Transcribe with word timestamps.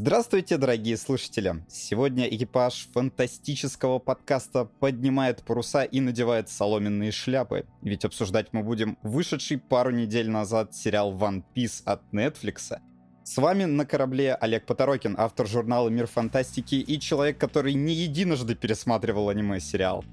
Здравствуйте, 0.00 0.58
дорогие 0.58 0.96
слушатели! 0.96 1.64
Сегодня 1.68 2.28
экипаж 2.28 2.88
фантастического 2.94 3.98
подкаста 3.98 4.66
поднимает 4.78 5.42
паруса 5.42 5.82
и 5.82 5.98
надевает 5.98 6.48
соломенные 6.48 7.10
шляпы. 7.10 7.66
Ведь 7.82 8.04
обсуждать 8.04 8.52
мы 8.52 8.62
будем 8.62 8.96
вышедший 9.02 9.58
пару 9.58 9.90
недель 9.90 10.30
назад 10.30 10.72
сериал 10.72 11.12
One 11.12 11.42
Piece 11.52 11.82
от 11.84 12.00
Netflix. 12.12 12.78
С 13.24 13.36
вами 13.38 13.64
на 13.64 13.84
корабле 13.84 14.36
Олег 14.36 14.66
Поторокин, 14.66 15.16
автор 15.18 15.48
журнала 15.48 15.88
«Мир 15.88 16.06
фантастики» 16.06 16.76
и 16.76 17.00
человек, 17.00 17.38
который 17.38 17.74
не 17.74 17.92
единожды 17.92 18.54
пересматривал 18.54 19.30
аниме-сериал. 19.30 20.04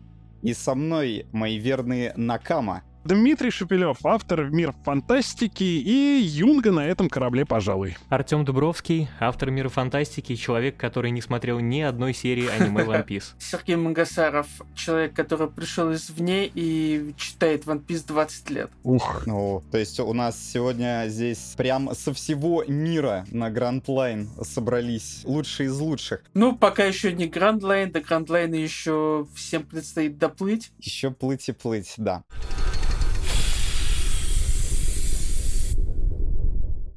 И 0.42 0.56
со 0.56 0.74
мной 0.74 1.28
мои 1.32 1.60
верные 1.60 2.12
Накама— 2.16 2.82
Дмитрий 3.06 3.52
Шепелев, 3.52 4.04
автор 4.04 4.50
«Мир 4.50 4.74
фантастики» 4.84 5.64
и 5.64 6.20
Юнга 6.24 6.72
на 6.72 6.88
этом 6.88 7.08
корабле, 7.08 7.46
пожалуй. 7.46 7.96
Артем 8.10 8.44
Дубровский, 8.46 9.08
автор 9.20 9.52
«Мира 9.52 9.70
фантастики», 9.70 10.36
человек, 10.36 10.76
который 10.76 11.12
не 11.12 11.22
смотрел 11.22 11.60
ни 11.60 11.82
одной 11.82 12.16
серии 12.16 12.48
аниме 12.48 12.82
One 12.84 13.06
Piece. 13.08 13.26
Сергей 13.38 13.76
Мангасаров, 13.76 14.48
человек, 14.74 15.14
который 15.14 15.52
пришел 15.52 15.94
извне 15.94 16.48
и 16.48 17.14
читает 17.16 17.66
One 17.66 17.86
Piece 17.86 18.08
20 18.08 18.50
лет. 18.50 18.72
Ух. 18.82 19.28
Ну, 19.28 19.62
то 19.70 19.78
есть 19.78 20.00
у 20.00 20.14
нас 20.14 20.44
сегодня 20.44 21.04
здесь 21.08 21.54
прям 21.56 21.94
со 21.94 22.12
всего 22.12 22.64
мира 22.68 23.28
на 23.30 23.52
Гранд 23.52 23.88
Лайн 23.88 24.28
собрались 24.42 25.22
лучшие 25.26 25.68
из 25.68 25.80
лучших. 25.80 26.24
Ну, 26.34 26.56
пока 26.56 26.86
еще 26.86 27.14
не 27.14 27.28
Гранд 27.28 27.62
Лайн, 27.62 27.92
до 27.92 28.02
Гранд 28.02 28.32
Лайна 28.32 28.56
еще 28.56 29.28
всем 29.36 29.62
предстоит 29.62 30.18
доплыть. 30.18 30.72
Еще 30.80 31.12
плыть 31.12 31.48
и 31.50 31.52
плыть, 31.52 31.94
да. 31.98 32.24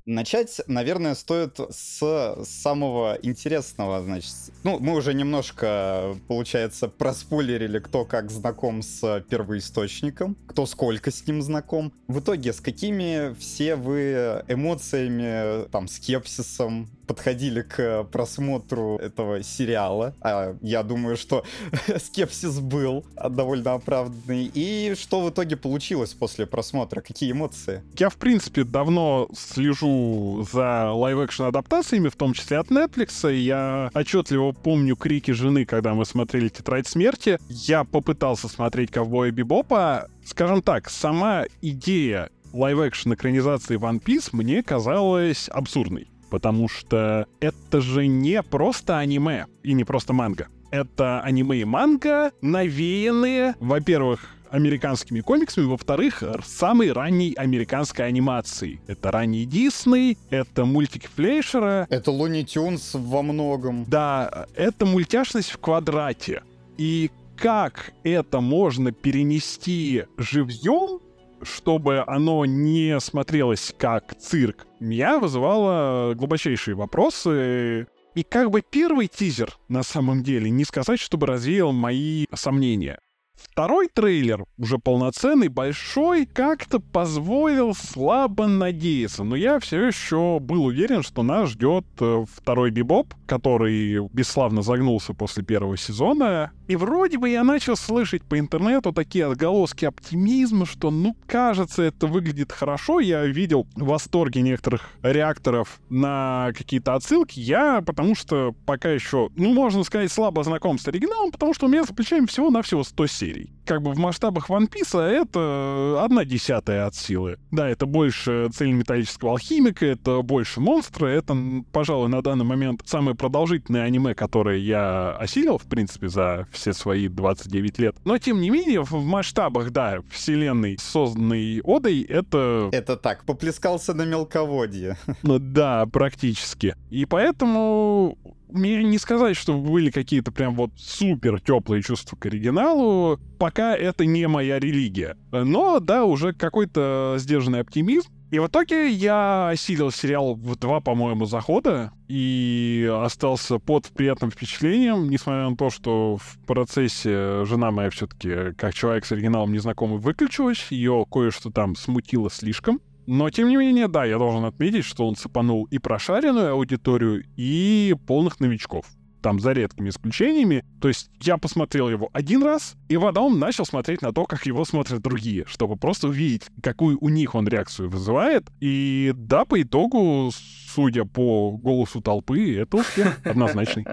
Начать, 0.09 0.62
наверное, 0.69 1.14
стоит 1.14 1.61
с 1.69 2.39
самого 2.42 3.19
интересного, 3.20 4.03
значит. 4.03 4.33
Ну, 4.65 4.78
мы 4.78 4.95
уже 4.95 5.12
немножко, 5.12 6.17
получается, 6.28 6.89
проспойлерили, 6.89 7.78
кто 7.78 8.06
как 8.06 8.31
знаком 8.31 8.81
с 8.81 9.23
первоисточником, 9.28 10.34
кто 10.47 10.65
сколько 10.65 11.11
с 11.11 11.27
ним 11.27 11.42
знаком. 11.42 11.92
В 12.06 12.20
итоге, 12.20 12.55
с 12.55 12.61
какими 12.62 13.34
все 13.34 13.77
вы 13.77 14.42
эмоциями, 14.48 15.69
там, 15.69 15.87
скепсисом, 15.89 16.89
подходили 17.09 17.62
к 17.62 18.05
просмотру 18.12 18.98
этого 18.98 19.42
сериала. 19.42 20.14
А 20.20 20.55
я 20.61 20.83
думаю, 20.83 21.17
что 21.17 21.45
скепсис 21.98 22.61
был 22.61 23.05
довольно 23.28 23.73
оправданный. 23.75 24.50
И 24.55 24.95
что 24.97 25.23
в 25.23 25.31
итоге 25.31 25.56
получилось 25.56 26.12
после 26.12 26.47
просмотра? 26.47 27.00
Какие 27.00 27.33
эмоции? 27.33 27.83
Я, 27.98 28.11
в 28.11 28.17
принципе, 28.17 28.62
давно 28.62 29.28
слежу 29.34 30.47
за 30.53 30.92
лайв-экшн 30.92 31.45
адаптациями, 31.45 32.09
в 32.09 32.17
том 32.17 32.34
числе 32.34 32.59
от 32.59 32.69
Netflix. 32.69 33.33
Я 33.34 33.91
отчетливо 33.95 34.53
помню 34.53 34.95
крики 34.95 35.31
жены, 35.31 35.65
когда 35.65 35.95
мы 35.95 36.05
смотрели 36.05 36.48
«Тетрадь 36.48 36.87
смерти». 36.87 37.39
Я 37.48 37.84
попытался 37.84 38.48
смотреть 38.48 38.91
«Ковбоя 38.91 39.31
Бибопа». 39.31 40.09
Скажем 40.27 40.61
так, 40.61 40.91
сама 40.91 41.45
идея 41.62 42.28
лайв-экшн 42.53 43.15
экранизации 43.15 43.78
One 43.78 44.03
Piece 44.03 44.28
мне 44.33 44.62
казалась 44.62 45.48
абсурдной 45.48 46.09
потому 46.31 46.69
что 46.69 47.27
это 47.41 47.81
же 47.81 48.07
не 48.07 48.43
просто 48.43 48.98
аниме 48.98 49.47
и 49.62 49.73
не 49.73 49.84
просто 49.84 50.12
манга. 50.12 50.48
Это 50.71 51.21
аниме 51.21 51.59
и 51.59 51.65
манга, 51.65 52.33
навеянные, 52.43 53.55
во-первых, 53.59 54.34
американскими 54.50 55.21
комиксами, 55.21 55.67
во-вторых, 55.67 56.22
самой 56.44 56.93
ранней 56.93 57.33
американской 57.34 58.06
анимацией. 58.06 58.81
Это 58.87 59.11
ранний 59.11 59.44
Дисней, 59.44 60.19
это 60.31 60.65
мультики 60.65 61.09
Флейшера. 61.15 61.87
Это 61.91 62.11
Looney 62.10 62.44
Tunes 62.44 62.91
во 62.94 63.22
многом. 63.22 63.84
Да, 63.87 64.47
это 64.55 64.87
мультяшность 64.87 65.50
в 65.50 65.59
квадрате. 65.59 66.43
И 66.77 67.11
как 67.37 67.93
это 68.05 68.41
можно 68.41 68.93
перенести 68.93 70.05
живьем, 70.17 71.00
чтобы 71.43 72.04
оно 72.06 72.44
не 72.44 72.99
смотрелось 73.00 73.75
как 73.76 74.15
цирк, 74.19 74.66
меня 74.81 75.19
вызывало 75.19 76.15
глубочайшие 76.15 76.75
вопросы. 76.75 77.87
И 78.15 78.22
как 78.22 78.50
бы 78.50 78.62
первый 78.62 79.06
тизер, 79.06 79.56
на 79.69 79.82
самом 79.82 80.22
деле, 80.22 80.50
не 80.50 80.65
сказать, 80.65 80.99
чтобы 80.99 81.26
развеял 81.26 81.72
мои 81.72 82.26
сомнения. 82.34 82.99
Второй 83.38 83.88
трейлер, 83.88 84.44
уже 84.56 84.78
полноценный, 84.78 85.49
большой, 85.49 86.26
как-то 86.26 86.81
позволил 86.81 87.75
слабо 87.75 88.49
надеяться, 88.49 89.22
но 89.22 89.37
я 89.37 89.60
все 89.60 89.87
еще 89.87 90.41
был 90.41 90.65
уверен, 90.65 91.05
что 91.05 91.22
нас 91.22 91.50
ждет 91.50 91.84
э, 92.00 92.25
второй 92.32 92.72
бибоп, 92.72 93.15
который 93.26 94.09
бесславно 94.12 94.62
загнулся 94.62 95.15
после 95.15 95.44
первого 95.44 95.76
сезона. 95.76 96.50
И 96.69 96.77
вроде 96.77 97.17
бы 97.17 97.31
я 97.31 97.45
начал 97.45 97.77
слышать 97.77 98.23
по 98.23 98.39
интернету 98.39 98.93
такие 98.93 99.25
отголоски 99.25 99.87
оптимизма, 99.87 100.67
что, 100.67 100.91
ну, 100.91 101.17
кажется, 101.27 101.83
это 101.83 102.06
выглядит 102.06 102.53
хорошо. 102.53 103.01
Я 103.01 103.25
видел 103.25 103.67
восторги 103.75 104.41
некоторых 104.41 104.91
реакторов 105.03 105.81
на 105.89 106.51
какие-то 106.56 106.95
отсылки. 106.95 107.41
Я, 107.41 107.81
потому 107.81 108.15
что 108.15 108.55
пока 108.67 108.91
еще, 108.91 109.31
ну, 109.34 109.55
можно 109.55 109.83
сказать, 109.83 110.12
слабо 110.12 110.45
знаком 110.45 110.79
с 110.79 110.87
оригиналом, 110.87 111.33
потому 111.33 111.55
что 111.55 111.67
у 111.67 111.69
меня 111.71 111.84
за 111.84 111.95
плечами 111.95 112.27
всего-навсего 112.27 112.85
100 112.85 113.06
серий. 113.06 113.53
Как 113.65 113.81
бы 113.81 113.93
в 113.93 113.99
масштабах 113.99 114.50
One 114.50 114.69
Piece 114.69 115.00
это 115.00 116.03
одна 116.05 116.27
десятая 116.27 116.87
от 116.87 116.95
силы. 116.95 117.39
Да, 117.50 117.67
это 117.67 117.87
больше 117.87 118.50
цельнометаллического 118.53 119.33
алхимика, 119.33 119.87
это 119.87 120.21
больше 120.21 120.61
монстра, 120.61 121.06
это, 121.06 121.35
пожалуй, 121.73 122.11
на 122.11 122.21
данный 122.21 122.45
момент 122.45 122.83
самое 122.85 123.17
продолжительное 123.17 123.85
аниме, 123.85 124.15
которое 124.15 124.59
я 124.59 125.17
осилил, 125.17 125.56
в 125.56 125.65
принципе, 125.65 126.09
за 126.09 126.47
все 126.58 126.72
свои 126.72 127.08
29 127.08 127.78
лет. 127.78 127.96
Но, 128.04 128.19
тем 128.19 128.41
не 128.41 128.50
менее, 128.50 128.82
в 128.82 128.92
масштабах, 128.92 129.70
да, 129.70 130.00
вселенной, 130.10 130.76
созданной 130.78 131.60
Одой, 131.64 132.02
это... 132.02 132.69
Это 132.72 132.96
так, 132.96 133.24
поплескался 133.24 133.94
на 133.94 134.04
мелководье. 134.04 134.96
Ну 135.22 135.38
да, 135.38 135.84
практически. 135.86 136.74
И 136.91 137.04
поэтому 137.04 138.16
мне 138.48 138.82
не 138.82 138.98
сказать, 138.98 139.36
что 139.36 139.54
были 139.54 139.91
какие-то 139.91 140.32
прям 140.32 140.54
вот 140.54 140.70
супер 140.76 141.41
теплые 141.41 141.82
чувства 141.82 142.16
к 142.16 142.26
оригиналу, 142.26 143.19
пока 143.38 143.76
это 143.76 144.06
не 144.06 144.26
моя 144.26 144.58
религия. 144.58 145.16
Но, 145.30 145.80
да, 145.80 146.04
уже 146.04 146.32
какой-то 146.32 147.16
сдержанный 147.19 147.60
оптимизм. 147.60 148.10
И 148.31 148.39
в 148.39 148.47
итоге 148.47 148.91
я 148.91 149.49
осилил 149.49 149.91
сериал 149.91 150.34
в 150.34 150.56
два, 150.56 150.81
по-моему, 150.81 151.25
захода 151.25 151.93
и 152.09 152.91
остался 153.03 153.59
под 153.59 153.89
приятным 153.89 154.31
впечатлением, 154.31 155.09
несмотря 155.09 155.49
на 155.49 155.56
то, 155.56 155.71
что 155.71 156.19
в 156.19 156.38
процессе 156.47 157.47
жена 157.47 157.71
моя 157.71 157.88
все-таки, 157.88 158.53
как 158.56 158.75
человек 158.75 159.06
с 159.06 159.12
оригиналом 159.12 159.53
незнакомый, 159.53 159.99
выключилась, 159.99 160.67
ее 160.71 161.06
кое-что 161.11 161.50
там 161.50 161.75
смутило 161.75 162.31
слишком. 162.31 162.81
Но, 163.06 163.31
тем 163.31 163.49
не 163.49 163.56
менее, 163.56 163.88
да, 163.88 164.05
я 164.05 164.19
должен 164.19 164.44
отметить, 164.44 164.84
что 164.84 165.09
он 165.09 165.17
цепанул 165.17 165.65
и 165.71 165.78
прошаренную 165.78 166.53
аудиторию, 166.53 167.25
и 167.37 167.97
полных 168.06 168.38
новичков. 168.41 168.84
Там 169.21 169.41
за 169.41 169.53
редкими 169.53 169.89
исключениями. 169.89 170.65
То 170.81 170.89
есть 170.89 171.11
я 171.21 171.39
посмотрел 171.39 171.89
его 171.89 172.11
один 172.12 172.43
раз, 172.43 172.77
и 172.89 172.97
потом 172.97 173.39
начал 173.39 173.67
смотреть 173.67 174.03
на 174.03 174.12
то, 174.12 174.25
как 174.27 174.47
его 174.47 174.65
смотрят 174.65 175.03
другие, 175.03 175.45
чтобы 175.47 175.77
просто 175.77 176.09
увидеть, 176.09 176.43
какую 176.62 176.99
у 177.01 177.09
них 177.09 177.34
он 177.34 177.49
реакцию 177.49 177.91
вызывает. 177.91 178.49
И 178.61 179.12
да, 179.17 179.45
по 179.45 179.61
итогу, 179.61 180.31
судя 180.33 181.05
по 181.05 181.53
голосу 181.53 182.00
толпы, 182.00 182.56
это 182.56 182.79
успех 182.79 183.20
однозначный. 183.25 183.87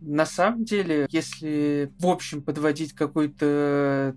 На 0.00 0.26
самом 0.26 0.64
деле, 0.64 1.08
если 1.10 1.90
в 1.98 2.06
общем 2.06 2.42
подводить 2.42 2.92
какой-то 2.92 4.16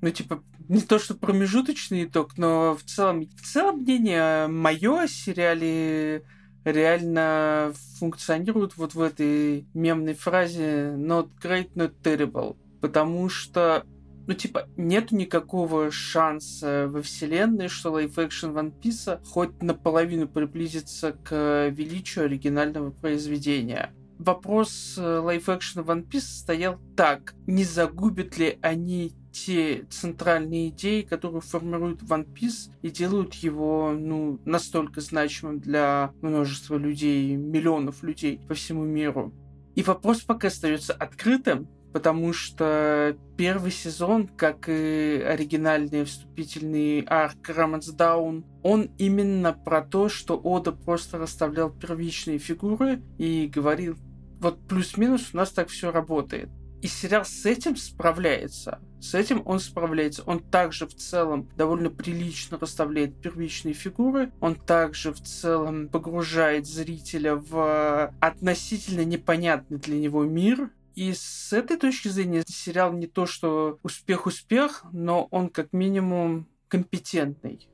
ну, 0.00 0.10
типа, 0.10 0.42
не 0.68 0.80
то, 0.80 0.98
что 0.98 1.14
промежуточный 1.14 2.04
итог, 2.04 2.38
но 2.38 2.76
в 2.76 2.82
целом, 2.84 3.28
в 3.36 3.42
целом 3.42 3.80
мнение 3.80 4.46
мое 4.46 5.02
о 5.02 5.08
сериале 5.08 6.22
реально 6.64 7.72
функционирует 7.98 8.76
вот 8.76 8.94
в 8.94 9.00
этой 9.00 9.66
мемной 9.74 10.14
фразе 10.14 10.94
not 10.96 11.30
great, 11.42 11.72
not 11.74 11.94
terrible. 12.02 12.56
Потому 12.80 13.28
что 13.28 13.84
ну, 14.26 14.34
типа, 14.34 14.68
нет 14.76 15.10
никакого 15.10 15.90
шанса 15.90 16.86
во 16.88 17.02
вселенной, 17.02 17.66
что 17.66 17.90
лайв-экшн 17.90 18.50
One 18.50 18.72
Piece 18.80 19.20
хоть 19.26 19.60
наполовину 19.60 20.28
приблизится 20.28 21.12
к 21.12 21.68
величию 21.70 22.26
оригинального 22.26 22.92
произведения. 22.92 23.92
Вопрос 24.18 24.96
лайв-экшн 24.96 25.80
One 25.80 26.06
Piece 26.06 26.20
стоял 26.20 26.78
так. 26.96 27.34
Не 27.48 27.64
загубят 27.64 28.38
ли 28.38 28.58
они 28.62 29.14
те 29.32 29.84
центральные 29.90 30.68
идеи, 30.68 31.02
которые 31.02 31.40
формируют 31.40 32.02
One 32.02 32.26
Piece 32.32 32.70
и 32.82 32.90
делают 32.90 33.34
его, 33.34 33.94
ну, 33.96 34.40
настолько 34.44 35.00
значимым 35.00 35.60
для 35.60 36.12
множества 36.22 36.76
людей, 36.76 37.36
миллионов 37.36 38.02
людей 38.02 38.40
по 38.48 38.54
всему 38.54 38.84
миру. 38.84 39.32
И 39.74 39.82
вопрос 39.82 40.22
пока 40.22 40.48
остается 40.48 40.92
открытым, 40.92 41.68
потому 41.92 42.32
что 42.32 43.16
первый 43.36 43.70
сезон, 43.70 44.28
как 44.28 44.68
и 44.68 45.22
оригинальный 45.26 46.04
вступительный 46.04 47.00
арк 47.02 47.50
Даун, 47.96 48.44
он 48.62 48.90
именно 48.98 49.52
про 49.52 49.82
то, 49.82 50.08
что 50.08 50.40
Ода 50.42 50.72
просто 50.72 51.18
расставлял 51.18 51.70
первичные 51.70 52.38
фигуры 52.38 53.02
и 53.18 53.50
говорил, 53.52 53.96
вот 54.40 54.58
плюс-минус 54.68 55.30
у 55.32 55.36
нас 55.36 55.50
так 55.50 55.68
все 55.68 55.90
работает. 55.90 56.48
И 56.82 56.86
сериал 56.86 57.24
с 57.24 57.44
этим 57.44 57.76
справляется. 57.76 58.80
С 59.00 59.14
этим 59.14 59.42
он 59.46 59.60
справляется. 59.60 60.22
Он 60.26 60.40
также 60.40 60.86
в 60.86 60.94
целом 60.94 61.48
довольно 61.56 61.90
прилично 61.90 62.58
расставляет 62.58 63.16
первичные 63.20 63.72
фигуры. 63.72 64.30
Он 64.40 64.54
также 64.54 65.12
в 65.12 65.20
целом 65.20 65.88
погружает 65.88 66.66
зрителя 66.66 67.36
в 67.36 68.12
относительно 68.20 69.04
непонятный 69.04 69.78
для 69.78 69.98
него 69.98 70.24
мир. 70.24 70.70
И 70.94 71.14
с 71.14 71.52
этой 71.52 71.78
точки 71.78 72.08
зрения 72.08 72.44
сериал 72.46 72.92
не 72.92 73.06
то, 73.06 73.24
что 73.24 73.78
успех-успех, 73.82 74.84
но 74.92 75.28
он 75.30 75.48
как 75.48 75.72
минимум 75.72 76.46
компетентный 76.68 77.69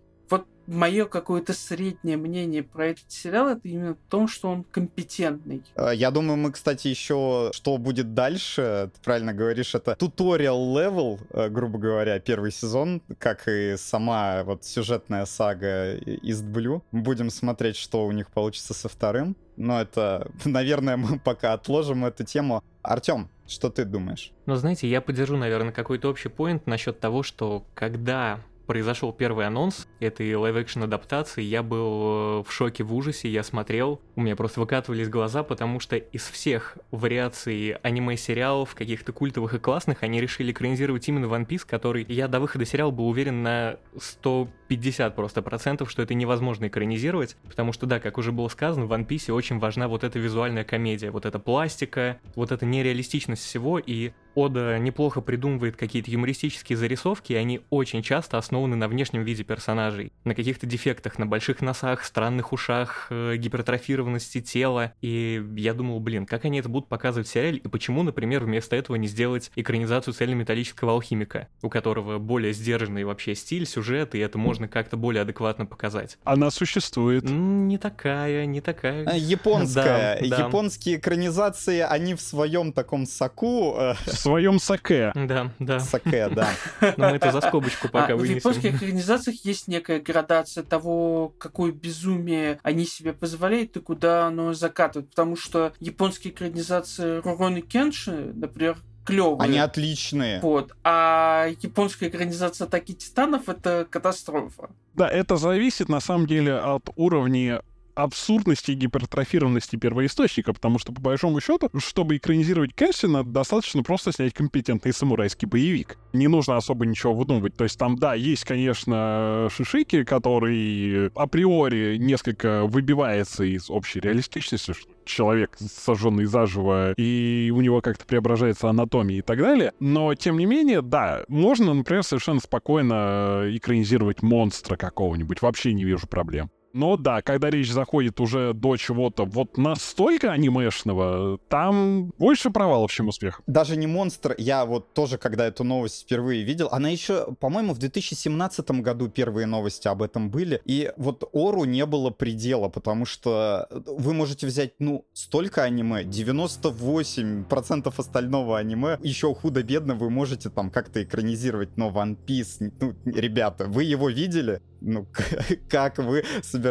мое 0.67 1.07
какое-то 1.07 1.53
среднее 1.53 2.17
мнение 2.17 2.63
про 2.63 2.89
этот 2.89 3.11
сериал 3.11 3.49
это 3.49 3.61
именно 3.69 3.95
в 3.95 4.11
том, 4.11 4.29
что 4.29 4.49
он 4.49 4.65
компетентный. 4.65 5.63
А, 5.75 5.91
я 5.91 6.11
думаю, 6.11 6.37
мы, 6.37 6.53
кстати, 6.53 6.89
еще 6.89 7.51
что 7.53 7.79
будет 7.79 8.15
дальше, 8.15 8.91
ты 8.95 9.01
правильно 9.03 9.33
говоришь, 9.33 9.75
это 9.75 9.97
tutorial 9.97 10.77
level, 10.77 11.21
э, 11.31 11.49
грубо 11.49 11.79
говоря, 11.79 12.19
первый 12.19 12.53
сезон, 12.53 13.03
как 13.19 13.49
и 13.49 13.77
сама 13.77 14.45
вот 14.45 14.65
сюжетная 14.65 15.27
сага 15.27 15.95
East 15.95 16.43
Blue. 16.43 16.83
Будем 16.93 17.31
смотреть, 17.31 17.77
что 17.77 18.07
у 18.07 18.13
них 18.13 18.31
получится 18.31 18.75
со 18.75 18.89
вторым. 18.89 19.37
Но 19.57 19.81
это, 19.81 20.31
наверное, 20.45 20.97
мы 20.97 21.19
пока 21.19 21.53
отложим 21.53 22.05
эту 22.05 22.25
тему. 22.25 22.63
Артем, 22.83 23.29
что 23.47 23.71
ты 23.71 23.85
думаешь? 23.85 24.33
Ну, 24.47 24.55
знаете, 24.57 24.89
я 24.89 25.01
поддержу, 25.01 25.37
наверное, 25.37 25.73
какой-то 25.73 26.09
общий 26.09 26.29
point 26.29 26.67
насчет 26.67 27.01
того, 27.01 27.23
что 27.23 27.65
когда 27.75 28.41
произошел 28.67 29.13
первый 29.13 29.47
анонс 29.47 29.87
этой 30.01 30.35
live-action 30.35 30.83
адаптации, 30.83 31.43
я 31.43 31.63
был 31.63 32.41
э, 32.41 32.45
в 32.47 32.53
шоке, 32.53 32.85
в 32.85 32.95
ужасе, 32.95 33.29
я 33.29 33.43
смотрел, 33.43 34.01
у 34.17 34.21
меня 34.21 34.37
просто 34.37 34.61
выкатывались 34.61 35.09
глаза, 35.09 35.43
потому 35.43 35.81
что 35.81 35.97
из 35.97 36.29
всех 36.29 36.77
вариаций 36.91 37.77
аниме-сериалов, 37.83 38.75
каких-то 38.75 39.13
культовых 39.13 39.55
и 39.55 39.59
классных, 39.59 40.03
они 40.03 40.21
решили 40.21 40.53
экранизировать 40.53 41.09
именно 41.09 41.27
One 41.27 41.47
Piece, 41.47 41.67
который 41.67 42.05
я 42.09 42.29
до 42.29 42.41
выхода 42.41 42.65
сериала 42.65 42.91
был 42.91 43.09
уверен 43.09 43.43
на 43.43 43.77
150 43.99 45.15
просто 45.15 45.43
процентов, 45.43 45.91
что 45.91 46.03
это 46.03 46.15
невозможно 46.15 46.67
экранизировать, 46.67 47.37
потому 47.49 47.73
что, 47.73 47.87
да, 47.87 48.01
как 48.01 48.19
уже 48.19 48.33
было 48.33 48.49
сказано, 48.49 48.87
в 48.87 48.93
One 48.93 49.07
Piece 49.07 49.33
очень 49.33 49.59
важна 49.59 49.89
вот 49.89 50.05
эта 50.05 50.19
визуальная 50.19 50.65
комедия, 50.65 51.11
вот 51.11 51.27
эта 51.27 51.39
пластика, 51.39 52.19
вот 52.35 52.53
эта 52.53 52.67
нереалистичность 52.67 53.45
всего, 53.45 53.79
и 53.79 54.13
Ода 54.37 54.79
неплохо 54.79 55.23
придумывает 55.23 55.77
какие-то 55.77 56.11
юмористические 56.11 56.77
зарисовки, 56.77 57.33
и 57.33 57.37
они 57.37 57.63
очень 57.71 58.03
часто 58.03 58.37
основаны 58.37 58.77
на 58.77 58.87
внешнем 58.87 59.25
виде 59.25 59.45
персонажей, 59.45 60.13
на 60.25 60.35
каких-то 60.35 60.67
дефектах, 60.67 61.19
на 61.19 61.27
больших 61.27 61.63
носах, 61.63 62.05
странных 62.05 62.53
ушах, 62.53 63.07
э, 63.09 63.37
гипертрофированности 63.39 64.43
тела. 64.43 64.93
И 65.01 65.43
я 65.57 65.73
думал, 65.73 66.01
блин, 66.01 66.27
как 66.27 66.45
они 66.45 66.59
это 66.59 66.69
будут 66.69 66.87
показывать 66.91 67.29
в 67.29 67.33
сериале, 67.33 67.57
и 67.57 67.67
почему, 67.69 68.03
например, 68.03 68.45
вместо 68.45 68.77
этого 68.77 68.97
не 68.97 69.09
сделать 69.09 69.51
экранизацию 69.57 70.13
цельнометаллического 70.13 70.93
алхимика, 70.93 71.49
у 71.63 71.71
которого 71.71 72.19
более 72.19 72.53
сдержанный 72.53 73.05
вообще 73.05 73.35
стиль, 73.35 73.67
сюжет, 73.67 74.15
и 74.15 74.19
это 74.19 74.37
можно 74.37 74.69
как-то 74.69 74.99
более 74.99 75.23
адекватно 75.23 75.65
показать. 75.65 76.19
Она 76.25 76.51
существует. 76.51 77.25
Не 77.25 77.79
такая, 77.79 78.45
не 78.45 78.61
такая. 78.61 79.07
А, 79.07 79.17
японская. 79.17 80.21
Да, 80.21 80.45
Японские 80.45 80.99
экранизации, 80.99 81.81
они 81.81 82.13
в 82.13 82.21
своем 82.21 82.75
таком 82.75 83.07
соку 83.07 83.75
э, 83.79 83.95
своем 84.27 84.59
саке. 84.59 85.13
Да, 85.15 85.53
да. 85.59 85.81
Саке, 85.81 86.29
да. 86.29 86.51
Но 86.97 87.11
мы 87.11 87.17
это 87.17 87.33
за 87.33 87.41
скобочку 87.41 87.89
пока 87.89 88.15
а, 88.15 88.17
вынесем. 88.17 88.35
В 88.35 88.57
японских 88.57 88.83
организациях 88.83 89.45
есть 89.45 89.69
некая 89.69 90.01
градация 90.01 90.65
того, 90.65 91.33
какое 91.39 91.73
безумие 91.73 92.59
они 92.63 92.85
себе 92.85 93.13
позволяют 93.13 93.77
и 93.77 93.81
куда 93.81 94.27
оно 94.27 94.53
закатывает. 94.55 95.11
Потому 95.11 95.37
что 95.37 95.73
японские 95.81 96.33
экранизации 96.33 97.19
Руроны 97.19 97.61
Кенши, 97.61 98.33
например, 98.35 98.77
клевые. 99.05 99.39
Они 99.41 99.59
отличные. 99.59 100.41
Вот. 100.41 100.73
А 100.85 101.47
японская 101.63 102.09
экранизация 102.09 102.67
Атаки 102.67 102.93
Титанов 102.93 103.49
это 103.49 103.87
катастрофа. 103.89 104.71
Да, 104.95 105.09
это 105.09 105.37
зависит 105.37 105.89
на 105.89 106.01
самом 106.01 106.27
деле 106.27 106.55
от 106.55 106.91
уровня 106.97 107.63
абсурдности 107.97 108.71
и 108.71 108.75
гипертрофированности 108.75 109.77
первоисточника, 109.77 110.53
потому 110.53 110.79
что, 110.79 110.93
по 110.93 111.01
большому 111.01 111.41
счету, 111.41 111.71
чтобы 111.79 112.17
экранизировать 112.17 112.75
Кэнсина, 112.75 113.25
достаточно 113.25 113.83
просто 113.83 114.13
снять 114.13 114.35
компетентный 114.35 114.93
самурайский 114.93 115.49
боевик. 115.49 115.99
Не 116.13 116.29
нужно 116.29 116.57
особо 116.57 116.87
ничего 116.87 117.15
выдумывать. 117.15 117.57
То 117.57 117.65
есть 117.65 117.79
там, 117.79 117.97
да, 117.97 118.15
есть, 118.15 118.45
конечно, 118.45 119.49
Шишики, 119.51 120.05
который 120.05 121.09
априори 121.15 121.97
несколько 121.97 122.67
выбивается 122.67 123.45
из 123.45 123.71
общей 123.71 124.01
реалистичности, 124.01 124.73
что 124.73 124.91
человек, 125.05 125.57
сожженный 125.59 126.27
заживо, 126.27 126.93
и 126.93 127.53
у 127.55 127.61
него 127.61 127.81
как-то 127.81 128.05
преображается 128.05 128.69
анатомия 128.69 129.19
и 129.19 129.23
так 129.23 129.39
далее. 129.39 129.73
Но, 129.81 130.15
тем 130.15 130.37
не 130.37 130.47
менее, 130.47 130.83
да, 130.83 131.25
можно, 131.29 131.73
например, 131.73 132.03
совершенно 132.03 132.41
спокойно 132.41 133.45
экранизировать 133.47 134.23
монстра 134.23 134.77
какого-нибудь. 134.77 135.41
Вообще 135.41 135.73
не 135.73 135.85
вижу 135.85 136.07
проблем. 136.07 136.51
Но 136.77 136.99
да, 136.99 137.23
когда 137.23 137.49
речь 137.49 137.73
заходит 137.73 138.21
уже 138.21 138.53
до 138.53 138.77
чего-то 138.77 139.25
вот 139.25 139.57
настолько 139.57 140.31
анимешного, 140.31 141.39
там 141.49 142.13
больше 142.19 142.51
провалов, 142.51 142.93
чем 142.93 143.09
успех. 143.09 143.41
Даже 143.47 143.77
не 143.77 143.87
монстр, 143.87 144.35
я 144.37 144.67
вот 144.67 144.93
тоже, 144.93 145.17
когда 145.17 145.47
эту 145.47 145.65
новость 145.65 146.03
впервые 146.03 146.43
видел, 146.43 146.69
она 146.71 146.91
еще, 146.91 147.35
по-моему, 147.41 147.73
в 147.73 147.79
2017 147.79 148.71
году 148.83 149.09
первые 149.09 149.47
новости 149.47 149.89
об 149.89 150.03
этом 150.03 150.31
были, 150.31 150.61
и 150.67 150.93
вот 150.99 151.27
Ору 151.33 151.65
не 151.65 151.87
было 151.87 152.11
предела, 152.11 152.69
потому 152.69 153.07
что 153.07 153.69
вы 153.71 154.13
можете 154.13 154.47
взять, 154.47 154.75
ну, 154.79 155.07
столько 155.15 155.63
аниме, 155.63 156.03
98% 156.03 157.95
остального 157.97 158.59
аниме, 158.59 158.99
еще 159.03 159.35
худо-бедно 159.35 159.95
вы 159.95 160.11
можете 160.11 160.51
там 160.51 160.71
как-то 160.71 161.03
экранизировать, 161.03 161.79
но 161.79 161.89
One 161.89 162.19
Piece, 162.27 162.71
ну, 162.81 162.95
ребята, 163.07 163.65
вы 163.65 163.85
его 163.85 164.11
видели? 164.11 164.61
Ну, 164.83 165.07
как 165.71 165.97
вы 165.97 166.23
собираетесь? 166.43 166.66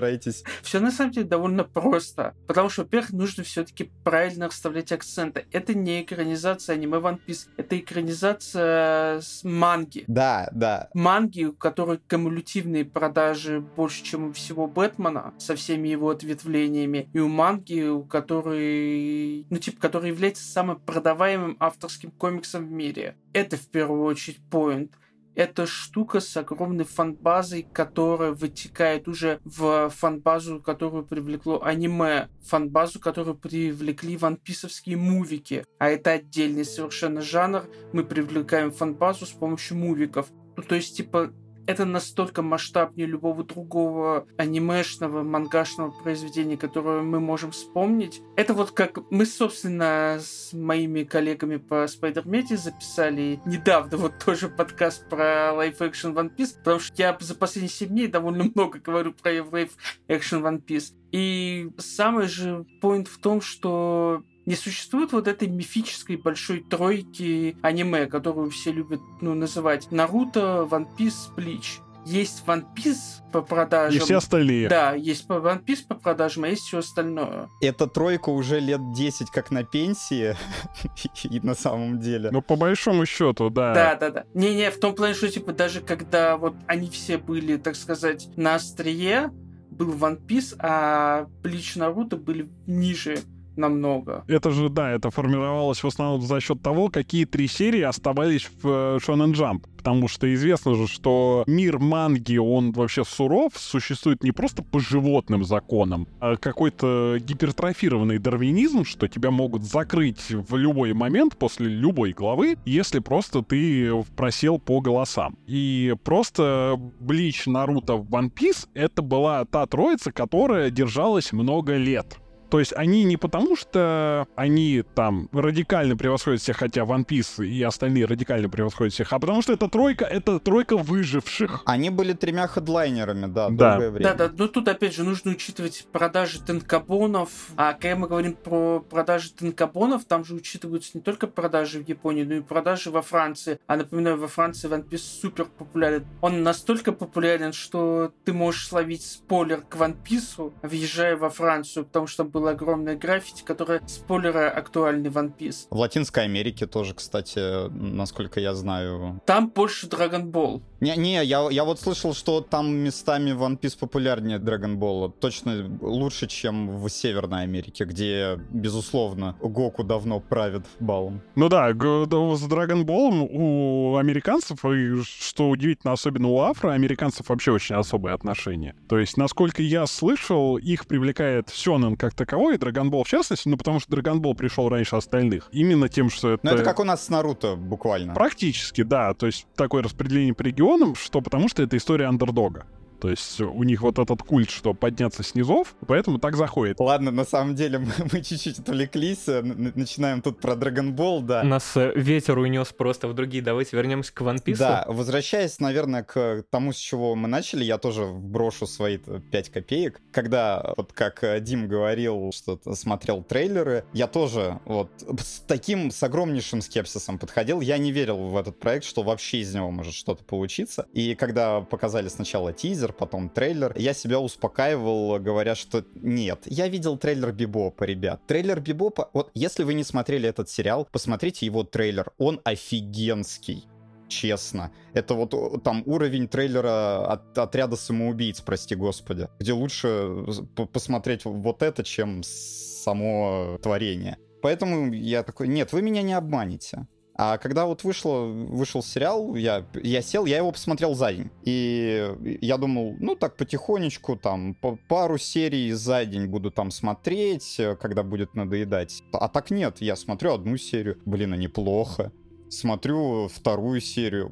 Все 0.62 0.80
на 0.80 0.92
самом 0.92 1.12
деле 1.12 1.28
довольно 1.28 1.64
просто. 1.64 2.34
Потому 2.48 2.70
что, 2.70 2.84
во-первых, 2.84 3.12
нужно 3.14 3.44
все-таки 3.44 3.92
правильно 4.04 4.48
расставлять 4.48 4.92
акценты. 4.92 5.46
Это 5.52 5.74
не 5.74 6.02
экранизация 6.02 6.76
аниме 6.76 6.98
One 6.98 7.20
Piece, 7.26 7.48
это 7.58 7.78
экранизация 7.78 9.22
с 9.22 9.44
манги. 9.44 10.04
Да, 10.08 10.50
да. 10.52 10.90
Манги, 10.94 11.46
у 11.46 11.54
которой 11.54 12.00
кумулятивные 12.10 12.86
продажи 12.86 13.60
больше, 13.60 14.04
чем 14.04 14.30
у 14.30 14.34
всего 14.34 14.68
Бэтмена, 14.68 15.34
со 15.38 15.56
всеми 15.56 15.88
его 15.88 16.10
ответвлениями. 16.10 17.10
И 17.14 17.20
у 17.20 17.28
манги, 17.28 17.82
у 17.84 18.04
которой, 18.04 19.46
ну, 19.50 19.58
типа, 19.58 19.82
который 19.82 20.10
является 20.10 20.44
самым 20.44 20.80
продаваемым 20.80 21.58
авторским 21.60 22.12
комиксом 22.12 22.68
в 22.68 22.72
мире. 22.72 23.16
Это 23.34 23.58
в 23.58 23.68
первую 23.68 24.04
очередь 24.04 24.40
поинт 24.50 24.92
это 25.36 25.68
штука 25.68 26.20
с 26.20 26.36
огромной 26.38 26.86
фанбазой, 26.86 27.68
которая 27.72 28.32
вытекает 28.32 29.08
уже 29.08 29.40
в 29.44 29.90
фанбазу, 29.90 30.62
которую 30.62 31.06
привлекло 31.06 31.62
аниме, 31.64 32.30
фанбазу, 32.44 33.00
которую 33.00 33.36
привлекли 33.38 34.18
ванписовские 34.18 34.98
мувики. 34.98 35.66
А 35.80 35.90
это 35.90 36.12
отдельный 36.12 36.66
совершенно 36.66 37.22
жанр. 37.22 37.64
Мы 37.94 38.04
привлекаем 38.04 38.72
фанбазу 38.72 39.26
с 39.26 39.32
помощью 39.32 39.78
мувиков. 39.78 40.28
Ну, 40.56 40.64
то 40.64 40.76
есть, 40.76 40.96
типа, 40.96 41.34
это 41.68 41.86
настолько 41.86 42.42
масштабнее 42.42 43.08
любого 43.08 43.44
другого 43.44 44.28
анимешного, 44.38 45.24
мангашного 45.24 45.92
произведения, 45.92 46.58
которое 46.58 47.02
мы 47.02 47.20
можем 47.20 47.52
вспомнить. 47.52 48.22
Это 48.36 48.54
вот 48.54 48.72
как 48.72 49.00
мы, 49.12 49.26
собственно, 49.26 50.18
с 50.20 50.54
моими 50.54 51.04
коллегами 51.04 51.58
по 51.58 51.86
Spider-Man 51.86 52.58
записали 52.58 53.40
недавно 53.46 53.98
вот 53.98 54.14
тоже 54.24 54.50
подкаст 54.50 55.08
про 55.10 55.52
Life 55.54 55.80
Action 55.80 56.14
One 56.14 56.36
Piece, 56.36 56.58
потому 56.58 56.80
что 56.80 56.94
я 56.98 57.18
за 57.20 57.36
последние 57.36 57.70
7 57.70 57.90
дней 57.90 58.08
довольно 58.08 58.44
много 58.44 58.80
говорю 58.80 59.14
про 59.14 59.34
Life 59.34 59.72
Action 60.08 60.42
One 60.42 60.64
Piece. 60.64 60.94
И 61.12 61.70
самый 61.78 62.28
же 62.28 62.66
point 62.82 63.06
в 63.06 63.18
том, 63.20 63.42
что 63.42 64.24
не 64.46 64.56
существует 64.56 65.12
вот 65.12 65.28
этой 65.28 65.48
мифической 65.48 66.18
большой 66.18 66.62
тройки 66.62 67.58
аниме, 67.62 68.06
которую 68.06 68.52
все 68.52 68.72
любят 68.72 69.02
ну, 69.22 69.34
называть 69.34 69.92
Наруто, 69.92 70.68
One 70.70 70.88
Piece, 70.98 71.34
Bleach. 71.36 71.82
Есть 72.06 72.44
One 72.46 72.66
Piece 72.76 73.24
по 73.34 73.42
продажам. 73.42 73.98
И 73.98 74.00
все 74.00 74.18
остальные. 74.18 74.70
Да, 74.70 74.94
есть 74.94 75.28
One 75.28 75.66
Piece 75.66 75.88
по 75.88 75.96
продажам, 75.96 76.44
а 76.44 76.50
есть 76.50 76.62
все 76.62 76.78
остальное. 76.78 77.50
Эта 77.62 77.88
тройка 77.88 78.30
уже 78.30 78.60
лет 78.60 78.80
10 78.94 79.32
как 79.32 79.50
на 79.50 79.64
пенсии, 79.64 80.38
и 81.24 81.40
на 81.40 81.56
самом 81.56 82.00
деле. 82.00 82.30
Ну, 82.32 82.44
по 82.44 82.56
большому 82.56 83.08
счету, 83.08 83.50
да. 83.50 83.74
Да, 83.74 83.96
да, 83.96 84.10
да. 84.12 84.26
Не-не, 84.36 84.70
в 84.70 84.80
том 84.80 84.94
плане, 84.94 85.16
что, 85.16 85.32
типа, 85.32 85.52
даже 85.52 85.82
когда 85.82 86.38
вот 86.38 86.54
они 86.68 86.92
все 86.92 87.18
были, 87.18 87.58
так 87.58 87.76
сказать, 87.76 88.28
на 88.38 88.54
острие, 88.54 89.32
был 89.72 89.92
One 89.96 90.24
Piece, 90.24 90.56
а 90.60 91.26
Bleach 91.42 91.78
Наруто 91.78 92.18
были 92.18 92.48
ниже 92.68 93.18
намного. 93.58 94.24
Это 94.28 94.52
же, 94.52 94.70
да, 94.70 94.92
это 94.92 95.12
формировалось 95.12 95.84
в 95.84 95.88
основном 95.88 96.22
за 96.22 96.40
счет 96.40 96.62
того, 96.62 96.90
какие 96.90 97.26
три 97.26 97.48
серии 97.48 97.82
оставались 97.82 98.50
в 98.62 98.68
э, 98.68 98.98
Shonen 98.98 99.34
Jump. 99.34 99.64
Потому 99.78 100.08
что 100.08 100.34
известно 100.34 100.74
же, 100.74 100.88
что 100.88 101.44
мир 101.46 101.78
манги, 101.78 102.38
он 102.38 102.72
вообще 102.72 103.04
суров, 103.06 103.54
существует 103.56 104.24
не 104.24 104.32
просто 104.32 104.64
по 104.64 104.80
животным 104.80 105.44
законам, 105.44 106.08
а 106.20 106.38
какой-то 106.38 107.18
гипертрофированный 107.20 108.18
дарвинизм, 108.18 108.84
что 108.84 109.08
тебя 109.08 109.30
могут 109.30 109.64
закрыть 109.64 110.32
в 110.32 110.56
любой 110.56 110.94
момент 110.94 111.38
после 111.38 111.68
любой 111.68 112.14
главы, 112.14 112.58
если 112.66 112.98
просто 112.98 113.44
ты 113.44 113.92
просел 114.16 114.58
по 114.58 114.82
голосам. 114.82 115.38
И 115.46 115.94
просто 116.04 116.80
Блич, 117.00 117.46
Наруто, 117.46 117.94
One 117.94 118.32
Piece— 118.34 118.68
это 118.74 119.04
была 119.04 119.46
та 119.46 119.68
троица, 119.68 120.12
которая 120.12 120.72
держалась 120.72 121.32
много 121.32 121.76
лет. 121.76 122.18
То 122.56 122.60
есть 122.60 122.72
они 122.74 123.04
не 123.04 123.18
потому, 123.18 123.58
что 123.58 124.30
они 124.38 124.82
там 124.96 125.28
радикально 125.34 125.98
превосходят 125.98 126.40
всех, 126.40 126.56
хотя 126.56 126.84
One 126.84 127.06
Piece 127.06 127.46
и 127.46 127.62
остальные 127.62 128.06
радикально 128.06 128.48
превосходят 128.48 128.94
всех, 128.94 129.12
а 129.12 129.20
потому 129.20 129.42
что 129.42 129.52
эта 129.52 129.68
тройка— 129.68 130.06
это 130.10 130.40
тройка 130.40 130.78
выживших. 130.78 131.64
Они 131.66 131.90
были 131.90 132.14
тремя 132.14 132.48
хедлайнерами, 132.48 133.26
да, 133.26 133.50
Да. 133.50 133.72
долгое 133.72 133.90
время. 133.90 134.14
Да, 134.16 134.30
да, 134.30 134.34
но 134.38 134.48
тут 134.48 134.70
опять 134.70 134.96
же 134.96 135.04
нужно 135.04 135.32
учитывать 135.32 135.86
продажи 135.92 136.42
тенкабонов. 136.42 137.30
А 137.58 137.74
когда 137.74 137.98
мы 137.98 138.08
говорим 138.08 138.36
про 138.36 138.80
продажи 138.80 139.32
тенкабонов, 139.34 140.06
там 140.06 140.24
же 140.24 140.34
учитываются 140.34 140.92
не 140.94 141.02
только 141.02 141.28
продажи 141.28 141.84
в 141.84 141.90
Японии, 141.90 142.24
но 142.24 142.36
и 142.36 142.40
продажи 142.42 142.90
во 142.90 143.02
Франции. 143.02 143.60
А 143.68 143.76
напоминаю, 143.76 144.18
во 144.18 144.30
Франции 144.30 144.70
One 144.70 144.88
Piece 144.88 145.20
супер 145.22 145.44
популярен. 145.44 146.06
Он 146.22 146.42
настолько 146.42 146.94
популярен, 146.94 147.52
что 147.52 148.14
ты 148.24 148.32
можешь 148.32 148.70
словить 148.70 149.04
спойлер 149.04 149.60
к 149.60 149.76
One 149.76 149.98
Piece, 150.02 150.54
въезжая 150.62 151.18
во 151.18 151.30
Францию, 151.30 151.84
потому 151.84 152.08
что 152.08 152.24
там 152.24 152.30
было 152.30 152.45
огромное 152.48 152.96
граффити, 152.96 153.44
которое 153.44 153.82
спойлеры 153.88 154.48
актуальны 154.48 155.10
в 155.10 155.18
One 155.18 155.34
Piece. 155.38 155.68
В 155.70 155.78
Латинской 155.78 156.24
Америке 156.24 156.66
тоже, 156.66 156.94
кстати, 156.94 157.70
насколько 157.70 158.40
я 158.40 158.54
знаю. 158.54 159.22
Там 159.26 159.50
больше 159.50 159.88
Dragon 159.88 160.32
Ball. 160.32 160.62
Не, 160.86 160.96
не, 160.98 161.26
я, 161.26 161.48
я 161.50 161.64
вот 161.64 161.80
слышал, 161.80 162.14
что 162.14 162.42
там 162.42 162.72
местами 162.76 163.32
One 163.32 163.60
Piece 163.60 163.76
популярнее 163.80 164.38
Dragon 164.38 164.78
Ball. 164.78 165.12
Точно 165.20 165.68
лучше, 165.82 166.28
чем 166.28 166.78
в 166.80 166.88
Северной 166.90 167.42
Америке, 167.42 167.86
где, 167.86 168.40
безусловно, 168.52 169.36
Гоку 169.42 169.84
давно 169.84 170.20
правит 170.20 170.64
балом. 170.80 171.24
Ну 171.34 171.50
да, 171.50 171.70
с 171.70 171.74
Dragon 171.74 172.84
Ball 172.86 173.28
у 173.32 173.96
американцев, 173.96 174.64
и 174.64 175.02
что 175.04 175.50
удивительно, 175.50 175.94
особенно 175.94 176.28
у 176.28 176.40
афроамериканцев 176.42 177.30
вообще 177.30 177.52
очень 177.52 177.76
особые 177.76 178.14
отношения. 178.14 178.76
То 178.88 179.00
есть, 179.00 179.18
насколько 179.18 179.64
я 179.64 179.88
слышал, 179.88 180.58
их 180.58 180.86
привлекает 180.86 181.50
Сёнэн 181.50 181.96
как 181.96 182.14
таковой, 182.14 182.56
и 182.56 182.58
Dragon 182.60 182.92
Ball 182.92 183.04
в 183.04 183.08
частности, 183.08 183.48
ну 183.48 183.58
потому 183.58 183.80
что 183.80 183.96
Dragon 183.96 184.20
Ball 184.20 184.36
пришел 184.36 184.70
раньше 184.70 184.98
остальных. 184.98 185.50
Именно 185.52 185.90
тем, 185.90 186.12
что 186.12 186.34
это... 186.34 186.46
Ну, 186.46 186.52
это 186.52 186.64
как 186.64 186.80
у 186.80 186.84
нас 186.84 187.06
с 187.06 187.10
Наруто, 187.10 187.56
буквально. 187.56 188.14
Практически, 188.14 188.84
да. 188.84 189.16
То 189.16 189.26
есть 189.26 189.48
такое 189.56 189.82
распределение 189.82 190.36
по 190.36 190.44
регионам, 190.76 190.96
что 190.96 191.22
потому 191.22 191.48
что 191.50 191.64
это 191.64 191.78
история 191.78 192.06
андердога. 192.06 192.66
То 193.00 193.10
есть 193.10 193.40
у 193.42 193.64
них 193.64 193.82
вот 193.82 194.00
этот 194.00 194.24
культ, 194.24 194.50
что 194.50 194.74
подняться 194.74 195.24
с 195.24 195.36
низов, 195.36 195.76
поэтому 195.88 196.20
так 196.20 196.36
заходит. 196.36 196.80
Ладно, 196.80 197.12
на 197.12 197.26
самом 197.26 197.56
деле 197.56 197.80
мы, 197.80 197.92
мы 198.12 198.22
чуть-чуть 198.22 198.60
отвлеклись, 198.60 199.28
э, 199.28 199.42
начинаем 199.42 200.22
тут 200.22 200.40
про 200.40 200.54
Dragon 200.54 200.96
Ball, 200.96 201.22
да. 201.22 201.44
Нас 201.44 201.76
э, 201.76 201.92
ветер 201.96 202.38
унес 202.38 202.70
просто 202.70 203.08
в 203.08 203.14
другие. 203.14 203.44
Давайте 203.44 203.76
вернемся 203.76 204.14
к 204.14 204.22
One 204.22 204.44
Piece. 204.44 204.58
Да, 204.58 204.86
возвращаясь, 204.88 205.60
наверное, 205.60 206.04
к 206.04 206.44
тому, 206.50 206.74
с 206.74 206.78
чего 206.78 207.16
мы 207.16 207.28
начали, 207.28 207.64
я 207.64 207.78
тоже 207.78 208.06
брошу 208.06 208.68
свои 208.68 208.98
5 208.98 209.50
копеек. 209.50 210.02
Когда, 210.12 210.74
вот 210.78 210.94
как 210.94 211.24
э, 211.24 211.40
Дим 211.40 211.68
говорил, 211.68 212.32
что 212.34 212.60
смотрел 212.74 213.24
трейлеры, 213.24 213.86
я 213.94 214.08
тоже 214.08 214.60
вот 214.66 214.90
с 215.20 215.42
таким, 215.48 215.92
с 215.92 216.02
огромнейшим 216.04 216.62
скепсисом 216.62 217.20
подходил. 217.20 217.62
Я 217.62 217.78
не 217.78 217.92
верил 217.92 218.18
в 218.18 218.38
этот 218.38 218.60
проект, 218.60 218.86
что 218.86 219.04
вообще 219.04 219.40
из 219.40 219.54
него 219.54 219.72
может 219.72 219.94
что-то 219.94 220.24
получиться. 220.24 220.88
И 220.94 221.16
когда 221.16 221.62
показали 221.62 222.08
сначала 222.08 222.54
тизер, 222.54 222.85
потом 222.94 223.30
трейлер, 223.30 223.74
я 223.78 223.94
себя 223.94 224.20
успокаивал, 224.20 225.20
говоря, 225.20 225.56
что 225.56 225.84
нет, 225.96 226.42
я 226.46 226.68
видел 226.68 226.98
трейлер 226.98 227.32
Бибопа, 227.32 227.84
ребят. 227.84 228.22
Трейлер 228.28 228.60
Бибопа, 228.60 229.10
вот 229.14 229.32
если 229.34 229.64
вы 229.64 229.74
не 229.74 229.84
смотрели 229.84 230.30
этот 230.30 230.50
сериал, 230.50 230.88
посмотрите 230.92 231.46
его 231.46 231.64
трейлер, 231.64 232.12
он 232.18 232.42
офигенский 232.44 233.68
честно. 234.08 234.72
Это 234.94 235.14
вот 235.14 235.64
там 235.64 235.84
уровень 235.86 236.28
трейлера 236.28 237.06
от 237.08 237.38
отряда 237.38 237.76
самоубийц, 237.76 238.42
прости 238.42 238.76
господи, 238.76 239.28
где 239.40 239.54
лучше 239.54 240.26
п- 240.56 240.66
посмотреть 240.66 241.26
вот 241.26 241.62
это, 241.64 241.84
чем 241.84 242.22
само 242.24 243.58
творение. 243.62 244.18
Поэтому 244.42 244.94
я 244.94 245.24
такой, 245.24 245.48
нет, 245.48 245.74
вы 245.74 245.82
меня 245.82 246.04
не 246.04 246.14
обманете. 246.14 246.88
А 247.18 247.38
когда 247.38 247.66
вот 247.66 247.84
вышло, 247.84 248.26
вышел 248.26 248.84
сериал, 248.84 249.36
я, 249.36 249.66
я 249.74 250.02
сел, 250.02 250.26
я 250.26 250.38
его 250.38 250.52
посмотрел 250.52 250.96
за 250.96 251.14
день. 251.14 251.32
И 251.44 252.14
я 252.42 252.58
думал, 252.58 252.96
ну 253.00 253.16
так 253.16 253.38
потихонечку, 253.38 254.18
там, 254.18 254.54
по 254.54 254.78
пару 254.90 255.18
серий 255.18 255.72
за 255.72 256.06
день 256.06 256.28
буду 256.28 256.52
там 256.52 256.72
смотреть, 256.72 257.56
э, 257.58 257.78
когда 257.78 258.04
будет 258.04 258.36
надоедать. 258.36 259.02
А 259.14 259.30
так 259.30 259.50
нет, 259.50 259.78
я 259.80 259.96
смотрю 259.96 260.34
одну 260.34 260.58
серию, 260.58 260.98
блин, 261.06 261.32
а 261.32 261.38
неплохо. 261.38 262.12
Смотрю 262.50 263.30
вторую 263.30 263.80
серию, 263.80 264.32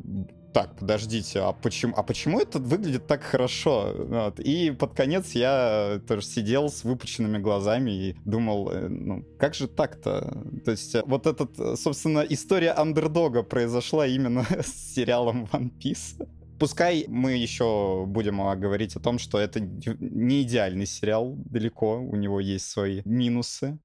так, 0.53 0.75
подождите, 0.77 1.39
а 1.39 1.51
почему, 1.51 1.93
а 1.97 2.03
почему 2.03 2.39
это 2.39 2.59
выглядит 2.59 3.07
так 3.07 3.23
хорошо? 3.23 3.93
Вот. 3.97 4.39
И 4.39 4.71
под 4.71 4.93
конец 4.93 5.31
я 5.31 5.99
тоже 6.07 6.25
сидел 6.25 6.69
с 6.69 6.83
выпученными 6.83 7.39
глазами 7.39 7.91
и 7.91 8.15
думал, 8.23 8.69
э, 8.71 8.87
ну, 8.87 9.25
как 9.39 9.55
же 9.55 9.67
так-то? 9.67 10.43
То 10.63 10.71
есть 10.71 10.95
э, 10.95 11.03
вот 11.05 11.27
этот, 11.27 11.59
э, 11.59 11.75
собственно, 11.75 12.19
история 12.19 12.71
андердога 12.71 13.43
произошла 13.43 14.05
именно 14.05 14.45
с 14.63 14.93
сериалом 14.93 15.49
One 15.51 15.71
Piece. 15.77 16.25
Пускай 16.59 17.05
мы 17.07 17.33
еще 17.33 18.05
будем 18.07 18.41
а, 18.41 18.55
говорить 18.55 18.95
о 18.95 18.99
том, 18.99 19.19
что 19.19 19.39
это 19.39 19.59
не 19.59 20.43
идеальный 20.43 20.85
сериал 20.85 21.35
далеко, 21.35 21.99
у 21.99 22.15
него 22.15 22.39
есть 22.39 22.69
свои 22.69 23.01
минусы. 23.05 23.79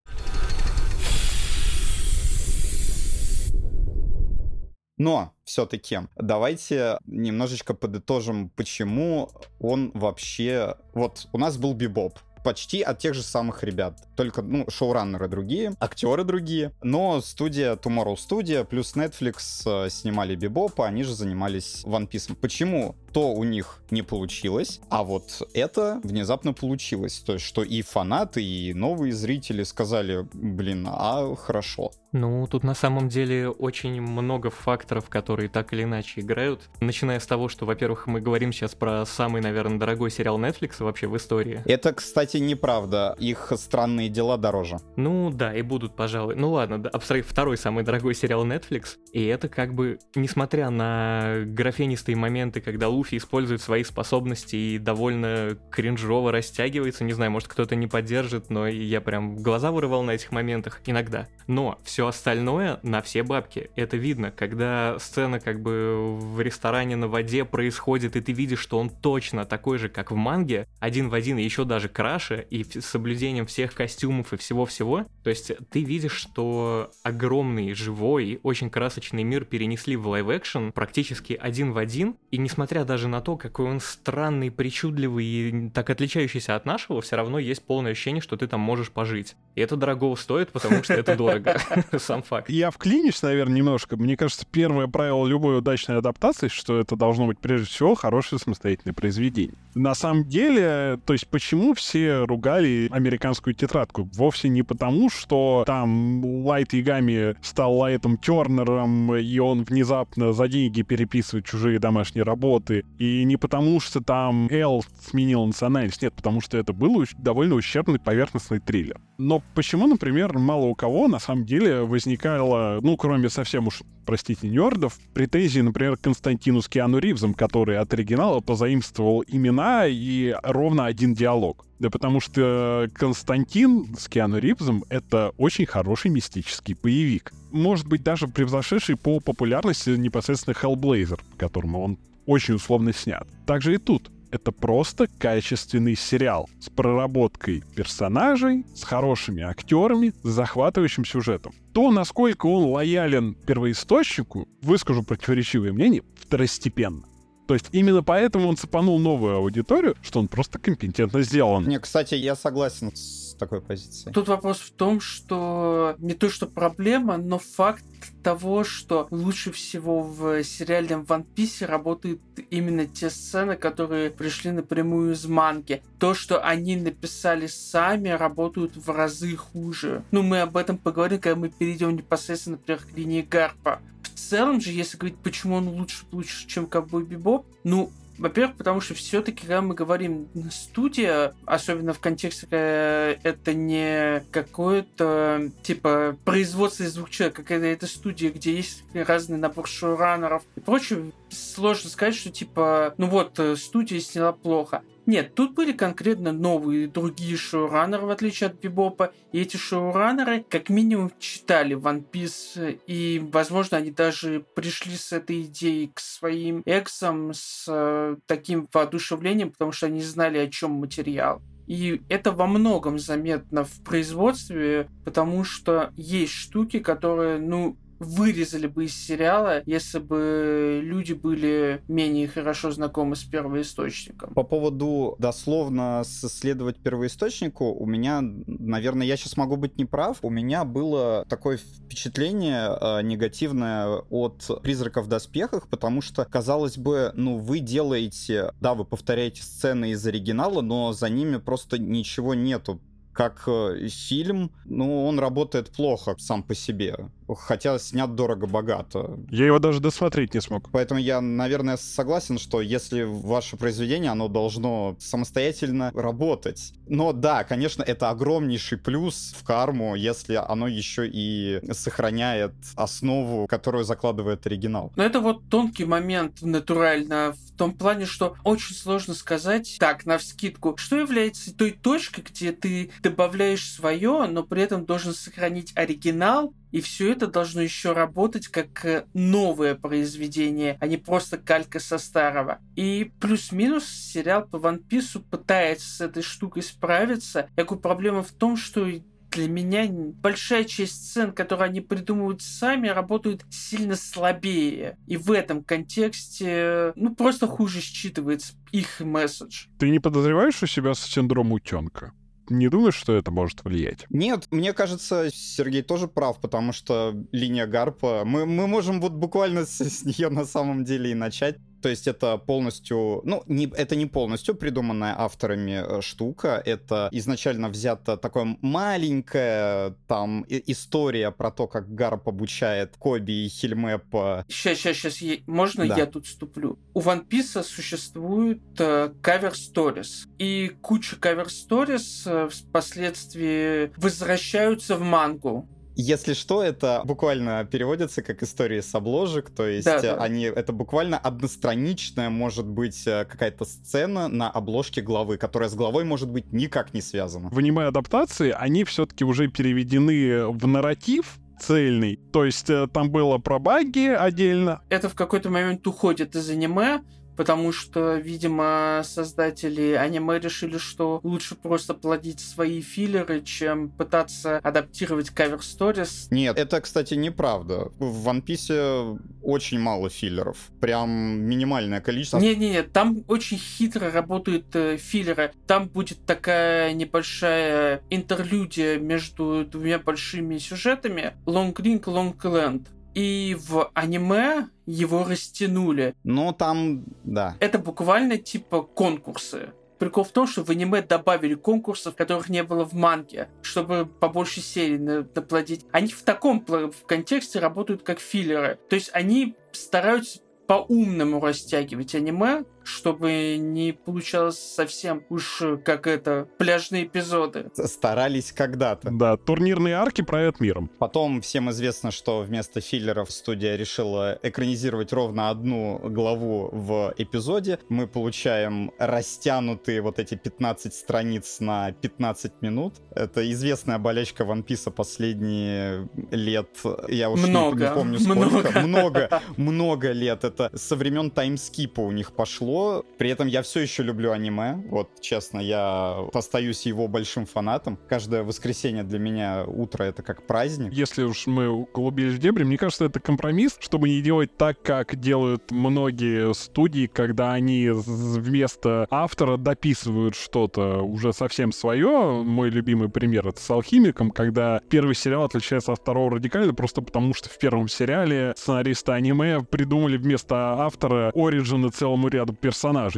Но 4.99 5.33
все-таки 5.45 6.01
давайте 6.17 6.99
немножечко 7.07 7.73
подытожим, 7.73 8.51
почему 8.51 9.31
он 9.61 9.93
вообще... 9.95 10.75
Вот 10.93 11.29
у 11.33 11.39
нас 11.39 11.57
был 11.57 11.73
Бибоп, 11.73 12.19
почти 12.45 12.83
от 12.83 12.99
тех 12.99 13.15
же 13.15 13.23
самых 13.23 13.63
ребят. 13.63 14.08
Только, 14.19 14.43
ну, 14.43 14.67
шоураннеры 14.69 15.29
другие, 15.29 15.75
актеры 15.79 16.25
другие. 16.25 16.73
Но 16.83 17.21
студия 17.21 17.77
Tomorrow 17.77 18.17
Studio 18.17 18.65
плюс 18.65 18.97
Netflix 18.97 19.63
э, 19.65 19.89
снимали 19.91 20.35
Бибопа, 20.35 20.89
они 20.89 21.05
же 21.05 21.15
занимались 21.15 21.85
One 21.85 22.09
Piece. 22.11 22.35
Почему 22.35 22.97
то 23.13 23.33
у 23.33 23.45
них 23.45 23.81
не 23.91 24.03
получилось, 24.03 24.81
а 24.91 25.03
вот 25.03 25.49
это 25.55 26.01
внезапно 26.03 26.53
получилось? 26.53 27.23
То 27.25 27.35
есть, 27.35 27.45
что 27.45 27.63
и 27.63 27.83
фанаты, 27.83 28.43
и 28.43 28.75
новые 28.75 29.13
зрители 29.13 29.63
сказали, 29.63 30.27
блин, 30.33 30.89
а 30.91 31.35
хорошо. 31.37 31.93
Ну, 32.13 32.47
тут 32.47 32.65
на 32.65 32.75
самом 32.75 33.09
деле 33.09 33.51
очень 33.51 34.01
много 34.01 34.51
факторов, 34.51 35.09
которые 35.11 35.49
так 35.49 35.73
или 35.73 35.83
иначе 35.83 36.21
играют. 36.21 36.71
Начиная 36.81 37.21
с 37.21 37.27
того, 37.27 37.49
что, 37.49 37.67
во-первых, 37.67 38.07
мы 38.07 38.21
говорим 38.21 38.53
сейчас 38.53 38.75
про 38.75 39.05
самый, 39.05 39.43
наверное, 39.43 39.79
дорогой 39.79 40.11
сериал 40.11 40.39
Netflix 40.39 40.83
вообще 40.83 41.07
в 41.07 41.17
истории. 41.17 41.63
Это, 41.67 41.93
кстати, 41.93 42.39
неправда. 42.39 43.15
Их 43.19 43.53
странные 43.57 44.08
дела 44.09 44.37
дороже. 44.37 44.79
Ну 44.97 45.31
да, 45.31 45.55
и 45.55 45.63
будут, 45.63 45.97
пожалуй. 45.97 46.35
Ну 46.37 46.53
ладно, 46.53 46.83
да, 46.83 46.91
абстрakt 46.91 47.27
второй 47.27 47.57
самый 47.57 47.85
дорогой 47.85 48.15
сериал 48.15 48.47
Netflix. 48.47 48.97
И 49.13 49.25
это 49.27 49.49
как 49.49 49.75
бы, 49.75 49.99
несмотря 50.15 50.71
на 50.71 51.43
графенистые 51.45 52.17
моменты, 52.17 52.61
когда 52.61 52.89
Луфи 52.89 53.17
использует 53.17 53.63
свои 53.63 53.85
способности 53.85 54.57
и 54.57 54.79
довольно 54.79 55.59
кринжово 55.71 56.33
растягивается, 56.33 57.05
не 57.05 57.13
знаю, 57.13 57.31
может 57.31 57.49
кто-то 57.49 57.77
не 57.77 57.87
поддержит, 57.87 58.51
но 58.51 58.67
я 58.67 59.01
прям 59.01 59.37
глаза 59.37 59.71
вырывал 59.71 60.03
на 60.03 60.13
этих 60.13 60.33
моментах 60.33 60.81
иногда. 60.87 61.29
Но 61.47 61.79
все 61.85 62.07
остальное 62.07 62.81
на 62.83 63.03
все 63.03 63.23
бабки. 63.23 63.71
Это 63.77 63.97
видно, 63.97 64.31
когда 64.31 64.97
сцена 64.99 65.41
как 65.41 65.61
бы 65.63 66.17
в 66.19 66.41
ресторане 66.41 66.97
на 66.97 67.09
воде 67.09 67.45
происходит, 67.45 68.17
и 68.17 68.21
ты 68.21 68.33
видишь, 68.33 68.61
что 68.61 68.79
он 68.79 68.91
точно 68.91 69.45
такой 69.45 69.79
же, 69.79 69.89
как 69.89 70.11
в 70.11 70.15
манге, 70.15 70.67
один 70.81 71.09
в 71.09 71.15
один, 71.15 71.39
и 71.39 71.43
еще 71.43 71.65
даже 71.65 71.89
краше, 71.89 72.47
и 72.51 72.65
с 72.65 72.85
соблюдением 72.85 73.47
всех 73.47 73.73
костюмов 73.99 74.33
и 74.33 74.37
всего-всего. 74.37 75.07
То 75.25 75.31
есть 75.31 75.51
ты 75.71 75.83
видишь, 75.83 76.13
что 76.13 76.91
огромный, 77.03 77.75
живой, 77.75 78.39
очень 78.45 78.71
красочный 78.71 79.25
мир 79.25 79.45
перенесли 79.45 79.97
в 79.97 80.07
live-action 80.07 80.71
практически 80.73 81.33
один 81.33 81.73
в 81.73 81.79
один, 81.79 82.17
и 82.31 82.39
несмотря 82.39 82.85
даже 82.85 83.09
на 83.09 83.21
то, 83.21 83.37
какой 83.37 83.67
он 83.67 83.81
странный, 83.81 84.51
причудливый 84.53 85.25
и 85.25 85.71
так 85.71 85.91
отличающийся 85.91 86.55
от 86.55 86.65
нашего, 86.65 87.01
все 87.01 87.17
равно 87.17 87.41
есть 87.41 87.65
полное 87.65 87.93
ощущение, 87.93 88.23
что 88.23 88.37
ты 88.37 88.47
там 88.47 88.61
можешь 88.61 88.91
пожить. 88.91 89.35
И 89.57 89.61
это 89.61 89.75
дорого 89.75 90.15
стоит, 90.15 90.51
потому 90.51 90.85
что 90.85 90.95
это 90.95 91.17
дорого. 91.17 91.59
Сам 91.99 92.23
факт. 92.23 92.49
Я 92.49 92.71
вклинюсь, 92.71 93.21
наверное, 93.23 93.57
немножко. 93.57 93.97
Мне 93.97 94.17
кажется, 94.17 94.47
первое 94.49 94.87
правило 94.87 95.27
любой 95.27 95.59
удачной 95.59 95.97
адаптации, 95.99 96.47
что 96.47 96.79
это 96.79 96.95
должно 96.95 97.27
быть 97.27 97.41
прежде 97.41 97.67
всего 97.67 97.97
хорошее 97.97 98.39
самостоятельное 98.39 98.95
произведение. 98.95 99.57
На 99.75 99.95
самом 99.95 100.25
деле, 100.25 101.01
то 101.05 101.13
есть 101.13 101.27
почему 101.27 101.75
все 101.75 102.25
ругали 102.25 102.89
американскую 102.93 103.55
тетрадку? 103.55 103.88
Площадку. 103.89 104.09
Вовсе 104.17 104.49
не 104.49 104.63
потому, 104.63 105.11
что 105.11 105.65
там 105.67 106.25
Лайт 106.45 106.73
Ягами 106.73 107.37
стал 107.43 107.77
Лайтом 107.77 108.17
Тернером, 108.19 109.15
и 109.15 109.39
он 109.39 109.65
внезапно 109.65 110.33
за 110.33 110.49
деньги 110.49 110.83
переписывает 110.83 111.47
чужие 111.47 111.79
домашние 111.79 112.25
работы, 112.25 112.85
и 112.99 113.25
не 113.25 113.37
потому, 113.37 113.81
что 113.81 114.01
там 114.01 114.49
Эл 114.51 114.85
сменил 115.01 115.45
национальность, 115.47 116.03
нет, 116.03 116.15
потому 116.15 116.41
что 116.41 116.59
это 116.59 116.73
был 116.73 117.05
довольно 117.19 117.55
ущербный 117.55 117.99
поверхностный 117.99 118.61
триллер. 118.61 119.01
Но 119.19 119.43
почему, 119.55 119.87
например, 119.87 120.39
мало 120.39 120.67
у 120.67 120.75
кого 120.75 121.09
на 121.09 121.19
самом 121.19 121.45
деле 121.45 121.83
возникало, 121.83 122.79
ну, 122.83 122.97
кроме 122.97 123.29
совсем 123.29 123.67
уж, 123.67 123.83
простите, 124.09 124.49
нердов, 124.49 124.99
претензии, 125.13 125.61
например, 125.61 125.99
к 125.99 126.01
Константину 126.01 126.63
с 126.63 126.69
Киану 126.69 126.97
Ривзом, 126.97 127.35
который 127.35 127.77
от 127.77 127.93
оригинала 127.93 128.41
позаимствовал 128.41 129.23
имена 129.27 129.87
и 129.87 130.35
ровно 130.43 130.87
один 130.87 131.13
диалог. 131.13 131.67
Да 131.79 131.91
потому 131.91 132.19
что 132.19 132.89
Константин 132.95 133.95
с 133.99 134.09
Киану 134.09 134.39
Ривзом— 134.39 134.83
это 134.89 135.33
очень 135.37 135.67
хороший 135.67 136.11
мистический 136.11 136.75
боевик. 136.83 137.35
Может 137.51 137.87
быть, 137.87 138.03
даже 138.03 138.29
превзошедший 138.29 138.97
по 138.97 139.21
популярности 139.21 139.91
непосредственно 139.91 140.55
Hellblazer, 140.55 141.21
по 141.33 141.37
которому 141.37 141.83
он 141.85 141.99
очень 142.25 142.55
условно 142.55 142.95
снят. 142.95 143.29
Также 143.45 143.75
и 143.75 143.79
тут 143.79 144.11
это 144.31 144.53
просто 144.53 145.07
качественный 145.19 145.97
сериал 145.97 146.49
с 146.61 146.69
проработкой 146.69 147.63
персонажей, 147.75 148.65
с 148.75 148.85
хорошими 148.85 149.43
актерами, 149.43 150.13
с 150.23 150.29
захватывающим 150.29 151.05
сюжетом. 151.05 151.53
То, 151.73 151.91
насколько 151.91 152.47
он 152.47 152.71
лоялен 152.73 153.35
первоисточнику, 153.35 154.49
выскажу 154.63 155.03
противоречивое 155.03 155.73
мнение, 155.73 156.03
второстепенно. 156.17 157.05
То 157.49 157.55
есть 157.55 157.71
именно 157.73 158.03
поэтому 158.03 158.47
он 158.47 158.59
цепанул 158.59 158.99
новую 158.99 159.37
аудиторию, 159.37 159.97
что 160.03 160.21
он 160.21 160.29
просто 160.29 160.59
компетентно 160.59 161.23
сделан. 161.23 161.67
Не, 161.67 161.81
кстати, 161.81 162.15
я 162.15 162.37
согласен 162.37 162.95
с 162.95 163.35
такой 163.39 163.63
позицией. 163.63 164.13
Тут 164.13 164.29
вопрос 164.29 164.59
в 164.59 164.71
том, 164.73 165.01
что 165.01 165.95
не 165.97 166.13
то, 166.13 166.29
что 166.29 166.47
проблема, 166.47 167.17
но 167.17 167.39
факт 167.39 167.85
того, 168.23 168.65
что 168.65 169.09
лучше 169.11 169.51
всего 169.51 170.03
в 170.03 170.45
сериальном 170.45 171.05
One 171.05 171.25
Piece 171.35 171.65
работают 171.65 172.21
именно 172.51 172.87
те 172.87 173.09
сцены, 173.09 173.57
которые 173.57 174.11
пришли 174.11 174.51
напрямую 174.51 175.15
из 175.15 175.25
манги. 175.25 175.83
То, 175.99 176.13
что 176.13 176.45
они 176.45 176.77
написали 176.77 177.47
сами, 177.47 178.11
работают 178.11 178.77
в 178.77 178.91
разы 178.91 179.37
хуже. 179.37 180.05
Ну, 180.11 180.23
мы 180.23 180.43
об 180.43 180.55
этом 180.55 180.77
поговорим, 180.77 181.19
когда 181.19 181.37
мы 181.37 181.49
перейдем 181.49 181.97
непосредственно, 181.97 182.57
например, 182.57 182.83
к 182.83 182.95
линии 182.95 183.23
Гарпа. 183.23 183.81
Целом 184.19 184.61
же, 184.61 184.73
если 184.73 184.99
говорить, 184.99 185.19
почему 185.23 185.57
он 185.57 185.69
лучше, 185.69 186.05
лучше, 186.13 186.47
чем 186.47 186.67
Ковбой 186.67 187.05
Бибоп, 187.05 187.47
ну, 187.65 187.91
во-первых, 188.19 188.57
потому 188.57 188.81
что 188.81 188.95
все-таки, 188.95 189.43
когда 189.43 189.63
мы 189.63 189.75
говорим 189.75 190.29
студия, 190.51 191.35
особенно 191.47 191.93
в 191.95 192.01
контексте, 192.01 192.47
когда 192.47 193.17
это 193.23 193.55
не 193.55 194.25
какое-то 194.33 195.51
типа 195.63 196.17
производство 196.25 196.83
из 196.83 196.95
двух 196.95 197.11
человек, 197.11 197.37
какая-то 197.37 197.67
это 197.67 197.87
студия, 197.87 198.31
где 198.31 198.57
есть 198.57 198.83
разный 198.93 199.39
набор 199.39 199.69
шоураннеров 199.69 200.43
и 200.57 200.61
прочее, 200.61 201.13
сложно 201.31 201.89
сказать, 201.91 202.17
что 202.17 202.31
типа, 202.31 202.95
ну 202.99 203.07
вот, 203.07 203.39
э, 203.39 203.57
студия 203.57 204.01
сняла 204.01 204.33
плохо. 204.33 204.83
Нет, 205.09 205.35
тут 205.35 205.55
были 205.55 205.73
конкретно 205.73 206.33
новые 206.33 206.87
другие 206.87 207.39
шоураннеры, 207.39 208.05
в 208.05 208.11
отличие 208.11 208.49
от 208.49 208.61
Бибопа. 208.61 209.15
И 209.33 209.41
эти 209.41 209.57
шоураннеры 209.57 210.45
как 210.47 210.69
минимум 210.69 211.11
читали 211.19 211.75
One 211.75 212.05
Piece. 212.13 212.79
И, 212.87 213.19
возможно, 213.33 213.79
они 213.79 213.91
даже 213.91 214.45
пришли 214.55 214.97
с 214.97 215.11
этой 215.13 215.45
идеей 215.45 215.91
к 215.95 215.99
своим 215.99 216.63
эксам 216.67 217.33
с 217.33 217.65
э, 217.69 218.17
таким 218.27 218.69
воодушевлением, 218.71 219.51
потому 219.51 219.73
что 219.73 219.87
они 219.87 220.03
знали, 220.03 220.37
о 220.37 220.47
чем 220.49 220.73
материал. 220.73 221.41
И 221.67 222.03
это 222.11 222.31
во 222.31 222.47
многом 222.47 222.99
заметно 222.99 223.65
в 223.65 223.83
производстве, 223.83 224.91
потому 225.07 225.43
что 225.43 225.91
есть 225.97 226.35
штуки, 226.35 226.81
которые, 226.81 227.39
ну, 227.39 227.79
вырезали 227.99 228.67
бы 228.67 228.85
из 228.85 228.95
сериала, 228.95 229.63
если 229.67 229.99
бы 229.99 230.81
люди 230.83 231.13
были 231.13 231.83
менее 231.89 232.29
хорошо 232.29 232.71
знакомы 232.71 233.17
с 233.17 233.25
первоисточником. 233.25 234.35
По 234.35 234.43
поводу 234.43 235.17
дословно 235.19 236.03
следовать 236.05 236.79
первоисточнику, 236.79 237.73
у 237.73 237.87
меня, 237.87 238.21
наверное, 238.23 239.07
я 239.07 239.17
сейчас 239.17 239.37
могу 239.37 239.57
быть 239.57 239.79
неправ, 239.79 240.19
у 240.23 240.31
меня 240.31 240.65
было 240.65 241.25
такое 241.29 241.59
впечатление 241.59 242.77
э, 242.81 243.03
негативное 243.03 244.03
от 244.11 244.63
«Призраков 244.63 245.07
в 245.07 245.09
доспехах», 245.09 245.69
потому 245.69 246.01
что, 246.03 246.25
казалось 246.25 246.79
бы, 246.79 247.13
ну, 247.15 247.39
вы 247.39 247.61
делаете, 247.61 248.53
да, 248.61 248.75
вы 248.75 248.85
повторяете 248.85 249.43
сцены 249.43 249.91
из 249.91 250.07
оригинала, 250.07 250.61
но 250.61 250.93
за 250.93 251.09
ними 251.09 251.37
просто 251.37 251.79
ничего 251.79 252.35
нету. 252.35 252.81
Как 253.13 253.45
э, 253.49 253.89
фильм, 253.89 254.53
ну, 254.65 255.05
он 255.05 255.19
работает 255.19 255.71
плохо 255.71 256.15
сам 256.19 256.43
по 256.43 256.55
себе 256.55 257.11
хотя 257.35 257.79
снят 257.79 258.15
дорого-богато. 258.15 259.19
Я 259.31 259.47
его 259.47 259.59
даже 259.59 259.81
досмотреть 259.81 260.35
не 260.35 260.41
смог. 260.41 260.71
Поэтому 260.71 261.01
я, 261.01 261.21
наверное, 261.21 261.77
согласен, 261.77 262.39
что 262.39 262.61
если 262.61 263.03
ваше 263.03 263.57
произведение, 263.57 264.11
оно 264.11 264.29
должно 264.29 264.97
самостоятельно 264.99 265.91
работать. 265.95 266.73
Но 266.87 267.13
да, 267.13 267.45
конечно, 267.45 267.83
это 267.83 268.11
огромнейший 268.11 268.79
плюс 268.79 269.35
в 269.39 269.45
карму, 269.45 269.95
если 269.95 270.35
оно 270.35 270.69
еще 270.69 271.09
и 271.09 271.61
сохраняет 271.73 272.55
основу, 272.77 273.47
которую 273.47 273.85
закладывает 273.85 274.47
оригинал. 274.47 274.93
Но 274.97 275.03
это 275.03 275.21
вот 275.21 275.49
тонкий 275.49 275.85
момент 275.85 276.43
натурально 276.43 277.35
в 277.35 277.57
том 277.57 277.75
плане, 277.75 278.07
что 278.07 278.37
очень 278.45 278.75
сложно 278.75 279.15
сказать 279.15 279.77
так, 279.79 280.07
на 280.07 280.19
вскидку, 280.19 280.77
что 280.77 280.99
является 280.99 281.55
той 281.55 281.73
точкой, 281.73 282.23
где 282.23 282.53
ты 282.53 282.91
добавляешь 283.03 283.71
свое, 283.71 284.27
но 284.29 284.43
при 284.43 284.63
этом 284.63 284.85
должен 284.85 285.13
сохранить 285.13 285.73
оригинал, 285.77 286.55
и 286.73 286.81
все 286.81 287.13
это 287.13 287.27
должно 287.27 287.61
еще 287.61 287.93
работать 287.93 288.49
как 288.49 288.85
э, 288.85 289.07
новое 289.15 289.75
произведение, 289.75 290.77
а 290.81 290.87
не 290.87 290.97
просто 290.97 291.39
калька 291.39 291.81
со 291.81 291.99
старого. 291.99 292.59
И 292.77 293.11
плюс-минус 293.21 293.87
сериал 293.87 294.47
по 294.47 294.57
One 294.57 294.83
Piece 294.87 295.23
пытается 295.31 295.89
с 295.89 296.01
этой 296.01 296.23
штукой 296.23 296.63
справиться. 296.63 297.49
Я 297.57 297.65
проблема 297.65 298.23
в 298.23 298.33
том, 298.33 298.57
что 298.57 298.87
для 299.31 299.49
меня 299.49 299.87
большая 299.89 300.65
часть 300.65 301.09
сцен, 301.09 301.33
которые 301.33 301.67
они 301.67 301.81
придумывают 301.81 302.43
сами, 302.43 302.89
работают 302.89 303.45
сильно 303.51 303.95
слабее. 303.95 304.97
И 305.07 305.17
в 305.17 305.31
этом 305.33 305.63
контексте, 305.63 306.93
ну, 306.97 307.15
просто 307.15 307.47
хуже 307.47 307.81
считывается 307.81 308.55
их 308.73 309.01
месседж. 309.01 309.67
Ты 309.79 309.91
не 309.91 309.99
подозреваешь 309.99 310.63
у 310.63 310.67
себя 310.67 310.95
синдром 310.95 311.53
утенка? 311.53 312.13
Не 312.51 312.69
думаешь, 312.69 312.95
что 312.95 313.15
это 313.15 313.31
может 313.31 313.65
влиять? 313.65 314.07
Нет, 314.11 314.47
мне 314.51 314.73
кажется, 314.73 315.29
Сергей 315.33 315.83
тоже 315.83 316.09
прав, 316.09 316.41
потому 316.41 316.73
что 316.73 317.15
линия 317.33 317.67
Гарпа... 317.67 318.23
Мы, 318.25 318.47
мы 318.47 318.67
можем 318.67 319.01
вот 319.01 319.13
буквально 319.13 319.67
с, 319.67 319.81
с 319.81 320.05
нее 320.05 320.29
на 320.29 320.45
самом 320.45 320.85
деле 320.85 321.13
и 321.13 321.15
начать. 321.15 321.59
То 321.83 321.89
есть 321.89 322.07
это 322.09 322.39
полностью, 322.39 323.21
ну, 323.25 323.43
не, 323.47 323.67
это 323.77 323.97
не 323.97 324.07
полностью 324.07 324.55
придуманная 324.55 325.15
авторами 325.17 325.99
э, 325.99 326.01
штука, 326.01 326.61
это 326.65 327.09
изначально 327.13 327.69
взята 327.69 328.17
такая 328.17 328.57
маленькая 328.63 329.95
там 330.07 330.45
история 330.49 331.31
про 331.31 331.51
то, 331.51 331.67
как 331.67 331.95
Гарп 331.95 332.29
обучает 332.29 332.97
Коби 332.99 333.47
и 333.47 333.49
Хельмепа. 333.49 334.45
Сейчас, 334.49 334.79
сейчас, 334.79 334.97
сейчас, 334.97 335.39
можно 335.47 335.87
да. 335.87 335.97
я 335.97 336.07
тут 336.07 336.27
вступлю? 336.27 336.79
У 336.95 337.01
One 337.01 337.27
Piece 337.27 337.63
существует 337.63 338.63
э, 338.79 339.11
кавер 339.23 339.55
сторис, 339.55 340.27
и 340.39 340.73
куча 340.81 341.17
кавер 341.17 341.51
сторис 341.51 342.25
э, 342.27 342.49
впоследствии 342.49 343.93
возвращаются 343.97 344.97
в 344.97 345.03
мангу. 345.03 345.69
Если 346.01 346.33
что, 346.35 346.63
это 346.63 347.03
буквально 347.05 347.65
переводится 347.65 348.23
как 348.23 348.45
история 348.45 348.83
с 348.83 348.95
обложек, 348.95 349.51
то 349.51 349.67
есть 349.67 349.85
да, 349.85 350.01
да. 350.01 350.15
они 350.15 350.45
это 350.45 350.73
буквально 350.73 351.19
одностраничная 351.19 352.31
может 352.31 352.67
быть 352.67 353.05
э, 353.05 353.25
какая-то 353.25 353.65
сцена 353.65 354.29
на 354.29 354.49
обложке 354.49 355.03
главы, 355.03 355.39
которая 355.39 355.69
с 355.69 355.75
главой 355.75 356.05
может 356.05 356.31
быть 356.31 356.53
никак 356.53 356.95
не 356.95 357.01
связана. 357.01 357.49
В 357.51 357.59
аниме-адаптации 357.59 358.55
они 358.57 358.85
все-таки 358.85 359.25
уже 359.25 359.49
переведены 359.49 360.47
в 360.47 360.69
нарратив, 360.69 361.41
цельный. 361.59 362.21
То 362.33 362.45
есть 362.45 362.71
э, 362.71 362.87
там 362.87 363.11
было 363.11 363.39
про 363.39 363.59
баги 363.59 364.07
отдельно. 364.07 364.83
Это 364.91 365.09
в 365.09 365.17
какой-то 365.17 365.51
момент 365.51 365.85
уходит 365.85 366.37
из 366.37 366.49
аниме, 366.49 367.01
потому 367.39 367.71
что, 367.71 368.17
видимо, 368.17 369.03
создатели 369.05 369.93
аниме 369.93 370.41
решили, 370.41 370.77
что 370.77 371.21
лучше 371.23 371.55
просто 371.55 371.95
плодить 371.95 372.41
свои 372.41 372.81
филлеры, 372.81 373.43
чем 373.43 373.91
пытаться 373.91 374.59
адаптировать 374.59 375.31
кавер 375.31 375.63
сторис. 375.63 376.27
Нет, 376.33 376.59
это, 376.59 376.81
кстати, 376.81 377.15
неправда. 377.15 377.93
В 378.01 378.27
One 378.27 378.45
Piece 378.45 379.21
очень 379.41 379.79
мало 379.79 380.11
филлеров. 380.11 380.57
Прям 380.81 381.11
минимальное 381.11 382.01
количество. 382.01 382.39
Не-не-не, 382.39 382.83
там 382.83 383.23
очень 383.29 383.57
хитро 383.57 384.11
работают 384.11 384.75
э, 384.75 384.97
филлеры. 384.97 385.53
Там 385.69 385.87
будет 385.87 386.27
такая 386.27 386.93
небольшая 386.93 388.03
интерлюдия 388.11 388.99
между 388.99 389.65
двумя 389.65 390.01
большими 390.01 390.59
сюжетами. 390.59 391.35
Long 391.47 391.73
Ring, 391.73 392.03
Long 392.03 392.37
Land 392.37 392.89
и 393.19 393.57
в 393.59 393.91
аниме 393.95 394.69
его 394.87 395.25
растянули. 395.25 396.15
Ну, 396.23 396.53
там, 396.53 397.03
да. 397.25 397.57
Это 397.59 397.81
буквально 397.81 398.39
типа 398.39 398.83
конкурсы. 398.83 399.73
Прикол 399.99 400.23
в 400.23 400.29
том, 400.29 400.47
что 400.47 400.63
в 400.63 400.71
аниме 400.71 401.03
добавили 401.03 401.55
конкурсов, 401.55 402.15
которых 402.15 402.49
не 402.49 402.63
было 402.63 402.85
в 402.85 402.93
манге, 402.93 403.49
чтобы 403.61 404.07
побольше 404.07 404.61
серий 404.61 404.99
наплодить. 404.99 405.85
Они 405.91 406.13
в 406.13 406.23
таком 406.23 406.65
в 406.65 407.07
контексте 407.07 407.59
работают 407.59 408.05
как 408.05 408.21
филлеры. 408.21 408.79
То 408.89 408.95
есть 408.95 409.11
они 409.13 409.57
стараются 409.73 410.39
по-умному 410.69 411.41
растягивать 411.41 412.15
аниме, 412.15 412.63
чтобы 412.89 413.57
не 413.59 413.93
получалось 413.93 414.59
совсем 414.59 415.25
уж 415.29 415.61
э, 415.61 415.77
как 415.77 416.07
это, 416.07 416.49
пляжные 416.59 417.05
эпизоды. 417.05 417.71
Старались 417.75 418.53
когда-то. 418.53 419.11
Да, 419.11 419.37
турнирные 419.37 419.95
арки 419.95 420.23
правят 420.23 420.61
миром. 420.61 420.91
Потом 420.99 421.41
всем 421.43 421.71
известно, 421.71 422.11
что 422.11 422.41
вместо 422.41 422.81
филлеров 422.81 423.31
студия 423.31 423.77
решила 423.77 424.39
экранизировать 424.43 425.13
ровно 425.13 425.51
одну 425.51 425.99
главу 425.99 426.71
в 426.73 427.15
эпизоде. 427.19 427.79
Мы 427.89 428.07
получаем 428.07 428.91
растянутые 428.99 430.01
вот 430.01 430.19
эти 430.19 430.35
15 430.35 430.95
страниц 430.95 431.61
на 431.61 431.93
15 431.93 432.63
минут. 432.63 432.95
Это 433.11 433.51
известная 433.53 433.99
болячка 433.99 434.45
One 434.45 434.65
Piece 434.65 434.91
последние 434.91 436.09
лет. 436.31 436.71
Я 437.09 437.29
уж 437.31 437.41
много, 437.43 437.85
не, 437.85 437.91
не 437.91 437.95
помню 437.95 438.19
сколько. 438.19 438.81
Много. 438.81 438.89
много, 438.89 439.43
много 439.57 440.13
лет. 440.13 440.45
Это 440.45 440.71
со 440.75 440.97
времен 440.97 441.31
таймскипа 441.31 442.01
у 442.01 442.13
них 442.13 442.33
пошло 442.33 442.78
при 443.19 443.31
этом 443.31 443.47
я 443.47 443.63
все 443.63 443.81
еще 443.81 444.03
люблю 444.03 444.33
аниме. 444.33 444.83
Вот, 444.89 445.21
честно, 445.21 445.61
я 445.61 446.19
остаюсь 446.33 446.87
его 446.87 447.09
большим 447.09 447.47
фанатом. 447.47 447.99
Каждое 448.09 448.43
воскресенье 448.43 449.03
для 449.03 449.19
меня 449.19 449.65
утро 449.67 450.05
это 450.05 450.23
как 450.23 450.47
праздник. 450.47 450.93
Если 450.93 451.23
уж 451.23 451.47
мы 451.47 451.69
углубились 451.69 452.35
в 452.35 452.39
дебри, 452.39 452.65
мне 452.65 452.77
кажется, 452.77 453.05
это 453.05 453.21
компромисс, 453.21 453.77
чтобы 453.81 454.09
не 454.09 454.21
делать 454.23 454.57
так, 454.57 454.81
как 454.83 455.17
делают 455.17 455.71
многие 455.71 456.55
студии, 456.55 457.07
когда 457.07 457.53
они 457.53 457.89
вместо 457.91 459.07
автора 459.11 459.57
дописывают 459.57 460.35
что-то 460.35 461.03
уже 461.03 461.33
совсем 461.33 461.73
свое. 461.73 462.43
Мой 462.43 462.71
любимый 462.71 463.09
пример 463.09 463.49
это 463.49 463.61
с 463.61 463.71
алхимиком, 463.71 464.31
когда 464.31 464.81
первый 464.89 465.15
сериал 465.15 465.45
отличается 465.45 465.93
от 465.93 466.01
второго 466.01 466.37
радикально 466.37 466.75
просто 466.75 467.03
потому, 467.03 467.35
что 467.35 467.49
в 467.49 467.59
первом 467.59 467.89
сериале 467.89 468.55
сценаристы 468.57 469.13
аниме 469.13 469.61
придумали 469.63 470.17
вместо 470.17 470.83
автора 470.83 471.31
оригины 471.35 471.91
целому 471.91 472.29
ряду 472.29 472.53
персонажей, 472.53 472.68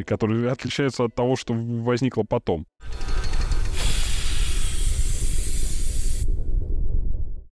которые 0.05 0.51
отличаются 0.51 1.05
от 1.05 1.15
того, 1.15 1.37
что 1.37 1.55
возникло 1.55 2.25
потом. 2.29 2.67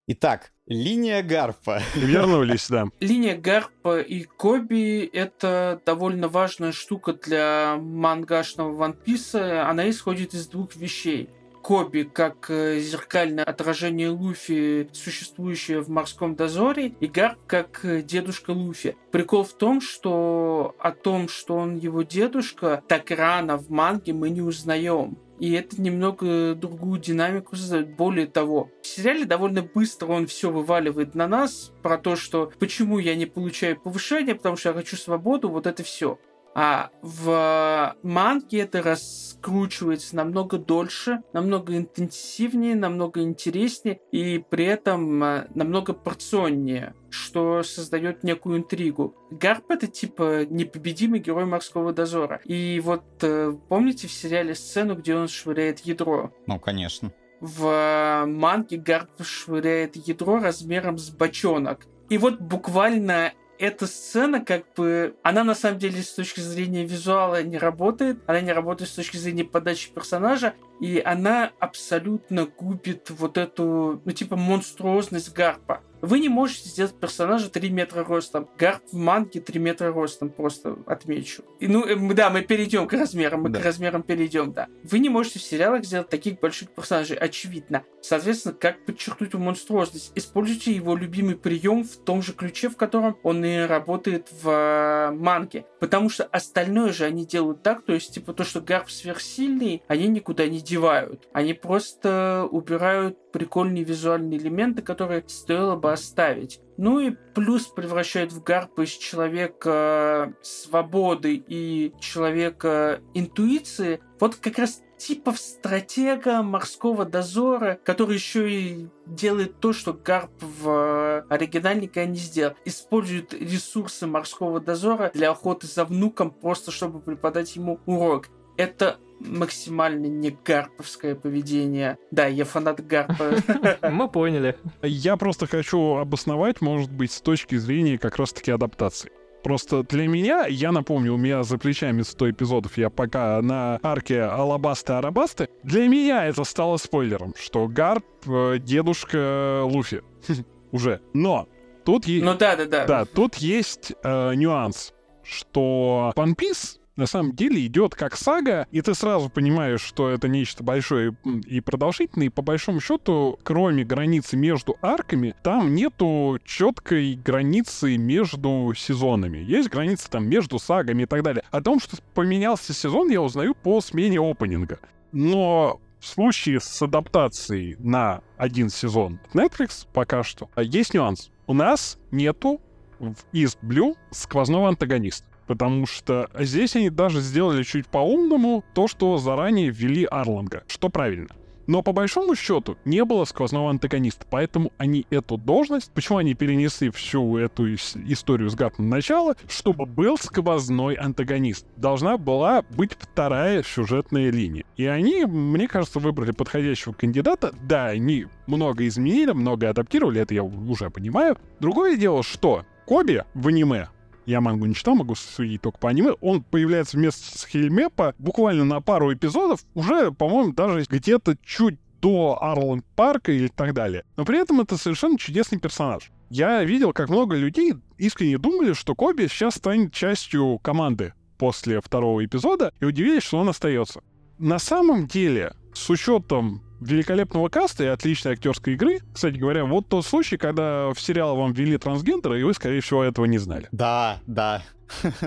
Итак, 0.10 0.54
линия 0.68 1.22
Гарпа. 1.22 1.82
Вернулись, 1.94 2.70
да. 2.70 2.86
Линия 3.02 3.36
Гарпа 3.36 4.00
и 4.00 4.24
Коби— 4.24 5.04
это 5.14 5.82
довольно 5.86 6.30
важная 6.30 6.72
штука 6.72 7.12
для 7.12 7.76
мангашного 7.78 8.72
Ван 8.72 8.94
Писа. 8.94 9.68
Она 9.68 9.90
исходит 9.90 10.34
из 10.34 10.48
двух 10.48 10.78
вещей. 10.78 11.30
Коби 11.68 12.04
как 12.04 12.50
э, 12.50 12.80
зеркальное 12.80 13.44
отражение 13.44 14.08
Луфи, 14.08 14.88
существующее 14.94 15.82
в 15.82 15.90
морском 15.90 16.34
дозоре, 16.34 16.94
и 17.02 17.08
Гарп 17.08 17.40
как 17.46 17.84
э, 17.84 18.02
дедушка 18.02 18.52
Луфи. 18.52 18.96
Прикол 19.12 19.44
в 19.44 19.52
том, 19.52 19.82
что 19.82 20.76
о 20.80 20.92
том, 20.92 21.28
что 21.28 21.58
он 21.58 21.76
его 21.76 22.04
дедушка, 22.04 22.82
так 22.88 23.12
рано 23.12 23.58
в 23.58 23.70
манге 23.70 24.14
мы 24.14 24.30
не 24.30 24.42
узнаем. 24.42 25.18
И 25.40 25.52
это 25.52 25.82
немного 25.82 26.56
другую 26.56 27.02
динамику 27.02 27.58
создает. 27.58 27.98
Более 27.98 28.28
того, 28.28 28.72
в 28.82 28.88
сериале 28.88 29.26
довольно 29.26 29.62
быстро 29.62 30.08
он 30.08 30.26
все 30.26 30.50
вываливает 30.50 31.16
на 31.16 31.28
нас 31.28 31.74
про 31.84 31.98
то, 31.98 32.16
что 32.16 32.52
почему 32.60 32.98
я 32.98 33.16
не 33.16 33.26
получаю 33.26 33.80
повышение, 33.80 34.36
потому 34.36 34.56
что 34.56 34.70
я 34.70 34.76
хочу 34.76 34.96
свободу, 34.96 35.50
вот 35.50 35.68
это 35.68 35.84
все. 35.84 36.18
А 36.60 36.90
в 37.04 37.96
манге 38.02 38.62
это 38.62 38.82
раскручивается 38.82 40.16
намного 40.16 40.58
дольше, 40.58 41.22
намного 41.32 41.78
интенсивнее, 41.78 42.76
намного 42.76 43.22
интереснее 43.22 44.00
и 44.12 44.40
при 44.50 44.66
этом 44.66 45.24
э, 45.24 45.48
намного 45.54 45.94
порционнее, 45.94 46.96
что 47.12 47.62
создает 47.62 48.24
некую 48.24 48.58
интригу. 48.58 49.16
Гарп 49.30 49.70
это 49.70 49.86
типа 49.86 50.48
непобедимый 50.48 51.20
герой 51.20 51.46
морского 51.46 51.94
дозора. 51.94 52.42
И 52.44 52.82
вот 52.84 53.04
э, 53.22 53.54
помните 53.70 54.08
в 54.08 54.12
сериале 54.12 54.56
сцену, 54.56 54.96
где 54.96 55.16
он 55.16 55.28
швыряет 55.28 55.82
ядро? 55.82 56.32
Ну, 56.48 56.60
конечно. 56.60 57.14
В 57.40 58.26
манге 58.26 58.78
Гарп 58.78 59.24
швыряет 59.24 59.96
ядро 59.96 60.40
размером 60.40 60.98
с 60.98 61.12
бочонок. 61.12 61.86
И 62.10 62.18
вот 62.18 62.40
буквально 62.40 63.34
эта 63.60 63.88
сцена, 63.88 64.44
как 64.44 64.64
бы, 64.76 65.16
она 65.24 65.44
на 65.44 65.56
самом 65.56 65.80
деле 65.80 66.02
с 66.02 66.14
точки 66.14 66.40
зрения 66.40 66.86
визуала 66.86 67.42
не 67.44 67.58
работает, 67.58 68.20
она 68.28 68.42
не 68.42 68.52
работает 68.52 68.90
с 68.90 68.96
точки 68.96 69.18
зрения 69.18 69.44
подачи 69.44 69.92
персонажа, 69.92 70.54
и 70.80 71.02
она 71.04 71.52
абсолютно 71.60 72.46
губит 72.46 73.10
вот 73.10 73.38
эту, 73.38 74.02
ну, 74.04 74.12
типа, 74.12 74.36
монструозность 74.36 75.34
Гарпа. 75.34 75.82
Вы 76.02 76.20
не 76.20 76.30
можете 76.30 76.70
сделать 76.70 76.94
персонажа 77.00 77.50
3 77.50 77.70
метра 77.70 78.04
ростом. 78.04 78.48
Гарп 78.58 78.84
в 78.92 78.96
манге 78.96 79.40
3 79.40 79.60
метра 79.60 79.92
ростом, 79.92 80.30
просто 80.30 80.78
отмечу. 80.86 81.44
И, 81.60 81.68
ну, 81.68 81.86
э, 81.86 81.96
да, 82.14 82.30
мы 82.30 82.42
перейдем 82.42 82.88
к 82.88 82.94
размерам, 82.94 83.42
мы 83.42 83.50
да. 83.50 83.60
к 83.60 83.66
размерам 83.66 84.04
перейдем, 84.04 84.52
да. 84.54 84.68
Вы 84.84 85.00
не 85.00 85.10
можете 85.10 85.40
в 85.40 85.44
сериалах 85.44 85.86
сделать 85.86 86.10
таких 86.10 86.40
больших 86.40 86.70
персонажей, 86.70 87.18
очевидно. 87.18 87.84
Соответственно, 88.02 88.54
как 88.54 88.86
подчеркнуть 88.86 89.34
его 89.34 89.44
монструозность? 89.44 90.12
Используйте 90.16 90.72
его 90.72 90.96
любимый 90.96 91.36
прием 91.36 91.84
в 91.84 91.98
том 91.98 92.22
же 92.22 92.34
ключе, 92.34 92.70
в 92.70 92.78
котором 92.78 93.18
он 93.24 93.44
и 93.44 93.60
работает 93.66 94.30
в 94.42 94.50
э, 94.50 95.12
манге. 95.12 95.66
Потому 95.80 96.10
что 96.10 96.26
остальное 96.26 96.92
же 96.92 97.06
они 97.06 97.26
делают 97.26 97.64
так, 97.64 97.84
то 97.84 97.94
есть, 97.94 98.14
типа, 98.14 98.34
то, 98.34 98.44
что 98.44 98.62
Гарп 98.62 98.90
сверхсильный, 98.90 99.84
они 99.88 100.08
никуда 100.08 100.48
не 100.48 100.62
девают. 100.62 101.28
Они 101.34 101.54
просто 101.54 102.48
убирают 102.52 103.18
прикольные 103.32 103.84
визуальные 103.84 104.40
элементы, 104.40 104.82
которые 104.82 105.24
стоило 105.28 105.76
бы 105.76 105.92
оставить. 105.98 106.62
Ну 106.78 107.00
и 107.00 107.16
плюс 107.34 107.68
превращает 107.68 108.32
в 108.32 108.44
гарпа 108.44 108.84
из 108.84 108.92
человека 108.92 110.34
свободы 110.42 111.36
и 111.36 111.94
человека 112.00 113.02
интуиции. 113.14 114.00
Вот 114.20 114.36
как 114.36 114.60
раз 114.60 114.84
типа 114.98 115.34
стратега 115.34 116.42
морского 116.42 117.06
дозора, 117.06 117.80
который 117.84 118.16
еще 118.16 118.50
и 118.52 118.88
делает 119.06 119.60
то, 119.60 119.74
что 119.74 119.94
Гарп 119.94 120.32
в 120.42 121.26
оригинале 121.30 121.82
никогда 121.82 122.10
не 122.10 122.18
сделал. 122.18 122.56
Использует 122.66 123.34
ресурсы 123.34 124.08
морского 124.08 124.60
дозора 124.60 125.12
для 125.14 125.32
охоты 125.32 125.68
за 125.68 125.86
внуком, 125.86 126.32
просто 126.32 126.72
чтобы 126.72 127.00
преподать 127.00 127.56
ему 127.56 127.80
урок. 127.86 128.30
Это 128.58 128.98
максимально 129.20 130.06
не 130.06 130.36
гарповское 130.46 131.16
поведение. 131.16 131.98
Да, 132.12 132.28
я 132.28 132.46
фанат 132.46 132.86
гарпа. 132.86 133.36
Мы 133.90 134.08
поняли. 134.10 134.58
Я 134.82 135.18
просто 135.18 135.48
хочу 135.48 135.96
обосновать, 135.96 136.62
может 136.62 136.92
быть, 136.92 137.12
с 137.12 137.22
точки 137.22 137.56
зрения 137.56 137.98
как 137.98 138.18
раз-таки 138.18 138.52
адаптации. 138.52 139.12
Просто 139.44 139.84
для 139.84 140.08
меня, 140.08 140.46
я 140.48 140.72
напомню, 140.72 141.14
у 141.14 141.18
меня 141.18 141.44
за 141.44 141.58
плечами 141.58 142.02
100 142.02 142.32
эпизодов, 142.32 142.78
я 142.78 142.90
пока 142.90 143.42
на 143.42 143.80
арке 143.82 144.20
Алабасты-Арабасты, 144.22 145.48
для 145.64 145.88
меня 145.88 146.26
это 146.26 146.44
стало 146.44 146.78
спойлером, 146.78 147.34
что 147.40 147.68
Гарп 147.68 148.04
э, 148.28 148.58
дедушка 148.60 149.62
Луфи. 149.64 150.02
Уже. 150.72 151.02
Но 151.14 151.48
тут 151.86 152.08
есть... 152.08 152.26
Ну 152.26 152.36
да, 152.36 152.56
да, 152.56 152.66
да. 152.66 152.86
Да, 152.86 153.06
тут 153.06 153.36
есть 153.36 153.94
э, 154.04 154.34
нюанс, 154.34 154.94
что 155.24 156.12
One 156.16 156.36
Piece 156.36 156.77
на 156.98 157.06
самом 157.06 157.34
деле 157.34 157.66
идет 157.66 157.96
как 157.96 158.18
сага, 158.18 158.68
и 158.72 158.82
ты 158.82 158.94
сразу 158.94 159.30
понимаешь, 159.30 159.82
что 159.82 160.10
это 160.10 160.28
нечто 160.28 160.64
большое 160.64 161.16
и 161.46 161.62
продолжительное, 161.62 162.28
и 162.28 162.30
по 162.30 162.42
большому 162.42 162.82
счету, 162.82 163.40
кроме 163.44 163.86
границы 163.86 164.36
между 164.36 164.76
арками, 164.82 165.36
там 165.44 165.74
нету 165.74 166.40
четкой 166.44 167.16
границы 167.16 167.98
между 167.98 168.74
сезонами. 168.76 169.38
Есть 169.38 169.70
граница 169.70 170.10
там 170.10 170.28
между 170.28 170.60
сагами 170.60 171.04
и 171.04 171.06
так 171.06 171.24
далее. 171.24 171.44
О 171.52 171.62
том, 171.62 171.80
что 171.80 171.98
поменялся 172.14 172.74
сезон, 172.74 173.10
я 173.10 173.22
узнаю 173.22 173.56
по 173.56 173.80
смене 173.80 174.20
опенинга. 174.20 174.80
Но 175.12 175.80
в 176.00 176.08
случае 176.08 176.60
с 176.60 176.82
адаптацией 176.82 177.76
на 177.80 178.22
один 178.38 178.70
сезон 178.70 179.20
Netflix 179.34 179.88
пока 179.94 180.24
что 180.24 180.50
есть 180.58 180.94
нюанс. 180.94 181.30
У 181.46 181.54
нас 181.54 181.98
нету 182.12 182.60
в 183.00 183.16
East 183.34 183.60
Blue 183.62 183.96
сквозного 184.12 184.68
антагониста. 184.68 185.26
Потому 185.48 185.86
что 185.86 186.30
здесь 186.38 186.76
они 186.76 186.90
даже 186.90 187.22
сделали 187.22 187.64
чуть 187.64 187.88
по-умному 187.88 188.64
то, 188.74 188.88
что 188.88 189.18
заранее 189.18 189.70
ввели 189.70 190.06
Арланга, 190.06 190.64
что 190.68 190.90
правильно. 190.90 191.30
Но 191.68 191.82
по 191.84 191.92
большому 191.92 192.34
счету 192.36 192.78
не 192.86 193.04
было 193.04 193.26
сквозного 193.26 193.70
антагониста, 193.70 194.26
поэтому 194.30 194.72
они 194.78 195.06
эту 195.10 195.38
должность, 195.38 195.92
почему 195.92 196.18
они 196.18 196.34
перенесли 196.34 196.90
всю 196.90 197.38
эту 197.38 197.76
историю 197.76 198.50
с 198.50 198.56
Гап 198.56 198.80
на 198.80 198.86
начало, 198.86 199.36
чтобы 199.50 199.86
был 199.86 200.18
сквозной 200.18 200.96
антагонист. 200.96 201.66
Должна 201.76 202.18
была 202.18 202.62
быть 202.62 202.94
вторая 202.98 203.64
сюжетная 203.64 204.32
линия. 204.32 204.64
И 204.78 204.86
они, 204.86 205.26
мне 205.26 205.68
кажется, 205.68 206.00
выбрали 206.00 206.32
подходящего 206.32 206.94
кандидата. 206.94 207.54
Да, 207.64 207.88
они 207.88 208.28
много 208.48 208.88
изменили, 208.88 209.34
много 209.34 209.70
адаптировали, 209.70 210.22
это 210.22 210.34
я 210.34 210.44
уже 210.44 210.90
понимаю. 210.90 211.38
Другое 211.60 211.98
дело, 211.98 212.24
что 212.24 212.66
Коби 212.86 213.26
в 213.34 213.50
аниме 213.50 213.90
я 214.28 214.42
мангу 214.42 214.66
не 214.66 214.76
читал, 214.76 214.96
могу 214.96 215.16
судить 215.16 215.62
только 215.62 215.80
по 215.80 215.90
аниме, 215.90 216.12
он 216.20 216.44
появляется 216.44 216.98
вместо 216.98 217.38
с 217.38 217.46
Хельмепа 217.46 218.14
буквально 218.20 218.66
на 218.66 218.82
пару 218.82 219.14
эпизодов, 219.14 219.62
уже, 219.74 220.12
по-моему, 220.12 220.54
даже 220.54 220.86
где-то 220.88 221.38
чуть 221.44 221.80
до 222.02 222.38
Арланд 222.42 222.86
Парка 222.96 223.32
или 223.32 223.48
так 223.48 223.74
далее. 223.74 224.04
Но 224.18 224.26
при 224.26 224.40
этом 224.40 224.60
это 224.60 224.78
совершенно 224.78 225.18
чудесный 225.18 225.60
персонаж. 225.60 226.12
Я 226.30 226.62
видел, 226.66 226.92
как 226.92 227.10
много 227.10 227.38
людей 227.38 227.74
искренне 227.98 228.38
думали, 228.38 228.74
что 228.74 228.96
Коби 228.96 229.28
сейчас 229.28 229.56
станет 229.56 229.94
частью 229.94 230.60
команды 230.60 231.14
после 231.38 231.80
второго 231.80 232.24
эпизода, 232.26 232.74
и 232.82 232.86
удивились, 232.86 233.24
что 233.24 233.38
он 233.38 233.48
остается. 233.48 234.02
На 234.38 234.60
самом 234.60 235.08
деле, 235.08 235.54
с 235.74 235.90
учетом 235.90 236.62
великолепного 236.80 237.50
каста 237.50 237.84
и 237.84 237.88
отличной 237.88 238.34
актерской 238.34 238.74
игры, 238.74 239.00
кстати 239.14 239.38
говоря, 239.38 239.66
вот 239.66 239.88
тот 239.88 240.06
случай, 240.06 240.38
когда 240.38 240.90
в 240.94 241.00
сериал 241.00 241.36
вам 241.36 241.54
ввели 241.54 241.78
трансгендера, 241.78 242.40
и 242.40 242.44
вы, 242.44 242.54
скорее 242.54 242.82
всего, 242.82 243.04
этого 243.04 243.26
не 243.26 243.38
знали. 243.38 243.68
Да, 243.72 244.22
да. 244.28 244.64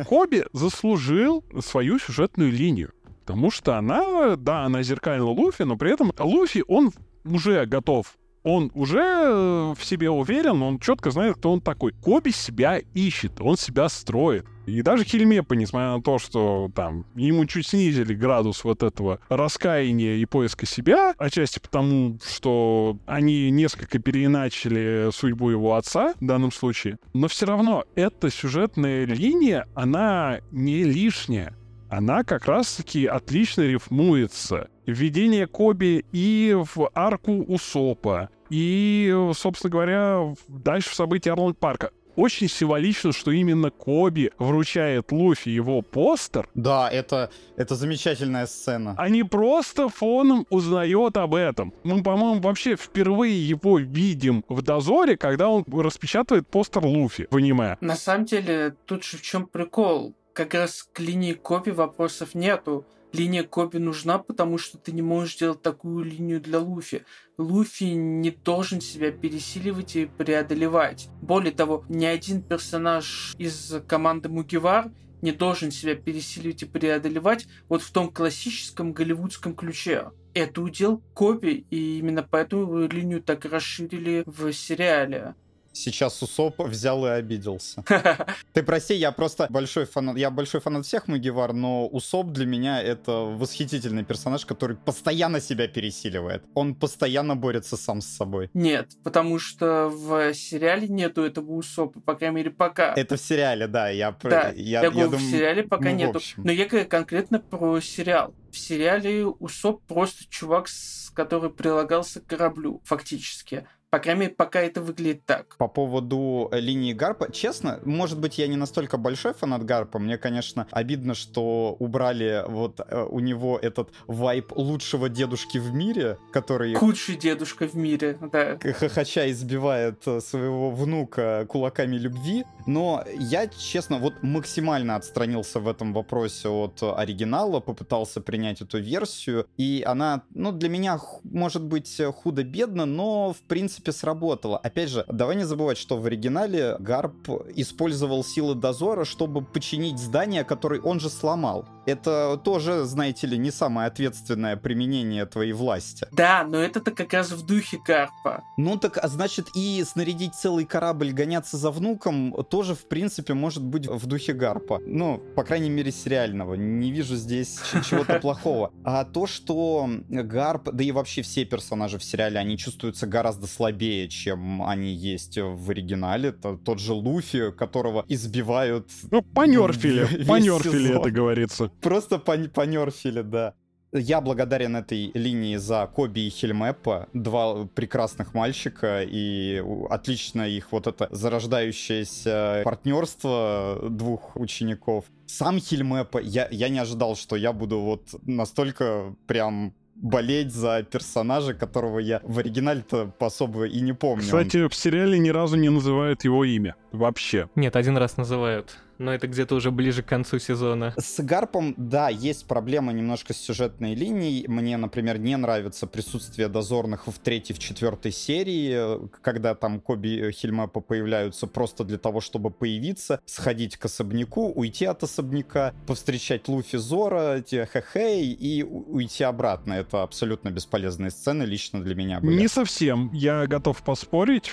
Коби 0.07 0.45
заслужил 0.53 1.45
свою 1.61 1.99
сюжетную 1.99 2.51
линию. 2.53 2.93
Потому 3.27 3.51
что 3.51 3.77
она, 3.77 4.37
да, 4.37 4.65
она 4.65 4.83
зеркальна 4.83 5.25
Луфи, 5.25 5.63
но 5.63 5.77
при 5.77 5.93
этом 5.93 6.13
Луфи, 6.19 6.65
он 6.67 6.93
уже 7.25 7.65
готов 7.67 8.17
он 8.43 8.71
уже 8.75 9.01
э, 9.01 9.75
в 9.77 9.85
себе 9.85 10.11
уверен, 10.11 10.63
он 10.63 10.79
четко 10.79 11.11
знает, 11.11 11.37
кто 11.37 11.53
он 11.53 11.61
такой. 11.61 11.93
Коби 11.93 12.31
себя 12.31 12.79
ищет, 12.95 13.41
он 13.41 13.57
себя 13.57 13.89
строит. 13.89 14.47
И 14.71 14.83
даже 14.83 15.05
Хельмепа, 15.05 15.55
несмотря 15.55 15.97
на 15.97 16.03
то, 16.03 16.19
что 16.19 16.71
там 16.75 17.07
ему 17.15 17.45
чуть 17.47 17.69
снизили 17.69 18.15
градус 18.15 18.65
вот 18.65 18.83
этого 18.83 19.21
раскаяния 19.29 20.17
и 20.17 20.25
поиска 20.25 20.67
себя, 20.67 21.15
отчасти 21.19 21.59
потому, 21.59 22.19
что 22.27 22.97
они 23.07 23.51
несколько 23.51 23.99
переиначили 23.99 25.11
судьбу 25.13 25.51
его 25.51 25.75
отца 25.75 26.15
в 26.21 26.25
данном 26.25 26.53
случае, 26.53 26.99
но 27.13 27.29
все 27.29 27.47
равно 27.47 27.85
эта 27.95 28.31
сюжетная 28.31 29.05
линия, 29.05 29.67
она 29.75 30.41
не 30.51 30.85
лишняя 30.85 31.55
она 31.91 32.23
как 32.23 32.47
раз-таки 32.47 33.07
отлично 33.07 33.63
рифмуется. 33.63 34.69
Введение 34.87 35.49
Коби 35.49 36.05
и 36.13 36.57
в 36.57 36.89
арку 36.95 37.33
Усопа, 37.33 38.31
и, 38.49 39.13
собственно 39.35 39.71
говоря, 39.71 40.35
дальше 40.49 40.91
в 40.91 40.95
события 40.95 41.33
Орланд 41.33 41.59
Парка. 41.59 41.91
Очень 42.17 42.49
символично, 42.49 43.13
что 43.13 43.31
именно 43.31 43.71
Коби 43.71 44.31
вручает 44.39 45.13
Луфи 45.13 45.49
его 45.49 45.83
постер. 45.83 46.49
Да, 46.55 46.89
это, 46.91 47.31
это 47.57 47.75
замечательная 47.75 48.47
сцена. 48.47 48.95
А 48.99 49.09
не 49.09 49.23
просто 49.23 49.89
фоном 49.89 50.47
узнает 50.51 51.17
об 51.17 51.35
этом. 51.35 51.73
Мы, 51.85 52.03
по-моему, 52.03 52.41
вообще 52.41 52.77
впервые 52.77 53.49
его 53.49 53.79
видим 53.79 54.45
в 54.49 54.63
дозоре, 54.63 55.17
когда 55.17 55.49
он 55.49 55.65
распечатывает 55.71 56.47
постер 56.49 56.85
Луфи 56.85 57.27
в 57.31 57.37
аниме. 57.37 57.77
На 57.81 57.97
самом 57.97 58.25
деле, 58.25 58.75
тут 58.87 59.05
же 59.05 59.17
в 59.17 59.23
чем 59.23 59.47
прикол 59.47 60.15
как 60.33 60.55
раз 60.55 60.89
к 60.93 61.01
линии 61.01 61.33
копи 61.33 61.71
вопросов 61.71 62.35
нету. 62.35 62.87
Линия 63.13 63.43
копи 63.43 63.79
нужна, 63.79 64.19
потому 64.19 64.57
что 64.57 64.79
ты 64.79 64.93
не 64.93 65.03
можешь 65.03 65.37
делать 65.37 65.63
такую 65.63 66.05
линию 66.05 66.41
для 66.41 66.61
Луфи. 66.61 67.05
Луфи 67.39 67.85
не 67.85 68.31
должен 68.31 68.81
себя 68.81 69.11
пересиливать 69.11 69.97
и 69.97 70.07
преодолевать. 70.07 71.09
Более 71.21 71.53
того, 71.53 71.85
ни 71.89 72.05
один 72.05 72.43
персонаж 72.43 73.35
из 73.39 73.75
команды 73.89 74.29
Мугивар 74.29 74.93
не 75.23 75.33
должен 75.33 75.71
себя 75.71 75.97
пересиливать 75.97 76.63
и 76.63 76.67
преодолевать 76.67 77.47
вот 77.69 77.83
в 77.83 77.91
том 77.91 78.11
классическом 78.11 78.93
голливудском 78.93 79.55
ключе. 79.55 80.13
Это 80.33 80.63
удел 80.63 81.03
копи, 81.15 81.67
и 81.71 81.99
именно 81.99 82.23
поэтому 82.23 82.87
линию 82.87 83.23
так 83.23 83.45
расширили 83.45 84.23
в 84.27 84.53
сериале 84.53 85.35
сейчас 85.73 86.23
Усоп 86.23 86.61
взял 86.61 87.07
и 87.07 87.11
обиделся. 87.11 87.85
Ты 88.53 88.63
прости, 88.63 88.95
я 88.95 89.13
просто 89.13 89.47
большой 89.51 89.85
фанат, 89.85 90.17
я 90.17 90.31
большой 90.31 90.61
фанат 90.61 90.87
всех 90.87 91.09
Мугивар, 91.09 91.53
но 91.53 91.87
Усоп 91.87 92.29
для 92.29 92.47
меня 92.47 92.83
это 92.83 93.13
восхитительный 93.13 94.05
персонаж, 94.05 94.45
который 94.47 94.77
постоянно 94.77 95.41
себя 95.41 95.69
пересиливает. 95.69 96.45
Он 96.55 96.75
постоянно 96.75 97.37
борется 97.37 97.77
сам 97.77 98.01
с 98.01 98.07
собой. 98.07 98.51
Нет, 98.55 98.91
потому 99.05 99.39
что 99.39 99.89
в 99.89 100.35
сериале 100.35 100.89
нету 100.89 101.23
этого 101.23 101.53
Усопа, 101.53 102.01
по 102.01 102.15
крайней 102.15 102.37
мере, 102.37 102.51
пока. 102.51 102.95
Это 102.95 103.17
в 103.17 103.21
сериале, 103.21 103.67
да, 103.67 103.89
я... 103.91 104.17
Да, 104.23 104.49
я, 104.51 104.81
я, 104.81 104.83
я 104.83 104.91
говорю, 104.91 105.11
думаю, 105.11 105.27
в 105.27 105.31
сериале 105.31 105.63
пока 105.63 105.91
ну, 105.91 105.97
нету. 105.97 106.21
Но 106.37 106.53
я 106.53 106.67
говорю 106.67 106.89
конкретно 106.89 107.39
про 107.39 107.81
сериал. 107.81 108.35
В 108.53 108.59
сериале 108.59 109.27
Усоп 109.27 109.83
просто 109.87 110.25
чувак, 110.29 110.69
который 111.15 111.51
прилагался 111.51 112.21
к 112.21 112.27
кораблю, 112.27 112.81
фактически. 112.85 113.67
По 113.91 113.99
крайней 113.99 114.21
мере, 114.21 114.35
пока 114.35 114.61
это 114.61 114.81
выглядит 114.81 115.27
так. 115.27 115.57
По 115.57 115.67
поводу 115.67 116.49
э, 116.53 116.61
линии 116.61 116.93
Гарпа, 116.93 117.33
честно, 117.33 117.81
может 117.85 118.21
быть, 118.21 118.39
я 118.39 118.47
не 118.47 118.57
настолько 118.57 118.99
большой 118.99 119.35
фанат 119.35 119.65
Гарпа. 119.65 119.99
Мне, 119.99 120.17
конечно, 120.17 120.69
обидно, 120.71 121.15
что 121.15 121.75
убрали 121.81 122.45
вот 122.47 122.79
э, 122.87 123.05
у 123.11 123.19
него 123.19 123.59
этот 123.61 123.91
вайп 124.07 124.53
лучшего 124.57 125.09
дедушки 125.09 125.59
в 125.59 125.75
мире, 125.75 126.19
который... 126.33 126.75
Худший 126.75 127.17
дедушка 127.17 127.67
в 127.67 127.75
мире, 127.75 128.17
да. 128.21 128.59
Хохоча 128.63 129.29
избивает 129.29 130.07
э, 130.07 130.21
своего 130.21 130.71
внука 130.71 131.47
кулаками 131.49 131.97
любви. 131.97 132.45
Но 132.69 133.05
я, 133.19 133.49
честно, 133.49 133.99
вот 133.99 134.23
максимально 134.23 134.95
отстранился 134.95 135.59
в 135.59 135.67
этом 135.67 135.93
вопросе 135.93 136.49
от 136.49 136.81
оригинала, 136.81 137.59
попытался 137.59 138.21
принять 138.21 138.61
эту 138.61 138.79
версию, 138.79 139.49
и 139.57 139.83
она, 139.85 140.23
ну, 140.33 140.53
для 140.53 140.69
меня, 140.69 141.01
может 141.25 141.65
быть, 141.65 142.01
худо-бедно, 142.23 142.87
но, 142.87 143.33
в 143.33 143.43
принципе, 143.49 143.80
принципе, 143.81 143.93
сработало. 143.93 144.59
Опять 144.59 144.91
же, 144.91 145.05
давай 145.09 145.37
не 145.37 145.45
забывать, 145.45 145.79
что 145.79 145.97
в 145.97 146.07
оригинале 146.07 146.77
Гарп 146.79 147.29
использовал 147.57 148.25
силы 148.25 148.55
дозора, 148.55 149.05
чтобы 149.05 149.43
починить 149.43 149.99
здание, 149.99 150.45
которое 150.45 150.81
он 150.81 151.01
же 151.01 151.09
сломал. 151.09 151.67
Это 151.87 152.41
тоже, 152.45 152.85
знаете 152.85 153.27
ли, 153.27 153.39
не 153.39 153.51
самое 153.51 153.89
ответственное 153.89 154.57
применение 154.57 155.27
твоей 155.27 155.53
власти. 155.53 156.07
Да, 156.13 156.45
но 156.45 156.59
это-то 156.59 156.91
как 156.91 157.13
раз 157.13 157.33
в 157.33 157.45
духе 157.45 157.79
Гарпа. 157.85 158.45
Ну 158.57 158.77
так, 158.77 158.99
а 159.03 159.09
значит, 159.09 159.49
и 159.55 159.83
снарядить 159.85 160.35
целый 160.35 160.65
корабль, 160.65 161.13
гоняться 161.13 161.57
за 161.57 161.71
внуком, 161.71 162.35
тоже, 162.51 162.75
в 162.75 162.87
принципе, 162.87 163.35
может 163.35 163.65
быть 163.65 163.87
в 163.87 164.07
духе 164.07 164.33
Гарпа. 164.35 164.81
Ну, 164.87 165.19
по 165.35 165.43
крайней 165.43 165.71
мере, 165.71 165.91
сериального. 165.91 166.55
Не 166.55 166.93
вижу 166.93 167.17
здесь 167.17 167.59
чего-то 167.89 168.19
плохого. 168.21 168.73
А 168.85 169.05
то, 169.05 169.27
что 169.27 169.89
Гарп, 170.09 170.71
да 170.73 170.85
и 170.85 170.93
вообще 170.93 171.23
все 171.23 171.45
персонажи 171.45 171.99
в 171.99 172.05
сериале, 172.05 172.39
они 172.39 172.59
чувствуются 172.59 173.07
гораздо 173.07 173.47
слабее 173.47 173.70
слабее, 173.71 174.09
чем 174.09 174.63
они 174.63 174.93
есть 174.93 175.39
в 175.39 175.71
оригинале. 175.71 176.31
Это 176.31 176.57
тот 176.57 176.81
же 176.81 176.93
Луфи, 176.93 177.53
которого 177.53 178.05
избивают... 178.09 178.89
Ну, 179.11 179.23
понерфили, 179.23 180.25
понерфили 180.29 180.99
это 180.99 181.11
говорится. 181.11 181.71
Просто 181.81 182.19
понерфили, 182.19 183.23
да. 183.23 183.55
Я 183.93 184.21
благодарен 184.21 184.77
этой 184.77 185.11
линии 185.15 185.57
за 185.57 185.91
Коби 185.93 186.21
и 186.21 186.31
Хельмепа, 186.31 187.09
два 187.13 187.67
прекрасных 187.67 188.35
мальчика, 188.35 189.03
и 189.03 189.65
отлично 189.91 190.49
их 190.49 190.71
вот 190.71 190.87
это 190.87 191.09
зарождающееся 191.11 192.63
партнерство 192.65 193.81
двух 193.91 194.37
учеников. 194.37 195.07
Сам 195.27 195.59
Хельмепа, 195.59 196.19
я, 196.19 196.47
я 196.53 196.69
не 196.69 196.79
ожидал, 196.79 197.17
что 197.17 197.35
я 197.35 197.53
буду 197.53 197.81
вот 197.81 198.15
настолько 198.23 199.17
прям 199.27 199.75
болеть 200.01 200.53
за 200.53 200.83
персонажа, 200.83 201.55
которого 201.55 201.99
я 201.99 202.21
в 202.25 202.39
оригинале-то 202.39 203.13
особо 203.19 203.67
и 203.67 203.81
не 203.81 203.93
помню. 203.93 204.23
Кстати, 204.23 204.69
в 204.69 204.75
сериале 204.75 205.19
ни 205.19 205.29
разу 205.29 205.57
не 205.57 205.69
называют 205.69 206.25
его 206.25 206.45
имя. 206.45 206.77
Вообще. 206.93 207.49
Нет, 207.55 207.77
один 207.77 207.97
раз 207.97 208.17
называют 208.17 208.79
но 209.01 209.15
это 209.15 209.27
где-то 209.27 209.55
уже 209.55 209.71
ближе 209.71 210.03
к 210.03 210.07
концу 210.07 210.39
сезона. 210.39 210.95
С 210.99 211.23
Гарпом, 211.23 211.75
да, 211.79 212.11
есть 212.11 212.47
проблема 212.47 212.93
немножко 212.93 213.33
с 213.33 213.39
сюжетной 213.39 213.95
линией. 213.95 214.47
Мне, 214.47 214.77
например, 214.77 215.19
не 215.19 215.37
нравится 215.37 215.87
присутствие 215.87 216.49
дозорных 216.49 217.07
в 217.07 217.19
третьей, 217.19 217.57
в 217.57 217.59
четвертой 217.59 218.13
серии, 218.13 219.09
когда 219.23 219.55
там 219.55 219.81
Коби 219.81 220.31
Хельмепа 220.33 220.81
появляются 220.81 221.47
просто 221.47 221.85
для 221.85 221.97
того, 221.97 222.21
чтобы 222.21 222.51
появиться, 222.51 223.21
сходить 223.25 223.79
к 223.79 223.87
особняку, 223.87 224.53
уйти 224.53 224.85
от 224.85 225.03
особняка, 225.03 225.73
повстречать 225.87 226.47
Луфи 226.47 226.77
Зора, 226.77 227.43
хе-хей 227.43 228.33
и 228.33 228.63
уйти 228.63 229.25
обратно. 229.25 229.73
Это 229.73 230.03
абсолютно 230.03 230.51
бесполезные 230.51 231.11
сцены 231.11 231.45
лично 231.45 231.83
для 231.83 231.95
меня 231.95 232.21
были. 232.21 232.37
Не 232.37 232.49
совсем. 232.49 233.11
Я 233.15 233.47
готов 233.47 233.83
поспорить. 233.83 234.53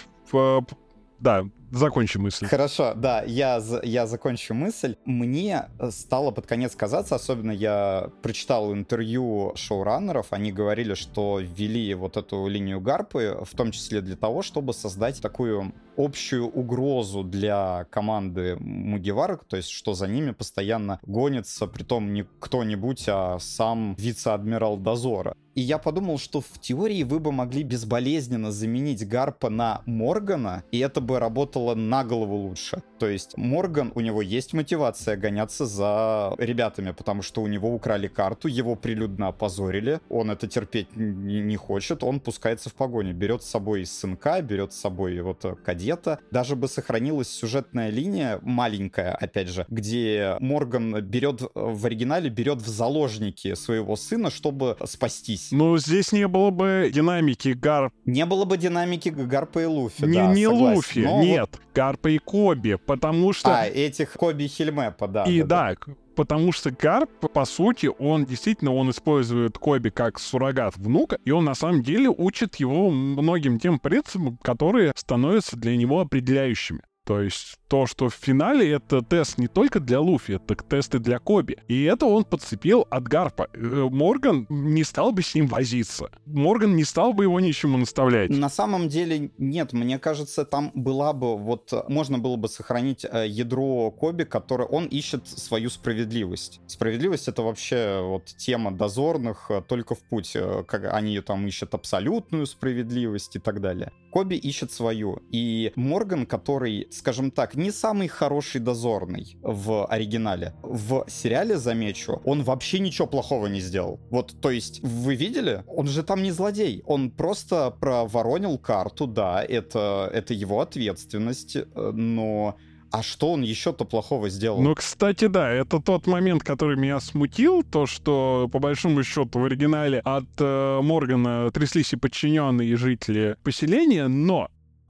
Да, 1.20 1.46
закончи 1.72 2.18
мысль. 2.18 2.48
Хорошо, 2.48 2.94
да, 2.96 3.24
я, 3.24 3.62
я 3.84 4.08
закончу 4.08 4.54
мысль. 4.54 4.96
Мне 5.06 5.70
э, 5.80 5.92
стало 5.92 6.32
под 6.32 6.46
конец 6.48 6.76
казаться, 6.76 7.16
особенно 7.16 7.52
я 7.52 8.10
прочитал 8.22 8.74
интервью 8.74 9.54
шоураннеров, 9.56 10.28
они 10.32 10.52
говорили, 10.52 10.94
что 10.94 11.40
ввели 11.40 11.94
вот 11.94 12.18
эту 12.18 12.48
линию 12.48 12.80
Гарпы, 12.80 13.40
в 13.44 13.56
том 13.56 13.72
числе 13.72 14.02
для 14.02 14.16
того, 14.16 14.42
чтобы 14.42 14.74
создать 14.74 15.22
такую 15.22 15.74
общую 15.98 16.48
угрозу 16.48 17.24
для 17.24 17.86
команды 17.90 18.56
Мугивара, 18.60 19.40
то 19.48 19.58
есть 19.58 19.70
что 19.70 19.94
за 19.94 20.08
ними 20.08 20.32
постоянно 20.32 21.00
гонится, 21.02 21.68
притом 21.68 22.14
не 22.14 22.26
кто-нибудь, 22.40 23.06
а 23.08 23.40
сам 23.40 23.96
вице-адмирал 23.96 24.78
Дозора. 24.78 25.36
И 25.56 25.62
я 25.62 25.80
подумал, 25.80 26.20
что 26.20 26.40
в 26.40 26.60
теории 26.62 27.02
вы 27.02 27.20
бы 27.20 27.32
могли 27.32 27.64
безболезненно 27.64 28.52
заменить 28.52 29.08
Гарпа 29.08 29.50
на 29.50 29.82
Моргана, 29.88 30.64
и 30.72 30.78
это 30.78 31.02
бы 31.02 31.18
работало 31.18 31.57
работала 31.58 31.76
на 31.76 32.04
голову 32.04 32.36
лучше. 32.36 32.82
То 33.00 33.08
есть 33.08 33.38
Морган, 33.38 33.92
у 33.96 34.02
него 34.02 34.22
есть 34.22 34.54
мотивация 34.54 35.18
гоняться 35.18 35.66
за 35.66 36.34
ребятами, 36.38 36.92
потому 36.92 37.22
что 37.22 37.42
у 37.42 37.48
него 37.48 37.74
украли 37.74 38.08
карту, 38.08 38.48
его 38.48 38.76
прилюдно 38.76 39.28
опозорили, 39.28 40.00
он 40.10 40.32
это 40.32 40.48
терпеть 40.48 40.96
не, 40.96 41.56
хочет, 41.58 42.04
он 42.04 42.20
пускается 42.20 42.70
в 42.70 42.74
погоню, 42.74 43.14
берет 43.14 43.44
с 43.44 43.50
собой 43.50 43.86
сынка, 43.86 44.42
берет 44.42 44.74
с 44.74 44.78
собой 44.78 45.20
вот 45.22 45.46
кадета. 45.64 46.20
Даже 46.32 46.56
бы 46.56 46.68
сохранилась 46.68 47.30
сюжетная 47.30 47.90
линия, 47.90 48.40
маленькая, 48.42 49.14
опять 49.14 49.50
же, 49.50 49.66
где 49.70 50.38
Морган 50.40 51.02
берет 51.02 51.42
в 51.54 51.86
оригинале, 51.86 52.30
берет 52.30 52.62
в 52.62 52.68
заложники 52.68 53.56
своего 53.56 53.96
сына, 53.96 54.30
чтобы 54.30 54.78
спастись. 54.86 55.50
Ну, 55.52 55.78
здесь 55.78 56.12
не 56.12 56.28
было 56.28 56.50
бы 56.50 56.90
динамики 56.94 57.50
Гарп. 57.50 57.94
Не 58.06 58.26
было 58.26 58.46
бы 58.46 58.58
динамики 58.58 59.10
Гарпа 59.10 59.60
и 59.60 59.66
Луфи, 59.66 60.04
Не, 60.04 60.14
да, 60.14 60.34
не 60.34 60.46
согласен. 60.46 60.76
Луфи, 60.76 61.00
Но 61.00 61.24
нет, 61.24 61.47
Гарпа 61.74 62.10
и 62.10 62.18
Коби, 62.18 62.78
потому 62.86 63.34
что... 63.34 63.60
А, 63.60 63.66
этих 63.66 64.14
Коби 64.14 64.44
и 64.44 64.48
Хельмепа, 64.48 65.08
да. 65.08 65.24
и 65.26 65.42
да, 65.42 65.76
да. 65.86 65.94
потому 66.16 66.52
что 66.52 66.72
Гарп, 66.72 67.32
по 67.32 67.46
сути, 67.46 67.90
он 68.00 68.26
действительно, 68.26 68.74
он 68.74 68.90
использует 68.90 69.58
Коби 69.58 69.90
как 69.90 70.20
суррогат 70.20 70.76
внука, 70.78 71.18
и 71.24 71.32
он 71.32 71.46
на 71.46 71.56
самом 71.56 71.84
деле 71.84 72.10
учит 72.10 72.56
его 72.56 72.90
многим 72.90 73.60
тем 73.60 73.80
принципам, 73.80 74.38
которые 74.38 74.92
становятся 74.96 75.56
для 75.58 75.78
него 75.78 76.00
определяющими. 76.00 76.82
То 77.08 77.22
есть 77.22 77.56
то, 77.68 77.86
что 77.86 78.10
в 78.10 78.14
финале 78.14 78.72
это 78.72 79.02
тест 79.02 79.38
не 79.38 79.48
только 79.48 79.80
для 79.80 80.00
Луфи, 80.00 80.34
это 80.34 80.56
тест 80.56 80.96
и 80.96 81.00
для 81.00 81.20
Коби. 81.20 81.58
И 81.68 81.84
это 81.84 82.06
он 82.06 82.24
подцепил 82.24 82.88
от 82.90 83.08
Гарпа. 83.08 83.48
Э, 83.54 83.88
Морган 83.92 84.46
не 84.50 84.84
стал 84.84 85.12
бы 85.12 85.22
с 85.22 85.36
ним 85.36 85.48
возиться. 85.48 86.10
Морган 86.26 86.76
не 86.76 86.84
стал 86.84 87.14
бы 87.14 87.26
его 87.26 87.40
ничему 87.40 87.78
наставлять. 87.78 88.30
На 88.30 88.50
самом 88.50 88.88
деле 88.88 89.32
нет, 89.38 89.74
мне 89.74 90.00
кажется, 90.00 90.46
там 90.46 90.72
была 90.74 91.14
бы 91.14 91.38
вот 91.38 91.74
можно 91.90 92.20
было 92.20 92.38
бы 92.38 92.48
сохранить 92.48 93.06
э, 93.06 93.28
ядро 93.28 93.92
Коби, 93.92 94.24
которое 94.24 94.66
он 94.66 94.86
ищет 94.86 95.28
свою 95.28 95.70
справедливость. 95.70 96.62
Справедливость 96.68 97.28
это 97.28 97.42
вообще 97.42 98.02
вот 98.02 98.26
тема 98.26 98.72
дозорных 98.72 99.48
э, 99.50 99.62
только 99.68 99.96
в 99.96 100.00
путь, 100.00 100.36
как 100.68 100.94
они 100.94 101.20
там 101.20 101.46
ищут 101.48 101.74
абсолютную 101.74 102.46
справедливость 102.46 103.36
и 103.36 103.40
так 103.40 103.62
далее. 103.62 103.92
Коби 104.12 104.36
ищет 104.36 104.72
свою, 104.72 105.22
и 105.32 105.72
Морган, 105.76 106.26
который, 106.26 106.88
скажем 106.92 107.30
так, 107.30 107.57
не 107.58 107.72
самый 107.72 108.08
хороший 108.08 108.62
дозорный 108.62 109.38
в 109.42 109.86
оригинале, 109.88 110.54
в 110.62 111.06
сериале 111.08 111.58
замечу, 111.58 112.22
он 112.24 112.44
вообще 112.44 112.80
ничего 112.80 113.08
плохого 113.08 113.48
не 113.48 113.60
сделал. 113.60 114.00
Вот, 114.10 114.40
то 114.42 114.52
есть, 114.52 114.82
вы 114.84 115.16
видели? 115.16 115.64
Он 115.68 115.88
же 115.88 116.04
там 116.04 116.24
не 116.24 116.32
злодей, 116.32 116.84
он 116.86 117.12
просто 117.12 117.72
проворонил 117.72 118.58
карту, 118.58 119.08
да, 119.08 119.44
это, 119.44 120.10
это 120.14 120.34
его 120.34 120.62
ответственность, 120.62 121.56
э, 121.56 121.92
но... 121.94 122.56
А 122.90 123.04
что 123.04 123.34
он 123.34 123.42
еще-то 123.42 123.84
плохого 123.84 124.30
сделал? 124.30 124.62
Ну, 124.62 124.74
кстати, 124.74 125.28
да, 125.28 125.52
это 125.52 125.82
тот 125.82 126.08
момент, 126.08 126.44
который 126.44 126.78
меня 126.78 127.02
смутил, 127.02 127.62
то, 127.64 127.86
что, 127.86 128.50
по 128.52 128.60
большому 128.60 129.04
счету, 129.04 129.40
в 129.40 129.44
оригинале 129.44 130.00
от 130.00 130.30
э, 130.40 130.80
Моргана 130.82 131.52
тряслись 131.52 131.92
и 131.92 131.98
подчиненные 131.98 132.70
и 132.70 132.76
жители 132.76 133.36
поселения, 133.44 134.08
но, 134.08 134.50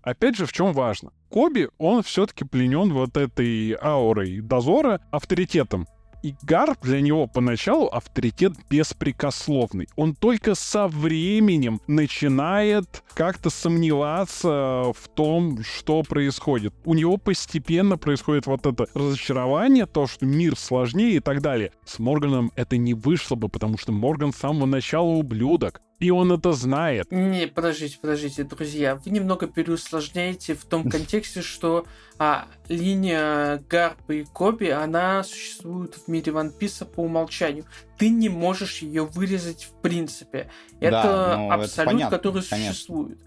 опять 0.10 0.36
же, 0.36 0.46
в 0.46 0.54
чем 0.54 0.74
важно? 0.74 1.12
Коби, 1.30 1.70
он 1.78 2.04
все-таки 2.04 2.46
пленен 2.46 2.93
вот 2.93 3.17
этой 3.17 3.76
аурой 3.82 4.41
дозора 4.41 5.02
авторитетом. 5.12 5.88
И 6.24 6.34
Гарп 6.41 6.80
для 6.82 7.00
него 7.00 7.28
поначалу 7.28 7.88
авторитет 7.88 8.54
беспрекословный. 8.70 9.88
Он 9.96 10.15
только 10.15 10.56
со 10.56 10.88
временем 10.88 11.80
начинает 11.88 13.04
как-то 13.13 13.50
сомневаться 13.50 14.93
в 14.93 15.08
том, 15.13 15.63
что 15.63 16.02
происходит. 16.02 16.74
У 16.86 16.96
него 16.96 17.17
постепенно 17.17 17.98
происходит 17.98 18.48
вот 18.48 18.65
это 18.65 18.88
разочарование, 18.93 19.86
то, 19.86 20.08
что 20.08 20.26
мир 20.26 20.58
сложнее 20.58 21.17
и 21.17 21.20
так 21.20 21.41
далее. 21.41 21.72
С 21.86 22.00
Морганом 22.00 22.52
это 22.56 22.78
не 22.78 22.96
вышло 22.96 23.36
бы, 23.36 23.48
потому 23.48 23.78
что 23.78 23.91
Морган 23.91 24.34
с 24.34 24.38
самого 24.38 24.65
начала 24.65 25.10
ублюдок. 25.10 25.82
И 26.00 26.12
он 26.12 26.32
это 26.32 26.54
знает. 26.54 27.12
Не, 27.12 27.48
подождите, 27.48 27.98
подождите, 28.00 28.44
друзья. 28.44 28.96
Вы 28.96 29.12
немного 29.12 29.48
переусложняете 29.48 30.54
в 30.54 30.64
том 30.66 30.90
контексте, 30.90 31.42
что 31.42 31.88
а, 32.20 32.48
линия 32.69 33.63
Гарпа 33.69 34.13
и 34.13 34.23
Коби, 34.25 34.67
она 34.67 35.23
существует 35.23 35.95
в 35.95 36.08
мире 36.08 36.32
Ван 36.32 36.51
Писа 36.51 36.86
по 36.86 37.01
умолчанию. 37.01 37.65
Ты 37.97 38.10
не 38.10 38.30
можешь 38.30 38.80
ее 38.80 39.06
вырезать 39.06 39.65
в 39.65 39.82
принципе. 39.82 40.49
Это 40.80 40.91
Да, 40.91 41.38
ну, 41.38 41.45
это 41.47 41.63
абсолют, 41.63 41.91
понятно, 41.91 42.17
который 42.17 42.43
конечно. 42.43 42.73
существует. 42.73 43.19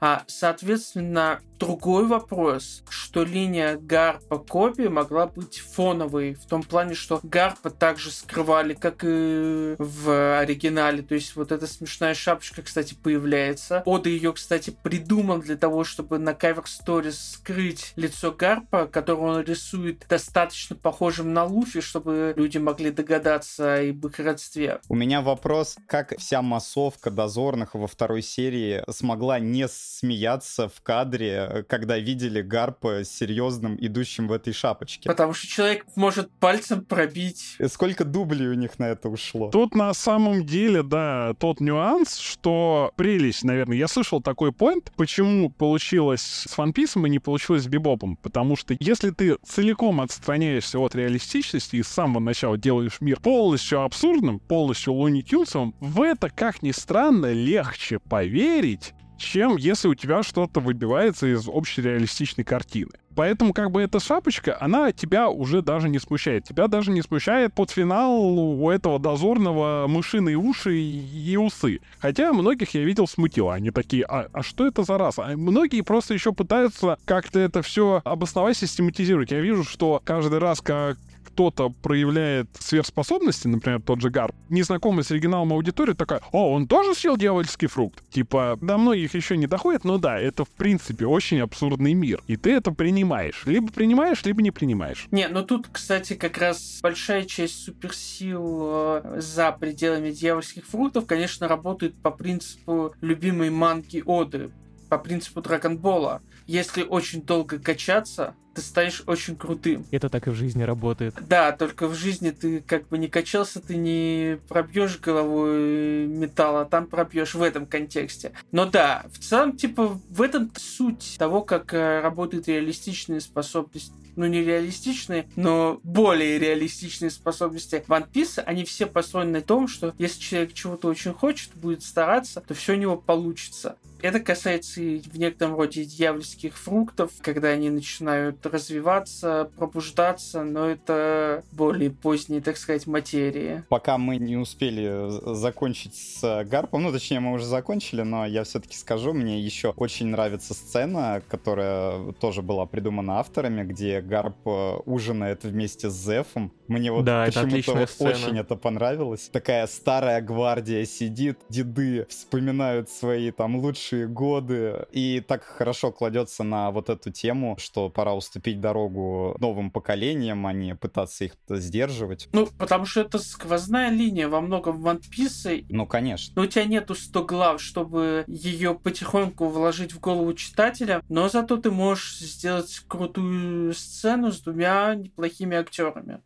А, 0.00 0.24
соответственно, 0.26 1.40
другой 1.58 2.06
вопрос, 2.06 2.82
что 2.88 3.24
линия 3.24 3.76
Гарпа 3.76 4.38
Коби 4.38 4.88
могла 4.88 5.26
быть 5.26 5.58
фоновой, 5.58 6.34
в 6.34 6.46
том 6.46 6.62
плане, 6.62 6.94
что 6.94 7.20
Гарпа 7.22 7.70
также 7.70 8.10
скрывали, 8.10 8.74
как 8.74 9.04
и 9.04 9.74
в 9.78 10.38
оригинале. 10.38 11.02
То 11.02 11.14
есть 11.14 11.34
вот 11.36 11.52
эта 11.52 11.66
смешная 11.66 12.14
шапочка, 12.14 12.62
кстати, 12.62 12.94
появляется. 12.94 13.82
Ода 13.86 14.08
ее, 14.08 14.32
кстати, 14.32 14.70
придумал 14.82 15.38
для 15.38 15.56
того, 15.56 15.84
чтобы 15.84 16.18
на 16.18 16.34
кавер 16.34 16.66
сторис 16.66 17.32
скрыть 17.32 17.92
лицо 17.96 18.32
Гарпа, 18.32 18.85
которое 18.86 19.38
он 19.38 19.40
рисует 19.42 20.04
достаточно 20.08 20.76
похожим 20.76 21.32
на 21.32 21.44
Луфи, 21.44 21.80
чтобы 21.80 22.34
люди 22.36 22.58
могли 22.58 22.90
догадаться 22.90 23.76
об 23.76 24.06
их 24.06 24.18
родстве. 24.18 24.80
У 24.88 24.94
меня 24.94 25.20
вопрос, 25.20 25.76
как 25.86 26.14
вся 26.18 26.42
массовка 26.42 27.10
дозорных 27.10 27.74
во 27.74 27.86
второй 27.86 28.22
серии 28.22 28.82
смогла 28.90 29.38
не 29.38 29.68
смеяться 29.68 30.68
в 30.68 30.80
кадре, 30.82 31.48
э, 31.50 31.62
когда 31.64 31.98
видели 31.98 32.42
Гарпа 32.42 33.04
серьезным, 33.04 33.76
идущим 33.80 34.28
в 34.28 34.32
этой 34.32 34.52
шапочке? 34.52 35.08
Потому 35.08 35.32
что 35.32 35.46
человек 35.46 35.86
может 35.96 36.30
пальцем 36.30 36.84
пробить 36.84 37.56
И 37.58 37.68
Сколько 37.68 38.04
дублей 38.04 38.48
у 38.48 38.54
них 38.54 38.78
на 38.78 38.84
это 38.84 39.08
ушло? 39.08 39.50
Тут 39.50 39.74
на 39.74 39.92
самом 39.94 40.44
деле, 40.44 40.82
да, 40.82 41.34
тот 41.38 41.60
нюанс, 41.60 42.18
что 42.18 42.92
прелесть, 42.96 43.44
наверное, 43.44 43.76
я 43.76 43.88
слышал 43.88 44.20
такой 44.20 44.52
поинт, 44.52 44.92
почему 44.96 45.50
получилось 45.50 46.22
с 46.22 46.58
One 46.58 46.72
Piece 46.72 47.04
и 47.06 47.10
не 47.10 47.18
получилось 47.18 47.64
с 47.64 47.66
Бибопом. 47.66 48.16
Потому 48.16 48.56
что 48.56 48.75
если 48.78 49.10
ты 49.10 49.36
целиком 49.44 50.00
отстраняешься 50.00 50.78
от 50.78 50.94
реалистичности 50.94 51.76
и 51.76 51.82
с 51.82 51.88
самого 51.88 52.20
начала 52.20 52.56
делаешь 52.56 52.98
мир 53.00 53.20
полностью 53.20 53.82
абсурдным, 53.82 54.38
полностью 54.38 54.94
Луни 54.94 55.22
Тюнсовым, 55.22 55.74
в 55.80 56.02
это, 56.02 56.30
как 56.30 56.62
ни 56.62 56.72
странно, 56.72 57.32
легче 57.32 57.98
поверить, 57.98 58.94
чем 59.18 59.56
если 59.56 59.88
у 59.88 59.94
тебя 59.94 60.22
что-то 60.22 60.60
выбивается 60.60 61.26
из 61.26 61.48
общереалистичной 61.48 62.44
картины. 62.44 62.90
Поэтому 63.16 63.54
как 63.54 63.70
бы 63.70 63.80
эта 63.80 63.98
шапочка, 63.98 64.58
она 64.60 64.92
тебя 64.92 65.30
уже 65.30 65.62
даже 65.62 65.88
не 65.88 65.98
смущает. 65.98 66.44
Тебя 66.44 66.68
даже 66.68 66.90
не 66.90 67.00
смущает 67.00 67.54
под 67.54 67.70
финал 67.70 68.12
у 68.12 68.70
этого 68.70 68.98
дозорного 68.98 69.86
мышиные 69.88 70.36
уши 70.36 70.78
и 70.78 71.36
усы. 71.38 71.80
Хотя 71.98 72.34
многих 72.34 72.74
я 72.74 72.84
видел 72.84 73.08
смутило. 73.08 73.54
Они 73.54 73.70
такие, 73.70 74.04
а, 74.04 74.28
а 74.32 74.42
что 74.42 74.66
это 74.66 74.82
за 74.82 74.98
раса? 74.98 75.24
А 75.24 75.36
многие 75.36 75.80
просто 75.80 76.12
еще 76.12 76.32
пытаются 76.32 76.98
как-то 77.06 77.38
это 77.38 77.62
все 77.62 78.02
обосновать, 78.04 78.58
систематизировать. 78.58 79.30
Я 79.30 79.40
вижу, 79.40 79.64
что 79.64 80.02
каждый 80.04 80.38
раз, 80.38 80.60
как 80.60 80.98
кто-то 81.36 81.68
проявляет 81.68 82.48
сверхспособности, 82.58 83.46
например, 83.46 83.82
тот 83.82 84.00
же 84.00 84.08
Гарп, 84.08 84.34
незнакомый 84.48 85.04
с 85.04 85.10
оригиналом 85.10 85.52
аудитория 85.52 85.92
такая, 85.92 86.22
о, 86.32 86.50
он 86.50 86.66
тоже 86.66 86.94
съел 86.94 87.18
дьявольский 87.18 87.68
фрукт? 87.68 88.02
Типа, 88.08 88.56
до 88.62 88.78
многих 88.78 89.14
еще 89.14 89.36
не 89.36 89.46
доходит, 89.46 89.84
но 89.84 89.98
да, 89.98 90.18
это 90.18 90.46
в 90.46 90.48
принципе 90.48 91.04
очень 91.04 91.40
абсурдный 91.40 91.92
мир. 91.92 92.22
И 92.26 92.38
ты 92.38 92.52
это 92.52 92.72
принимаешь. 92.72 93.42
Либо 93.44 93.70
принимаешь, 93.70 94.24
либо 94.24 94.40
не 94.40 94.50
принимаешь. 94.50 95.08
Не, 95.10 95.28
ну 95.28 95.42
тут, 95.42 95.68
кстати, 95.70 96.14
как 96.14 96.38
раз 96.38 96.78
большая 96.82 97.24
часть 97.24 97.62
суперсил 97.64 98.68
э, 98.70 99.20
за 99.20 99.52
пределами 99.52 100.12
дьявольских 100.12 100.64
фруктов, 100.64 101.04
конечно, 101.04 101.48
работает 101.48 101.94
по 102.00 102.10
принципу 102.10 102.94
любимой 103.02 103.50
манги 103.50 104.02
Оды, 104.06 104.50
по 104.88 104.96
принципу 104.96 105.42
Драгонбола. 105.42 106.22
Если 106.46 106.82
очень 106.82 107.20
долго 107.20 107.58
качаться, 107.58 108.34
ты 108.56 108.62
станешь 108.62 109.02
очень 109.06 109.36
крутым. 109.36 109.86
Это 109.90 110.08
так 110.08 110.26
и 110.26 110.30
в 110.30 110.34
жизни 110.34 110.62
работает. 110.62 111.14
Да, 111.28 111.52
только 111.52 111.86
в 111.86 111.94
жизни 111.94 112.30
ты 112.30 112.60
как 112.60 112.88
бы 112.88 112.96
не 112.96 113.08
качался, 113.08 113.60
ты 113.60 113.76
не 113.76 114.38
пробьешь 114.48 114.98
головой 114.98 116.06
металл, 116.06 116.56
а 116.56 116.64
там 116.64 116.86
пробьешь 116.86 117.34
в 117.34 117.42
этом 117.42 117.66
контексте. 117.66 118.32
Но 118.52 118.64
да, 118.64 119.04
в 119.12 119.18
целом, 119.18 119.56
типа, 119.56 120.00
в 120.08 120.22
этом 120.22 120.50
суть 120.56 121.16
того, 121.18 121.42
как 121.42 121.74
э, 121.74 122.00
работают 122.00 122.48
реалистичные 122.48 123.20
способности. 123.20 123.92
Ну, 124.16 124.24
не 124.24 124.42
реалистичные, 124.42 125.28
но 125.36 125.78
более 125.82 126.38
реалистичные 126.38 127.10
способности 127.10 127.84
One 127.86 128.10
Piece, 128.10 128.40
они 128.40 128.64
все 128.64 128.86
построены 128.86 129.32
на 129.32 129.40
том, 129.42 129.68
что 129.68 129.94
если 129.98 130.20
человек 130.20 130.54
чего-то 130.54 130.88
очень 130.88 131.12
хочет, 131.12 131.50
будет 131.54 131.82
стараться, 131.82 132.40
то 132.40 132.54
все 132.54 132.72
у 132.72 132.76
него 132.76 132.96
получится. 132.96 133.76
Это 134.02 134.20
касается 134.20 134.80
и 134.80 134.98
в 134.98 135.18
некотором 135.18 135.56
роде 135.56 135.84
дьявольских 135.84 136.56
фруктов, 136.56 137.10
когда 137.20 137.48
они 137.48 137.70
начинают 137.70 138.44
развиваться, 138.46 139.50
пробуждаться, 139.56 140.42
но 140.42 140.68
это 140.68 141.44
более 141.52 141.90
поздние, 141.90 142.40
так 142.40 142.56
сказать, 142.56 142.86
материи. 142.86 143.64
Пока 143.68 143.98
мы 143.98 144.16
не 144.16 144.36
успели 144.36 145.34
закончить 145.34 145.94
с 145.94 146.44
Гарпом, 146.44 146.82
ну, 146.82 146.92
точнее, 146.92 147.20
мы 147.20 147.32
уже 147.32 147.46
закончили, 147.46 148.02
но 148.02 148.26
я 148.26 148.44
все-таки 148.44 148.76
скажу, 148.76 149.12
мне 149.12 149.40
еще 149.40 149.70
очень 149.76 150.06
нравится 150.06 150.54
сцена, 150.54 151.22
которая 151.28 152.12
тоже 152.12 152.42
была 152.42 152.66
придумана 152.66 153.18
авторами, 153.18 153.64
где 153.64 154.00
Гарп 154.00 154.36
э, 154.46 154.76
ужинает 154.84 155.44
вместе 155.44 155.90
с 155.90 155.94
Зефом. 155.94 156.52
Мне 156.68 156.92
вот 156.92 157.04
да, 157.04 157.26
почему-то 157.26 157.74
вот 157.74 157.90
очень 158.00 158.38
это 158.38 158.56
понравилось. 158.56 159.28
Такая 159.32 159.66
старая 159.66 160.20
гвардия 160.20 160.84
сидит, 160.84 161.38
деды 161.48 162.06
вспоминают 162.08 162.90
свои 162.90 163.30
там 163.30 163.56
лучшие 163.56 164.06
годы, 164.06 164.86
и 164.92 165.20
так 165.26 165.44
хорошо 165.44 165.92
кладется 165.92 166.42
на 166.44 166.70
вот 166.70 166.88
эту 166.88 167.10
тему, 167.10 167.56
что 167.58 167.88
пора 167.88 168.14
уступить 168.14 168.60
дорогу 168.60 169.36
новым 169.38 169.70
поколениям, 169.70 170.46
а 170.46 170.52
не 170.52 170.74
пытаться 170.74 171.24
их 171.24 171.32
сдерживать. 171.48 172.28
Ну, 172.32 172.48
потому 172.58 172.84
что 172.86 173.02
это 173.02 173.18
сквозная 173.18 173.90
линия 173.90 174.28
во 174.28 174.40
многом 174.40 174.84
One 174.84 175.00
Piece. 175.00 175.66
Ну, 175.68 175.86
конечно. 175.86 176.32
Но 176.36 176.42
у 176.42 176.46
тебя 176.46 176.64
нету 176.64 176.94
100 176.94 177.24
глав, 177.24 177.60
чтобы 177.60 178.24
ее 178.26 178.74
потихоньку 178.74 179.46
вложить 179.48 179.92
в 179.92 180.00
голову 180.00 180.32
читателя, 180.34 181.02
но 181.08 181.28
зато 181.28 181.56
ты 181.56 181.70
можешь 181.70 182.18
сделать 182.18 182.82
крутую 182.86 183.74
сцену 183.74 184.32
с 184.32 184.40
двумя 184.40 184.94
неплохими 184.94 185.56
актерами. 185.56 186.20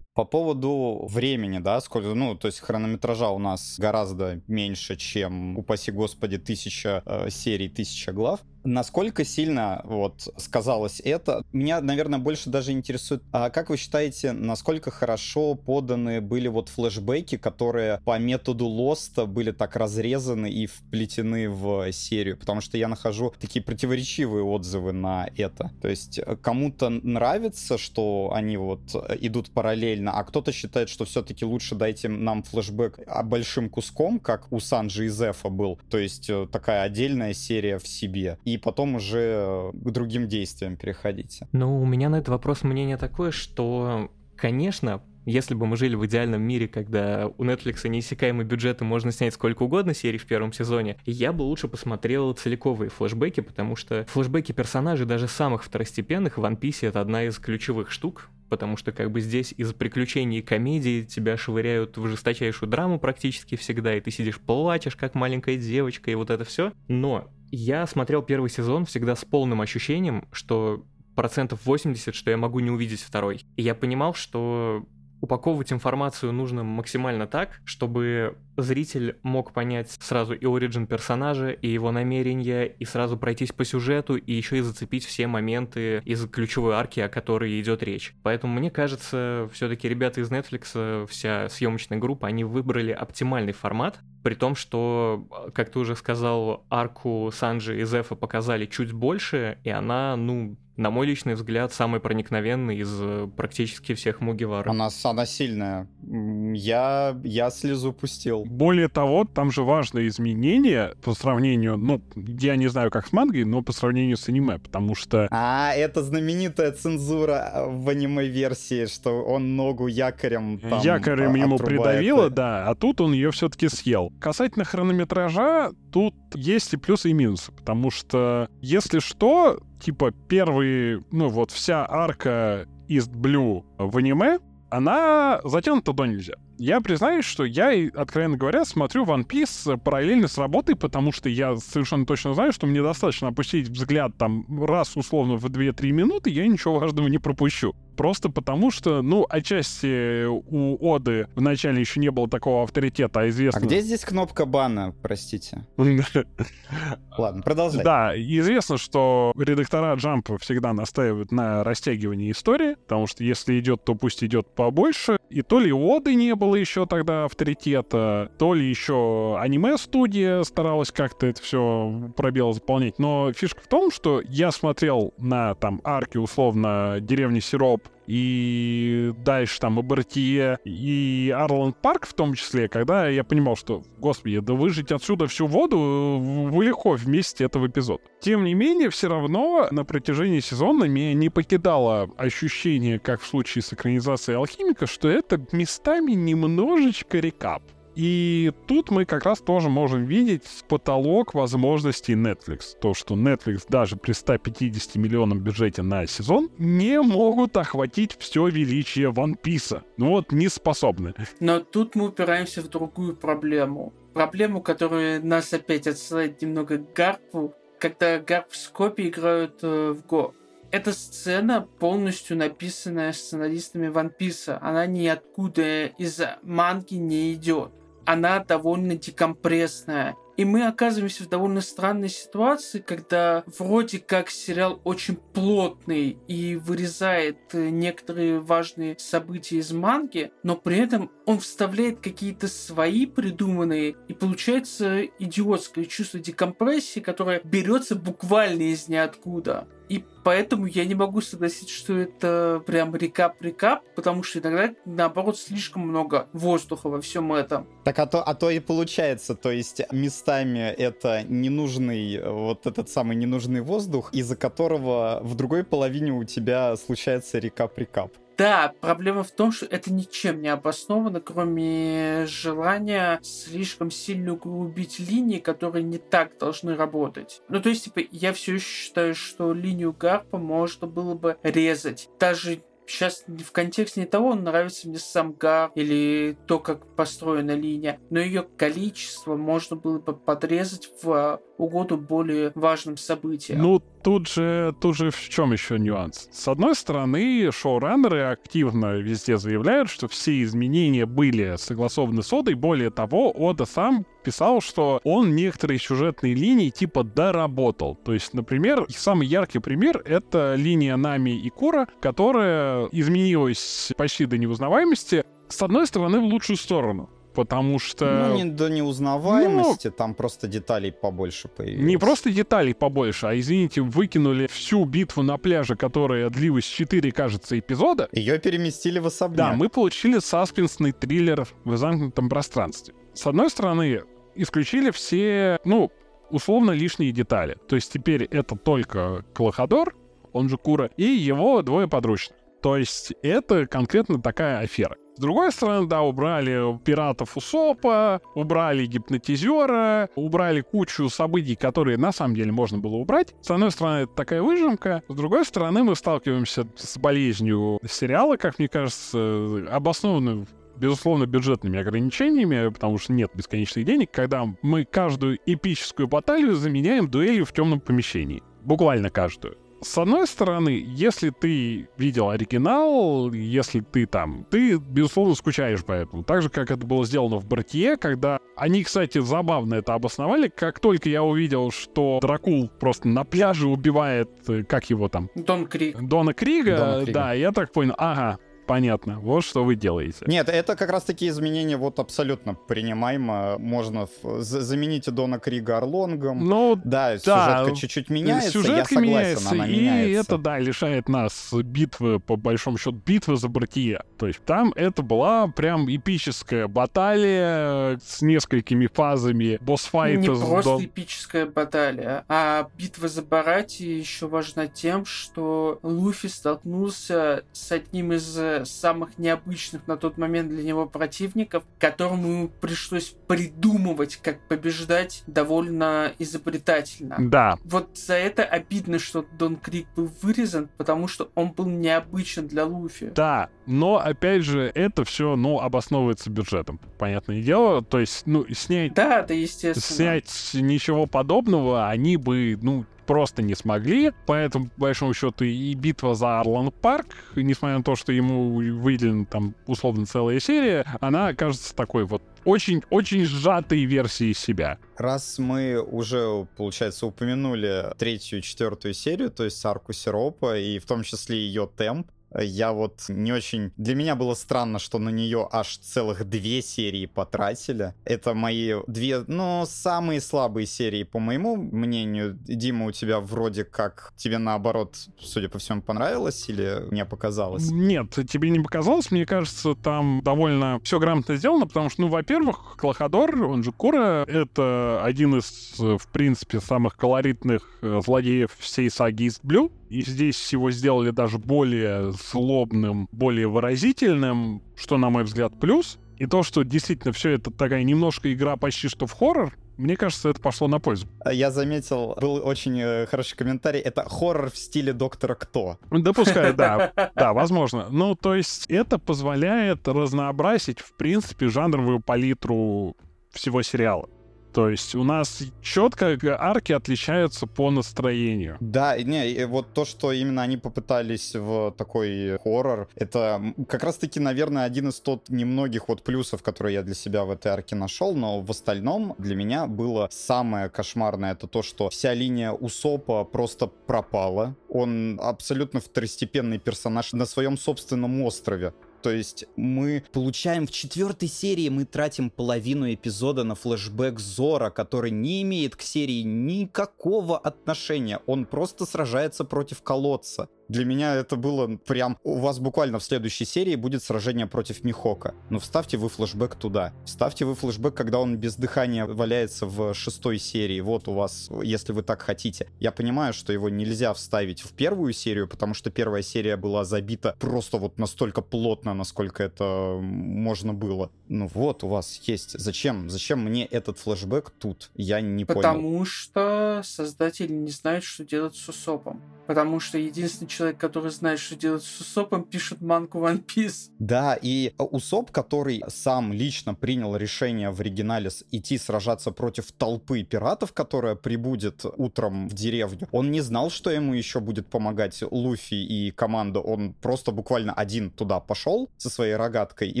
По 0.14 0.24
поводу 0.24 1.06
времени, 1.08 1.60
да, 1.60 1.80
сколько, 1.80 2.14
ну, 2.14 2.34
то 2.34 2.46
есть 2.48 2.60
хронометража 2.60 3.30
у 3.30 3.38
нас 3.38 3.76
гораздо 3.78 4.42
меньше, 4.48 4.96
чем, 4.96 5.56
упаси 5.56 5.92
господи, 5.92 6.36
тысяча 6.36 7.02
э, 7.06 7.30
серий, 7.30 7.70
тысяча 7.70 8.12
глав. 8.12 8.40
Насколько 8.64 9.24
сильно 9.24 9.80
вот 9.84 10.28
сказалось 10.36 11.00
это? 11.00 11.44
Меня, 11.52 11.80
наверное, 11.80 12.18
больше 12.18 12.50
даже 12.50 12.72
интересует, 12.72 13.22
а 13.32 13.50
как 13.50 13.70
вы 13.70 13.76
считаете, 13.76 14.32
насколько 14.32 14.90
хорошо 14.90 15.54
поданы 15.54 16.20
были 16.20 16.48
вот 16.48 16.68
флешбеки, 16.68 17.36
которые 17.36 18.00
по 18.04 18.18
методу 18.18 18.66
Лоста 18.66 19.26
были 19.26 19.50
так 19.50 19.76
разрезаны 19.76 20.50
и 20.50 20.66
вплетены 20.66 21.48
в 21.48 21.90
серию? 21.92 22.36
Потому 22.36 22.60
что 22.60 22.76
я 22.76 22.88
нахожу 22.88 23.32
такие 23.40 23.64
противоречивые 23.64 24.44
отзывы 24.44 24.92
на 24.92 25.28
это. 25.36 25.70
То 25.80 25.88
есть 25.88 26.18
э, 26.18 26.36
кому-то 26.36 26.90
нравится, 26.90 27.78
что 27.78 28.30
они 28.34 28.56
вот 28.56 28.80
э, 28.94 29.16
идут 29.20 29.50
параллельно, 29.50 30.12
а 30.12 30.24
кто-то 30.24 30.52
считает, 30.52 30.88
что 30.88 31.04
все-таки 31.04 31.44
лучше 31.44 31.74
дайте 31.74 32.08
нам 32.08 32.42
флешбэк 32.42 33.00
большим 33.24 33.70
куском, 33.70 34.18
как 34.18 34.52
у 34.52 34.60
Санджи 34.60 35.06
и 35.06 35.08
Зефа 35.08 35.48
был. 35.48 35.78
То 35.88 35.98
есть 35.98 36.28
э, 36.28 36.46
такая 36.50 36.82
отдельная 36.82 37.32
серия 37.32 37.78
в 37.78 37.88
себе 37.88 38.38
и 38.54 38.58
потом 38.58 38.96
уже 38.96 39.70
к 39.72 39.90
другим 39.90 40.28
действиям 40.28 40.76
переходите. 40.76 41.48
Ну, 41.52 41.80
у 41.80 41.86
меня 41.86 42.08
на 42.08 42.16
этот 42.16 42.28
вопрос 42.28 42.62
мнение 42.62 42.96
такое, 42.96 43.30
что, 43.30 44.10
конечно, 44.36 45.02
если 45.26 45.54
бы 45.54 45.66
мы 45.66 45.76
жили 45.76 45.94
в 45.94 46.06
идеальном 46.06 46.42
мире, 46.42 46.66
когда 46.66 47.28
у 47.36 47.44
Netflix 47.44 47.86
неиссякаемый 47.88 48.46
бюджет 48.46 48.80
и 48.80 48.84
можно 48.84 49.12
снять 49.12 49.34
сколько 49.34 49.62
угодно 49.62 49.94
серий 49.94 50.18
в 50.18 50.26
первом 50.26 50.52
сезоне, 50.52 50.96
я 51.04 51.32
бы 51.32 51.42
лучше 51.42 51.68
посмотрел 51.68 52.32
целиковые 52.32 52.90
флешбеки, 52.90 53.40
потому 53.40 53.76
что 53.76 54.06
флешбеки 54.08 54.52
персонажей, 54.52 55.06
даже 55.06 55.28
самых 55.28 55.62
второстепенных, 55.62 56.38
в 56.38 56.44
One 56.44 56.58
Piece 56.58 56.88
это 56.88 57.00
одна 57.00 57.24
из 57.24 57.38
ключевых 57.38 57.90
штук, 57.90 58.30
потому 58.48 58.76
что 58.76 58.92
как 58.92 59.10
бы 59.10 59.20
здесь 59.20 59.54
из 59.56 59.72
приключений 59.72 60.38
и 60.38 60.42
комедии 60.42 61.02
тебя 61.02 61.36
швыряют 61.36 61.96
в 61.98 62.06
жесточайшую 62.06 62.68
драму 62.68 62.98
практически 62.98 63.56
всегда, 63.56 63.94
и 63.96 64.00
ты 64.00 64.10
сидишь 64.10 64.40
плачешь, 64.40 64.96
как 64.96 65.14
маленькая 65.14 65.56
девочка, 65.56 66.10
и 66.10 66.14
вот 66.14 66.30
это 66.30 66.44
все. 66.44 66.72
Но 66.88 67.30
я 67.50 67.86
смотрел 67.86 68.22
первый 68.22 68.50
сезон 68.50 68.84
всегда 68.84 69.16
с 69.16 69.24
полным 69.24 69.60
ощущением, 69.60 70.28
что 70.32 70.84
процентов 71.14 71.64
80, 71.64 72.14
что 72.14 72.30
я 72.30 72.36
могу 72.36 72.60
не 72.60 72.70
увидеть 72.70 73.02
второй. 73.02 73.44
И 73.56 73.62
я 73.62 73.74
понимал, 73.74 74.14
что 74.14 74.86
упаковывать 75.20 75.72
информацию 75.72 76.32
нужно 76.32 76.62
максимально 76.62 77.26
так, 77.26 77.60
чтобы 77.64 78.38
зритель 78.56 79.16
мог 79.22 79.52
понять 79.52 79.90
сразу 79.90 80.34
и 80.34 80.46
оригин 80.46 80.86
персонажа, 80.86 81.50
и 81.50 81.68
его 81.68 81.90
намерения, 81.92 82.64
и 82.64 82.84
сразу 82.84 83.16
пройтись 83.16 83.52
по 83.52 83.64
сюжету, 83.64 84.16
и 84.16 84.32
еще 84.32 84.58
и 84.58 84.60
зацепить 84.60 85.04
все 85.04 85.26
моменты 85.26 86.02
из 86.04 86.26
ключевой 86.28 86.74
арки, 86.74 87.00
о 87.00 87.08
которой 87.08 87.60
идет 87.60 87.82
речь. 87.82 88.14
Поэтому 88.22 88.54
мне 88.54 88.70
кажется, 88.70 89.48
все-таки 89.52 89.88
ребята 89.88 90.20
из 90.20 90.30
Netflix, 90.30 91.06
вся 91.06 91.48
съемочная 91.48 91.98
группа, 91.98 92.28
они 92.28 92.44
выбрали 92.44 92.92
оптимальный 92.92 93.52
формат, 93.52 94.00
при 94.22 94.34
том, 94.34 94.54
что, 94.54 95.26
как 95.54 95.70
ты 95.70 95.78
уже 95.78 95.96
сказал, 95.96 96.64
арку 96.68 97.30
Санджи 97.34 97.80
и 97.80 97.84
Зефа 97.84 98.14
показали 98.14 98.66
чуть 98.66 98.92
больше, 98.92 99.58
и 99.64 99.70
она, 99.70 100.16
ну, 100.16 100.56
на 100.80 100.90
мой 100.90 101.06
личный 101.06 101.34
взгляд, 101.34 101.72
самый 101.72 102.00
проникновенный 102.00 102.78
из 102.78 102.90
э, 103.00 103.28
практически 103.36 103.94
всех 103.94 104.20
Мугивар. 104.22 104.66
Она, 104.66 104.88
она 105.04 105.26
сильная. 105.26 105.86
Я, 106.02 107.20
я 107.22 107.50
слезу 107.50 107.92
пустил. 107.92 108.46
Более 108.50 108.88
того, 108.88 109.24
там 109.24 109.52
же 109.52 109.62
важное 109.62 110.08
изменение 110.08 110.94
по 111.04 111.14
сравнению, 111.14 111.76
ну, 111.76 112.02
я 112.16 112.56
не 112.56 112.66
знаю, 112.66 112.90
как 112.90 113.06
с 113.06 113.12
мангой, 113.12 113.44
но 113.44 113.62
по 113.62 113.72
сравнению 113.72 114.16
с 114.16 114.28
аниме, 114.28 114.58
потому 114.58 114.96
что... 114.96 115.28
А, 115.30 115.72
это 115.72 116.02
знаменитая 116.02 116.72
цензура 116.72 117.52
э, 117.54 117.66
в 117.70 117.88
аниме-версии, 117.88 118.86
что 118.86 119.22
он 119.22 119.54
ногу 119.54 119.86
якорем 119.86 120.58
там 120.58 120.80
Якорем 120.80 121.36
ему 121.36 121.58
придавило, 121.58 122.28
да, 122.28 122.66
а 122.66 122.74
тут 122.74 123.00
он 123.00 123.12
ее 123.12 123.30
все-таки 123.30 123.68
съел. 123.68 124.12
Касательно 124.20 124.64
хронометража, 124.64 125.70
тут 125.92 126.14
есть 126.34 126.74
и 126.74 126.76
плюсы, 126.76 127.10
и 127.10 127.12
минусы, 127.12 127.52
потому 127.52 127.92
что, 127.92 128.48
если 128.60 128.98
что, 128.98 129.60
типа, 129.80 130.10
первый, 130.28 131.04
ну 131.12 131.28
вот 131.28 131.52
вся 131.52 131.86
арка 131.88 132.66
East 132.88 133.12
Blue 133.12 133.64
в 133.78 133.96
аниме, 133.96 134.40
она 134.70 135.40
затянута 135.44 135.92
до 135.92 136.06
нельзя. 136.06 136.34
Я 136.62 136.82
признаюсь, 136.82 137.24
что 137.24 137.46
я, 137.46 137.70
откровенно 137.94 138.36
говоря, 138.36 138.66
смотрю 138.66 139.06
One 139.06 139.26
Piece 139.26 139.78
параллельно 139.78 140.28
с 140.28 140.36
работой, 140.36 140.76
потому 140.76 141.10
что 141.10 141.30
я 141.30 141.56
совершенно 141.56 142.04
точно 142.04 142.34
знаю, 142.34 142.52
что 142.52 142.66
мне 142.66 142.82
достаточно 142.82 143.28
опустить 143.28 143.68
взгляд 143.68 144.18
там 144.18 144.44
раз 144.62 144.94
условно 144.94 145.36
в 145.36 145.46
2-3 145.46 145.90
минуты, 145.90 146.28
я 146.28 146.46
ничего 146.46 146.78
важного 146.78 147.08
не 147.08 147.16
пропущу. 147.16 147.74
Просто 148.00 148.30
потому 148.30 148.70
что, 148.70 149.02
ну, 149.02 149.26
отчасти 149.28 150.24
у 150.24 150.78
Оды 150.80 151.28
вначале 151.34 151.80
еще 151.80 152.00
не 152.00 152.10
было 152.10 152.30
такого 152.30 152.62
авторитета, 152.62 153.20
а 153.20 153.28
известно... 153.28 153.60
А 153.60 153.62
где 153.62 153.82
здесь 153.82 154.06
кнопка 154.06 154.46
бана, 154.46 154.94
простите? 155.02 155.66
Ладно, 157.18 157.42
продолжай. 157.42 157.84
Да, 157.84 158.14
известно, 158.16 158.78
что 158.78 159.34
редактора 159.36 159.94
Джампа 159.96 160.38
всегда 160.38 160.72
настаивают 160.72 161.30
на 161.30 161.62
растягивании 161.62 162.30
истории, 162.30 162.76
потому 162.76 163.06
что 163.06 163.22
если 163.22 163.60
идет, 163.60 163.84
то 163.84 163.94
пусть 163.94 164.24
идет 164.24 164.46
побольше. 164.46 165.18
И 165.28 165.42
то 165.42 165.60
ли 165.60 165.70
у 165.70 165.86
Оды 165.86 166.14
не 166.14 166.34
было 166.34 166.54
еще 166.54 166.86
тогда 166.86 167.26
авторитета, 167.26 168.32
то 168.38 168.54
ли 168.54 168.66
еще 168.66 169.36
аниме-студия 169.38 170.42
старалась 170.44 170.90
как-то 170.90 171.26
это 171.26 171.42
все 171.42 172.10
пробел 172.16 172.54
заполнять. 172.54 172.98
Но 172.98 173.30
фишка 173.34 173.60
в 173.60 173.68
том, 173.68 173.90
что 173.90 174.22
я 174.26 174.52
смотрел 174.52 175.12
на 175.18 175.54
там 175.54 175.82
арки 175.84 176.16
условно 176.16 176.96
деревни 177.02 177.40
Сироп 177.40 177.89
и 178.10 179.12
дальше 179.18 179.60
там 179.60 179.78
и 179.78 179.82
Бартие, 179.82 180.58
и 180.64 181.32
Арланд 181.36 181.76
Парк 181.80 182.08
в 182.08 182.14
том 182.14 182.34
числе, 182.34 182.68
когда 182.68 183.08
я 183.08 183.22
понимал, 183.22 183.54
что, 183.54 183.84
господи, 183.98 184.40
да 184.40 184.54
выжить 184.54 184.90
отсюда 184.90 185.28
всю 185.28 185.46
воду 185.46 186.18
вы 186.18 186.64
легко 186.64 186.90
вместе 186.90 187.44
это 187.44 187.60
в 187.60 187.68
эпизод. 187.68 188.02
Тем 188.20 188.42
не 188.42 188.54
менее, 188.54 188.90
все 188.90 189.08
равно 189.08 189.68
на 189.70 189.84
протяжении 189.84 190.40
сезона 190.40 190.86
меня 190.86 191.14
не 191.14 191.28
покидало 191.28 192.10
ощущение, 192.16 192.98
как 192.98 193.20
в 193.20 193.26
случае 193.28 193.62
с 193.62 193.72
экранизацией 193.72 194.38
Алхимика, 194.38 194.88
что 194.88 195.08
это 195.08 195.40
местами 195.52 196.10
немножечко 196.10 197.18
рекап. 197.18 197.62
И 197.96 198.52
тут 198.66 198.90
мы 198.90 199.04
как 199.04 199.24
раз 199.24 199.40
тоже 199.40 199.68
можем 199.68 200.04
видеть 200.04 200.44
потолок 200.68 201.34
возможностей 201.34 202.14
Netflix. 202.14 202.76
То, 202.80 202.94
что 202.94 203.16
Netflix 203.16 203.64
даже 203.68 203.96
при 203.96 204.12
150 204.12 204.96
миллионном 204.96 205.40
бюджете 205.40 205.82
на 205.82 206.06
сезон 206.06 206.50
не 206.58 207.00
могут 207.00 207.56
охватить 207.56 208.16
все 208.18 208.46
величие 208.48 209.10
One 209.10 209.34
Piece. 209.40 209.82
Ну 209.96 210.10
вот, 210.10 210.32
не 210.32 210.48
способны. 210.48 211.14
Но 211.40 211.60
тут 211.60 211.94
мы 211.96 212.08
упираемся 212.08 212.62
в 212.62 212.68
другую 212.68 213.16
проблему. 213.16 213.92
Проблему, 214.14 214.60
которая 214.60 215.20
нас 215.20 215.52
опять 215.52 215.86
отсылает 215.86 216.40
немного 216.42 216.78
к 216.78 216.92
Гарпу, 216.94 217.54
когда 217.78 218.18
Гарп 218.18 218.54
с 218.54 218.68
Копи 218.68 219.08
играют 219.08 219.58
э, 219.62 219.92
в 219.92 220.06
Го. 220.06 220.34
Эта 220.70 220.92
сцена 220.92 221.66
полностью 221.80 222.36
написанная 222.36 223.12
сценаристами 223.12 223.88
One 223.88 224.12
Piece. 224.16 224.56
Она 224.60 224.86
ниоткуда 224.86 225.86
из 225.86 226.20
манги 226.42 226.94
не 226.94 227.34
идет 227.34 227.72
она 228.10 228.40
довольно 228.40 228.96
декомпрессная. 228.96 230.16
И 230.36 230.44
мы 230.44 230.66
оказываемся 230.66 231.22
в 231.22 231.28
довольно 231.28 231.60
странной 231.60 232.08
ситуации, 232.08 232.80
когда 232.80 233.44
вроде 233.58 233.98
как 234.00 234.30
сериал 234.30 234.80
очень 234.82 235.14
плотный 235.14 236.18
и 236.26 236.56
вырезает 236.56 237.38
э, 237.52 237.68
некоторые 237.68 238.40
важные 238.40 238.98
события 238.98 239.58
из 239.58 239.70
манги, 239.70 240.32
но 240.42 240.56
при 240.56 240.78
этом 240.78 241.10
он 241.24 241.38
вставляет 241.38 242.00
какие-то 242.00 242.48
свои 242.48 243.06
придуманные, 243.06 243.94
и 244.08 244.14
получается 244.14 245.04
идиотское 245.04 245.84
чувство 245.84 246.18
декомпрессии, 246.18 247.00
которое 247.00 247.40
берется 247.44 247.94
буквально 247.94 248.62
из 248.62 248.88
ниоткуда. 248.88 249.68
И 249.90 250.04
поэтому 250.22 250.66
я 250.66 250.84
не 250.84 250.94
могу 250.94 251.20
согласиться, 251.20 251.74
что 251.74 251.98
это 251.98 252.62
прям 252.64 252.94
рекап-рекап, 252.94 253.82
потому 253.96 254.22
что 254.22 254.38
иногда, 254.38 254.72
наоборот, 254.84 255.36
слишком 255.36 255.82
много 255.82 256.28
воздуха 256.32 256.88
во 256.88 257.00
всем 257.00 257.32
этом. 257.32 257.66
Так 257.82 257.98
а 257.98 258.06
то, 258.06 258.22
а 258.22 258.34
то 258.34 258.50
и 258.50 258.60
получается, 258.60 259.34
то 259.34 259.50
есть 259.50 259.82
местами 259.90 260.60
это 260.60 261.24
ненужный, 261.24 262.22
вот 262.24 262.68
этот 262.68 262.88
самый 262.88 263.16
ненужный 263.16 263.62
воздух, 263.62 264.14
из-за 264.14 264.36
которого 264.36 265.18
в 265.24 265.34
другой 265.34 265.64
половине 265.64 266.12
у 266.12 266.22
тебя 266.22 266.76
случается 266.76 267.40
рекап-рекап. 267.40 268.12
Да, 268.40 268.72
проблема 268.80 269.22
в 269.22 269.30
том, 269.32 269.52
что 269.52 269.66
это 269.66 269.92
ничем 269.92 270.40
не 270.40 270.48
обосновано, 270.48 271.20
кроме 271.20 272.24
желания 272.26 273.20
слишком 273.22 273.90
сильно 273.90 274.32
углубить 274.32 274.98
линии, 274.98 275.40
которые 275.40 275.82
не 275.82 275.98
так 275.98 276.38
должны 276.38 276.74
работать. 276.74 277.42
Ну, 277.50 277.60
то 277.60 277.68
есть, 277.68 277.84
типа, 277.84 278.00
я 278.10 278.32
все 278.32 278.54
еще 278.54 278.64
считаю, 278.64 279.14
что 279.14 279.52
линию 279.52 279.92
Гарпа 279.92 280.38
можно 280.38 280.86
было 280.86 281.14
бы 281.14 281.36
резать. 281.42 282.08
Даже 282.18 282.62
сейчас 282.90 283.24
в 283.26 283.52
контексте 283.52 284.00
не 284.00 284.06
того, 284.06 284.34
нравится 284.34 284.88
мне 284.88 284.98
сам 284.98 285.32
Гар 285.32 285.70
или 285.74 286.36
то, 286.46 286.58
как 286.58 286.94
построена 286.96 287.54
линия, 287.54 288.00
но 288.10 288.20
ее 288.20 288.42
количество 288.42 289.36
можно 289.36 289.76
было 289.76 289.98
бы 289.98 290.14
подрезать 290.14 290.90
в 291.02 291.40
угоду 291.58 291.96
более 291.96 292.52
важным 292.54 292.96
событиям. 292.96 293.60
Ну, 293.60 293.82
тут 294.02 294.28
же, 294.28 294.74
тут 294.80 294.96
же 294.96 295.10
в 295.10 295.28
чем 295.28 295.52
еще 295.52 295.78
нюанс? 295.78 296.28
С 296.32 296.48
одной 296.48 296.74
стороны, 296.74 297.50
шоураннеры 297.52 298.22
активно 298.22 298.94
везде 298.94 299.36
заявляют, 299.36 299.90
что 299.90 300.08
все 300.08 300.42
изменения 300.42 301.06
были 301.06 301.56
согласованы 301.56 302.22
с 302.22 302.32
Одой. 302.32 302.54
Более 302.54 302.90
того, 302.90 303.30
Ода 303.30 303.66
сам 303.66 304.06
писал, 304.22 304.60
что 304.60 305.00
он 305.04 305.34
некоторые 305.34 305.78
сюжетные 305.78 306.34
линии 306.34 306.70
типа 306.70 307.04
доработал. 307.04 307.96
То 307.96 308.12
есть, 308.12 308.34
например, 308.34 308.86
самый 308.90 309.26
яркий 309.26 309.58
пример— 309.58 310.02
это 310.04 310.54
линия 310.56 310.96
Нами 310.96 311.30
и 311.30 311.50
Кура, 311.50 311.86
которая 312.00 312.86
изменилась 312.92 313.92
почти 313.96 314.26
до 314.26 314.38
неузнаваемости, 314.38 315.24
с 315.48 315.62
одной 315.62 315.86
стороны, 315.86 316.20
в 316.20 316.24
лучшую 316.24 316.56
сторону 316.56 317.10
потому 317.34 317.78
что... 317.78 318.28
Ну, 318.28 318.36
не 318.36 318.44
до 318.44 318.68
неузнаваемости, 318.68 319.88
ну, 319.88 319.92
там 319.92 320.14
просто 320.14 320.46
деталей 320.46 320.92
побольше 320.92 321.48
появилось. 321.48 321.86
Не 321.86 321.96
просто 321.96 322.30
деталей 322.30 322.74
побольше, 322.74 323.26
а, 323.26 323.38
извините, 323.38 323.82
выкинули 323.82 324.46
всю 324.48 324.84
битву 324.84 325.22
на 325.22 325.38
пляже, 325.38 325.76
которая 325.76 326.30
длилась 326.30 326.64
4, 326.64 327.12
кажется, 327.12 327.58
эпизода. 327.58 328.08
Ее 328.12 328.38
переместили 328.38 328.98
в 328.98 329.06
особняк. 329.06 329.36
Да, 329.36 329.52
мы 329.52 329.68
получили 329.68 330.18
саспенсный 330.18 330.92
триллер 330.92 331.46
в 331.64 331.76
замкнутом 331.76 332.28
пространстве. 332.28 332.94
С 333.14 333.26
одной 333.26 333.50
стороны, 333.50 334.02
исключили 334.34 334.90
все, 334.90 335.58
ну, 335.64 335.90
условно 336.30 336.70
лишние 336.72 337.12
детали. 337.12 337.56
То 337.68 337.76
есть 337.76 337.92
теперь 337.92 338.24
это 338.24 338.56
только 338.56 339.24
Клоходор, 339.34 339.94
он 340.32 340.48
же 340.48 340.56
Кура, 340.56 340.90
и 340.96 341.04
его 341.04 341.62
двое 341.62 341.88
подручных. 341.88 342.38
То 342.62 342.76
есть 342.76 343.14
это 343.22 343.66
конкретно 343.66 344.20
такая 344.20 344.58
афера. 344.58 344.96
С 345.16 345.20
другой 345.20 345.52
стороны, 345.52 345.86
да, 345.86 346.00
убрали 346.00 346.78
пиратов 346.78 347.36
Усопа, 347.36 348.22
убрали 348.34 348.86
гипнотизера, 348.86 350.08
убрали 350.14 350.62
кучу 350.62 351.10
событий, 351.10 351.56
которые 351.56 351.98
на 351.98 352.10
самом 352.10 352.34
деле 352.34 352.52
можно 352.52 352.78
было 352.78 352.96
убрать. 352.96 353.34
С 353.42 353.50
одной 353.50 353.70
стороны, 353.70 354.04
это 354.04 354.14
такая 354.14 354.40
выжимка. 354.40 355.02
С 355.08 355.14
другой 355.14 355.44
стороны, 355.44 355.82
мы 355.82 355.94
сталкиваемся 355.94 356.66
с 356.74 356.96
болезнью 356.96 357.80
сериала, 357.86 358.36
как 358.36 358.58
мне 358.58 358.68
кажется, 358.68 359.66
обоснованную 359.70 360.46
безусловно, 360.80 361.26
бюджетными 361.26 361.78
ограничениями, 361.78 362.68
потому 362.68 362.98
что 362.98 363.12
нет 363.12 363.30
бесконечных 363.34 363.84
денег, 363.84 364.10
когда 364.10 364.44
мы 364.62 364.84
каждую 364.84 365.38
эпическую 365.46 366.08
баталию 366.08 366.54
заменяем 366.54 367.08
дуэлью 367.08 367.44
в 367.44 367.52
темном 367.52 367.80
помещении. 367.80 368.42
Буквально 368.62 369.10
каждую 369.10 369.56
с 369.82 369.96
одной 369.98 370.26
стороны, 370.26 370.82
если 370.86 371.30
ты 371.30 371.88
видел 371.96 372.30
оригинал, 372.30 373.32
если 373.32 373.80
ты 373.80 374.06
там, 374.06 374.46
ты, 374.50 374.76
безусловно, 374.76 375.34
скучаешь 375.34 375.84
по 375.84 375.92
этому. 375.92 376.22
Так 376.22 376.42
же, 376.42 376.50
как 376.50 376.70
это 376.70 376.86
было 376.86 377.04
сделано 377.06 377.38
в 377.38 377.46
Братье, 377.46 377.96
когда 377.96 378.38
они, 378.56 378.84
кстати, 378.84 379.20
забавно 379.20 379.74
это 379.74 379.94
обосновали. 379.94 380.48
Как 380.48 380.80
только 380.80 381.08
я 381.08 381.22
увидел, 381.22 381.70
что 381.70 382.18
Дракул 382.20 382.68
просто 382.68 383.08
на 383.08 383.24
пляже 383.24 383.68
убивает, 383.68 384.30
э, 384.48 384.64
как 384.64 384.90
его 384.90 385.08
там? 385.08 385.30
Дон 385.34 385.66
Криг. 385.66 386.00
Дона 386.00 386.34
Крига, 386.34 386.76
Дона 386.76 387.04
Крига. 387.04 387.12
да, 387.12 387.32
я 387.32 387.52
так 387.52 387.72
понял, 387.72 387.94
ага, 387.96 388.38
понятно, 388.70 389.18
вот 389.18 389.42
что 389.42 389.64
вы 389.64 389.74
делаете. 389.74 390.24
Нет, 390.28 390.48
это 390.48 390.76
как 390.76 390.90
раз 390.90 391.02
таки 391.02 391.26
изменения 391.26 391.76
вот 391.76 391.98
абсолютно 391.98 392.54
принимаемо. 392.54 393.58
Можно 393.58 394.06
заменить 394.22 395.10
Дона 395.10 395.40
Крига 395.40 395.78
Орлонгом. 395.78 396.46
Ну, 396.46 396.76
да, 396.76 397.16
да 397.16 397.18
сюжетка 397.18 397.76
чуть-чуть 397.76 398.10
меняется, 398.10 398.52
сюжетка 398.52 398.76
я 398.76 398.84
согласен, 398.84 399.02
меняется, 399.02 399.50
она 399.50 399.66
и 399.66 399.72
меняется. 399.72 400.20
это, 400.20 400.38
да, 400.38 400.58
лишает 400.60 401.08
нас 401.08 401.52
битвы, 401.52 402.20
по 402.20 402.36
большому 402.36 402.78
счету, 402.78 402.92
битвы 403.04 403.36
за 403.36 403.48
Братье. 403.48 404.04
То 404.16 404.28
есть 404.28 404.44
там 404.44 404.72
это 404.76 405.02
была 405.02 405.48
прям 405.48 405.92
эпическая 405.92 406.68
баталия 406.68 407.98
с 408.06 408.22
несколькими 408.22 408.86
фазами 408.86 409.58
босс-файта. 409.60 410.20
Не 410.20 410.26
просто 410.28 410.62
Дон... 410.62 410.84
эпическая 410.84 411.46
баталия, 411.46 412.24
а 412.28 412.68
битва 412.78 413.08
за 413.08 413.22
Барати 413.22 413.82
еще 413.82 414.28
важна 414.28 414.68
тем, 414.68 415.04
что 415.06 415.80
Луфи 415.82 416.28
столкнулся 416.28 417.42
с 417.50 417.72
одним 417.72 418.12
из 418.12 418.38
самых 418.64 419.18
необычных 419.18 419.86
на 419.86 419.96
тот 419.96 420.18
момент 420.18 420.50
для 420.50 420.62
него 420.62 420.86
противников, 420.86 421.64
которому 421.78 422.28
ему 422.28 422.48
пришлось 422.48 423.14
придумывать, 423.26 424.16
как 424.16 424.40
побеждать 424.48 425.22
довольно 425.26 426.12
изобретательно. 426.18 427.16
Да. 427.18 427.58
Вот 427.64 427.96
за 427.96 428.14
это 428.14 428.44
обидно, 428.44 428.98
что 428.98 429.24
Дон 429.38 429.56
Крик 429.56 429.86
был 429.96 430.10
вырезан, 430.22 430.68
потому 430.76 431.08
что 431.08 431.30
он 431.34 431.52
был 431.52 431.66
необычен 431.66 432.46
для 432.46 432.64
Луфи. 432.64 433.12
Да, 433.14 433.48
но 433.66 433.98
опять 433.98 434.42
же, 434.42 434.70
это 434.74 435.04
все, 435.04 435.36
ну, 435.36 435.60
обосновывается 435.60 436.30
бюджетом. 436.30 436.80
Понятное 436.98 437.42
дело. 437.42 437.82
То 437.82 438.00
есть, 438.00 438.26
ну, 438.26 438.46
снять... 438.52 438.94
Да, 438.94 439.22
да, 439.22 439.34
естественно. 439.34 439.96
Снять 439.96 440.50
ничего 440.54 441.06
подобного 441.06 441.88
они 441.88 442.16
бы, 442.16 442.58
ну, 442.60 442.84
просто 443.10 443.42
не 443.42 443.56
смогли. 443.56 444.12
Поэтому, 444.24 444.66
по 444.66 444.82
большому 444.82 445.14
счету, 445.14 445.44
и 445.44 445.74
битва 445.74 446.14
за 446.14 446.38
Арлан 446.38 446.70
Парк, 446.70 447.16
несмотря 447.34 447.78
на 447.78 447.82
то, 447.82 447.96
что 447.96 448.12
ему 448.12 448.52
выделена 448.78 449.24
там 449.24 449.56
условно 449.66 450.06
целая 450.06 450.38
серия, 450.38 450.86
она 451.00 451.34
кажется 451.34 451.74
такой 451.74 452.04
вот 452.04 452.22
очень-очень 452.44 453.24
сжатой 453.24 453.84
версией 453.84 454.32
себя. 454.32 454.78
Раз 454.96 455.40
мы 455.40 455.82
уже, 455.82 456.46
получается, 456.56 457.04
упомянули 457.04 457.86
третью 457.98 458.42
четвертую 458.42 458.94
серию, 458.94 459.30
то 459.30 459.42
есть 459.42 459.64
арку 459.64 459.92
Сиропа, 459.92 460.56
и 460.56 460.78
в 460.78 460.86
том 460.86 461.02
числе 461.02 461.36
ее 461.36 461.68
темп, 461.76 462.12
я 462.38 462.72
вот 462.72 463.04
не 463.08 463.32
очень... 463.32 463.72
Для 463.76 463.94
меня 463.94 464.14
было 464.14 464.34
странно, 464.34 464.78
что 464.78 464.98
на 464.98 465.08
нее 465.08 465.48
аж 465.50 465.78
целых 465.78 466.28
две 466.28 466.62
серии 466.62 467.06
потратили. 467.06 467.94
Это 468.04 468.34
мои 468.34 468.74
две, 468.86 469.24
ну, 469.26 469.64
самые 469.66 470.20
слабые 470.20 470.66
серии, 470.66 471.02
по 471.04 471.18
моему 471.18 471.56
мнению. 471.56 472.38
Дима, 472.42 472.86
у 472.86 472.92
тебя 472.92 473.20
вроде 473.20 473.64
как... 473.64 474.12
Тебе 474.16 474.38
наоборот, 474.38 474.96
судя 475.18 475.48
по 475.48 475.58
всему, 475.58 475.82
понравилось 475.82 476.48
или 476.48 476.84
мне 476.90 477.04
показалось? 477.04 477.70
Нет, 477.70 478.10
тебе 478.30 478.50
не 478.50 478.60
показалось. 478.60 479.10
Мне 479.10 479.26
кажется, 479.26 479.74
там 479.74 480.20
довольно 480.22 480.80
все 480.84 480.98
грамотно 480.98 481.36
сделано, 481.36 481.66
потому 481.66 481.90
что, 481.90 482.02
ну, 482.02 482.08
во-первых, 482.08 482.76
Клоходор, 482.76 483.42
он 483.42 483.64
же 483.64 483.72
Кура, 483.72 484.24
это 484.26 485.02
один 485.02 485.36
из, 485.36 485.78
в 485.78 486.06
принципе, 486.12 486.60
самых 486.60 486.96
колоритных 486.96 487.62
э, 487.82 488.00
злодеев 488.04 488.50
всей 488.58 488.90
саги 488.90 489.24
из 489.24 489.40
Блю. 489.42 489.72
И 489.88 490.02
здесь 490.02 490.52
его 490.52 490.70
сделали 490.70 491.10
даже 491.10 491.38
более 491.38 492.12
злобным, 492.22 493.08
более 493.12 493.48
выразительным, 493.48 494.62
что, 494.76 494.98
на 494.98 495.10
мой 495.10 495.24
взгляд, 495.24 495.58
плюс. 495.58 495.98
И 496.18 496.26
то, 496.26 496.42
что 496.42 496.62
действительно 496.62 497.12
все 497.12 497.30
это 497.30 497.50
такая 497.50 497.82
немножко 497.82 498.32
игра 498.32 498.56
почти 498.56 498.88
что 498.88 499.06
в 499.06 499.12
хоррор, 499.12 499.56
мне 499.78 499.96
кажется, 499.96 500.28
это 500.28 500.38
пошло 500.38 500.68
на 500.68 500.78
пользу. 500.78 501.06
Я 501.24 501.50
заметил, 501.50 502.14
был 502.20 502.46
очень 502.46 502.78
э, 502.78 503.06
хороший 503.06 503.34
комментарий. 503.34 503.80
Это 503.80 504.06
хоррор 504.06 504.50
в 504.50 504.56
стиле 504.58 504.92
Доктора 504.92 505.34
Кто. 505.34 505.78
Допускаю, 505.90 506.52
да. 506.52 506.92
Да, 507.14 507.32
возможно. 507.32 507.86
Ну, 507.90 508.14
то 508.14 508.34
есть 508.34 508.66
это 508.66 508.98
позволяет 508.98 509.88
разнообразить, 509.88 510.80
в 510.80 510.94
принципе, 510.98 511.48
жанровую 511.48 512.00
палитру 512.00 512.94
всего 513.30 513.62
сериала. 513.62 514.10
То 514.52 514.68
есть 514.68 514.94
у 514.94 515.04
нас 515.04 515.42
четко 515.62 516.18
арки 516.38 516.72
отличаются 516.72 517.46
по 517.46 517.70
настроению. 517.70 518.56
Да, 518.60 519.00
не, 519.00 519.46
вот 519.46 519.72
то, 519.72 519.84
что 519.84 520.12
именно 520.12 520.42
они 520.42 520.56
попытались 520.56 521.34
в 521.34 521.72
такой 521.76 522.38
хоррор, 522.42 522.88
это 522.94 523.54
как 523.68 523.84
раз-таки, 523.84 524.20
наверное, 524.20 524.64
один 524.64 524.88
из 524.88 525.00
тот 525.00 525.28
немногих 525.28 525.88
вот 525.88 526.02
плюсов, 526.02 526.42
которые 526.42 526.74
я 526.74 526.82
для 526.82 526.94
себя 526.94 527.24
в 527.24 527.30
этой 527.30 527.52
арке 527.52 527.76
нашел, 527.76 528.14
но 528.14 528.40
в 528.40 528.50
остальном 528.50 529.14
для 529.18 529.36
меня 529.36 529.66
было 529.66 530.08
самое 530.10 530.68
кошмарное, 530.68 531.32
это 531.32 531.46
то, 531.46 531.62
что 531.62 531.88
вся 531.90 532.14
линия 532.14 532.52
Усопа 532.52 533.24
просто 533.24 533.66
пропала. 533.66 534.56
Он 534.68 535.18
абсолютно 535.22 535.80
второстепенный 535.80 536.58
персонаж 536.58 537.12
на 537.12 537.26
своем 537.26 537.56
собственном 537.56 538.22
острове. 538.22 538.72
То 539.02 539.10
есть 539.10 539.46
мы 539.56 540.04
получаем 540.12 540.66
в 540.66 540.70
четвертой 540.70 541.28
серии, 541.28 541.68
мы 541.68 541.84
тратим 541.84 542.30
половину 542.30 542.92
эпизода 542.92 543.44
на 543.44 543.54
флешбэк 543.54 544.18
Зора, 544.18 544.70
который 544.70 545.10
не 545.10 545.42
имеет 545.42 545.76
к 545.76 545.82
серии 545.82 546.22
никакого 546.22 547.38
отношения. 547.38 548.20
Он 548.26 548.44
просто 548.44 548.84
сражается 548.84 549.44
против 549.44 549.82
колодца. 549.82 550.48
Для 550.70 550.84
меня 550.84 551.16
это 551.16 551.34
было 551.34 551.66
прям... 551.78 552.16
У 552.22 552.38
вас 552.38 552.60
буквально 552.60 553.00
в 553.00 553.02
следующей 553.02 553.44
серии 553.44 553.74
будет 553.74 554.04
сражение 554.04 554.46
против 554.46 554.84
Михока. 554.84 555.34
Но 555.50 555.58
вставьте 555.58 555.96
вы 555.96 556.08
флешбэк 556.08 556.54
туда. 556.54 556.92
Вставьте 557.04 557.44
вы 557.44 557.56
флешбэк, 557.56 557.92
когда 557.92 558.20
он 558.20 558.36
без 558.36 558.54
дыхания 558.54 559.04
валяется 559.04 559.66
в 559.66 559.92
шестой 559.94 560.38
серии. 560.38 560.80
Вот 560.80 561.08
у 561.08 561.12
вас, 561.14 561.50
если 561.64 561.92
вы 561.92 562.02
так 562.02 562.22
хотите. 562.22 562.68
Я 562.78 562.92
понимаю, 562.92 563.32
что 563.32 563.52
его 563.52 563.68
нельзя 563.68 564.14
вставить 564.14 564.60
в 564.60 564.72
первую 564.72 565.12
серию, 565.12 565.48
потому 565.48 565.74
что 565.74 565.90
первая 565.90 566.22
серия 566.22 566.56
была 566.56 566.84
забита 566.84 567.34
просто 567.40 567.76
вот 567.76 567.98
настолько 567.98 568.40
плотно, 568.40 568.94
насколько 568.94 569.42
это 569.42 569.98
можно 570.00 570.72
было. 570.72 571.10
Ну 571.28 571.50
вот, 571.52 571.82
у 571.82 571.88
вас 571.88 572.20
есть. 572.26 572.56
Зачем? 572.56 573.10
Зачем 573.10 573.40
мне 573.40 573.66
этот 573.66 573.98
флешбэк 573.98 574.50
тут? 574.50 574.92
Я 574.94 575.20
не 575.20 575.44
Потому 575.44 575.62
понял. 575.62 575.74
Потому 575.74 576.04
что 576.04 576.82
создатели 576.84 577.52
не 577.52 577.72
знают, 577.72 578.04
что 578.04 578.24
делать 578.24 578.54
с 578.54 578.68
Усопом. 578.68 579.20
Потому 579.50 579.80
что 579.80 579.98
единственный 579.98 580.46
человек, 580.46 580.78
который 580.78 581.10
знает, 581.10 581.40
что 581.40 581.56
делать 581.56 581.82
с 581.82 582.00
Усопом, 582.00 582.44
пишет 582.44 582.80
манку 582.80 583.18
One 583.18 583.44
Piece. 583.44 583.90
Да, 583.98 584.38
и 584.40 584.74
Усоп, 584.78 585.32
который 585.32 585.82
сам 585.88 586.32
лично 586.32 586.76
принял 586.76 587.16
решение 587.16 587.70
в 587.70 587.80
оригинале 587.80 588.30
идти 588.52 588.78
сражаться 588.78 589.32
против 589.32 589.72
толпы 589.72 590.22
пиратов, 590.22 590.72
которая 590.72 591.16
прибудет 591.16 591.84
утром 591.96 592.48
в 592.48 592.54
деревню, 592.54 593.08
он 593.10 593.32
не 593.32 593.40
знал, 593.40 593.70
что 593.70 593.90
ему 593.90 594.14
еще 594.14 594.38
будет 594.38 594.68
помогать 594.68 595.20
Луфи 595.28 595.74
и 595.74 596.12
команда. 596.12 596.60
Он 596.60 596.94
просто 596.94 597.32
буквально 597.32 597.72
один 597.72 598.12
туда 598.12 598.38
пошел 598.38 598.88
со 598.98 599.10
своей 599.10 599.34
рогаткой 599.34 599.90
и 599.90 600.00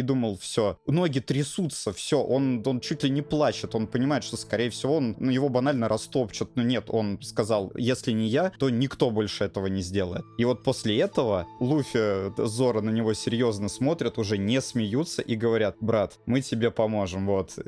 думал, 0.00 0.38
все, 0.38 0.78
ноги 0.86 1.18
трясутся, 1.18 1.92
все, 1.92 2.22
он, 2.22 2.62
он 2.64 2.78
чуть 2.78 3.02
ли 3.02 3.10
не 3.10 3.22
плачет, 3.22 3.74
он 3.74 3.88
понимает, 3.88 4.22
что, 4.22 4.36
скорее 4.36 4.70
всего, 4.70 4.98
он, 4.98 5.16
ну, 5.18 5.28
его 5.28 5.48
банально 5.48 5.88
растопчут. 5.88 6.54
Но 6.54 6.62
нет, 6.62 6.84
он 6.86 7.20
сказал, 7.20 7.72
если 7.74 8.12
не 8.12 8.28
я, 8.28 8.52
то 8.56 8.70
никто 8.70 9.10
больше 9.10 9.39
этого 9.40 9.66
не 9.66 9.82
сделает. 9.82 10.24
И 10.38 10.44
вот 10.44 10.62
после 10.62 10.98
этого 10.98 11.46
Луфи, 11.60 12.32
Зора 12.46 12.80
на 12.80 12.90
него 12.90 13.14
серьезно 13.14 13.68
смотрят, 13.68 14.18
уже 14.18 14.38
не 14.38 14.60
смеются 14.60 15.22
и 15.22 15.36
говорят, 15.36 15.76
брат, 15.80 16.18
мы 16.26 16.40
тебе 16.40 16.70
поможем, 16.70 17.26
вот. 17.26 17.58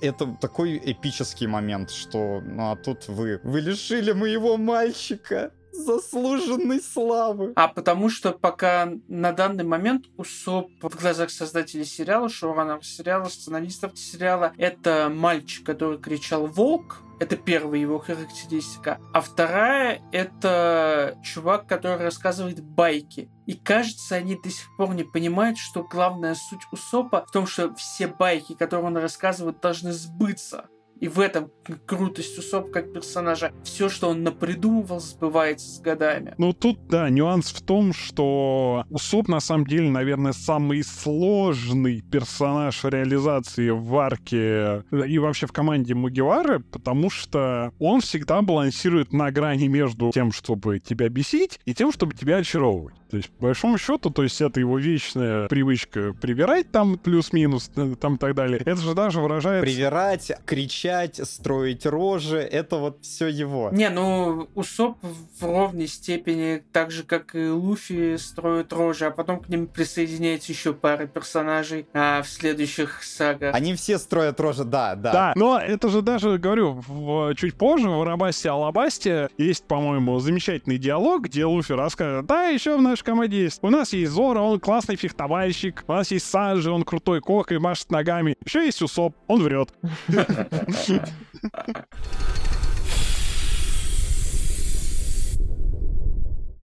Это 0.00 0.36
такой 0.40 0.78
эпический 0.78 1.46
момент, 1.46 1.90
что, 1.90 2.40
ну 2.40 2.70
а 2.70 2.76
тут 2.76 3.08
вы, 3.08 3.40
вы 3.42 3.60
лишили 3.60 4.12
моего 4.12 4.56
мальчика 4.56 5.52
заслуженной 5.72 6.80
славы. 6.80 7.52
А 7.56 7.68
потому 7.68 8.08
что 8.08 8.32
пока 8.32 8.92
на 9.08 9.32
данный 9.32 9.64
момент 9.64 10.06
Усоп 10.16 10.70
в 10.82 11.00
глазах 11.00 11.30
создателей 11.30 11.84
сериала, 11.84 12.28
шоураннеров 12.28 12.84
сериала, 12.84 13.28
сценаристов 13.28 13.98
сериала, 13.98 14.52
это 14.58 15.10
мальчик, 15.14 15.64
который 15.64 15.98
кричал 15.98 16.46
«Волк», 16.46 17.02
это 17.20 17.36
первая 17.36 17.78
его 17.78 17.98
характеристика. 17.98 18.98
А 19.12 19.20
вторая— 19.20 20.00
это 20.12 21.18
чувак, 21.22 21.66
который 21.66 22.02
рассказывает 22.02 22.64
байки. 22.64 23.30
И 23.46 23.52
кажется, 23.52 24.16
они 24.16 24.36
до 24.36 24.48
сих 24.48 24.66
пор 24.76 24.94
не 24.94 25.04
понимают, 25.04 25.58
что 25.58 25.84
главная 25.84 26.34
суть 26.34 26.62
Усопа 26.72 27.26
в 27.26 27.30
том, 27.30 27.46
что 27.46 27.74
все 27.74 28.06
байки, 28.06 28.54
которые 28.54 28.86
он 28.86 28.96
рассказывает, 28.96 29.60
должны 29.60 29.92
сбыться. 29.92 30.68
И 31.00 31.08
в 31.08 31.18
этом 31.18 31.50
крутость 31.86 32.38
Усоп 32.38 32.70
как 32.70 32.92
персонажа. 32.92 33.52
Все, 33.64 33.88
что 33.88 34.10
он 34.10 34.22
напридумывал, 34.22 35.00
сбывается 35.00 35.66
с 35.66 35.80
годами. 35.80 36.34
Ну, 36.36 36.52
тут, 36.52 36.86
да, 36.88 37.08
нюанс 37.08 37.52
в 37.52 37.62
том, 37.62 37.94
что 37.94 38.84
Усоп, 38.90 39.28
на 39.28 39.40
самом 39.40 39.66
деле, 39.66 39.88
наверное, 39.88 40.32
самый 40.32 40.84
сложный 40.84 42.02
персонаж 42.02 42.84
реализации 42.84 43.70
в 43.70 43.96
арке 43.96 44.84
и 44.90 45.18
вообще 45.18 45.46
в 45.46 45.52
команде 45.52 45.94
Мугивары, 45.94 46.60
потому 46.60 47.08
что 47.08 47.72
он 47.78 48.02
всегда 48.02 48.42
балансирует 48.42 49.12
на 49.12 49.30
грани 49.30 49.68
между 49.68 50.10
тем, 50.12 50.32
чтобы 50.32 50.80
тебя 50.80 51.08
бесить, 51.08 51.58
и 51.64 51.74
тем, 51.74 51.92
чтобы 51.92 52.14
тебя 52.14 52.36
очаровывать. 52.36 52.94
То 53.10 53.16
есть, 53.16 53.30
по 53.30 53.46
большому 53.46 53.76
счету, 53.76 54.10
то 54.10 54.22
есть 54.22 54.40
это 54.40 54.60
его 54.60 54.78
вечная 54.78 55.48
привычка 55.48 56.14
привирать 56.20 56.70
там 56.70 56.96
плюс-минус, 56.96 57.70
э, 57.76 57.94
там 58.00 58.14
и 58.14 58.18
так 58.18 58.34
далее. 58.34 58.60
Это 58.60 58.76
же 58.76 58.94
даже 58.94 59.20
выражает... 59.20 59.62
Привирать, 59.62 60.30
кричать, 60.46 61.20
строить 61.26 61.86
рожи, 61.86 62.38
это 62.38 62.76
вот 62.76 62.98
все 63.02 63.26
его. 63.26 63.70
Не, 63.72 63.90
ну, 63.90 64.48
Усоп 64.54 64.98
в 65.02 65.44
ровной 65.44 65.88
степени, 65.88 66.62
так 66.72 66.92
же, 66.92 67.02
как 67.02 67.34
и 67.34 67.48
Луфи, 67.48 68.16
строит 68.16 68.72
рожи, 68.72 69.06
а 69.06 69.10
потом 69.10 69.40
к 69.40 69.48
ним 69.48 69.66
присоединяется 69.66 70.52
еще 70.52 70.72
пара 70.72 71.06
персонажей 71.06 71.86
а, 71.92 72.22
в 72.22 72.28
следующих 72.28 73.02
сагах. 73.02 73.54
Они 73.54 73.74
все 73.74 73.98
строят 73.98 74.38
рожи, 74.38 74.64
да, 74.64 74.94
да. 74.94 75.12
Да, 75.12 75.32
но 75.34 75.58
это 75.58 75.88
же 75.88 76.02
даже, 76.02 76.38
говорю, 76.38 76.80
в, 76.86 77.34
чуть 77.34 77.54
позже 77.54 77.88
в 77.88 78.04
Рабасте 78.04 78.50
Алабасте 78.50 79.28
есть, 79.36 79.64
по-моему, 79.64 80.20
замечательный 80.20 80.78
диалог, 80.78 81.24
где 81.24 81.44
Луфи 81.44 81.72
рассказывает, 81.72 82.26
да, 82.26 82.44
еще 82.44 82.76
в 82.76 82.82
нашей 82.82 82.99
команде 83.02 83.42
есть. 83.42 83.58
У 83.62 83.70
нас 83.70 83.92
есть 83.92 84.12
Зора, 84.12 84.40
он 84.40 84.60
классный 84.60 84.96
фехтовальщик, 84.96 85.84
у 85.86 85.92
нас 85.92 86.10
есть 86.10 86.26
Санджи, 86.28 86.70
он 86.70 86.84
крутой 86.84 87.20
кок 87.20 87.52
и 87.52 87.58
машет 87.58 87.90
ногами. 87.90 88.36
Еще 88.44 88.64
есть 88.64 88.82
Усоп, 88.82 89.16
он 89.26 89.42
врет. 89.42 89.72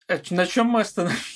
А 0.08 0.20
На 0.30 0.46
чем 0.46 0.68
мы 0.68 0.82
остановились? 0.82 1.35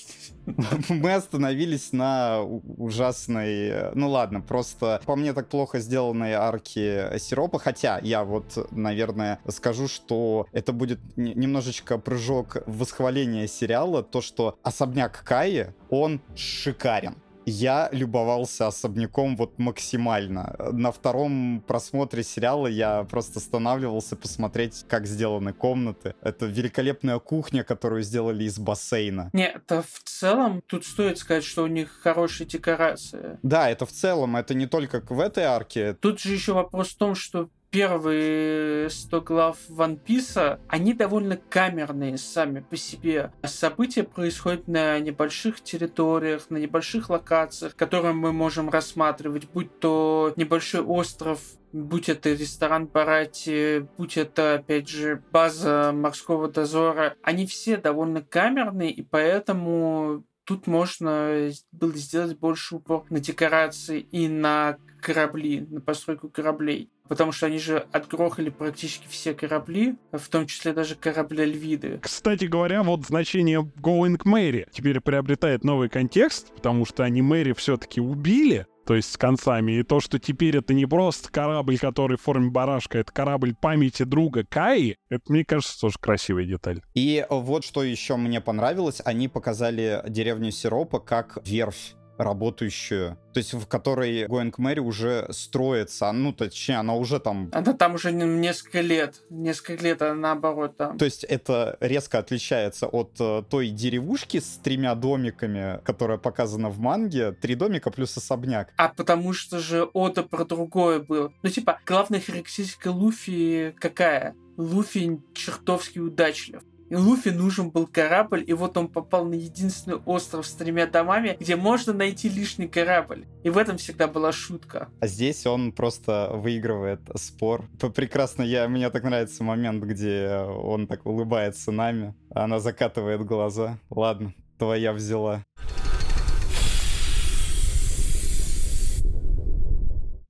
Мы 0.90 1.14
остановились 1.14 1.94
на 1.94 2.42
ужасной... 2.42 3.94
Ну 3.96 4.10
ладно, 4.10 4.42
просто 4.42 5.02
по 5.06 5.16
мне 5.16 5.34
так 5.34 5.48
плохо 5.48 5.80
сделанной 5.80 6.34
арки 6.34 7.18
Сиропа. 7.20 7.60
Хотя 7.60 8.00
я 8.02 8.24
вот, 8.24 8.68
наверное, 8.72 9.40
скажу, 9.48 9.88
что 9.88 10.48
это 10.52 10.74
будет 10.74 11.00
немножечко 11.16 11.98
прыжок 11.98 12.58
в 12.66 12.80
восхваление 12.80 13.48
сериала. 13.48 14.04
То, 14.04 14.22
что 14.22 14.58
особняк 14.64 15.24
Каи, 15.24 15.74
он 15.90 16.22
шикарен 16.36 17.16
я 17.50 17.90
любовался 17.92 18.68
особняком 18.68 19.36
вот 19.36 19.60
максимально. 19.60 20.56
На 20.72 20.92
втором 20.92 21.64
просмотре 21.68 22.24
сериала 22.24 22.68
я 22.68 23.04
просто 23.04 23.40
останавливался 23.40 24.16
посмотреть, 24.16 24.86
как 24.88 25.06
сделаны 25.06 25.54
комнаты. 25.54 26.16
Это 26.22 26.46
великолепная 26.46 27.20
кухня, 27.20 27.64
которую 27.64 28.04
сделали 28.04 28.44
из 28.44 28.60
бассейна. 28.60 29.30
Не, 29.34 29.48
это 29.48 29.82
в 29.82 30.02
целом, 30.04 30.62
тут 30.68 30.86
стоит 30.86 31.18
сказать, 31.18 31.44
что 31.44 31.64
у 31.64 31.68
них 31.68 31.92
хорошие 32.02 32.48
декорации. 32.48 33.40
Да, 33.44 33.70
это 33.70 33.86
в 33.86 33.92
целом, 33.92 34.36
это 34.36 34.54
не 34.54 34.68
только 34.68 35.02
в 35.10 35.20
этой 35.20 35.44
арке. 35.44 35.94
Тут 35.94 36.20
же 36.20 36.34
еще 36.34 36.54
вопрос 36.54 36.90
в 36.90 36.98
том, 36.98 37.16
что 37.16 37.50
первые 37.72 38.90
100 38.90 39.22
глав 39.22 39.58
One 39.70 40.00
Piece, 40.04 40.60
они 40.68 40.94
довольно 40.94 41.38
камерные 41.38 42.18
сами 42.18 42.62
по 42.62 42.76
себе. 42.78 43.32
События 43.44 44.04
происходят 44.04 44.68
на 44.68 45.00
небольших 45.00 45.62
территориях, 45.62 46.50
на 46.50 46.58
небольших 46.58 47.10
локациях, 47.10 47.76
которые 47.76 48.14
мы 48.14 48.32
можем 48.32 48.70
рассматривать, 48.70 49.50
будь 49.50 49.80
то 49.80 50.34
небольшой 50.36 50.82
остров 50.82 51.40
будь 51.72 52.10
это 52.10 52.32
ресторан 52.32 52.88
Барати, 52.88 53.88
будь 53.98 54.18
это, 54.18 54.56
опять 54.56 54.90
же, 54.90 55.22
база 55.32 55.92
морского 55.94 56.48
дозора, 56.48 57.16
они 57.22 57.46
все 57.46 57.78
довольно 57.78 58.22
камерные, 58.24 58.92
и 58.92 59.04
поэтому 59.04 60.24
тут 60.46 60.66
можно 60.66 61.52
было 61.72 61.94
сделать 61.94 62.40
больше 62.40 62.78
упор 62.78 63.06
на 63.12 63.20
декорации 63.20 64.00
и 64.00 64.28
на 64.28 64.78
корабли, 65.00 65.62
на 65.70 65.80
постройку 65.80 66.30
кораблей 66.30 66.90
потому 67.10 67.34
что 67.34 67.48
они 67.48 67.60
же 67.60 67.86
отгрохали 67.92 68.50
практически 68.50 69.08
все 69.10 69.34
корабли, 69.34 69.96
в 70.14 70.30
том 70.30 70.48
числе 70.48 70.72
даже 70.72 70.96
корабли 70.96 71.44
Львиды. 71.46 72.00
Кстати 72.02 72.46
говоря, 72.46 72.84
вот 72.84 73.06
значение 73.06 73.60
Going 73.82 74.18
Mary 74.24 74.68
теперь 74.72 75.02
приобретает 75.02 75.66
новый 75.66 75.90
контекст, 75.90 76.54
потому 76.56 76.86
что 76.86 77.04
они 77.04 77.22
Мэри 77.22 77.54
все-таки 77.54 78.00
убили, 78.00 78.68
то 78.86 78.96
есть 78.96 79.12
с 79.12 79.18
концами. 79.18 79.74
И 79.74 79.84
то, 79.84 80.00
что 80.00 80.20
теперь 80.20 80.58
это 80.58 80.74
не 80.74 80.86
просто 80.86 81.32
корабль, 81.32 81.78
который 81.78 82.18
в 82.18 82.22
форме 82.22 82.50
барашка, 82.50 83.00
это 83.00 83.12
корабль 83.12 83.54
памяти 83.54 84.04
друга 84.04 84.46
Каи, 84.48 84.98
это, 85.10 85.24
мне 85.32 85.44
кажется, 85.44 85.80
тоже 85.80 85.98
красивая 86.00 86.46
деталь. 86.46 86.82
И 86.94 87.26
вот 87.30 87.66
что 87.66 87.84
еще 87.84 88.16
мне 88.16 88.40
понравилось, 88.40 89.02
они 89.04 89.28
показали 89.28 90.04
деревню 90.08 90.52
Сиропа 90.52 91.00
как 91.00 91.40
верфь 91.46 91.96
работающую, 92.20 93.18
то 93.34 93.38
есть 93.38 93.54
в 93.54 93.66
которой 93.66 94.26
Going 94.26 94.54
Мэри 94.58 94.82
уже 94.82 95.28
строится, 95.32 96.12
ну, 96.12 96.34
точнее, 96.34 96.76
она 96.76 96.94
уже 96.94 97.20
там... 97.20 97.50
Она 97.54 97.74
там 97.74 97.96
уже 97.96 98.12
несколько 98.12 98.82
лет, 98.82 99.22
несколько 99.30 99.84
лет, 99.84 100.02
а 100.02 100.14
наоборот 100.14 100.76
там. 100.78 100.98
То 100.98 101.06
есть 101.06 101.24
это 101.24 101.78
резко 101.80 102.20
отличается 102.20 102.88
от 102.88 103.12
э, 103.20 103.44
той 103.50 103.70
деревушки 103.70 104.40
с 104.40 104.60
тремя 104.62 104.96
домиками, 104.96 105.80
которая 105.86 106.18
показана 106.18 106.70
в 106.70 106.80
манге, 106.80 107.32
три 107.32 107.56
домика 107.56 107.90
плюс 107.90 108.16
особняк. 108.18 108.74
А 108.78 108.90
потому 108.90 109.32
что 109.32 109.60
же 109.60 109.90
Ода 109.94 110.24
про 110.24 110.44
другое 110.44 111.00
было. 111.00 111.32
Ну, 111.42 111.50
типа, 111.50 111.80
главная 111.86 112.20
характеристика 112.20 112.90
Луфи 112.90 113.74
какая? 113.80 114.36
Луфи 114.58 115.22
чертовски 115.34 116.00
удачлив. 116.00 116.62
И 116.90 116.96
Луфи 116.96 117.30
нужен 117.30 117.70
был 117.70 117.88
корабль, 117.88 118.44
и 118.46 118.54
вот 118.54 118.76
он 118.78 118.88
попал 118.88 119.26
на 119.26 119.36
единственный 119.36 119.98
остров 120.06 120.48
с 120.48 120.54
тремя 120.54 120.88
домами, 120.88 121.38
где 121.40 121.56
можно 121.56 121.94
найти 121.94 122.30
лишний 122.30 122.68
корабль. 122.68 123.26
И 123.44 123.50
в 123.50 123.58
этом 123.58 123.78
всегда 123.78 124.08
была 124.08 124.32
шутка. 124.32 124.90
А 125.00 125.08
здесь 125.08 125.46
он 125.46 125.72
просто 125.72 126.32
выигрывает 126.34 127.02
спор. 127.16 127.66
Прекрасно, 127.96 128.42
я, 128.42 128.68
мне 128.68 128.90
так 128.90 129.04
нравится 129.04 129.44
момент, 129.44 129.84
где 129.84 130.30
он 130.30 130.88
так 130.88 131.06
улыбается 131.06 131.72
нами, 131.72 132.16
а 132.32 132.46
она 132.46 132.60
закатывает 132.60 133.24
глаза. 133.24 133.80
Ладно, 133.90 134.34
твоя 134.58 134.92
взяла. 134.92 135.44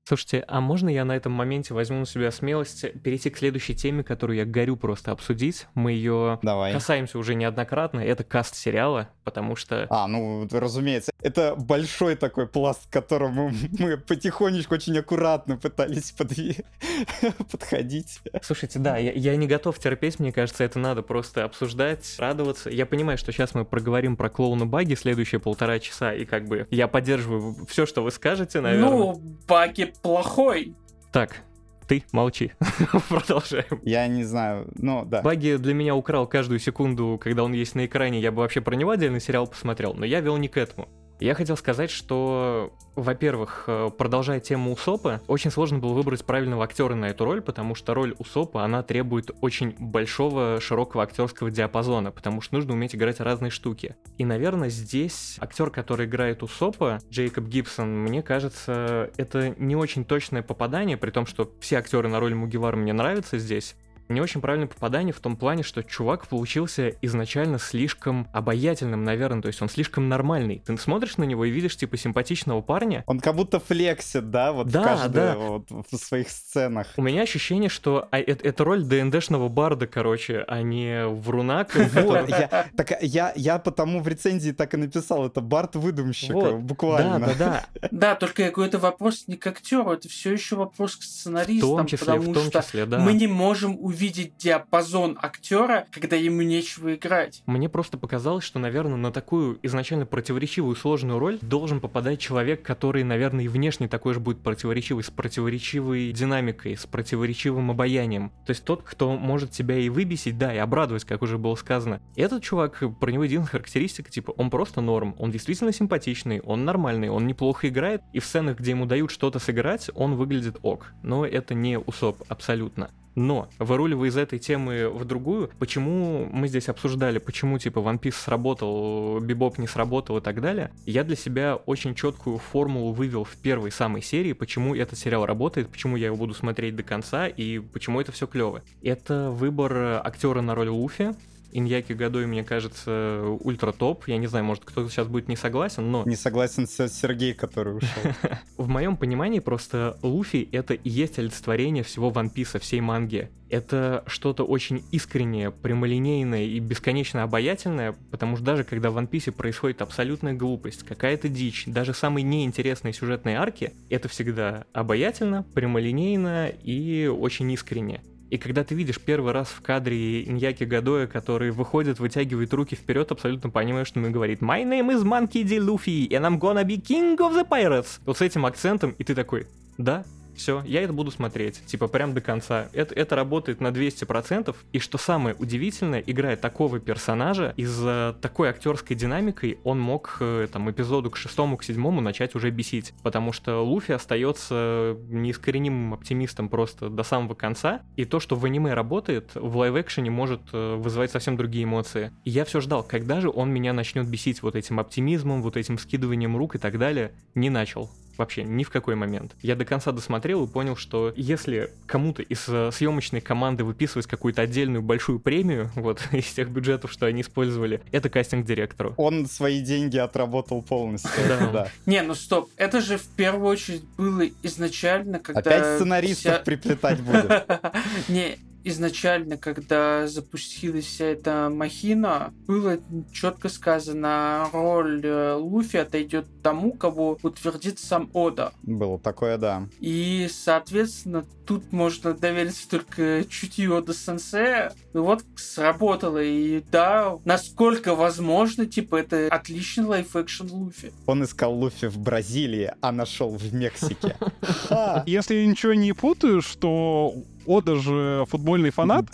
Слушайте, 0.09 0.43
а 0.47 0.59
можно 0.59 0.89
я 0.89 1.05
на 1.05 1.15
этом 1.15 1.33
моменте 1.33 1.75
возьму 1.75 1.99
на 1.99 2.07
себя 2.07 2.31
смелость 2.31 2.99
перейти 3.03 3.29
к 3.29 3.37
следующей 3.37 3.75
теме, 3.75 4.03
которую 4.03 4.37
я 4.37 4.45
горю 4.45 4.75
просто 4.75 5.11
обсудить? 5.11 5.67
Мы 5.75 5.91
ее 5.91 6.39
Давай. 6.41 6.73
касаемся 6.73 7.19
уже 7.19 7.35
неоднократно. 7.35 7.99
Это 7.99 8.23
каст 8.23 8.55
сериала, 8.55 9.09
потому 9.23 9.55
что... 9.55 9.85
А, 9.91 10.07
ну, 10.07 10.47
разумеется. 10.51 11.11
Это 11.21 11.53
большой 11.55 12.15
такой 12.15 12.47
пласт, 12.47 12.89
к 12.89 12.91
которому 12.91 13.51
мы 13.77 13.97
потихонечку, 13.97 14.73
очень 14.73 14.97
аккуратно 14.97 15.57
пытались 15.57 16.11
подви... 16.11 16.57
подходить. 17.51 18.19
Слушайте, 18.41 18.79
да, 18.79 18.97
я, 18.97 19.11
я 19.11 19.35
не 19.35 19.45
готов 19.45 19.77
терпеть, 19.77 20.17
мне 20.17 20.31
кажется, 20.31 20.63
это 20.63 20.79
надо 20.79 21.03
просто 21.03 21.43
обсуждать, 21.43 22.15
радоваться. 22.17 22.71
Я 22.71 22.87
понимаю, 22.87 23.19
что 23.19 23.31
сейчас 23.31 23.53
мы 23.53 23.63
проговорим 23.63 24.17
про 24.17 24.31
клоуна 24.31 24.65
Баги 24.65 24.95
следующие 24.95 25.39
полтора 25.39 25.77
часа, 25.77 26.15
и 26.15 26.25
как 26.25 26.47
бы 26.47 26.65
я 26.71 26.87
поддерживаю 26.87 27.63
все, 27.67 27.85
что 27.85 28.01
вы 28.01 28.09
скажете, 28.09 28.59
наверное. 28.59 28.89
Ну, 28.89 29.21
Баги 29.47 29.93
плохой. 30.01 30.75
Так, 31.11 31.43
ты 31.87 32.03
молчи. 32.11 32.51
Продолжаем. 33.09 33.81
Я 33.83 34.07
не 34.07 34.23
знаю, 34.23 34.67
ну 34.75 35.05
да. 35.05 35.21
Баги 35.21 35.57
для 35.57 35.73
меня 35.73 35.95
украл 35.95 36.27
каждую 36.27 36.59
секунду, 36.59 37.19
когда 37.21 37.43
он 37.43 37.53
есть 37.53 37.75
на 37.75 37.85
экране. 37.85 38.19
Я 38.19 38.31
бы 38.31 38.41
вообще 38.41 38.61
про 38.61 38.75
него 38.75 38.91
отдельный 38.91 39.19
сериал 39.19 39.47
посмотрел, 39.47 39.93
но 39.95 40.05
я 40.05 40.19
вел 40.19 40.37
не 40.37 40.47
к 40.47 40.57
этому. 40.57 40.87
Я 41.19 41.33
хотел 41.33 41.57
сказать, 41.57 41.91
что, 41.91 42.71
во-первых, 42.95 43.65
э, 43.67 43.89
продолжая 43.97 44.39
тему 44.39 44.71
Усопа, 44.71 45.21
очень 45.27 45.51
сложно 45.51 45.77
было 45.77 45.91
выбрать 45.91 46.23
правильного 46.23 46.63
актера 46.63 46.95
на 46.95 47.09
эту 47.09 47.25
роль, 47.25 47.41
потому 47.41 47.75
что 47.75 47.93
роль 47.93 48.15
Усопа, 48.19 48.63
она 48.63 48.83
требует 48.83 49.31
очень 49.41 49.75
большого, 49.77 50.61
широкого 50.61 51.03
актерского 51.03 51.51
диапазона, 51.51 52.11
потому 52.11 52.39
что 52.39 52.55
нужно 52.55 52.73
уметь 52.73 52.95
играть 52.95 53.19
разные 53.19 53.51
штуки. 53.51 53.97
И, 54.17 54.23
наверное, 54.23 54.69
здесь 54.69 55.35
актер, 55.41 55.71
который 55.71 56.05
играет 56.05 56.41
Усопа, 56.41 56.99
Джейкоб 57.11 57.45
Гибсон, 57.45 57.99
мне 57.99 58.23
кажется, 58.23 59.11
это 59.17 59.53
не 59.57 59.75
очень 59.75 60.05
точное 60.05 60.41
попадание, 60.41 60.95
при 60.95 61.11
том, 61.11 61.25
что 61.25 61.51
все 61.59 61.79
актеры 61.79 62.07
на 62.07 62.21
роль 62.21 62.33
Мугивара 62.33 62.77
мне 62.77 62.93
нравятся 62.93 63.39
здесь, 63.39 63.75
не 64.09 64.21
очень 64.21 64.41
правильное 64.41 64.67
попадание 64.67 65.13
в 65.13 65.19
том 65.19 65.37
плане, 65.37 65.63
что 65.63 65.83
чувак 65.83 66.27
получился 66.27 66.89
изначально 67.01 67.59
слишком 67.59 68.27
обаятельным, 68.33 69.03
наверное, 69.03 69.41
то 69.41 69.47
есть 69.47 69.61
он 69.61 69.69
слишком 69.69 70.09
нормальный. 70.09 70.63
Ты 70.65 70.75
смотришь 70.77 71.17
на 71.17 71.23
него 71.23 71.45
и 71.45 71.51
видишь, 71.51 71.77
типа, 71.77 71.95
симпатичного 71.95 72.61
парня. 72.61 73.03
Он 73.05 73.19
как 73.19 73.35
будто 73.35 73.59
флексит, 73.59 74.31
да, 74.31 74.51
вот 74.51 74.67
да, 74.67 74.81
в 74.81 74.85
каждой, 74.85 75.13
да. 75.13 75.35
вот 75.35 75.69
в 75.69 75.95
своих 75.95 76.29
сценах. 76.29 76.87
У 76.97 77.03
меня 77.03 77.21
ощущение, 77.21 77.69
что 77.69 78.07
а, 78.11 78.19
это, 78.19 78.47
это 78.47 78.63
роль 78.63 78.83
ДНДшного 78.83 79.47
барда, 79.47 79.85
короче, 79.85 80.43
а 80.47 80.61
не 80.61 81.05
вруна. 81.07 81.67
Вот, 81.99 82.29
я, 82.29 82.67
так 82.75 83.01
я, 83.01 83.33
я 83.35 83.59
потому 83.59 84.01
в 84.01 84.07
рецензии 84.07 84.51
так 84.51 84.73
и 84.73 84.77
написал, 84.77 85.27
это 85.27 85.41
бард 85.41 85.75
выдумщика, 85.75 86.33
Вот. 86.33 86.55
буквально. 86.55 87.19
Да, 87.19 87.35
да, 87.35 87.65
да. 87.81 87.87
Да, 87.91 88.15
только 88.15 88.43
это 88.43 88.79
вопрос 88.79 89.25
не 89.27 89.35
к 89.35 89.45
актеру, 89.45 89.91
это 89.91 90.09
все 90.09 90.31
еще 90.31 90.55
вопрос 90.55 90.95
к 90.95 91.01
В 91.01 91.05
сценаристам, 91.05 91.77
том 91.77 91.87
числе, 91.87 92.07
потому 92.07 92.31
в 92.31 92.33
том 92.33 92.43
что 92.45 92.61
числе, 92.61 92.85
да. 92.85 92.99
мы 92.99 93.13
не 93.13 93.27
можем 93.27 93.77
увидеть 93.79 93.98
диапазон 94.07 95.17
актера, 95.21 95.85
когда 95.91 96.15
ему 96.15 96.41
нечего 96.41 96.95
играть. 96.95 97.43
Мне 97.45 97.69
просто 97.69 97.97
показалось, 97.97 98.43
что, 98.43 98.59
наверное, 98.59 98.97
на 98.97 99.11
такую 99.11 99.59
изначально 99.63 100.05
противоречивую 100.05 100.75
сложную 100.75 101.19
роль 101.19 101.37
должен 101.41 101.79
попадать 101.79 102.19
человек, 102.19 102.63
который, 102.63 103.03
наверное, 103.03 103.45
и 103.45 103.47
внешне 103.47 103.87
такой 103.87 104.13
же 104.13 104.19
будет 104.19 104.39
противоречивый, 104.39 105.03
с 105.03 105.09
противоречивой 105.09 106.11
динамикой, 106.11 106.77
с 106.77 106.85
противоречивым 106.85 107.71
обаянием. 107.71 108.31
То 108.45 108.51
есть 108.51 108.63
тот, 108.63 108.83
кто 108.83 109.15
может 109.17 109.51
тебя 109.51 109.77
и 109.77 109.89
выбесить, 109.89 110.37
да, 110.37 110.53
и 110.53 110.57
обрадовать, 110.57 111.05
как 111.05 111.21
уже 111.21 111.37
было 111.37 111.55
сказано. 111.55 112.01
Этот 112.15 112.43
чувак, 112.43 112.83
про 112.99 113.11
него 113.11 113.23
единственная 113.23 113.51
характеристика, 113.51 114.09
типа, 114.09 114.31
он 114.31 114.49
просто 114.49 114.81
норм, 114.81 115.15
он 115.19 115.31
действительно 115.31 115.73
симпатичный, 115.73 116.39
он 116.41 116.65
нормальный, 116.65 117.09
он 117.09 117.27
неплохо 117.27 117.67
играет, 117.67 118.01
и 118.13 118.19
в 118.19 118.25
сценах, 118.25 118.59
где 118.59 118.71
ему 118.71 118.85
дают 118.85 119.11
что-то 119.11 119.39
сыграть, 119.39 119.89
он 119.95 120.15
выглядит 120.15 120.57
ок. 120.61 120.93
Но 121.03 121.25
это 121.25 121.53
не 121.53 121.77
усоп 121.79 122.23
абсолютно. 122.27 122.89
Но, 123.15 123.49
выруливая 123.57 124.09
из 124.09 124.17
этой 124.17 124.39
темы 124.39 124.89
в 124.89 125.05
другую, 125.05 125.49
почему 125.59 126.27
мы 126.31 126.47
здесь 126.47 126.69
обсуждали, 126.69 127.17
почему, 127.17 127.57
типа, 127.57 127.79
One 127.79 127.99
Piece 127.99 128.15
сработал, 128.15 129.19
Бибоп 129.19 129.57
не 129.57 129.67
сработал 129.67 130.17
и 130.17 130.21
так 130.21 130.41
далее, 130.41 130.71
я 130.85 131.03
для 131.03 131.15
себя 131.15 131.55
очень 131.55 131.95
четкую 131.95 132.37
формулу 132.37 132.93
вывел 132.93 133.23
в 133.23 133.35
первой 133.37 133.71
самой 133.71 134.01
серии, 134.01 134.33
почему 134.33 134.75
этот 134.75 134.97
сериал 134.97 135.25
работает, 135.25 135.69
почему 135.69 135.97
я 135.97 136.07
его 136.07 136.15
буду 136.15 136.33
смотреть 136.33 136.75
до 136.75 136.83
конца 136.83 137.27
и 137.27 137.59
почему 137.59 137.99
это 137.99 138.11
все 138.11 138.27
клево. 138.27 138.61
Это 138.81 139.31
выбор 139.31 140.01
актера 140.05 140.41
на 140.41 140.55
роль 140.55 140.69
Луфи, 140.69 141.13
Иньяки 141.51 141.93
Гадой, 141.93 142.25
мне 142.25 142.43
кажется, 142.43 143.23
ультра 143.41 143.71
топ. 143.71 144.07
Я 144.07 144.17
не 144.17 144.27
знаю, 144.27 144.45
может, 144.45 144.65
кто-то 144.65 144.89
сейчас 144.89 145.07
будет 145.07 145.27
не 145.27 145.35
согласен, 145.35 145.89
но 145.91 146.03
Не 146.05 146.15
согласен 146.15 146.67
с 146.67 146.89
Сергей, 146.89 147.33
который 147.33 147.77
ушел. 147.77 148.03
в 148.57 148.67
моем 148.67 148.97
понимании 148.97 149.39
просто 149.39 149.97
Луфи— 150.01 150.47
это 150.51 150.73
и 150.73 150.89
есть 150.89 151.19
олицетворение 151.19 151.83
всего 151.83 152.09
Ван 152.09 152.29
Писа, 152.29 152.59
всей 152.59 152.81
манги. 152.81 153.29
Это 153.49 154.03
что-то 154.05 154.43
очень 154.43 154.83
искреннее, 154.91 155.49
прямолинейное 155.49 156.43
и 156.43 156.59
бесконечно 156.59 157.23
обаятельное, 157.23 157.95
потому 158.11 158.35
что 158.35 158.45
даже 158.45 158.63
когда 158.63 158.91
в 158.91 158.93
Ван 158.93 159.07
Писе 159.07 159.31
происходит 159.31 159.81
абсолютная 159.81 160.33
глупость, 160.33 160.83
какая-то 160.83 161.29
дичь, 161.29 161.63
даже 161.65 161.93
самые 161.93 162.23
неинтересные 162.23 162.93
сюжетные 162.93 163.37
арки, 163.37 163.73
это 163.89 164.07
всегда 164.07 164.65
обаятельно, 164.73 165.43
прямолинейно 165.53 166.49
и 166.49 167.07
очень 167.07 167.51
искренне. 167.51 168.01
И 168.29 168.37
когда 168.37 168.63
ты 168.63 168.75
видишь 168.75 168.99
первый 168.99 169.33
раз 169.33 169.47
в 169.47 169.61
кадре 169.61 170.23
Иньяки 170.23 170.63
Гадоя, 170.63 171.07
который 171.07 171.49
выходит, 171.49 171.99
вытягивает 171.99 172.53
руки 172.53 172.75
вперед, 172.75 173.11
абсолютно 173.11 173.49
понимаешь, 173.49 173.87
что 173.87 173.99
ему 173.99 174.11
говорит 174.11 174.41
«My 174.41 174.63
name 174.63 174.93
is 174.93 175.03
Monkey 175.03 175.43
D. 175.43 175.57
Luffy, 175.57 176.07
and 176.09 176.21
I'm 176.21 176.39
gonna 176.39 176.63
be 176.63 176.79
king 176.79 177.17
of 177.17 177.33
the 177.33 177.47
pirates». 177.47 177.99
Вот 178.05 178.17
с 178.17 178.21
этим 178.21 178.45
акцентом, 178.45 178.93
и 178.97 179.03
ты 179.03 179.15
такой 179.15 179.47
«Да, 179.77 180.05
все, 180.39 180.63
я 180.65 180.81
это 180.81 180.93
буду 180.93 181.11
смотреть, 181.11 181.65
типа 181.65 181.87
прям 181.87 182.13
до 182.13 182.21
конца. 182.21 182.69
Это, 182.73 182.95
это 182.95 183.15
работает 183.15 183.61
на 183.61 183.67
200%, 183.67 184.55
и 184.71 184.79
что 184.79 184.97
самое 184.97 185.35
удивительное, 185.35 185.99
играя 185.99 186.37
такого 186.37 186.79
персонажа, 186.79 187.53
из-за 187.57 188.17
такой 188.21 188.49
актерской 188.49 188.95
динамикой 188.95 189.59
он 189.63 189.79
мог 189.79 190.17
э, 190.21 190.47
там 190.51 190.71
эпизоду 190.71 191.11
к 191.11 191.17
шестому, 191.17 191.57
к 191.57 191.63
седьмому 191.63 192.01
начать 192.01 192.35
уже 192.35 192.49
бесить, 192.49 192.93
потому 193.03 193.33
что 193.33 193.61
Луфи 193.61 193.91
остается 193.91 194.97
неискоренимым 195.09 195.93
оптимистом 195.93 196.49
просто 196.49 196.89
до 196.89 197.03
самого 197.03 197.35
конца, 197.35 197.81
и 197.95 198.05
то, 198.05 198.19
что 198.19 198.35
в 198.35 198.45
аниме 198.45 198.73
работает, 198.73 199.31
в 199.35 199.57
лайв-экшене 199.57 200.09
может 200.09 200.41
э, 200.53 200.75
вызывать 200.75 201.11
совсем 201.11 201.37
другие 201.37 201.65
эмоции. 201.65 202.11
И 202.23 202.29
я 202.29 202.45
все 202.45 202.61
ждал, 202.61 202.83
когда 202.83 203.19
же 203.19 203.29
он 203.29 203.51
меня 203.51 203.73
начнет 203.73 204.07
бесить 204.07 204.41
вот 204.41 204.55
этим 204.55 204.79
оптимизмом, 204.79 205.41
вот 205.41 205.57
этим 205.57 205.77
скидыванием 205.77 206.37
рук 206.37 206.55
и 206.55 206.59
так 206.59 206.79
далее. 206.79 207.11
Не 207.35 207.49
начал. 207.49 207.89
Вообще 208.19 208.43
ни 208.43 208.65
в 208.65 208.69
какой 208.69 208.95
момент. 208.95 209.33
Я 209.41 209.55
до 209.55 209.63
конца 209.63 209.93
досмотрел 209.93 210.43
и 210.43 210.47
понял, 210.47 210.75
что 210.75 211.13
если 211.15 211.71
кому-то 211.85 212.21
из 212.21 212.43
э, 212.49 212.69
съемочной 212.69 213.21
команды 213.21 213.63
выписывать 213.63 214.07
какую-то 214.07 214.41
отдельную 214.41 214.81
большую 214.81 215.19
премию, 215.19 215.71
вот 215.75 216.01
из 216.11 216.25
тех 216.25 216.49
бюджетов, 216.49 216.91
что 216.91 217.05
они 217.05 217.21
использовали, 217.21 217.81
это 217.93 218.09
кастинг-директору. 218.09 218.93
Он 218.97 219.25
свои 219.25 219.61
деньги 219.61 219.97
отработал 219.97 220.61
полностью. 220.61 221.11
Да. 221.29 221.47
Да. 221.47 221.67
Не, 221.85 222.01
ну 222.01 222.13
стоп, 222.13 222.49
это 222.57 222.81
же 222.81 222.97
в 222.97 223.07
первую 223.07 223.47
очередь 223.47 223.85
было 223.95 224.23
изначально, 224.43 225.19
когда... 225.19 225.39
Опять 225.39 225.77
сценаристов 225.77 226.43
приплетать 226.43 226.99
будет. 226.99 227.45
Не, 228.09 228.37
изначально, 228.63 229.37
когда 229.37 230.07
запустилась 230.07 230.85
вся 230.85 231.05
эта 231.05 231.49
махина, 231.49 232.33
было 232.47 232.79
четко 233.11 233.49
сказано, 233.49 234.49
роль 234.51 235.01
э, 235.03 235.33
Луфи 235.33 235.77
отойдет 235.77 236.25
тому, 236.43 236.73
кого 236.73 237.17
утвердит 237.23 237.79
сам 237.79 238.09
Ода. 238.13 238.53
Было 238.63 238.99
такое, 238.99 239.37
да. 239.37 239.67
И, 239.79 240.29
соответственно, 240.31 241.25
тут 241.45 241.71
можно 241.71 242.13
довериться 242.13 242.69
только 242.69 243.23
чутью 243.27 243.75
Ода 243.75 243.93
Сенсея. 243.93 244.73
И 244.93 244.97
вот 244.97 245.23
сработало. 245.35 246.21
И 246.21 246.63
да, 246.71 247.17
насколько 247.25 247.95
возможно, 247.95 248.65
типа, 248.65 248.97
это 248.97 249.27
отличный 249.29 249.85
live-action 249.85 250.49
Луфи. 250.49 250.91
Он 251.05 251.23
искал 251.23 251.53
Луфи 251.53 251.87
в 251.87 251.97
Бразилии, 251.97 252.71
а 252.81 252.91
нашел 252.91 253.29
в 253.31 253.53
Мексике. 253.53 254.17
Если 255.05 255.35
я 255.35 255.47
ничего 255.47 255.73
не 255.73 255.93
путаю, 255.93 256.41
что 256.41 257.13
Ода 257.45 257.75
же 257.75 258.25
футбольный 258.27 258.69
фанат. 258.69 259.05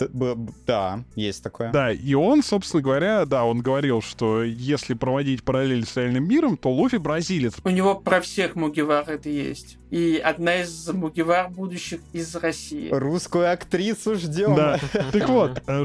Да, 0.66 1.04
есть 1.14 1.42
такое. 1.42 1.72
Да, 1.72 1.92
и 1.92 2.14
он, 2.14 2.42
собственно 2.42 2.82
говоря, 2.82 3.24
да, 3.24 3.44
он 3.44 3.60
говорил, 3.60 4.02
что 4.02 4.42
если 4.42 4.94
проводить 4.94 5.42
параллель 5.42 5.86
с 5.86 5.96
реальным 5.96 6.28
миром, 6.28 6.56
то 6.56 6.70
Луфи 6.70 6.96
бразилец. 6.96 7.54
У 7.64 7.70
него 7.70 7.94
про 7.94 8.20
всех 8.20 8.56
Мугивар 8.56 9.08
это 9.08 9.28
есть. 9.28 9.78
И 9.90 10.16
одна 10.16 10.62
из 10.62 10.88
Мугивар 10.88 11.48
будущих 11.50 12.00
из 12.12 12.34
России. 12.36 12.88
Русскую 12.90 13.50
актрису 13.50 14.16
ждем. 14.16 14.54
Да. 14.54 14.78
Так 15.12 15.28
вот, 15.28 15.62
э, 15.66 15.84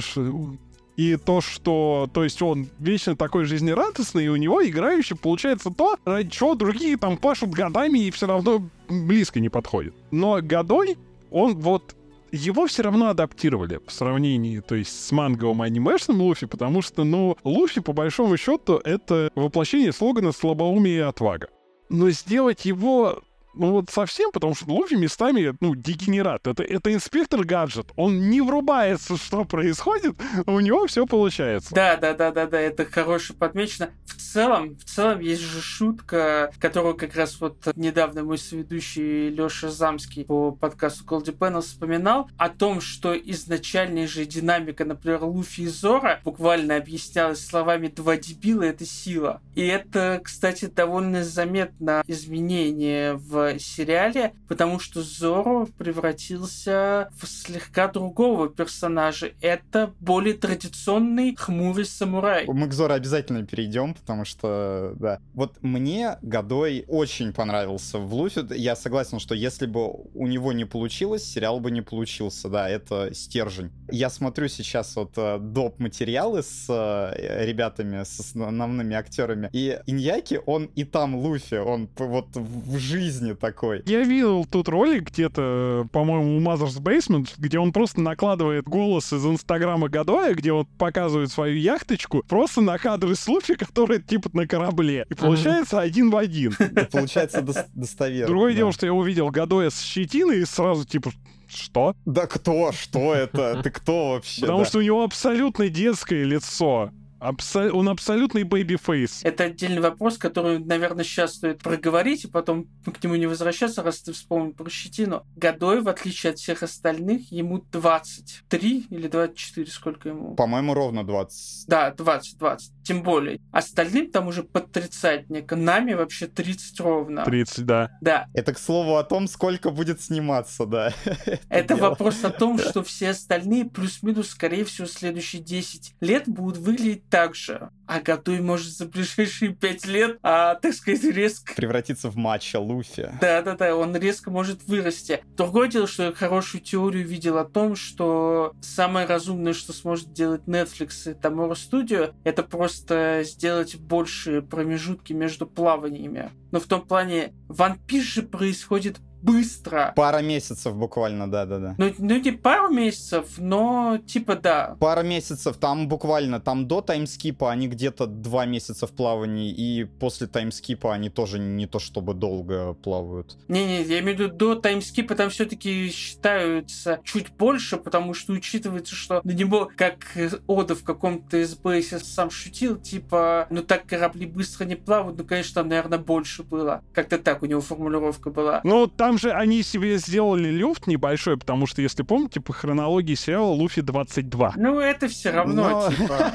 и 0.97 1.15
то, 1.15 1.41
что, 1.41 2.09
то 2.13 2.23
есть 2.23 2.41
он 2.41 2.67
вечно 2.79 3.15
такой 3.15 3.45
жизнерадостный, 3.45 4.25
и 4.25 4.29
у 4.29 4.35
него 4.35 4.63
играющий 4.63 5.15
получается 5.15 5.71
то, 5.71 5.97
ради 6.05 6.29
чего 6.29 6.55
другие 6.55 6.97
там 6.97 7.17
пашут 7.17 7.51
годами 7.51 7.99
и 7.99 8.11
все 8.11 8.27
равно 8.27 8.63
близко 8.89 9.39
не 9.39 9.49
подходит. 9.49 9.93
Но 10.11 10.39
годой 10.41 10.97
он 11.29 11.55
вот 11.59 11.95
его 12.31 12.67
все 12.67 12.83
равно 12.83 13.09
адаптировали 13.09 13.79
в 13.85 13.91
сравнении, 13.91 14.59
то 14.59 14.75
есть 14.75 15.05
с 15.05 15.11
манговым 15.11 15.61
анимешным 15.61 16.21
Луфи, 16.21 16.47
потому 16.47 16.81
что, 16.81 17.03
ну, 17.03 17.37
Луфи, 17.43 17.81
по 17.81 17.93
большому 17.93 18.37
счету, 18.37 18.77
это 18.83 19.31
воплощение 19.35 19.91
слогана 19.91 20.31
«Слабоумие 20.31 20.97
и 20.97 21.01
отвага». 21.01 21.49
Но 21.89 22.09
сделать 22.09 22.65
его 22.65 23.21
ну 23.53 23.71
вот 23.71 23.89
совсем, 23.89 24.31
потому 24.31 24.55
что 24.55 24.65
Луфи 24.65 24.95
местами, 24.95 25.53
ну, 25.59 25.75
дегенерат. 25.75 26.47
Это, 26.47 26.63
это 26.63 26.93
инспектор 26.93 27.43
гаджет. 27.43 27.87
Он 27.95 28.29
не 28.29 28.41
врубается, 28.41 29.17
что 29.17 29.43
происходит, 29.45 30.15
а 30.45 30.51
у 30.51 30.59
него 30.59 30.87
все 30.87 31.05
получается. 31.05 31.73
Да, 31.73 31.97
да, 31.97 32.13
да, 32.13 32.31
да, 32.31 32.45
да, 32.45 32.59
это 32.59 32.85
хорошо 32.85 33.33
подмечено. 33.33 33.91
В 34.05 34.15
целом, 34.15 34.75
в 34.77 34.85
целом 34.85 35.19
есть 35.19 35.41
же 35.41 35.61
шутка, 35.61 36.51
которую 36.59 36.95
как 36.95 37.15
раз 37.15 37.39
вот 37.41 37.57
недавно 37.75 38.23
мой 38.23 38.37
соведущий 38.37 39.29
Леша 39.29 39.69
Замский 39.69 40.25
по 40.25 40.51
подкасту 40.51 41.03
Голди 41.03 41.31
Panel 41.31 41.61
вспоминал 41.61 42.29
о 42.37 42.49
том, 42.49 42.81
что 42.81 43.15
изначальная 43.15 44.07
же 44.07 44.25
динамика, 44.25 44.85
например, 44.85 45.23
Луфи 45.23 45.61
и 45.61 45.67
Зора 45.67 46.21
буквально 46.23 46.77
объяснялась 46.77 47.45
словами 47.45 47.87
«два 47.87 48.17
дебила— 48.17 48.63
это 48.63 48.85
сила». 48.85 49.41
И 49.55 49.65
это, 49.65 50.21
кстати, 50.23 50.65
довольно 50.65 51.23
заметно 51.23 52.03
изменение 52.07 53.15
в 53.15 53.40
сериале, 53.59 54.33
потому 54.47 54.79
что 54.79 55.01
Зоро 55.01 55.67
превратился 55.77 57.09
в 57.19 57.27
слегка 57.27 57.87
другого 57.87 58.49
персонажа. 58.49 59.31
Это 59.41 59.93
более 59.99 60.33
традиционный 60.33 61.35
хмурый 61.35 61.85
самурай. 61.85 62.45
Мы 62.47 62.67
к 62.67 62.73
Зоро 62.73 62.93
обязательно 62.93 63.45
перейдем, 63.45 63.93
потому 63.93 64.25
что, 64.25 64.93
да. 64.99 65.19
Вот 65.33 65.61
мне 65.61 66.17
Годой 66.21 66.85
очень 66.87 67.33
понравился 67.33 67.97
в 67.97 68.13
Луфе. 68.13 68.45
Я 68.51 68.75
согласен, 68.75 69.19
что 69.19 69.35
если 69.35 69.65
бы 69.65 69.87
у 70.13 70.27
него 70.27 70.53
не 70.53 70.65
получилось, 70.65 71.23
сериал 71.23 71.59
бы 71.59 71.71
не 71.71 71.81
получился. 71.81 72.49
Да, 72.49 72.69
это 72.69 73.13
стержень. 73.13 73.71
Я 73.89 74.09
смотрю 74.09 74.47
сейчас 74.47 74.95
вот 74.95 75.13
э, 75.17 75.37
доп. 75.39 75.79
материалы 75.79 76.43
с 76.43 76.65
э, 76.69 77.45
ребятами, 77.45 78.03
с 78.03 78.19
основными 78.19 78.95
актерами. 78.95 79.49
И 79.53 79.79
Иньяки, 79.85 80.39
он 80.45 80.65
и 80.75 80.83
там 80.83 81.15
Луфи, 81.15 81.55
он 81.55 81.89
вот 81.97 82.27
в 82.35 82.77
жизни 82.77 83.30
уровня 83.31 83.35
такой. 83.35 83.83
Я 83.85 84.03
видел 84.03 84.45
тут 84.45 84.67
ролик 84.67 85.09
где-то, 85.09 85.87
по-моему, 85.91 86.37
у 86.37 86.41
Mother's 86.41 86.79
Basement, 86.79 87.33
где 87.37 87.59
он 87.59 87.71
просто 87.71 88.01
накладывает 88.01 88.65
голос 88.65 89.11
из 89.13 89.25
Инстаграма 89.25 89.89
Гадоя, 89.89 90.33
где 90.33 90.51
он 90.51 90.65
показывает 90.77 91.31
свою 91.31 91.57
яхточку, 91.57 92.23
просто 92.27 92.61
на 92.61 92.77
кадры 92.77 93.15
с 93.15 93.27
Луфи, 93.27 93.55
который 93.55 94.01
типа 94.01 94.29
на 94.33 94.47
корабле. 94.47 95.05
И 95.09 95.13
получается 95.13 95.79
один 95.79 96.09
в 96.09 96.17
один. 96.17 96.53
Получается 96.91 97.43
достоверно. 97.73 98.27
Другое 98.27 98.53
дело, 98.53 98.71
что 98.71 98.85
я 98.85 98.93
увидел 98.93 99.29
Годоя 99.29 99.69
с 99.69 99.81
щетиной 99.81 100.41
и 100.41 100.45
сразу 100.45 100.85
типа 100.85 101.11
что? 101.47 101.95
Да 102.05 102.27
кто? 102.27 102.71
Что 102.71 103.13
это? 103.13 103.61
Ты 103.61 103.71
кто 103.71 104.11
вообще? 104.11 104.41
Потому 104.41 104.63
что 104.63 104.79
у 104.79 104.81
него 104.81 105.03
абсолютно 105.03 105.67
детское 105.67 106.23
лицо. 106.23 106.91
Абсо... 107.21 107.71
Он 107.71 107.87
абсолютный 107.87 108.41
baby 108.41 108.77
face. 108.77 109.21
Это 109.23 109.43
отдельный 109.43 109.79
вопрос, 109.79 110.17
который, 110.17 110.57
наверное, 110.57 111.03
сейчас 111.03 111.35
стоит 111.35 111.59
проговорить, 111.59 112.25
и 112.25 112.27
потом 112.27 112.65
к 112.83 113.03
нему 113.03 113.15
не 113.15 113.27
возвращаться, 113.27 113.83
раз 113.83 114.01
ты 114.01 114.11
вспомнил 114.11 114.53
про 114.53 114.67
щетину. 114.71 115.23
Годой, 115.35 115.81
в 115.81 115.87
отличие 115.87 116.31
от 116.31 116.39
всех 116.39 116.63
остальных, 116.63 117.31
ему 117.31 117.63
23 117.71 118.87
или 118.89 119.07
24, 119.07 119.69
сколько 119.69 120.09
ему? 120.09 120.33
По-моему, 120.33 120.73
ровно 120.73 121.05
20. 121.05 121.67
Да, 121.67 121.91
20, 121.91 122.39
20. 122.39 122.73
Тем 122.83 123.03
более. 123.03 123.39
Остальным 123.51 124.09
там 124.09 124.27
уже 124.27 124.41
под 124.41 124.71
тридцатник. 124.71 125.51
Нами 125.51 125.93
вообще 125.93 126.25
30 126.25 126.79
ровно. 126.79 127.23
30, 127.23 127.65
да. 127.67 127.91
Да. 128.01 128.25
Это, 128.33 128.55
к 128.55 128.57
слову, 128.57 128.95
о 128.95 129.03
том, 129.03 129.27
сколько 129.27 129.69
будет 129.69 130.01
сниматься, 130.01 130.65
да. 130.65 130.91
Это 131.49 131.75
вопрос 131.75 132.23
о 132.23 132.31
том, 132.31 132.57
что 132.69 132.81
все 132.81 133.11
остальные 133.11 133.65
плюс-минус, 133.65 134.29
скорее 134.29 134.65
всего, 134.65 134.87
следующие 134.87 135.43
10 135.43 135.97
лет 136.01 136.27
будут 136.27 136.57
выглядеть 136.57 137.10
так 137.11 137.35
же. 137.35 137.69
А 137.85 137.99
Гадуй 137.99 138.39
может 138.39 138.71
за 138.71 138.85
ближайшие 138.85 139.53
пять 139.53 139.85
лет, 139.85 140.17
а, 140.23 140.55
так 140.55 140.73
сказать, 140.73 141.03
резко... 141.03 141.53
Превратиться 141.53 142.09
в 142.09 142.15
матча 142.15 142.57
Луфи. 142.57 143.11
Да-да-да, 143.19 143.75
он 143.75 143.95
резко 143.95 144.31
может 144.31 144.63
вырасти. 144.65 145.21
Другое 145.35 145.67
дело, 145.67 145.87
что 145.87 146.03
я 146.03 146.11
хорошую 146.13 146.61
теорию 146.61 147.05
видел 147.05 147.37
о 147.37 147.43
том, 147.43 147.75
что 147.75 148.53
самое 148.61 149.05
разумное, 149.05 149.53
что 149.53 149.73
сможет 149.73 150.13
делать 150.13 150.43
Netflix 150.47 151.11
и 151.11 151.13
Tamora 151.13 151.53
Studio, 151.53 152.13
это 152.23 152.43
просто 152.43 153.23
сделать 153.25 153.75
большие 153.75 154.41
промежутки 154.41 155.11
между 155.11 155.45
плаваниями. 155.45 156.31
Но 156.51 156.61
в 156.61 156.65
том 156.65 156.81
плане, 156.81 157.33
One 157.49 157.77
Piece 157.85 158.01
же 158.01 158.21
происходит 158.21 158.99
быстро. 159.21 159.93
Пара 159.95 160.21
месяцев 160.21 160.75
буквально, 160.75 161.29
да-да-да. 161.29 161.75
Ну, 161.77 161.93
ну, 161.97 162.19
не 162.19 162.31
пару 162.31 162.73
месяцев, 162.73 163.25
но 163.37 163.99
типа 164.05 164.35
да. 164.35 164.75
Пара 164.79 165.03
месяцев, 165.03 165.57
там 165.57 165.87
буквально, 165.87 166.39
там 166.39 166.67
до 166.67 166.81
таймскипа 166.81 167.51
они 167.51 167.67
где-то 167.67 168.07
два 168.07 168.45
месяца 168.45 168.87
в 168.87 168.91
плавании, 168.91 169.51
и 169.51 169.85
после 169.85 170.27
таймскипа 170.27 170.93
они 170.93 171.09
тоже 171.09 171.39
не 171.39 171.67
то 171.67 171.79
чтобы 171.79 172.13
долго 172.13 172.73
плавают. 172.73 173.37
Не-не, 173.47 173.83
я 173.83 173.99
имею 173.99 174.17
в 174.17 174.19
виду 174.21 174.33
до 174.33 174.55
таймскипа 174.55 175.15
там 175.15 175.29
все-таки 175.29 175.89
считаются 175.89 176.99
чуть 177.03 177.31
больше, 177.31 177.77
потому 177.77 178.13
что 178.13 178.33
учитывается, 178.33 178.95
что 178.95 179.21
на 179.23 179.31
него, 179.31 179.69
как 179.75 180.05
Ода 180.47 180.75
в 180.75 180.83
каком-то 180.83 181.43
СБС 181.43 182.03
сам 182.03 182.29
шутил, 182.29 182.77
типа, 182.77 183.47
ну 183.49 183.61
так 183.61 183.85
корабли 183.85 184.25
быстро 184.25 184.65
не 184.65 184.75
плавают, 184.75 185.17
ну, 185.17 185.25
конечно, 185.25 185.55
там, 185.55 185.69
наверное, 185.69 185.99
больше 185.99 186.43
было. 186.43 186.83
Как-то 186.93 187.17
так 187.17 187.43
у 187.43 187.45
него 187.45 187.61
формулировка 187.61 188.29
была. 188.29 188.61
Ну, 188.63 188.87
там 188.87 189.10
там 189.11 189.17
же 189.17 189.33
они 189.33 189.61
себе 189.61 189.97
сделали 189.97 190.47
люфт 190.47 190.87
небольшой, 190.87 191.35
потому 191.35 191.67
что, 191.67 191.81
если 191.81 192.01
помните, 192.01 192.39
по 192.39 192.53
хронологии 192.53 193.15
сериала 193.15 193.51
Луфи 193.51 193.81
22. 193.81 194.53
Ну, 194.55 194.79
это 194.79 195.09
все 195.09 195.31
равно, 195.31 195.69
Но... 195.69 195.91
типа... 195.91 196.31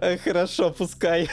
Хорошо, 0.24 0.70
пускай. 0.70 1.28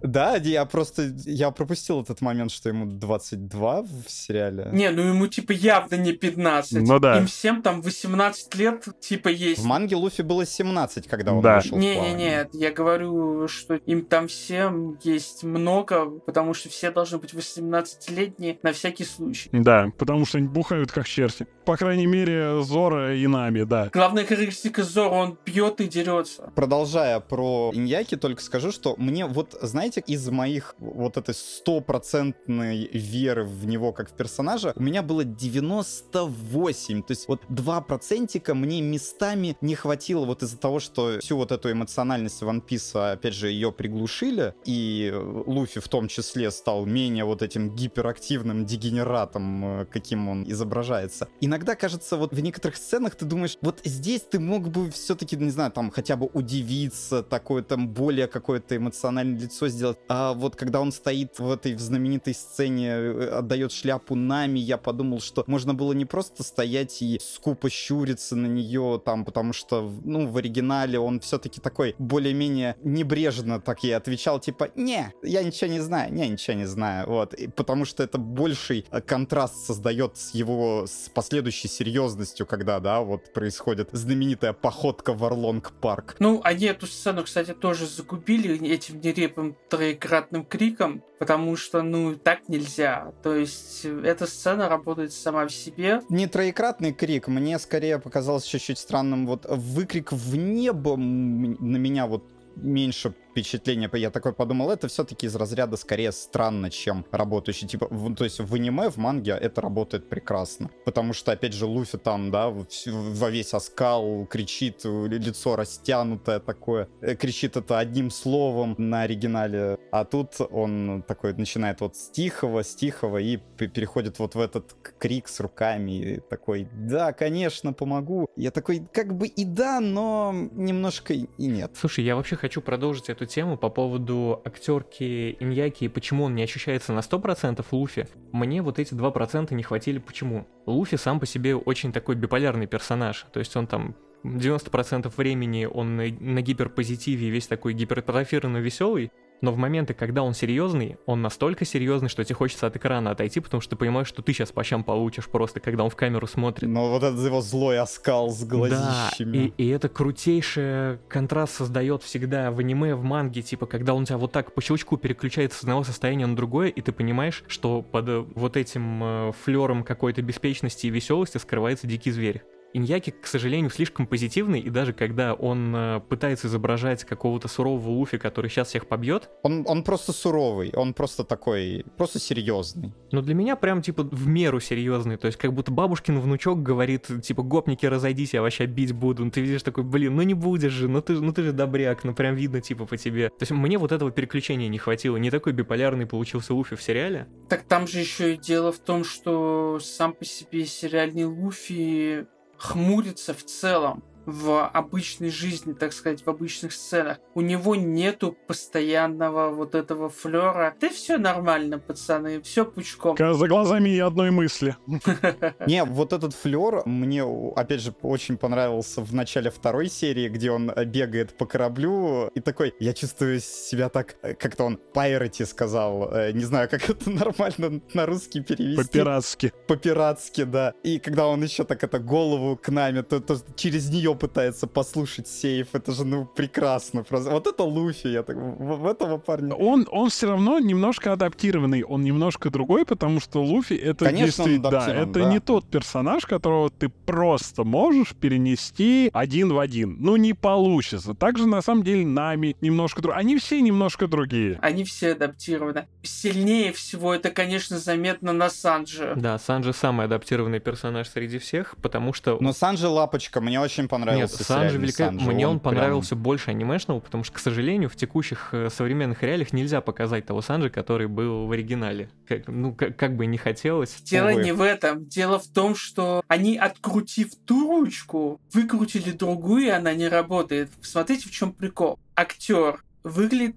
Да, 0.00 0.36
я 0.36 0.64
просто... 0.64 1.12
Я 1.26 1.50
пропустил 1.50 2.00
этот 2.00 2.22
момент, 2.22 2.52
что 2.52 2.70
ему 2.70 2.86
22 2.86 3.82
в 3.82 4.08
сериале. 4.08 4.70
Не, 4.72 4.90
ну 4.90 5.02
ему, 5.02 5.26
типа, 5.26 5.52
явно 5.52 5.96
не 5.96 6.12
15. 6.12 6.88
Ну 6.88 6.98
да. 6.98 7.18
Им 7.18 7.26
всем 7.26 7.60
там 7.60 7.82
18 7.82 8.54
лет, 8.54 8.88
типа, 8.98 9.28
есть. 9.28 9.60
В 9.60 9.66
манге 9.66 9.96
Луфи 9.96 10.22
было 10.22 10.46
17, 10.46 11.06
когда 11.06 11.34
он 11.34 11.42
да. 11.42 11.56
вышел 11.56 11.76
Не-не-не, 11.76 12.48
я 12.54 12.72
говорю, 12.72 13.46
что 13.46 13.74
им 13.74 14.06
там 14.06 14.28
всем 14.28 14.98
есть 15.02 15.44
много, 15.44 16.06
потому 16.06 16.54
что 16.54 16.70
все 16.70 16.90
должны 16.90 17.18
быть 17.18 17.34
18-летние 17.34 18.58
на 18.62 18.72
всякий 18.72 19.01
всякий 19.02 19.16
случай. 19.16 19.50
Да, 19.52 19.92
потому 19.98 20.24
что 20.26 20.38
они 20.38 20.48
бухают 20.48 20.92
как 20.92 21.06
черти. 21.06 21.46
По 21.64 21.76
крайней 21.76 22.06
мере, 22.06 22.62
Зора 22.62 23.14
и 23.14 23.26
Нами, 23.26 23.62
да. 23.62 23.88
Главная 23.92 24.24
характеристика 24.24 24.82
Зора, 24.82 25.14
он 25.14 25.36
пьет 25.36 25.80
и 25.80 25.86
дерется. 25.86 26.50
Продолжая 26.54 27.20
про 27.20 27.70
Иньяки, 27.72 28.16
только 28.16 28.42
скажу, 28.42 28.72
что 28.72 28.94
мне 28.96 29.26
вот, 29.26 29.56
знаете, 29.62 30.02
из 30.06 30.28
моих 30.28 30.74
вот 30.78 31.16
этой 31.16 31.34
стопроцентной 31.34 32.88
веры 32.92 33.44
в 33.44 33.66
него 33.66 33.92
как 33.92 34.10
в 34.10 34.14
персонажа, 34.14 34.72
у 34.74 34.82
меня 34.82 35.02
было 35.02 35.24
98. 35.24 37.02
То 37.02 37.10
есть 37.10 37.28
вот 37.28 37.42
два 37.48 37.80
процентика 37.80 38.54
мне 38.54 38.80
местами 38.80 39.56
не 39.60 39.74
хватило 39.74 40.24
вот 40.24 40.42
из-за 40.42 40.58
того, 40.58 40.80
что 40.80 41.18
всю 41.20 41.36
вот 41.36 41.52
эту 41.52 41.70
эмоциональность 41.70 42.42
One 42.42 42.62
Piece, 42.66 43.12
опять 43.12 43.34
же, 43.34 43.48
ее 43.48 43.72
приглушили, 43.72 44.54
и 44.64 45.12
Луфи 45.46 45.80
в 45.80 45.88
том 45.88 46.08
числе 46.08 46.50
стал 46.50 46.86
менее 46.86 47.24
вот 47.24 47.42
этим 47.42 47.74
гиперактивным 47.74 48.66
дегенератом, 48.92 49.80
э, 49.80 49.86
каким 49.86 50.28
он 50.28 50.44
изображается. 50.44 51.28
Иногда, 51.40 51.74
кажется, 51.74 52.16
вот 52.16 52.32
в 52.32 52.40
некоторых 52.40 52.76
сценах 52.76 53.14
ты 53.14 53.24
думаешь, 53.24 53.56
вот 53.60 53.80
здесь 53.84 54.22
ты 54.22 54.38
мог 54.38 54.68
бы 54.68 54.90
все-таки, 54.90 55.36
не 55.36 55.50
знаю, 55.50 55.70
там 55.72 55.90
хотя 55.90 56.16
бы 56.16 56.28
удивиться, 56.32 57.22
такое 57.22 57.62
там 57.62 57.88
более 57.88 58.26
какое-то 58.26 58.76
эмоциональное 58.76 59.40
лицо 59.40 59.68
сделать. 59.68 59.98
А 60.08 60.34
вот 60.34 60.56
когда 60.56 60.80
он 60.80 60.92
стоит 60.92 61.38
в 61.38 61.50
этой 61.50 61.74
в 61.74 61.80
знаменитой 61.80 62.34
сцене, 62.34 62.88
э, 62.88 63.38
отдает 63.38 63.72
шляпу 63.72 64.14
Нами, 64.14 64.58
я 64.58 64.76
подумал, 64.76 65.20
что 65.20 65.44
можно 65.46 65.74
было 65.74 65.92
не 65.92 66.04
просто 66.04 66.42
стоять 66.42 67.02
и 67.02 67.18
скупо 67.22 67.70
щуриться 67.70 68.36
на 68.36 68.46
нее 68.46 69.00
там, 69.04 69.24
потому 69.24 69.52
что, 69.52 69.90
ну, 70.04 70.26
в 70.26 70.36
оригинале 70.36 70.98
он 70.98 71.20
все-таки 71.20 71.60
такой 71.60 71.94
более-менее 71.98 72.76
небрежно 72.82 73.60
так 73.60 73.84
и 73.84 73.90
отвечал, 73.90 74.38
типа, 74.40 74.70
не, 74.76 75.12
я 75.22 75.42
ничего 75.42 75.70
не 75.70 75.80
знаю, 75.80 76.12
не, 76.12 76.28
ничего 76.28 76.56
не 76.56 76.66
знаю, 76.66 77.08
вот, 77.08 77.34
и 77.34 77.48
потому 77.48 77.84
что 77.84 78.02
это 78.02 78.18
больший 78.18 78.81
э, 78.90 79.00
контраст 79.00 79.66
создает 79.66 80.16
с 80.16 80.34
его 80.34 80.86
с 80.86 81.08
последующей 81.08 81.68
серьезностью, 81.68 82.46
когда, 82.46 82.80
да, 82.80 83.00
вот 83.00 83.32
происходит 83.32 83.90
знаменитая 83.92 84.52
походка 84.52 85.12
в 85.12 85.24
Орлонг 85.24 85.72
парк. 85.80 86.16
Ну, 86.18 86.40
они 86.44 86.66
эту 86.66 86.86
сцену, 86.86 87.24
кстати, 87.24 87.52
тоже 87.54 87.86
загубили 87.86 88.68
этим 88.68 89.00
нерепым 89.00 89.56
троекратным 89.68 90.44
криком, 90.44 91.02
потому 91.18 91.56
что, 91.56 91.82
ну, 91.82 92.16
так 92.16 92.48
нельзя. 92.48 93.12
То 93.22 93.34
есть 93.34 93.84
эта 93.84 94.26
сцена 94.26 94.68
работает 94.68 95.12
сама 95.12 95.46
в 95.46 95.52
себе. 95.52 96.00
Не 96.08 96.26
троекратный 96.26 96.92
крик, 96.92 97.28
мне 97.28 97.58
скорее 97.58 97.98
показалось 97.98 98.44
чуть-чуть 98.44 98.78
странным 98.78 99.26
вот 99.26 99.46
выкрик 99.48 100.12
в 100.12 100.36
небо 100.36 100.96
на 100.96 101.76
меня 101.76 102.06
вот 102.06 102.24
меньше 102.56 103.14
впечатление, 103.32 103.90
я 103.94 104.10
такой 104.10 104.32
подумал, 104.32 104.70
это 104.70 104.88
все-таки 104.88 105.26
из 105.26 105.34
разряда 105.34 105.76
скорее 105.76 106.12
странно, 106.12 106.70
чем 106.70 107.04
работающий. 107.10 107.66
Типа, 107.66 107.88
в, 107.90 108.14
то 108.14 108.24
есть 108.24 108.40
в 108.40 108.54
аниме, 108.54 108.90
в 108.90 108.98
манге 108.98 109.32
это 109.32 109.60
работает 109.60 110.08
прекрасно. 110.08 110.70
Потому 110.84 111.14
что, 111.14 111.32
опять 111.32 111.54
же, 111.54 111.66
Луфи 111.66 111.98
там, 111.98 112.30
да, 112.30 112.50
во 112.50 113.30
весь 113.30 113.54
оскал 113.54 114.26
кричит, 114.26 114.84
лицо 114.84 115.56
растянутое 115.56 116.40
такое, 116.40 116.88
э, 117.00 117.14
кричит 117.14 117.56
это 117.56 117.78
одним 117.78 118.10
словом 118.10 118.74
на 118.78 119.02
оригинале. 119.02 119.78
А 119.90 120.04
тут 120.04 120.34
он 120.50 121.02
такой 121.08 121.32
начинает 121.32 121.80
вот 121.80 121.96
с 121.96 122.10
тихого, 122.10 122.62
с 122.62 122.74
тихого 122.74 123.18
и 123.18 123.38
переходит 123.56 124.18
вот 124.18 124.34
в 124.34 124.40
этот 124.40 124.74
крик 124.98 125.28
с 125.28 125.40
руками. 125.40 125.92
И 125.92 126.20
такой, 126.20 126.68
да, 126.72 127.12
конечно, 127.12 127.72
помогу. 127.72 128.28
Я 128.36 128.50
такой, 128.50 128.82
как 128.92 129.16
бы 129.16 129.26
и 129.26 129.44
да, 129.44 129.80
но 129.80 130.34
немножко 130.52 131.14
и 131.14 131.26
нет. 131.38 131.72
Слушай, 131.80 132.04
я 132.04 132.16
вообще 132.16 132.36
хочу 132.36 132.60
продолжить 132.60 133.08
эту 133.08 133.21
эту 133.22 133.32
тему 133.32 133.56
по 133.56 133.68
поводу 133.68 134.40
актерки 134.44 135.36
Иньяки 135.40 135.84
и 135.84 135.88
почему 135.88 136.24
он 136.24 136.34
не 136.34 136.42
ощущается 136.42 136.92
на 136.92 137.00
100% 137.00 137.64
Луфи, 137.70 138.08
мне 138.32 138.62
вот 138.62 138.78
эти 138.78 138.94
2% 138.94 139.54
не 139.54 139.62
хватили. 139.62 139.98
Почему. 139.98 140.46
Луфи 140.66 140.96
сам 140.96 141.20
по 141.20 141.26
себе 141.26 141.56
очень 141.56 141.92
такой 141.92 142.14
биполярный 142.14 142.66
персонаж, 142.66 143.26
то 143.32 143.40
есть 143.40 143.56
он 143.56 143.66
там 143.66 143.94
90% 144.24 145.12
времени 145.16 145.64
он 145.64 145.96
на, 145.96 146.42
гиперпозитиве 146.42 147.28
весь 147.30 147.46
такой 147.46 147.74
гипертрофированно 147.74 148.58
веселый, 148.58 149.10
но 149.42 149.52
в 149.52 149.58
моменты, 149.58 149.92
когда 149.92 150.22
он 150.22 150.34
серьезный, 150.34 150.96
он 151.04 151.20
настолько 151.20 151.64
серьезный, 151.64 152.08
что 152.08 152.24
тебе 152.24 152.36
хочется 152.36 152.66
от 152.68 152.76
экрана 152.76 153.10
отойти, 153.10 153.40
потому 153.40 153.60
что 153.60 153.70
ты 153.70 153.76
понимаешь, 153.76 154.06
что 154.06 154.22
ты 154.22 154.32
сейчас 154.32 154.52
по 154.52 154.62
щам 154.64 154.84
получишь 154.84 155.28
просто, 155.28 155.60
когда 155.60 155.84
он 155.84 155.90
в 155.90 155.96
камеру 155.96 156.26
смотрит. 156.26 156.68
Но 156.68 156.90
вот 156.90 157.02
этот 157.02 157.20
его 157.20 157.40
злой 157.40 157.78
оскал 157.78 158.30
с 158.30 158.44
глазищами. 158.44 159.32
Да, 159.32 159.38
и, 159.38 159.52
и 159.58 159.68
это 159.68 159.88
крутейший 159.88 160.98
контраст 161.08 161.54
создает 161.54 162.04
всегда 162.04 162.52
в 162.52 162.60
аниме, 162.60 162.94
в 162.94 163.02
манге, 163.02 163.42
типа, 163.42 163.66
когда 163.66 163.94
он 163.94 164.04
тебя 164.04 164.16
вот 164.16 164.30
так 164.30 164.54
по 164.54 164.62
щелчку 164.62 164.96
переключает 164.96 165.52
с 165.52 165.62
одного 165.62 165.82
состояния 165.82 166.26
на 166.26 166.36
другое, 166.36 166.68
и 166.68 166.80
ты 166.80 166.92
понимаешь, 166.92 167.42
что 167.48 167.82
под 167.82 168.08
э, 168.08 168.24
вот 168.34 168.56
этим 168.56 169.02
э, 169.02 169.32
флером 169.42 169.82
какой-то 169.82 170.22
беспечности 170.22 170.86
и 170.86 170.90
веселости 170.90 171.38
скрывается 171.38 171.88
дикий 171.88 172.12
зверь. 172.12 172.42
Иньяки, 172.74 173.10
к 173.10 173.26
сожалению, 173.26 173.70
слишком 173.70 174.06
позитивный, 174.06 174.60
и 174.60 174.70
даже 174.70 174.92
когда 174.92 175.34
он 175.34 175.74
э, 175.74 176.00
пытается 176.08 176.46
изображать 176.46 177.04
какого-то 177.04 177.48
сурового 177.48 177.90
Луфи, 177.90 178.18
который 178.18 178.50
сейчас 178.50 178.68
всех 178.68 178.86
побьет... 178.86 179.28
Он, 179.42 179.64
он 179.66 179.84
просто 179.84 180.12
суровый, 180.12 180.72
он 180.74 180.94
просто 180.94 181.24
такой, 181.24 181.84
просто 181.96 182.18
серьезный. 182.18 182.92
Но 183.10 183.20
для 183.20 183.34
меня 183.34 183.56
прям, 183.56 183.82
типа, 183.82 184.04
в 184.04 184.26
меру 184.26 184.60
серьезный, 184.60 185.16
то 185.16 185.26
есть 185.26 185.38
как 185.38 185.52
будто 185.52 185.70
бабушкин 185.70 186.18
внучок 186.20 186.62
говорит, 186.62 187.08
типа, 187.22 187.42
гопники, 187.42 187.84
разойдись, 187.84 188.32
я 188.34 188.42
вообще 188.42 188.66
бить 188.66 188.92
буду. 188.92 189.24
Ну 189.24 189.30
ты 189.30 189.40
видишь 189.40 189.62
такой, 189.62 189.84
блин, 189.84 190.16
ну 190.16 190.22
не 190.22 190.34
будешь 190.34 190.72
же, 190.72 190.88
ну 190.88 191.02
ты, 191.02 191.14
ну 191.14 191.32
ты 191.32 191.42
же 191.42 191.52
добряк, 191.52 192.04
ну 192.04 192.14
прям 192.14 192.34
видно, 192.34 192.60
типа, 192.60 192.86
по 192.86 192.96
тебе. 192.96 193.28
То 193.28 193.42
есть 193.42 193.52
мне 193.52 193.78
вот 193.78 193.92
этого 193.92 194.10
переключения 194.10 194.68
не 194.68 194.78
хватило, 194.78 195.16
не 195.16 195.30
такой 195.30 195.52
биполярный 195.52 196.06
получился 196.06 196.54
Луфи 196.54 196.76
в 196.76 196.82
сериале. 196.82 197.28
Так 197.48 197.62
там 197.62 197.86
же 197.86 197.98
еще 197.98 198.34
и 198.34 198.38
дело 198.38 198.72
в 198.72 198.78
том, 198.78 199.04
что 199.04 199.78
сам 199.80 200.14
по 200.14 200.24
себе 200.24 200.64
сериальный 200.64 201.24
Луфи 201.24 202.26
хмурится 202.62 203.34
в 203.34 203.44
целом 203.44 204.04
в 204.26 204.66
обычной 204.68 205.30
жизни, 205.30 205.72
так 205.72 205.92
сказать, 205.92 206.24
в 206.24 206.28
обычных 206.28 206.72
сценах. 206.72 207.18
У 207.34 207.40
него 207.40 207.74
нету 207.74 208.36
постоянного 208.46 209.50
вот 209.50 209.74
этого 209.74 210.08
флера. 210.08 210.74
Да 210.80 210.88
все 210.88 211.18
нормально, 211.18 211.78
пацаны, 211.78 212.40
все 212.42 212.64
пучком. 212.64 213.16
За 213.16 213.48
глазами 213.48 213.90
и 213.90 213.98
одной 213.98 214.30
мысли. 214.30 214.76
Не, 215.66 215.84
вот 215.84 216.12
этот 216.12 216.34
флер 216.34 216.82
мне, 216.86 217.24
опять 217.56 217.80
же, 217.80 217.94
очень 218.02 218.36
понравился 218.36 219.00
в 219.00 219.14
начале 219.14 219.50
второй 219.50 219.88
серии, 219.88 220.28
где 220.28 220.50
он 220.50 220.72
бегает 220.86 221.36
по 221.36 221.46
кораблю 221.46 222.28
и 222.34 222.40
такой, 222.40 222.74
я 222.78 222.92
чувствую 222.92 223.40
себя 223.40 223.88
так, 223.88 224.16
как-то 224.20 224.64
он 224.64 224.78
пайроти 224.92 225.44
сказал, 225.44 226.12
э, 226.12 226.32
не 226.32 226.44
знаю, 226.44 226.68
как 226.68 226.88
это 226.88 227.10
нормально 227.10 227.80
на 227.94 228.06
русский 228.06 228.40
перевести. 228.40 228.82
По-пиратски. 228.82 229.52
По-пиратски, 229.66 230.44
да. 230.44 230.74
И 230.82 230.98
когда 230.98 231.26
он 231.26 231.42
еще 231.42 231.64
так 231.64 231.84
это 231.84 231.98
голову 231.98 232.56
к 232.56 232.68
нами, 232.68 233.02
то, 233.02 233.20
то 233.20 233.36
через 233.56 233.90
нее 233.90 234.11
пытается 234.14 234.66
послушать 234.66 235.28
сейф. 235.28 235.68
Это 235.72 235.92
же, 235.92 236.04
ну, 236.04 236.24
прекрасно. 236.24 237.02
Просто. 237.04 237.30
Вот 237.30 237.46
это 237.46 237.62
Луфи, 237.62 238.08
я 238.08 238.22
так, 238.22 238.36
в, 238.36 238.82
в 238.82 238.86
этого 238.86 239.18
парня. 239.18 239.54
Он, 239.54 239.86
он 239.90 240.10
все 240.10 240.28
равно 240.28 240.58
немножко 240.58 241.12
адаптированный, 241.12 241.82
он 241.82 242.02
немножко 242.02 242.50
другой, 242.50 242.84
потому 242.84 243.20
что 243.20 243.42
Луфи 243.42 243.74
это 243.74 244.06
Конечно, 244.06 244.44
действительно, 244.44 244.70
да, 244.70 244.94
это 244.94 245.20
да. 245.20 245.30
не 245.30 245.40
тот 245.40 245.68
персонаж, 245.68 246.26
которого 246.26 246.70
ты 246.70 246.88
просто 246.88 247.64
можешь 247.64 248.14
перенести 248.14 249.10
один 249.12 249.52
в 249.52 249.58
один. 249.58 249.96
Ну, 250.00 250.16
не 250.16 250.34
получится. 250.34 251.14
Также, 251.14 251.46
на 251.46 251.62
самом 251.62 251.82
деле, 251.82 252.06
нами 252.06 252.56
немножко 252.60 253.02
другие. 253.02 253.18
Они 253.18 253.36
все 253.38 253.60
немножко 253.60 254.06
другие. 254.06 254.58
Они 254.62 254.84
все 254.84 255.12
адаптированы. 255.12 255.86
Сильнее 256.02 256.72
всего 256.72 257.14
это, 257.14 257.30
конечно, 257.30 257.78
заметно 257.78 258.32
на 258.32 258.50
Санже. 258.50 259.14
Да, 259.16 259.38
Санджи 259.38 259.72
самый 259.72 260.06
адаптированный 260.06 260.60
персонаж 260.60 261.08
среди 261.08 261.38
всех, 261.38 261.76
потому 261.82 262.12
что... 262.12 262.38
Но 262.40 262.52
Санджи 262.52 262.88
лапочка, 262.88 263.40
мне 263.40 263.60
очень 263.60 263.88
понравилось 263.88 264.01
понравился. 264.06 264.36
Нет, 264.38 264.46
Санджи 264.46 264.78
великолепный. 264.78 265.34
Мне 265.34 265.46
он, 265.46 265.54
он 265.54 265.60
понравился 265.60 266.10
прям... 266.10 266.22
больше 266.22 266.50
анимешного, 266.50 267.00
потому 267.00 267.24
что, 267.24 267.34
к 267.34 267.38
сожалению, 267.38 267.88
в 267.88 267.96
текущих 267.96 268.50
э, 268.52 268.68
современных 268.70 269.22
реалиях 269.22 269.52
нельзя 269.52 269.80
показать 269.80 270.26
того 270.26 270.42
Санджи, 270.42 270.70
который 270.70 271.08
был 271.08 271.46
в 271.46 271.52
оригинале. 271.52 272.10
Как, 272.26 272.46
ну, 272.48 272.74
как, 272.74 272.96
как 272.96 273.16
бы 273.16 273.26
не 273.26 273.38
хотелось. 273.38 274.00
Дело 274.02 274.30
Увы. 274.30 274.42
не 274.42 274.52
в 274.52 274.60
этом. 274.60 275.06
Дело 275.06 275.38
в 275.38 275.46
том, 275.48 275.74
что 275.74 276.22
они, 276.28 276.56
открутив 276.56 277.34
ту 277.46 277.68
ручку, 277.68 278.40
выкрутили 278.52 279.12
другую, 279.12 279.64
и 279.64 279.70
она 279.70 279.94
не 279.94 280.08
работает. 280.08 280.70
Смотрите, 280.82 281.28
в 281.28 281.32
чем 281.32 281.52
прикол. 281.52 281.98
Актер 282.14 282.82
выглядит 283.04 283.56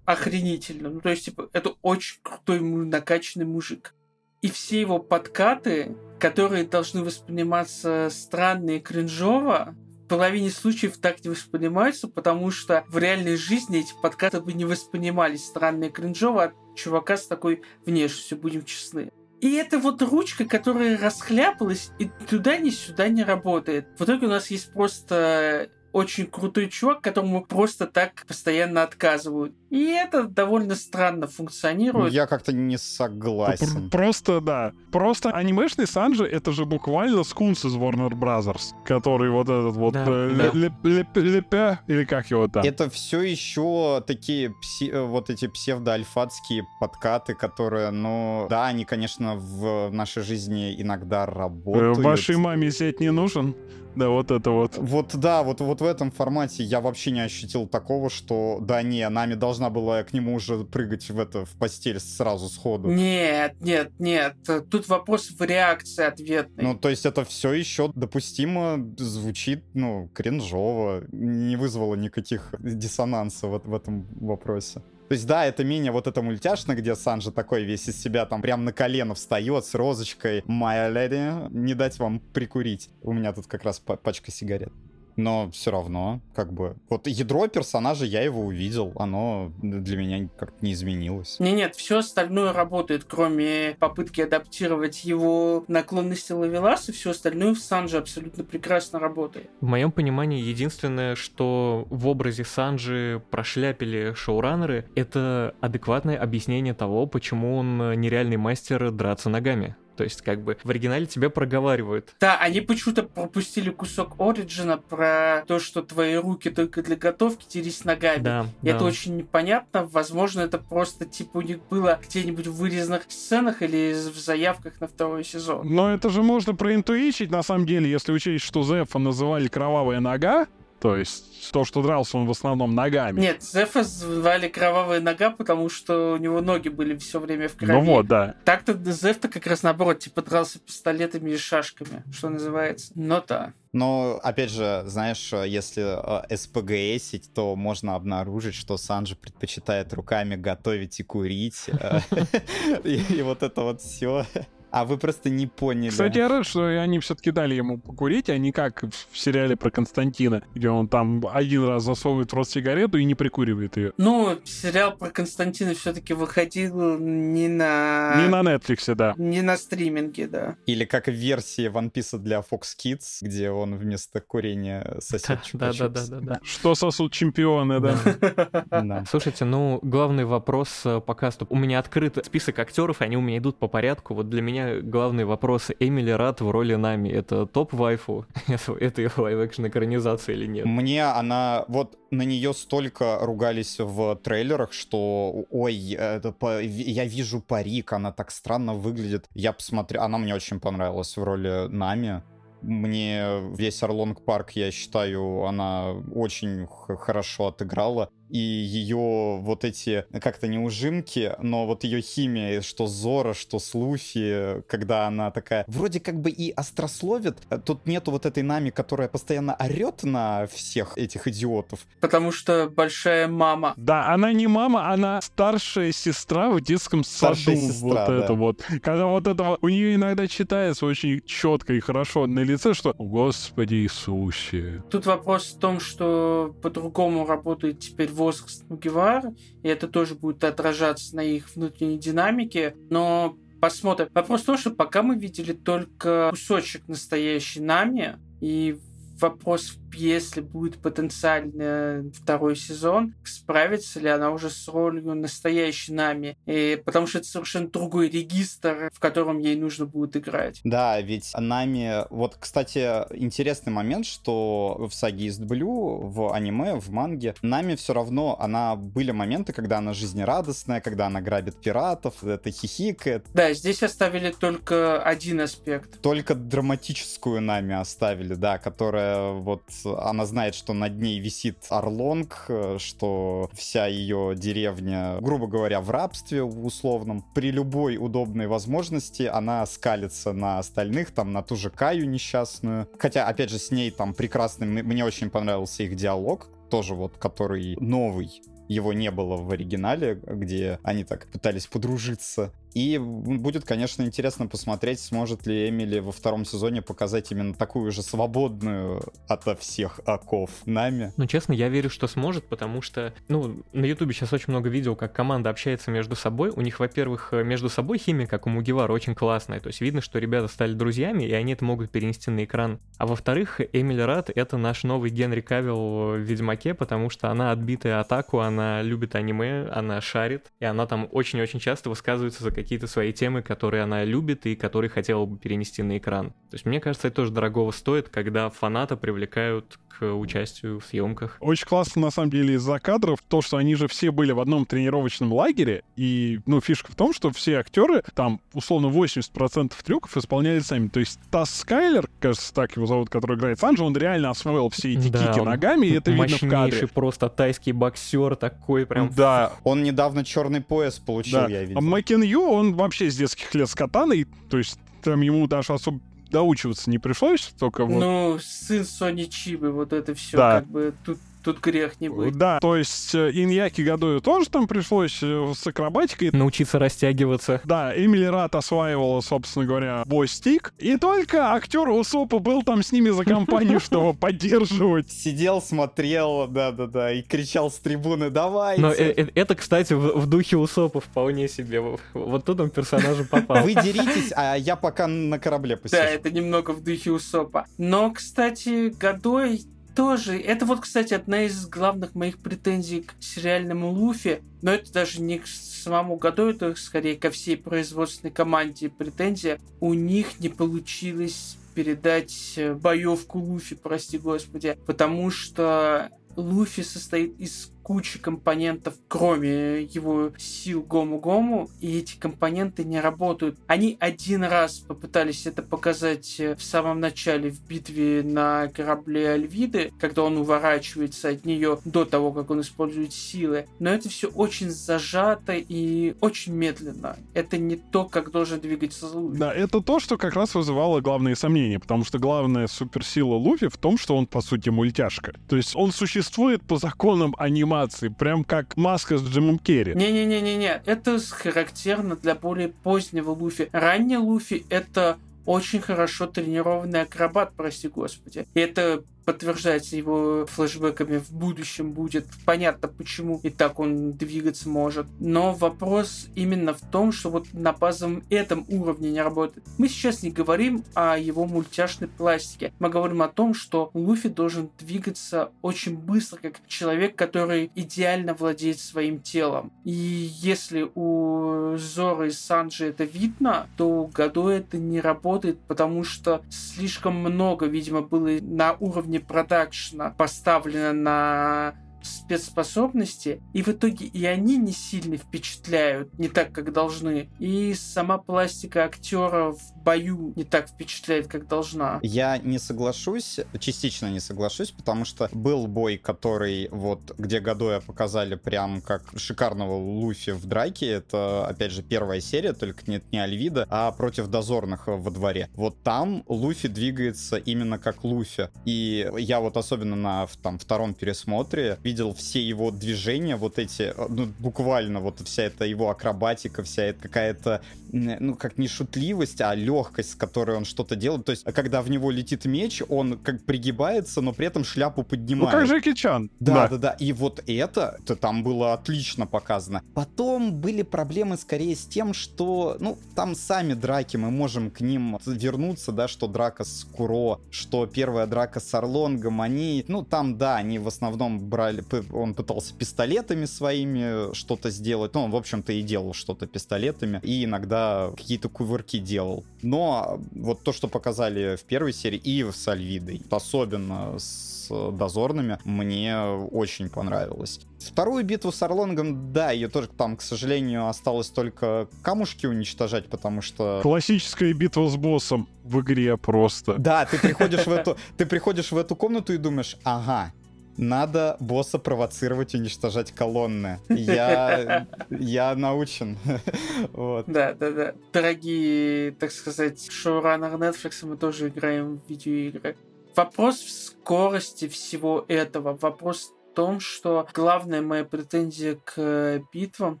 охренительно. 0.04 0.90
Ну, 0.90 1.00
то 1.00 1.10
есть, 1.10 1.24
типа, 1.24 1.48
это 1.52 1.74
очень 1.82 2.18
крутой, 2.22 2.60
накачанный 2.60 3.46
мужик. 3.46 3.94
И 4.42 4.50
все 4.50 4.80
его 4.80 4.98
подкаты, 4.98 5.96
которые 6.18 6.64
должны 6.64 7.02
восприниматься 7.02 8.08
странно 8.10 8.72
и 8.72 8.80
кринжово, 8.80 9.74
половине 10.14 10.48
случаев 10.50 10.96
так 10.98 11.24
не 11.24 11.30
воспринимаются, 11.30 12.06
потому 12.06 12.52
что 12.52 12.84
в 12.86 12.98
реальной 12.98 13.34
жизни 13.34 13.80
эти 13.80 13.92
подкаты 14.00 14.40
бы 14.40 14.52
не 14.52 14.64
воспринимались 14.64 15.44
странно 15.44 15.84
и 15.84 15.90
кринжово 15.90 16.44
от 16.44 16.54
чувака 16.76 17.16
с 17.16 17.26
такой 17.26 17.62
внешностью, 17.84 18.38
будем 18.38 18.64
честны. 18.64 19.10
И 19.40 19.54
это 19.54 19.80
вот 19.80 20.00
ручка, 20.02 20.44
которая 20.44 20.96
расхляпалась 20.96 21.90
и 21.98 22.08
туда 22.30 22.58
ни 22.58 22.70
сюда 22.70 23.08
не 23.08 23.24
работает. 23.24 23.88
В 23.98 24.04
итоге 24.04 24.28
у 24.28 24.30
нас 24.30 24.52
есть 24.52 24.72
просто 24.72 25.68
очень 25.94 26.26
крутой 26.26 26.68
чувак, 26.68 27.00
которому 27.02 27.44
просто 27.44 27.86
так 27.86 28.24
постоянно 28.26 28.82
отказывают. 28.82 29.54
И 29.70 29.84
это 29.92 30.24
довольно 30.24 30.74
странно 30.74 31.26
функционирует. 31.28 32.12
Я 32.12 32.26
как-то 32.26 32.52
не 32.52 32.76
согласен. 32.78 33.90
Просто, 33.90 34.40
да. 34.40 34.72
Просто 34.92 35.30
анимешный 35.30 35.86
Санджи— 35.86 36.24
это 36.38 36.52
же 36.52 36.64
буквально 36.64 37.22
скунс 37.24 37.64
из 37.64 37.74
Warner 37.76 38.10
Brothers, 38.10 38.72
который 38.84 39.30
вот 39.30 39.48
этот 39.48 39.76
вот... 39.76 39.94
Да, 39.94 40.04
э, 40.06 40.30
да. 40.36 40.50
ле- 40.52 40.72
ле- 40.82 41.06
лепя, 41.14 41.80
или 41.86 42.04
как 42.04 42.30
его 42.30 42.48
там? 42.48 42.64
Это 42.64 42.90
все 42.90 43.22
еще 43.22 44.02
такие 44.06 44.48
пси- 44.48 44.90
э, 44.90 45.02
вот 45.02 45.30
эти 45.30 45.46
псевдоальфатские 45.46 46.66
подкаты, 46.80 47.34
которые, 47.34 47.90
ну, 47.90 48.46
да, 48.50 48.66
они, 48.66 48.84
конечно, 48.84 49.36
в 49.36 49.90
нашей 49.90 50.22
жизни 50.22 50.74
иногда 50.80 51.24
Э, 51.24 51.30
работают. 51.32 51.98
Вашей 51.98 52.36
маме 52.36 52.70
сеть 52.70 52.98
не 53.00 53.10
нужен? 53.12 53.54
Да, 53.94 54.08
вот 54.08 54.30
это 54.30 54.50
вот. 54.50 54.76
Вот 54.76 55.14
да, 55.14 55.42
вот, 55.42 55.60
вот 55.60 55.80
в 55.80 55.84
этом 55.84 56.10
формате 56.10 56.62
я 56.64 56.80
вообще 56.80 57.10
не 57.10 57.20
ощутил 57.20 57.66
такого, 57.66 58.10
что 58.10 58.58
да 58.60 58.82
не, 58.82 59.08
нами 59.08 59.34
должна 59.34 59.70
была 59.70 60.02
к 60.04 60.12
нему 60.12 60.34
уже 60.34 60.64
прыгать 60.64 61.08
в 61.10 61.18
это 61.18 61.44
в 61.44 61.50
постель 61.52 62.00
сразу 62.00 62.48
сходу. 62.48 62.90
Нет, 62.90 63.54
нет, 63.60 63.92
нет. 63.98 64.36
Тут 64.70 64.88
вопрос 64.88 65.30
в 65.30 65.42
реакции 65.42 66.04
ответной. 66.04 66.64
Ну, 66.64 66.74
то 66.76 66.88
есть 66.88 67.06
это 67.06 67.24
все 67.24 67.52
еще 67.52 67.92
допустимо 67.94 68.94
звучит, 68.96 69.64
ну, 69.74 70.10
кринжово, 70.14 71.04
не 71.12 71.56
вызвало 71.56 71.94
никаких 71.94 72.54
диссонансов 72.58 73.50
вот 73.50 73.66
в 73.66 73.74
этом 73.74 74.06
вопросе. 74.20 74.82
То 75.08 75.12
есть, 75.14 75.26
да, 75.26 75.44
это 75.44 75.64
менее 75.64 75.92
вот 75.92 76.06
это 76.06 76.22
мультяшно, 76.22 76.74
где 76.74 76.94
Санджи 76.94 77.30
такой 77.30 77.64
весь 77.64 77.88
из 77.88 78.00
себя 78.00 78.24
там 78.24 78.40
прям 78.40 78.64
на 78.64 78.72
колено 78.72 79.14
встает 79.14 79.66
с 79.66 79.74
розочкой 79.74 80.40
«My 80.46 80.90
lady, 80.92 81.48
не 81.50 81.74
дать 81.74 81.98
вам 81.98 82.20
прикурить». 82.20 82.88
У 83.02 83.12
меня 83.12 83.32
тут 83.32 83.46
как 83.46 83.64
раз 83.64 83.80
па- 83.80 83.96
пачка 83.96 84.30
сигарет. 84.30 84.72
Но 85.16 85.50
все 85.50 85.70
равно, 85.70 86.20
как 86.34 86.52
бы... 86.52 86.76
Вот 86.88 87.06
ядро 87.06 87.46
персонажа, 87.48 88.04
я 88.04 88.22
его 88.22 88.42
увидел, 88.42 88.92
оно 88.96 89.52
для 89.62 89.96
меня 89.96 90.28
как-то 90.36 90.64
не 90.64 90.72
изменилось. 90.72 91.38
Не, 91.38 91.52
нет, 91.52 91.76
все 91.76 91.98
остальное 91.98 92.52
работает, 92.52 93.04
кроме 93.04 93.76
попытки 93.78 94.20
адаптировать 94.20 95.04
его 95.04 95.64
наклонности 95.68 96.32
Лавеласа, 96.32 96.92
все 96.92 97.10
остальное 97.10 97.54
в 97.54 97.58
Санже 97.58 97.98
абсолютно 97.98 98.44
прекрасно 98.44 98.98
работает. 98.98 99.50
В 99.60 99.66
моем 99.66 99.92
понимании, 99.92 100.40
единственное, 100.40 101.14
что 101.14 101.86
в 101.90 102.08
образе 102.08 102.44
Санджи 102.44 103.22
прошляпили 103.30 104.14
шоураннеры, 104.14 104.86
это 104.94 105.54
адекватное 105.60 106.16
объяснение 106.18 106.74
того, 106.74 107.06
почему 107.06 107.56
он 107.56 107.80
э, 107.80 107.94
нереальный 107.94 108.36
мастер 108.36 108.90
драться 108.90 109.28
ногами. 109.28 109.76
То 109.96 110.04
есть, 110.04 110.22
как 110.22 110.42
бы, 110.42 110.56
в 110.62 110.70
оригинале 110.70 111.06
тебя 111.06 111.30
проговаривают. 111.30 112.14
Да, 112.20 112.36
они 112.38 112.60
почему-то 112.60 113.04
пропустили 113.04 113.70
кусок 113.70 114.16
Ориджина 114.18 114.78
про 114.78 115.44
то, 115.46 115.58
что 115.58 115.82
твои 115.82 116.16
руки 116.16 116.50
только 116.50 116.82
для 116.82 116.96
готовки 116.96 117.46
дерись 117.48 117.84
ногами. 117.84 118.22
Да, 118.22 118.46
Это 118.62 118.80
да. 118.80 118.84
очень 118.84 119.16
непонятно. 119.16 119.84
Возможно, 119.86 120.40
это 120.40 120.58
просто 120.58 121.04
типа 121.04 121.38
у 121.38 121.42
них 121.42 121.58
было 121.68 122.00
где-нибудь 122.06 122.46
в 122.46 122.56
вырезанных 122.56 123.02
сценах 123.08 123.62
или 123.62 123.94
в 123.94 124.18
заявках 124.18 124.80
на 124.80 124.88
второй 124.88 125.24
сезон. 125.24 125.66
Но 125.68 125.92
это 125.92 126.10
же 126.10 126.22
можно 126.22 126.54
проинтуичить, 126.54 127.30
на 127.30 127.42
самом 127.42 127.66
деле, 127.66 127.90
если 127.90 128.12
учесть, 128.12 128.44
что 128.44 128.62
Зефа 128.62 128.98
называли 128.98 129.48
«кровавая 129.48 130.00
нога», 130.00 130.46
то 130.84 130.98
есть 130.98 131.50
то, 131.50 131.64
что 131.64 131.80
дрался 131.80 132.18
он 132.18 132.26
в 132.26 132.30
основном 132.30 132.74
ногами. 132.74 133.18
Нет, 133.18 133.42
Зефа 133.42 133.84
звали 133.84 134.48
Кровавая 134.48 135.00
Нога, 135.00 135.30
потому 135.30 135.70
что 135.70 136.12
у 136.12 136.16
него 136.18 136.42
ноги 136.42 136.68
были 136.68 136.94
все 136.98 137.20
время 137.20 137.48
в 137.48 137.56
крови. 137.56 137.72
Ну 137.72 137.80
вот, 137.80 138.06
да. 138.06 138.34
Так-то 138.44 138.74
Зеф-то 138.74 139.28
как 139.28 139.46
раз 139.46 139.62
наоборот, 139.62 140.00
типа 140.00 140.20
дрался 140.20 140.58
пистолетами 140.58 141.30
и 141.30 141.38
шашками, 141.38 142.04
что 142.12 142.28
называется. 142.28 142.92
Но 142.96 143.24
да. 143.26 143.54
Но, 143.72 144.20
опять 144.22 144.50
же, 144.50 144.84
знаешь, 144.86 145.32
если 145.32 145.82
э, 146.30 146.36
СПГСить, 146.36 147.32
то 147.34 147.56
можно 147.56 147.94
обнаружить, 147.96 148.54
что 148.54 148.76
Санджи 148.76 149.16
предпочитает 149.16 149.92
руками 149.94 150.36
готовить 150.36 151.00
и 151.00 151.02
курить. 151.02 151.64
э, 151.68 152.00
И 152.84 153.02
и 153.08 153.22
вот 153.22 153.42
это 153.42 153.62
вот 153.62 153.80
все. 153.80 154.26
А 154.74 154.84
вы 154.84 154.98
просто 154.98 155.30
не 155.30 155.46
поняли. 155.46 155.90
Кстати, 155.90 156.18
я 156.18 156.26
рад, 156.26 156.44
что 156.44 156.66
они 156.66 156.98
все-таки 156.98 157.30
дали 157.30 157.54
ему 157.54 157.78
покурить, 157.78 158.28
а 158.28 158.36
не 158.38 158.50
как 158.50 158.82
в 158.82 159.16
сериале 159.16 159.56
про 159.56 159.70
Константина, 159.70 160.42
где 160.52 160.68
он 160.68 160.88
там 160.88 161.24
один 161.32 161.64
раз 161.64 161.84
засовывает 161.84 162.32
в 162.32 162.34
рот 162.34 162.48
сигарету 162.48 162.98
и 162.98 163.04
не 163.04 163.14
прикуривает 163.14 163.76
ее. 163.76 163.92
Ну, 163.98 164.36
сериал 164.42 164.96
про 164.96 165.10
Константина 165.10 165.74
все-таки 165.74 166.12
выходил 166.12 166.98
не 166.98 167.46
на... 167.46 168.14
Не 168.16 168.28
на 168.28 168.42
Нетфликсе, 168.42 168.96
да. 168.96 169.14
Не 169.16 169.42
на 169.42 169.56
стриминге, 169.56 170.26
да. 170.26 170.56
Или 170.66 170.84
как 170.86 171.06
в 171.06 171.12
версии 171.12 171.70
One 171.70 171.92
Piece 171.92 172.18
для 172.18 172.40
Fox 172.40 172.74
Kids, 172.76 173.18
где 173.20 173.50
он 173.50 173.76
вместо 173.76 174.20
курения 174.20 174.96
сосет 174.98 175.38
Да, 175.52 175.72
да, 175.72 175.88
да, 175.88 176.06
да, 176.08 176.20
да. 176.20 176.40
Что 176.42 176.74
сосут 176.74 177.12
чемпионы, 177.12 177.78
да. 177.78 179.04
Слушайте, 179.08 179.44
ну, 179.44 179.78
главный 179.82 180.24
вопрос 180.24 180.82
э, 180.84 181.00
по 181.00 181.14
касту. 181.14 181.46
У 181.48 181.56
меня 181.56 181.78
открыт 181.78 182.18
список 182.26 182.58
актеров, 182.58 183.02
и 183.02 183.04
они 183.04 183.16
у 183.16 183.20
меня 183.20 183.38
идут 183.38 183.60
по 183.60 183.68
порядку. 183.68 184.14
Вот 184.14 184.28
для 184.28 184.42
меня 184.42 184.63
главный 184.82 185.24
вопрос. 185.24 185.70
Эмили 185.80 186.10
Радд 186.10 186.40
в 186.40 186.50
роли 186.50 186.74
Нами. 186.74 187.08
Это 187.08 187.46
top 187.46 187.73
waifu? 187.73 188.26
Это 188.46 188.72
это 188.72 189.02
ее 189.02 189.10
live-action 189.16 189.66
экранизация 189.66 190.34
или 190.34 190.46
нет? 190.46 190.64
Мне 190.66 191.04
она... 191.04 191.64
Вот 191.68 191.98
на 192.10 192.22
нее 192.22 192.54
столько 192.54 193.18
ругались 193.20 193.78
в 193.78 194.16
трейлерах, 194.16 194.72
что 194.72 195.44
ой, 195.50 195.90
это 195.92 196.32
по- 196.32 196.60
я 196.60 197.04
вижу 197.04 197.40
парик, 197.40 197.92
она 197.92 198.12
так 198.12 198.30
странно 198.30 198.74
выглядит. 198.74 199.26
Я 199.34 199.52
посмотрел... 199.52 200.02
Она 200.02 200.18
мне 200.18 200.34
очень 200.34 200.60
понравилась 200.60 201.16
в 201.16 201.22
роли 201.22 201.68
Нами. 201.68 202.22
Мне 202.62 203.40
весь 203.54 203.82
Орлонг 203.82 204.24
Парк, 204.24 204.52
я 204.52 204.70
считаю, 204.70 205.44
она 205.44 205.92
очень 206.14 206.66
хорошо 206.66 207.48
отыграла. 207.48 208.08
И 208.28 208.38
ее 208.38 209.38
вот 209.40 209.64
эти, 209.64 210.04
как-то 210.20 210.48
не 210.48 210.58
ужимки, 210.58 211.34
но 211.40 211.66
вот 211.66 211.84
ее 211.84 212.00
химия, 212.00 212.60
что 212.60 212.86
Зора, 212.86 213.34
что 213.34 213.58
с 213.58 213.74
Луфи, 213.74 214.62
когда 214.68 215.06
она 215.06 215.30
такая, 215.30 215.64
вроде 215.68 216.00
как 216.00 216.20
бы 216.20 216.30
и 216.30 216.50
острословит, 216.50 217.38
э, 217.50 217.58
тут 217.58 217.86
нету 217.86 218.10
вот 218.10 218.26
этой 218.26 218.42
Нами, 218.42 218.70
которая 218.70 219.08
постоянно 219.08 219.54
орет 219.54 220.02
на 220.02 220.46
всех 220.46 220.98
этих 220.98 221.26
идиотов. 221.28 221.80
Потому 222.00 222.30
что 222.32 222.68
большая 222.68 223.28
мама. 223.28 223.74
Да, 223.76 224.08
она 224.12 224.32
не 224.32 224.46
мама, 224.46 224.92
она 224.92 225.20
старшая 225.22 225.92
сестра 225.92 226.50
в 226.50 226.60
детском 226.60 227.04
саду. 227.04 227.34
Старшая 227.34 227.56
сестра, 227.56 227.88
вот 227.88 227.94
да. 227.94 228.24
это 228.24 228.34
вот. 228.34 228.62
Когда 228.82 229.06
вот 229.06 229.26
это 229.26 229.58
у 229.60 229.68
нее 229.68 229.94
иногда 229.94 230.26
читается 230.26 230.86
очень 230.86 231.22
четко 231.24 231.72
и 231.72 231.80
хорошо 231.80 232.26
на 232.26 232.40
лице, 232.40 232.74
что 232.74 232.94
«О, 232.98 233.04
Господи 233.04 233.74
Иисусе. 233.76 234.82
Тут 234.90 235.06
вопрос 235.06 235.54
в 235.54 235.58
том, 235.58 235.80
что 235.80 236.54
по-другому 236.62 237.26
работает 237.26 237.78
теперь 237.78 238.10
возраст 238.14 238.64
Мугивара, 238.68 239.34
и 239.62 239.68
это 239.68 239.88
тоже 239.88 240.14
будет 240.14 240.42
отражаться 240.44 241.14
на 241.16 241.22
их 241.22 241.54
внутренней 241.54 241.98
динамике, 241.98 242.74
но 242.90 243.36
посмотрим. 243.60 244.08
Вопрос 244.12 244.42
в 244.42 244.46
том, 244.46 244.58
что 244.58 244.70
пока 244.70 245.02
мы 245.02 245.16
видели 245.16 245.52
только 245.52 246.28
кусочек 246.30 246.86
настоящей 246.88 247.60
Нами, 247.60 248.18
и 248.40 248.78
вопрос, 249.20 249.78
если 249.94 250.40
будет 250.40 250.76
потенциально 250.78 252.04
второй 252.12 252.56
сезон, 252.56 253.14
справится 253.24 254.00
ли 254.00 254.08
она 254.08 254.30
уже 254.30 254.50
с 254.50 254.68
ролью 254.68 255.14
настоящей 255.14 255.92
Нами, 255.92 256.36
и, 256.46 256.80
потому 256.84 257.06
что 257.06 257.18
это 257.18 257.26
совершенно 257.26 257.68
другой 257.68 258.08
регистр, 258.08 258.90
в 258.92 259.00
котором 259.00 259.38
ей 259.38 259.56
нужно 259.56 259.86
будет 259.86 260.16
играть. 260.16 260.60
Да, 260.64 261.00
ведь 261.00 261.32
Нами... 261.36 262.04
Вот, 262.10 262.36
кстати, 262.38 262.78
интересный 263.14 263.72
момент, 263.72 264.06
что 264.06 264.88
в 264.88 264.94
саге 264.94 265.28
East 265.28 265.46
Blue, 265.46 266.00
в 266.08 266.32
аниме, 266.32 266.74
в 266.74 266.90
манге, 266.90 267.34
Нами 267.42 267.74
все 267.76 267.92
равно, 267.94 268.36
она... 268.40 268.76
Были 268.76 269.10
моменты, 269.10 269.52
когда 269.52 269.78
она 269.78 269.92
жизнерадостная, 269.92 270.80
когда 270.80 271.06
она 271.06 271.20
грабит 271.20 271.56
пиратов, 271.56 272.22
это 272.24 272.50
хихикает. 272.50 273.26
Да, 273.34 273.52
здесь 273.52 273.82
оставили 273.82 274.30
только 274.30 275.02
один 275.02 275.40
аспект. 275.40 276.00
Только 276.00 276.34
драматическую 276.34 277.40
Нами 277.40 277.74
оставили, 277.74 278.34
да, 278.34 278.58
которая 278.58 279.32
вот... 279.32 279.62
Она 279.86 280.26
знает, 280.26 280.54
что 280.54 280.72
над 280.72 281.00
ней 281.00 281.18
висит 281.20 281.58
Орлонг, 281.68 282.46
э, 282.48 282.78
что 282.78 283.50
вся 283.52 283.86
ее 283.86 284.34
деревня, 284.36 285.18
грубо 285.20 285.46
говоря, 285.46 285.80
в 285.80 285.90
рабстве 285.90 286.42
условном. 286.42 287.24
При 287.34 287.50
любой 287.50 287.96
удобной 287.96 288.46
возможности 288.46 289.24
она 289.24 289.64
скалится 289.66 290.32
на 290.32 290.58
остальных, 290.58 291.10
там, 291.10 291.32
на 291.32 291.42
ту 291.42 291.56
же 291.56 291.70
Каю 291.70 292.06
несчастную. 292.06 292.88
Хотя, 292.98 293.26
опять 293.26 293.50
же, 293.50 293.58
с 293.58 293.70
ней 293.70 293.90
там 293.90 294.14
прекрасный... 294.14 294.66
Мне 294.66 295.04
очень 295.04 295.30
понравился 295.30 295.82
их 295.82 295.96
диалог, 295.96 296.48
тоже 296.70 296.94
вот, 296.94 297.16
который 297.18 297.76
новый. 297.80 298.42
Его 298.68 298.92
не 298.92 299.10
было 299.10 299.36
в 299.36 299.50
оригинале, 299.50 300.14
где 300.14 300.78
они 300.82 301.04
так 301.04 301.26
пытались 301.26 301.66
подружиться. 301.66 302.52
И 302.74 302.98
будет, 302.98 303.64
конечно, 303.64 304.02
интересно 304.02 304.46
посмотреть, 304.46 305.00
сможет 305.00 305.46
ли 305.46 305.68
Эмили 305.68 306.00
во 306.00 306.12
втором 306.12 306.44
сезоне 306.44 306.82
показать 306.82 307.30
именно 307.30 307.54
такую 307.54 307.90
же 307.92 308.02
свободную 308.02 309.02
ото 309.28 309.54
всех 309.56 310.00
оков 310.04 310.50
нами. 310.66 311.12
Ну, 311.16 311.26
честно, 311.26 311.52
я 311.52 311.68
верю, 311.68 311.88
что 311.88 312.08
сможет, 312.08 312.48
потому 312.48 312.82
что, 312.82 313.14
ну, 313.28 313.62
на 313.72 313.84
Ютубе 313.84 314.12
сейчас 314.12 314.32
очень 314.32 314.46
много 314.48 314.68
видео, 314.68 314.96
как 314.96 315.12
команда 315.12 315.50
общается 315.50 315.90
между 315.90 316.16
собой. 316.16 316.50
У 316.50 316.60
них, 316.60 316.80
во-первых, 316.80 317.32
между 317.32 317.68
собой 317.68 317.98
химия, 317.98 318.26
как 318.26 318.46
у 318.46 318.50
Мугивара, 318.50 318.92
очень 318.92 319.14
классная. 319.14 319.60
То 319.60 319.68
есть 319.68 319.80
видно, 319.80 320.00
что 320.00 320.18
ребята 320.18 320.48
стали 320.48 320.72
друзьями, 320.72 321.24
и 321.24 321.32
они 321.32 321.52
это 321.52 321.64
могут 321.64 321.90
перенести 321.90 322.30
на 322.30 322.44
экран. 322.44 322.80
А 322.98 323.06
во-вторых, 323.06 323.60
Эмили 323.72 324.00
Рад— 324.00 324.30
это 324.34 324.56
наш 324.56 324.82
новый 324.82 325.10
Генри 325.10 325.40
Кавилл 325.40 326.14
в 326.14 326.18
Ведьмаке, 326.18 326.74
потому 326.74 327.08
что 327.10 327.30
она 327.30 327.52
отбитая 327.52 328.00
атаку, 328.00 328.40
она 328.40 328.82
любит 328.82 329.14
аниме, 329.14 329.68
она 329.68 330.00
шарит, 330.00 330.50
и 330.58 330.64
она 330.64 330.86
там 330.86 331.08
очень-очень 331.12 331.60
часто 331.60 331.88
высказывается 331.88 332.42
за 332.42 332.50
какие-то 332.64 332.86
свои 332.86 333.12
темы, 333.12 333.42
которые 333.42 333.82
она 333.82 334.04
любит 334.04 334.46
и 334.46 334.56
которые 334.56 334.88
хотела 334.88 335.24
бы 335.26 335.38
перенести 335.38 335.82
на 335.82 335.98
экран. 335.98 336.30
То 336.50 336.54
есть 336.54 336.64
мне 336.64 336.80
кажется, 336.80 337.08
это 337.08 337.16
тоже 337.16 337.30
дорогого 337.30 337.70
стоит, 337.70 338.08
когда 338.08 338.50
фаната 338.50 338.96
привлекают 338.96 339.78
к 339.98 340.14
участию 340.14 340.80
в 340.80 340.84
съемках. 340.84 341.36
Очень 341.40 341.66
классно, 341.66 342.02
на 342.02 342.10
самом 342.10 342.30
деле, 342.30 342.54
из-за 342.54 342.78
кадров, 342.78 343.20
то, 343.28 343.42
что 343.42 343.56
они 343.56 343.74
же 343.74 343.88
все 343.88 344.10
были 344.10 344.32
в 344.32 344.40
одном 344.40 344.66
тренировочном 344.66 345.32
лагере, 345.32 345.82
и, 345.96 346.40
ну, 346.46 346.60
фишка 346.60 346.92
в 346.92 346.96
том, 346.96 347.12
что 347.12 347.30
все 347.30 347.56
актеры, 347.56 348.02
там, 348.14 348.40
условно, 348.52 348.86
80% 348.86 349.72
трюков 349.84 350.16
исполняли 350.16 350.60
сами. 350.60 350.88
То 350.88 351.00
есть 351.00 351.18
Тасс 351.30 351.54
Скайлер, 351.54 352.08
кажется, 352.20 352.52
так 352.52 352.76
его 352.76 352.86
зовут, 352.86 353.10
который 353.10 353.36
играет 353.36 353.58
Санджи, 353.58 353.82
он 353.82 353.96
реально 353.96 354.30
освоил 354.30 354.68
все 354.70 354.94
эти 354.94 355.08
да, 355.08 355.32
кики 355.32 355.40
ногами, 355.40 355.86
и 355.86 355.94
это 355.94 356.10
видно 356.10 356.36
в 356.36 356.48
кадре. 356.48 356.86
просто 356.88 357.28
тайский 357.28 357.72
боксер 357.72 358.36
такой 358.36 358.86
прям... 358.86 359.10
Да. 359.10 359.52
Он 359.62 359.82
недавно 359.82 360.24
черный 360.24 360.60
пояс 360.60 360.98
получил, 360.98 361.40
да. 361.40 361.48
я 361.48 361.62
видел. 361.62 361.78
А 361.78 361.80
Мэкен 361.80 362.22
Ю, 362.22 362.42
он 362.42 362.74
вообще 362.74 363.10
с 363.10 363.16
детских 363.16 363.54
лет 363.54 363.68
с 363.68 363.74
катаной, 363.74 364.26
то 364.50 364.58
есть 364.58 364.78
там 365.02 365.20
ему 365.20 365.46
даже 365.46 365.72
особо 365.72 366.00
доучиваться 366.30 366.90
не 366.90 366.98
пришлось, 366.98 367.52
только 367.58 367.84
вот... 367.84 368.00
Ну, 368.00 368.38
сын 368.40 368.84
Сони 368.84 369.24
Чибы, 369.24 369.70
вот 369.70 369.92
это 369.92 370.14
все 370.14 370.36
да. 370.36 370.60
как 370.60 370.66
бы 370.68 370.92
тут 371.04 371.18
Тут 371.44 371.60
грех 371.60 372.00
не 372.00 372.08
будет. 372.08 372.36
Да, 372.36 372.58
то 372.58 372.74
есть 372.74 373.14
э, 373.14 373.30
Иньяки 373.30 373.82
Гадою 373.82 374.22
тоже 374.22 374.48
там 374.48 374.66
пришлось 374.66 375.18
э, 375.22 375.52
с 375.54 375.66
акробатикой. 375.66 376.30
Научиться 376.32 376.78
растягиваться. 376.78 377.60
Да, 377.64 377.92
Эмили 377.94 378.24
Рат 378.24 378.54
осваивала, 378.54 379.20
собственно 379.20 379.66
говоря, 379.66 380.04
бой-стик. 380.06 380.72
И 380.78 380.96
только 380.96 381.52
актер 381.52 381.86
Усопа 381.90 382.38
был 382.38 382.62
там 382.62 382.82
с 382.82 382.92
ними 382.92 383.10
за 383.10 383.24
компанию, 383.24 383.78
чтобы 383.84 384.14
поддерживать. 384.14 385.12
Сидел, 385.12 385.60
смотрел, 385.60 386.48
да-да-да, 386.48 387.12
и 387.12 387.20
кричал 387.20 387.70
с 387.70 387.74
трибуны 387.74 388.30
«давайте!». 388.30 388.80
Но 388.80 388.90
э, 388.90 389.28
это, 389.34 389.54
кстати, 389.54 389.92
в 389.92 390.26
духе 390.26 390.56
Усопа 390.56 391.00
вполне 391.00 391.46
себе. 391.48 391.82
Вот 392.14 392.44
тут 392.46 392.58
он 392.58 392.70
персонажем 392.70 393.26
попал. 393.26 393.64
Вы 393.64 393.74
деритесь, 393.74 394.32
а 394.34 394.56
я 394.56 394.76
пока 394.76 395.06
на 395.06 395.38
корабле 395.38 395.76
посижу. 395.76 396.02
Да, 396.02 396.08
это 396.08 396.30
немного 396.30 396.70
в 396.70 396.82
духе 396.82 397.10
Усопа. 397.10 397.66
Но, 397.76 398.10
кстати, 398.12 398.88
Гадой 398.98 399.60
тоже. 399.94 400.38
Это 400.38 400.66
вот, 400.66 400.80
кстати, 400.80 401.14
одна 401.14 401.44
из 401.44 401.66
главных 401.66 402.14
моих 402.14 402.38
претензий 402.38 403.02
к 403.02 403.14
сериальному 403.20 403.90
Луфи. 403.90 404.42
Но 404.62 404.72
это 404.72 404.92
даже 404.92 405.20
не 405.20 405.38
к 405.38 405.46
самому 405.46 406.16
году, 406.16 406.48
это 406.48 406.74
скорее 406.76 407.16
ко 407.16 407.30
всей 407.30 407.56
производственной 407.56 408.32
команде 408.32 408.88
претензия. 408.88 409.58
У 409.80 409.94
них 409.94 410.40
не 410.40 410.48
получилось 410.48 411.56
передать 411.74 412.54
э, 412.56 412.74
боевку 412.74 413.38
Луфи, 413.38 413.74
прости 413.74 414.18
господи, 414.18 414.78
потому 414.86 415.30
что 415.30 416.10
Луфи 416.36 416.82
состоит 416.82 417.38
из 417.38 417.70
кучи 417.84 418.18
компонентов, 418.18 418.94
кроме 419.08 419.82
его 419.82 420.32
сил 420.38 420.82
Гому-Гому, 420.82 421.68
и 421.80 421.98
эти 421.98 422.16
компоненты 422.16 422.82
не 422.82 422.98
работают. 422.98 423.58
Они 423.66 423.96
один 424.00 424.42
раз 424.42 424.78
попытались 424.78 425.46
это 425.46 425.62
показать 425.62 426.40
э, 426.40 426.56
в 426.56 426.62
самом 426.62 426.98
начале 426.98 427.50
в 427.50 427.60
битве 427.60 428.22
на 428.24 428.68
корабле 428.68 429.32
Альвиды, 429.32 429.92
когда 430.00 430.22
он 430.22 430.38
уворачивается 430.38 431.28
от 431.28 431.44
нее 431.44 431.78
до 431.84 432.06
того, 432.06 432.32
как 432.32 432.50
он 432.50 432.62
использует 432.62 433.12
силы. 433.12 433.66
Но 433.78 433.90
это 433.90 434.08
все 434.08 434.28
очень 434.28 434.70
зажато 434.70 435.52
и 435.52 436.16
очень 436.22 436.54
медленно. 436.54 437.18
Это 437.34 437.58
не 437.58 437.76
то, 437.76 438.06
как 438.06 438.30
должен 438.30 438.60
двигаться 438.60 439.06
Луфи. 439.06 439.38
Да, 439.38 439.52
это 439.52 439.82
то, 439.82 440.00
что 440.00 440.16
как 440.16 440.34
раз 440.34 440.54
вызывало 440.54 441.02
главные 441.02 441.36
сомнения, 441.36 441.78
потому 441.78 442.04
что 442.04 442.18
главная 442.18 442.66
суперсила 442.66 443.34
Луфи 443.34 443.68
в 443.68 443.76
том, 443.76 443.98
что 443.98 444.16
он, 444.16 444.26
по 444.26 444.40
сути, 444.40 444.70
мультяшка. 444.70 445.34
То 445.48 445.56
есть 445.56 445.76
он 445.76 445.92
существует 445.92 446.62
по 446.62 446.78
законам 446.78 447.34
аниме 447.36 447.73
анимации, 447.74 448.08
прям 448.08 448.44
как 448.44 448.76
маска 448.76 449.18
с 449.18 449.24
Джимом 449.24 449.58
Керри. 449.58 449.94
Не-не-не-не-не, 449.94 450.82
это 450.86 451.18
характерно 451.18 452.16
для 452.16 452.34
более 452.34 452.68
позднего 452.68 453.30
Луфи. 453.30 453.68
Ранний 453.72 454.16
Луфи— 454.16 454.64
это 454.70 455.18
очень 455.44 455.80
хорошо 455.80 456.26
тренированный 456.26 457.02
акробат, 457.02 457.52
прости 457.56 457.88
господи. 457.88 458.46
И 458.54 458.60
это 458.60 459.04
подтверждается 459.24 459.96
его 459.96 460.46
флешбеками 460.46 461.18
в 461.18 461.30
будущем 461.32 461.92
будет. 461.92 462.26
Понятно, 462.44 462.88
почему 462.88 463.40
и 463.42 463.50
так 463.50 463.78
он 463.78 464.12
двигаться 464.12 464.68
может. 464.68 465.06
Но 465.20 465.52
вопрос 465.52 466.28
именно 466.34 466.74
в 466.74 466.80
том, 466.80 467.12
что 467.12 467.30
вот 467.30 467.46
на 467.52 467.72
базовом 467.72 468.22
этом 468.30 468.64
уровне 468.68 469.10
не 469.10 469.22
работает. 469.22 469.66
Мы 469.78 469.88
сейчас 469.88 470.22
не 470.22 470.30
говорим 470.30 470.84
о 470.94 471.18
его 471.18 471.46
мультяшной 471.46 472.08
пластике. 472.08 472.72
Мы 472.78 472.88
говорим 472.88 473.22
о 473.22 473.28
том, 473.28 473.54
что 473.54 473.90
Луфи 473.94 474.28
должен 474.28 474.70
двигаться 474.78 475.50
очень 475.62 475.96
быстро, 475.96 476.38
как 476.38 476.60
человек, 476.66 477.16
который 477.16 477.70
идеально 477.74 478.34
владеет 478.34 478.78
своим 478.78 479.20
телом. 479.20 479.72
И 479.84 479.92
если 479.92 480.90
у 480.94 481.76
Зоры 481.76 482.28
и 482.28 482.30
Санджи 482.30 482.86
это 482.86 483.04
видно, 483.04 483.68
то 483.76 484.02
у 484.02 484.06
Гадо 484.06 484.50
это 484.50 484.76
не 484.76 485.00
работает, 485.00 485.58
потому 485.66 486.04
что 486.04 486.42
слишком 486.50 487.16
много, 487.16 487.66
видимо, 487.66 488.02
было 488.02 488.38
на 488.40 488.74
уровне 488.74 489.13
уровне 489.14 489.20
продакшена 489.20 490.10
поставлена 490.10 490.92
на 490.92 491.74
спецспособности, 492.04 493.40
и 493.52 493.62
в 493.62 493.68
итоге 493.68 494.06
и 494.06 494.24
они 494.24 494.56
не 494.56 494.72
сильно 494.72 495.16
впечатляют, 495.16 496.16
не 496.18 496.28
так, 496.28 496.52
как 496.52 496.72
должны. 496.72 497.28
И 497.38 497.74
сама 497.74 498.18
пластика 498.18 498.84
актера 498.84 499.52
в 499.52 499.74
бою 499.82 500.32
не 500.36 500.44
так 500.44 500.68
впечатляет, 500.68 501.26
как 501.26 501.48
должна. 501.48 501.98
Я 502.02 502.38
не 502.38 502.58
соглашусь, 502.58 503.40
частично 503.58 504.10
не 504.10 504.20
соглашусь, 504.20 504.70
потому 504.70 505.04
что 505.04 505.28
был 505.32 505.66
бой, 505.66 505.96
который 505.96 506.68
вот, 506.70 507.14
где 507.18 507.40
Гадоя 507.40 507.80
показали 507.80 508.34
прям 508.34 508.80
как 508.80 509.02
шикарного 509.16 509.74
Луфи 509.74 510.30
в 510.30 510.46
драке, 510.46 510.88
это, 510.88 511.46
опять 511.46 511.72
же, 511.72 511.82
первая 511.82 512.20
серия, 512.20 512.52
только 512.52 512.82
нет 512.90 513.04
не 513.12 513.18
Альвида, 513.18 513.66
а 513.70 513.90
против 513.92 514.28
дозорных 514.28 514.86
во 514.86 515.10
дворе. 515.10 515.48
Вот 515.54 515.82
там 515.82 516.24
Луфи 516.28 516.68
двигается 516.68 517.36
именно 517.36 517.78
как 517.78 518.04
Луфи. 518.04 518.48
И 518.64 519.08
я 519.18 519.40
вот 519.40 519.56
особенно 519.56 519.96
на 519.96 520.26
там, 520.42 520.58
втором 520.58 520.94
пересмотре 520.94 521.78
видел 521.82 521.93
все 522.14 522.42
его 522.42 522.70
движения, 522.70 523.36
вот 523.36 523.58
эти, 523.58 523.82
э, 523.82 524.06
ну, 524.08 524.26
буквально 524.38 525.00
вот 525.00 525.20
вся 525.20 525.44
эта 525.44 525.64
его 525.64 525.90
акробатика, 525.90 526.62
вся 526.62 526.84
эта 526.84 527.02
какая-то, 527.02 527.62
ну, 527.92 528.34
как 528.34 528.58
не 528.58 528.68
шутливость, 528.68 529.40
а 529.40 529.54
легкость, 529.54 530.12
с 530.12 530.14
которой 530.14 530.56
он 530.56 530.64
что-то 530.64 530.96
делает. 530.96 531.24
То 531.24 531.30
есть, 531.30 531.44
когда 531.44 531.82
в 531.82 531.90
него 531.90 532.10
летит 532.10 532.44
меч, 532.44 532.82
он 532.88 533.18
как 533.18 533.42
пригибается, 533.44 534.20
но 534.20 534.32
при 534.32 534.46
этом 534.46 534.64
шляпу 534.64 535.02
поднимает. 535.02 535.54
Ну, 535.54 535.60
как 535.60 535.68
Джеки 535.68 535.94
Чан. 535.94 536.30
Да, 536.40 536.54
да, 536.54 536.68
да, 536.68 536.76
да. 536.78 536.90
И 536.98 537.12
вот 537.12 537.42
это, 537.46 537.98
это 538.02 538.16
там 538.16 538.42
было 538.42 538.72
отлично 538.72 539.26
показано. 539.26 539.82
Потом 539.94 540.52
были 540.52 540.82
проблемы 540.82 541.36
скорее 541.36 541.76
с 541.76 541.84
тем, 541.86 542.14
что, 542.14 542.76
ну, 542.80 542.98
там 543.14 543.34
сами 543.34 543.74
драки, 543.74 544.16
мы 544.16 544.30
можем 544.30 544.70
к 544.70 544.80
ним 544.80 545.18
вернуться, 545.26 545.92
да, 545.92 546.08
что 546.08 546.26
драка 546.26 546.64
с 546.64 546.84
Куро, 546.84 547.40
что 547.50 547.86
первая 547.86 548.26
драка 548.26 548.60
с 548.60 548.74
Орлонгом, 548.74 549.40
они, 549.40 549.84
ну, 549.88 550.04
там, 550.04 550.36
да, 550.36 550.56
они 550.56 550.78
в 550.78 550.88
основном 550.88 551.40
брали, 551.40 551.80
он 552.12 552.34
пытался 552.34 552.74
пистолетами 552.74 553.44
своими 553.44 554.34
что-то 554.34 554.70
сделать. 554.70 555.14
Ну, 555.14 555.24
он, 555.24 555.30
в 555.30 555.36
общем-то, 555.36 555.72
и 555.72 555.82
делал 555.82 556.14
что-то 556.14 556.46
пистолетами. 556.46 557.20
И 557.22 557.44
иногда 557.44 558.10
какие-то 558.16 558.48
кувырки 558.48 558.98
делал. 558.98 559.44
Но 559.62 560.20
вот 560.32 560.62
то, 560.62 560.72
что 560.72 560.88
показали 560.88 561.56
в 561.56 561.64
первой 561.64 561.92
серии 561.92 562.18
и 562.18 562.44
с 562.50 562.68
Альвидой, 562.68 563.22
особенно 563.30 564.18
с 564.18 564.68
дозорными, 564.70 565.58
мне 565.64 566.18
очень 566.18 566.88
понравилось. 566.88 567.60
Вторую 567.78 568.24
битву 568.24 568.50
с 568.50 568.62
Орлонгом, 568.62 569.32
да, 569.32 569.50
ее 569.50 569.68
тоже 569.68 569.88
там, 569.88 570.16
к 570.16 570.22
сожалению, 570.22 570.88
осталось 570.88 571.28
только 571.28 571.88
камушки 572.02 572.46
уничтожать, 572.46 573.08
потому 573.08 573.42
что... 573.42 573.80
Классическая 573.82 574.52
битва 574.54 574.88
с 574.88 574.96
боссом 574.96 575.48
в 575.64 575.80
игре 575.80 576.16
просто. 576.16 576.74
Да, 576.78 577.04
ты 577.04 577.18
приходишь 577.18 577.66
в 577.66 577.72
эту, 577.72 577.96
ты 578.16 578.26
приходишь 578.26 578.72
в 578.72 578.76
эту 578.76 578.96
комнату 578.96 579.32
и 579.34 579.36
думаешь, 579.36 579.76
ага, 579.84 580.32
надо 580.76 581.36
босса 581.40 581.78
провоцировать, 581.78 582.54
уничтожать 582.54 583.12
колонны. 583.12 583.80
Я, 583.88 584.86
я 585.10 585.54
научен. 585.54 586.18
вот. 586.92 587.26
Да, 587.26 587.54
да, 587.54 587.70
да. 587.70 587.94
Дорогие, 588.12 589.12
так 589.12 589.30
сказать, 589.30 589.90
шоураннеры 589.90 590.56
Netflix, 590.56 591.06
мы 591.06 591.16
тоже 591.16 591.48
играем 591.48 592.00
в 592.00 592.10
видеоигры. 592.10 592.76
Вопрос 593.16 593.60
в 593.60 593.70
скорости 593.70 594.68
всего 594.68 595.24
этого. 595.28 595.76
Вопрос 595.80 596.32
в 596.50 596.54
том, 596.54 596.80
что 596.80 597.28
главная 597.32 597.80
моя 597.80 598.04
претензия 598.04 598.76
к 598.84 599.42
битвам 599.52 600.00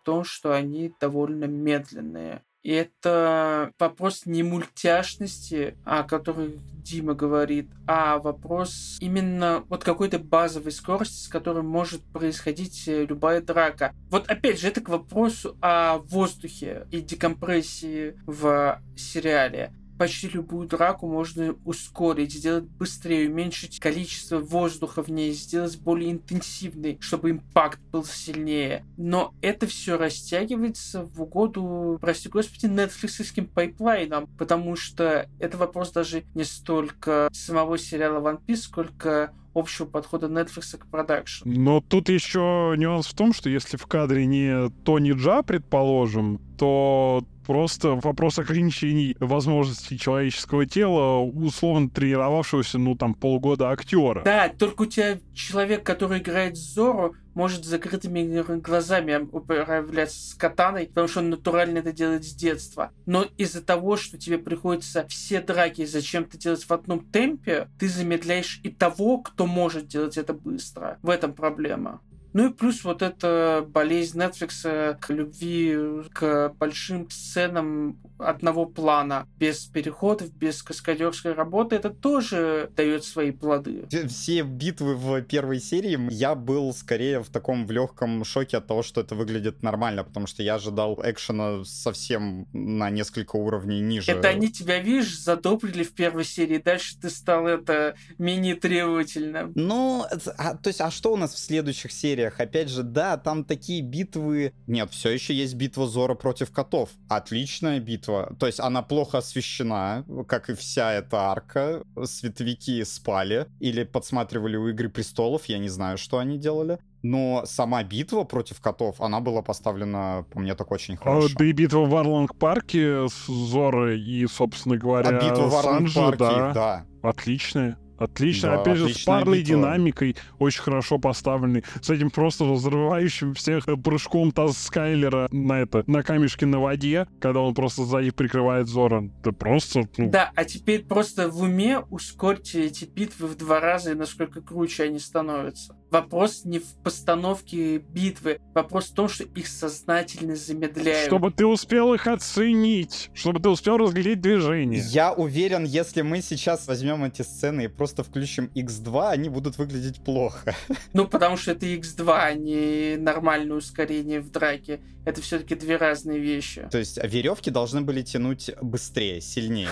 в 0.00 0.04
том, 0.04 0.24
что 0.24 0.52
они 0.52 0.92
довольно 1.00 1.44
медленные. 1.44 2.42
Это 2.62 3.72
вопрос 3.78 4.26
не 4.26 4.42
мультяшности, 4.42 5.76
о 5.84 6.02
которой 6.02 6.58
Дима 6.88 7.14
говорит, 7.14 7.68
а 7.86 8.18
вопрос 8.18 8.96
именно 9.00 9.64
вот 9.68 9.84
какой-то 9.84 10.18
базовой 10.18 10.72
скорости, 10.72 11.24
с 11.24 11.28
которой 11.28 11.62
может 11.62 12.02
происходить 12.12 12.88
э, 12.88 13.04
любая 13.04 13.42
драка. 13.42 13.94
Вот 14.10 14.28
опять 14.28 14.58
же, 14.60 14.68
это 14.68 14.80
к 14.80 14.88
вопросу 14.88 15.56
о 15.60 15.98
воздухе 15.98 16.86
и 16.90 17.00
декомпрессии 17.00 18.14
в 18.26 18.80
сериале 18.96 19.72
почти 19.98 20.28
любую 20.28 20.68
драку 20.68 21.08
можно 21.08 21.56
ускорить, 21.64 22.32
сделать 22.32 22.64
быстрее, 22.64 23.28
уменьшить 23.28 23.80
количество 23.80 24.38
воздуха 24.38 25.02
в 25.02 25.08
ней, 25.08 25.32
сделать 25.32 25.78
более 25.78 26.12
интенсивной, 26.12 26.98
чтобы 27.00 27.32
impact 27.32 27.80
был 27.92 28.04
сильнее. 28.04 28.84
Но 28.96 29.34
это 29.42 29.66
все 29.66 29.98
растягивается 29.98 31.04
в 31.04 31.20
угоду, 31.20 31.98
прости 32.00 32.28
господи, 32.28 32.66
нетфликсовским 32.66 33.46
pipeline 33.46 34.04
ам, 34.04 34.26
потому 34.38 34.76
что 34.76 35.28
это 35.38 35.58
вопрос 35.58 35.92
даже 35.92 36.24
не 36.34 36.44
столько 36.44 37.28
самого 37.32 37.78
сериала 37.78 38.20
One 38.20 38.40
Piece, 38.46 38.56
сколько 38.56 39.32
общего 39.54 39.86
подхода 39.86 40.26
Netflix 40.26 40.76
к 40.76 40.86
продакшн. 40.86 41.48
Но 41.50 41.80
тут 41.80 42.08
еще 42.08 42.74
нюанс 42.76 43.06
в 43.06 43.14
том, 43.14 43.32
что 43.32 43.50
если 43.50 43.76
в 43.76 43.86
кадре 43.86 44.26
не 44.26 44.70
Тони 44.84 45.12
Джа, 45.12 45.42
предположим, 45.42 46.40
то 46.58 47.24
просто 47.46 47.94
вопрос 47.94 48.38
ограничений 48.38 49.16
возможностей 49.20 49.98
человеческого 49.98 50.66
тела, 50.66 51.20
условно 51.20 51.88
тренировавшегося, 51.88 52.78
ну, 52.78 52.94
там, 52.94 53.14
полгода 53.14 53.70
актера. 53.70 54.22
Да, 54.22 54.50
только 54.50 54.82
у 54.82 54.86
тебя 54.86 55.18
человек, 55.32 55.82
который 55.84 56.18
играет 56.18 56.56
Зору, 56.56 57.14
может 57.34 57.64
с 57.64 57.68
закрытыми 57.68 58.42
глазами 58.60 59.28
управляться 59.30 60.30
с 60.30 60.34
катаной, 60.34 60.88
потому 60.88 61.06
что 61.08 61.20
он 61.20 61.30
натурально 61.30 61.78
это 61.78 61.92
делает 61.92 62.24
с 62.24 62.34
детства. 62.34 62.90
Но 63.06 63.24
из-за 63.38 63.62
того, 63.62 63.96
что 63.96 64.18
тебе 64.18 64.38
приходится 64.38 65.06
все 65.08 65.40
драки 65.40 65.84
зачем-то 65.84 66.36
делать 66.36 66.64
в 66.64 66.70
одном 66.72 67.00
темпе, 67.00 67.68
ты 67.78 67.88
замедляешь 67.88 68.60
и 68.64 68.70
того, 68.70 69.18
кто 69.18 69.46
может 69.46 69.86
делать 69.86 70.18
это 70.18 70.34
быстро. 70.34 70.98
В 71.02 71.10
этом 71.10 71.32
проблема. 71.32 72.00
Ну 72.32 72.48
и 72.48 72.52
плюс 72.52 72.84
вот 72.84 73.02
эта 73.02 73.64
болезнь 73.68 74.18
Netflix 74.18 74.96
к 74.98 75.10
любви 75.10 75.76
к 76.12 76.54
большим 76.58 77.08
сценам 77.10 77.98
одного 78.18 78.66
плана, 78.66 79.26
без 79.38 79.64
переходов, 79.64 80.32
без 80.34 80.62
каскадерской 80.62 81.32
работы, 81.32 81.76
это 81.76 81.90
тоже 81.90 82.70
дает 82.76 83.04
свои 83.04 83.30
плоды. 83.30 83.86
Все 84.08 84.42
битвы 84.42 84.94
в 84.94 85.22
первой 85.22 85.60
серии 85.60 85.98
я 86.12 86.34
был 86.34 86.72
скорее 86.74 87.20
в 87.20 87.28
таком 87.28 87.66
в 87.66 87.70
легком 87.70 88.24
шоке 88.24 88.58
от 88.58 88.66
того, 88.66 88.82
что 88.82 89.00
это 89.00 89.14
выглядит 89.14 89.62
нормально, 89.62 90.04
потому 90.04 90.26
что 90.26 90.42
я 90.42 90.56
ожидал 90.56 91.00
экшена 91.02 91.64
совсем 91.64 92.46
на 92.52 92.90
несколько 92.90 93.36
уровней 93.36 93.80
ниже. 93.80 94.10
Это 94.10 94.28
они 94.28 94.50
тебя, 94.50 94.80
видишь, 94.80 95.18
задобрили 95.18 95.82
в 95.82 95.92
первой 95.92 96.24
серии, 96.24 96.58
дальше 96.58 96.96
ты 97.00 97.10
стал 97.10 97.46
это 97.46 97.94
менее 98.18 98.54
требовательным. 98.54 99.52
Ну, 99.54 100.04
а, 100.36 100.56
то 100.56 100.68
есть, 100.68 100.80
а 100.80 100.90
что 100.90 101.12
у 101.12 101.16
нас 101.16 101.34
в 101.34 101.38
следующих 101.38 101.92
сериях? 101.92 102.17
Опять 102.22 102.68
же, 102.68 102.82
да, 102.82 103.16
там 103.16 103.44
такие 103.44 103.82
битвы... 103.82 104.52
Нет, 104.66 104.90
все 104.90 105.10
еще 105.10 105.34
есть 105.34 105.54
битва 105.54 105.86
Зора 105.86 106.14
против 106.14 106.50
котов. 106.50 106.90
Отличная 107.08 107.80
битва. 107.80 108.34
То 108.38 108.46
есть 108.46 108.60
она 108.60 108.82
плохо 108.82 109.18
освещена, 109.18 110.04
как 110.26 110.50
и 110.50 110.54
вся 110.54 110.92
эта 110.92 111.30
арка. 111.30 111.82
Световики 112.04 112.82
спали 112.84 113.46
или 113.60 113.84
подсматривали 113.84 114.56
у 114.56 114.68
Игры 114.68 114.88
Престолов, 114.88 115.46
я 115.46 115.58
не 115.58 115.68
знаю, 115.68 115.98
что 115.98 116.18
они 116.18 116.38
делали. 116.38 116.78
Но 117.02 117.42
сама 117.46 117.84
битва 117.84 118.24
против 118.24 118.60
котов, 118.60 119.00
она 119.00 119.20
была 119.20 119.40
поставлена, 119.42 120.26
по 120.32 120.40
мне, 120.40 120.54
так 120.54 120.70
очень 120.72 120.94
а, 120.94 120.98
хорошо. 120.98 121.28
Да 121.38 121.44
и 121.44 121.52
битва 121.52 121.84
в 121.84 121.90
Варланг-парке 121.90 123.08
с 123.08 123.26
Зорой 123.26 124.00
и, 124.00 124.26
собственно 124.26 124.76
говоря, 124.76 125.08
а 125.10 125.12
битва 125.12 125.46
в 125.46 125.52
Варланг-парке, 125.52 126.18
да. 126.18 126.52
да. 126.52 126.86
Отличная. 127.02 127.78
Отлично, 127.98 128.50
да, 128.50 128.60
опять 128.60 128.76
же, 128.76 128.94
с 128.94 129.04
парной 129.04 129.40
битва. 129.40 129.56
динамикой, 129.56 130.16
очень 130.38 130.62
хорошо 130.62 130.98
поставленный, 130.98 131.64
с 131.80 131.90
этим 131.90 132.10
просто 132.10 132.44
взрывающим 132.44 133.34
всех 133.34 133.66
прыжком 133.82 134.32
Таз 134.32 134.56
Скайлера 134.56 135.28
на 135.32 135.60
это, 135.60 135.82
на 135.86 136.02
камешке 136.02 136.46
на 136.46 136.60
воде, 136.60 137.06
когда 137.20 137.40
он 137.40 137.54
просто 137.54 137.84
сзади 137.84 138.10
прикрывает 138.10 138.68
Зоран. 138.68 139.12
Это 139.20 139.32
просто... 139.32 139.88
Ну... 139.96 140.10
Да, 140.10 140.30
а 140.34 140.44
теперь 140.44 140.84
просто 140.84 141.28
в 141.28 141.42
уме 141.42 141.80
ускорьте 141.90 142.64
эти 142.64 142.84
битвы 142.84 143.26
в 143.26 143.36
два 143.36 143.60
раза, 143.60 143.92
и 143.92 143.94
насколько 143.94 144.40
круче 144.40 144.84
они 144.84 144.98
становятся. 144.98 145.76
Вопрос 145.90 146.44
не 146.44 146.58
в 146.58 146.74
постановке 146.82 147.78
битвы, 147.78 148.40
вопрос 148.52 148.86
в 148.86 148.94
том, 148.94 149.08
что 149.08 149.24
их 149.24 149.48
сознательно 149.48 150.36
замедляют. 150.36 151.06
Чтобы 151.06 151.30
ты 151.30 151.46
успел 151.46 151.94
их 151.94 152.06
оценить, 152.06 153.10
чтобы 153.14 153.40
ты 153.40 153.48
успел 153.48 153.78
разглядеть 153.78 154.20
движение. 154.20 154.80
Я 154.80 155.12
уверен, 155.14 155.64
если 155.64 156.02
мы 156.02 156.20
сейчас 156.20 156.66
возьмем 156.66 157.04
эти 157.04 157.22
сцены 157.22 157.64
и 157.64 157.68
просто 157.68 158.02
включим 158.02 158.50
X2, 158.54 159.08
они 159.08 159.30
будут 159.30 159.56
выглядеть 159.56 160.04
плохо. 160.04 160.54
Ну, 160.92 161.06
потому 161.06 161.36
что 161.36 161.52
это 161.52 161.64
X2, 161.64 162.12
а 162.12 162.34
не 162.34 162.96
нормальное 162.98 163.56
ускорение 163.56 164.20
в 164.20 164.30
драке. 164.30 164.80
Это 165.08 165.22
все-таки 165.22 165.54
две 165.54 165.76
разные 165.78 166.18
вещи. 166.18 166.68
То 166.70 166.76
есть 166.76 167.02
веревки 167.02 167.50
должны 167.50 167.80
были 167.80 168.02
тянуть 168.02 168.50
быстрее, 168.60 169.22
сильнее. 169.22 169.70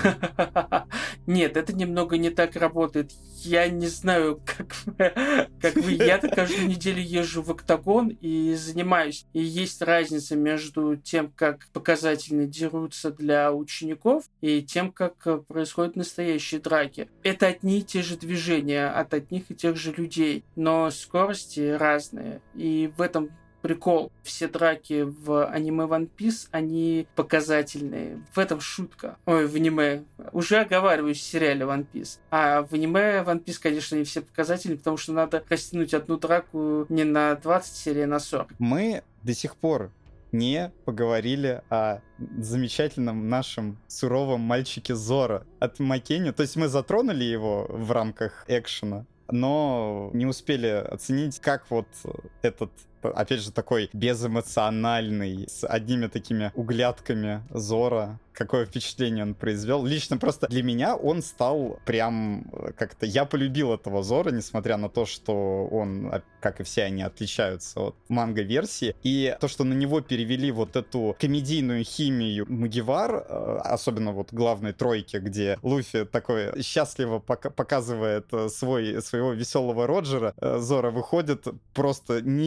Нет, 1.27 1.59
это 1.59 1.75
немного 1.75 2.17
не 2.17 2.31
так 2.31 2.57
работает. 2.57 3.13
Я 3.43 3.69
не 3.69 3.87
знаю, 3.89 4.41
как, 4.47 4.75
как 5.61 5.77
вы 5.77 5.93
я-то 5.93 6.29
каждую 6.29 6.69
неделю 6.69 7.03
езжу 7.03 7.43
в 7.43 7.51
октагон 7.51 8.17
и 8.23 8.55
занимаюсь. 8.55 9.27
И 9.35 9.43
есть 9.43 9.83
разница 9.83 10.37
между 10.37 10.97
тем, 10.97 11.31
как 11.31 11.69
показательно 11.75 12.47
дерутся 12.47 13.11
для 13.11 13.53
учеников, 13.53 14.25
и 14.41 14.63
тем, 14.63 14.91
как 14.91 15.27
э, 15.27 15.37
происходят 15.37 15.97
настоящие 15.97 16.63
драки. 16.63 17.11
Это 17.23 17.49
одни 17.49 17.81
и 17.81 17.83
те 17.83 18.01
же 18.01 18.17
движения 18.17 18.89
от 18.89 19.13
одних 19.13 19.51
и 19.51 19.55
тех 19.55 19.77
же 19.77 19.93
людей, 19.93 20.45
но 20.57 20.91
скорости 20.91 21.77
разные. 21.79 22.41
И 22.55 22.91
в 22.97 23.03
этом 23.03 23.31
прикол. 23.67 24.13
Все 24.23 24.47
драки 24.47 25.03
в 25.03 25.47
аниме 25.47 25.85
One 25.85 26.09
Piece, 26.17 26.49
они 26.53 27.07
показательные. 27.17 28.23
В 28.33 28.39
этом 28.39 28.61
шутка. 28.61 29.17
Ой, 29.27 29.47
в 29.47 29.55
аниме. 29.57 30.05
Уже 30.33 30.59
оговариваюсь 30.59 31.19
в 31.19 31.23
сериале 31.23 31.65
One 31.65 31.87
Piece. 31.93 32.19
А 32.31 32.63
в 32.63 32.73
аниме 32.73 33.25
One 33.27 33.43
Piece, 33.43 33.59
конечно, 33.61 33.97
не 33.97 34.05
все 34.05 34.21
показательные, 34.21 34.79
потому 34.79 34.97
что 34.97 35.13
надо 35.13 35.43
растянуть 35.49 35.95
одну 35.95 36.17
драку 36.17 36.87
не 36.89 37.05
на 37.05 37.35
20 37.35 37.75
серий, 37.75 38.03
а 38.03 38.07
на 38.07 38.21
40. 38.21 38.53
Мы 38.59 39.03
до 39.23 39.35
сих 39.35 39.57
пор 39.57 39.91
не 40.33 40.73
поговорили 40.85 41.63
о 41.71 42.01
замечательном 42.39 43.29
нашем 43.29 43.79
суровом 43.89 44.41
мальчике 44.41 44.95
Зора 44.95 45.45
от 45.59 45.81
Макени. 45.81 46.31
То 46.31 46.43
есть 46.43 46.57
мы 46.57 46.69
затронули 46.69 47.25
его 47.25 47.67
в 47.69 47.91
рамках 47.91 48.45
экшена, 48.49 49.07
но 49.31 50.11
не 50.13 50.27
успели 50.27 50.67
оценить, 50.67 51.41
как 51.41 51.71
вот 51.71 51.89
этот 52.43 52.71
опять 53.15 53.41
же, 53.41 53.53
такой 53.53 53.91
безэмоциональный, 53.93 55.47
с 55.49 55.67
одними 55.67 56.07
такими 56.07 56.53
углядками 56.55 57.43
Зора, 57.51 58.19
какое 58.37 58.67
впечатление 58.67 59.25
он 59.25 59.35
произвел. 59.35 59.85
Лично 59.85 60.19
просто 60.19 60.47
для 60.49 60.63
меня 60.63 60.95
он 60.95 61.23
стал 61.23 61.81
прям 61.85 62.47
э, 62.53 62.73
как-то... 62.77 63.07
Я 63.07 63.25
полюбил 63.25 63.73
этого 63.73 64.03
Зора, 64.03 64.31
несмотря 64.31 64.77
на 64.77 64.89
то, 64.89 65.07
что 65.07 65.67
он, 65.67 66.09
а, 66.13 66.23
как 66.41 66.61
и 66.61 66.63
все 66.63 66.85
они, 66.85 67.03
отличаются 67.03 67.81
от 67.81 67.97
манго-версии. 68.09 68.95
И 69.03 69.37
то, 69.41 69.49
что 69.49 69.65
на 69.65 69.73
него 69.73 70.01
перевели 70.01 70.53
вот 70.53 70.77
эту 70.77 71.17
комедийную 71.19 71.83
химию 71.85 72.47
Мугивар, 72.49 73.15
э, 73.17 73.59
особенно 73.65 74.13
вот 74.13 74.33
главной 74.33 74.73
тройки, 74.73 75.17
где 75.17 75.59
Луфи 75.63 76.05
такой 76.05 76.63
счастливо 76.63 77.19
пока 77.19 77.51
показывает 77.51 78.27
э, 78.33 78.49
свой, 78.49 79.03
своего 79.03 79.33
веселого 79.33 79.87
Роджера, 79.87 80.35
Зора 80.59 80.91
выходит 80.91 81.47
просто 81.73 82.21
ни 82.21 82.47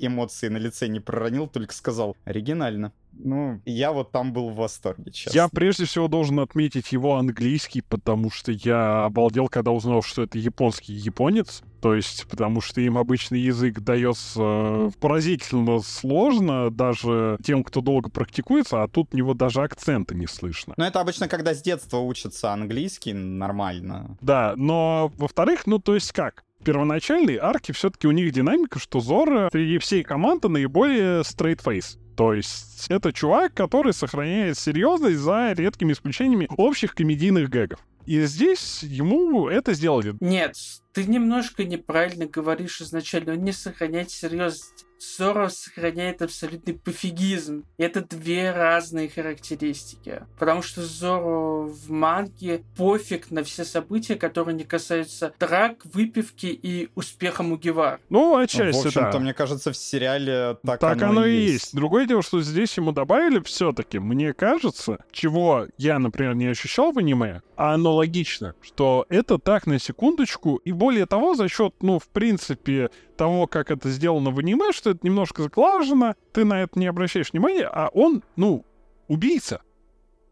эмоции 0.00 0.48
на 0.48 0.58
лице 0.58 0.88
не 0.88 1.00
проронил, 1.00 1.46
только 1.46 1.74
сказал 1.74 2.16
«оригинально». 2.24 2.92
Ну, 3.12 3.60
я 3.66 3.92
вот 3.92 4.10
там 4.10 4.32
был 4.32 4.50
в 4.50 4.56
восторге, 4.56 5.10
честно. 5.12 5.36
Я 5.36 5.48
прежде 5.48 5.84
всего 5.84 6.08
должен 6.08 6.40
отметить 6.40 6.92
его 6.92 7.16
английский, 7.16 7.82
потому 7.82 8.30
что 8.30 8.52
я 8.52 9.04
обалдел, 9.04 9.48
когда 9.48 9.70
узнал, 9.70 10.02
что 10.02 10.22
это 10.22 10.38
японский 10.38 10.94
японец. 10.94 11.62
То 11.82 11.94
есть, 11.94 12.26
потому 12.30 12.60
что 12.60 12.80
им 12.80 12.96
обычный 12.96 13.40
язык 13.40 13.80
дается 13.80 14.40
э, 14.40 14.90
поразительно 15.00 15.80
сложно 15.80 16.70
даже 16.70 17.38
тем, 17.44 17.64
кто 17.64 17.80
долго 17.80 18.08
практикуется, 18.08 18.82
а 18.82 18.88
тут 18.88 19.12
у 19.12 19.16
него 19.16 19.34
даже 19.34 19.62
акцента 19.62 20.14
не 20.14 20.28
слышно. 20.28 20.74
Ну, 20.76 20.84
это 20.84 21.00
обычно, 21.00 21.26
когда 21.26 21.54
с 21.54 21.60
детства 21.60 21.98
учатся 21.98 22.52
английский, 22.52 23.12
нормально. 23.12 24.16
Да, 24.20 24.54
но, 24.56 25.12
во-вторых, 25.16 25.66
ну, 25.66 25.80
то 25.80 25.94
есть 25.94 26.12
как? 26.12 26.44
Первоначальной 26.62 27.36
арки 27.36 27.72
все-таки 27.72 28.06
у 28.06 28.12
них 28.12 28.32
динамика, 28.32 28.78
что 28.78 29.00
Зора 29.00 29.48
среди 29.52 29.78
всей 29.78 30.02
команды 30.02 30.48
наиболее 30.48 31.20
face. 31.20 31.98
То 32.16 32.34
есть 32.34 32.86
это 32.88 33.12
чувак, 33.12 33.54
который 33.54 33.92
сохраняет 33.92 34.58
серьезность 34.58 35.18
за 35.18 35.52
редкими 35.52 35.92
исключениями 35.92 36.48
общих 36.56 36.94
комедийных 36.94 37.48
гэгов. 37.48 37.80
И 38.06 38.20
здесь 38.22 38.82
ему 38.82 39.48
это 39.48 39.74
сделали. 39.74 40.14
Нет, 40.20 40.56
Ты 40.92 41.04
немножко 41.04 41.64
неправильно 41.64 42.26
говоришь 42.26 42.80
изначально, 42.80 43.34
он 43.34 43.44
не 43.44 43.52
сохраняет 43.52 44.10
серьезность. 44.10 44.86
Зоро 45.02 45.48
сохраняет 45.48 46.22
абсолютный 46.22 46.74
пофигизм. 46.74 47.64
И 47.76 47.82
это 47.82 48.02
две 48.02 48.52
разные 48.52 49.08
характеристики. 49.08 50.22
Потому 50.38 50.62
что 50.62 50.82
Зоро 50.82 51.66
в 51.66 51.90
манге 51.90 52.62
пофиг 52.76 53.30
на 53.30 53.42
все 53.42 53.64
события, 53.64 54.14
которые 54.14 54.54
не 54.54 54.64
касаются 54.64 55.34
драк, 55.38 55.84
выпивки 55.84 56.46
и 56.46 56.88
успеха 56.94 57.42
Мугивар. 57.42 58.00
Ну, 58.10 58.36
отчасти, 58.36 58.82
В 58.82 58.86
общем-то, 58.86 59.12
да. 59.12 59.18
мне 59.18 59.34
кажется, 59.34 59.72
в 59.72 59.76
сериале 59.76 60.56
так, 60.64 60.80
Так 60.80 61.02
оно 61.02 61.26
и 61.26 61.36
есть. 61.36 61.74
Другое 61.74 62.06
дело, 62.06 62.22
что 62.22 62.40
здесь 62.40 62.76
ему 62.76 62.92
добавили 62.92 63.40
все-таки, 63.40 63.98
мне 63.98 64.32
кажется, 64.32 65.04
чего 65.10 65.66
я, 65.78 65.98
например, 65.98 66.34
не 66.34 66.46
ощущал 66.46 66.92
в 66.92 66.98
аниме, 66.98 67.42
а 67.56 67.74
оно 67.74 67.94
логично, 67.94 68.54
что 68.60 69.06
это 69.08 69.38
так 69.38 69.66
на 69.66 69.78
секундочку, 69.78 70.56
и 70.56 70.72
более 70.72 71.06
того, 71.06 71.34
за 71.34 71.48
счет, 71.48 71.74
ну, 71.80 71.98
в 71.98 72.08
принципе, 72.08 72.90
того, 73.22 73.46
как 73.46 73.70
это 73.70 73.88
сделано 73.88 74.32
в 74.32 74.40
аниме, 74.40 74.72
что 74.72 74.90
это 74.90 75.06
немножко 75.06 75.44
заглажено, 75.44 76.16
ты 76.32 76.44
на 76.44 76.64
это 76.64 76.76
не 76.76 76.86
обращаешь 76.86 77.32
внимания, 77.32 77.68
а 77.72 77.88
он, 77.92 78.24
ну, 78.34 78.66
убийца. 79.06 79.62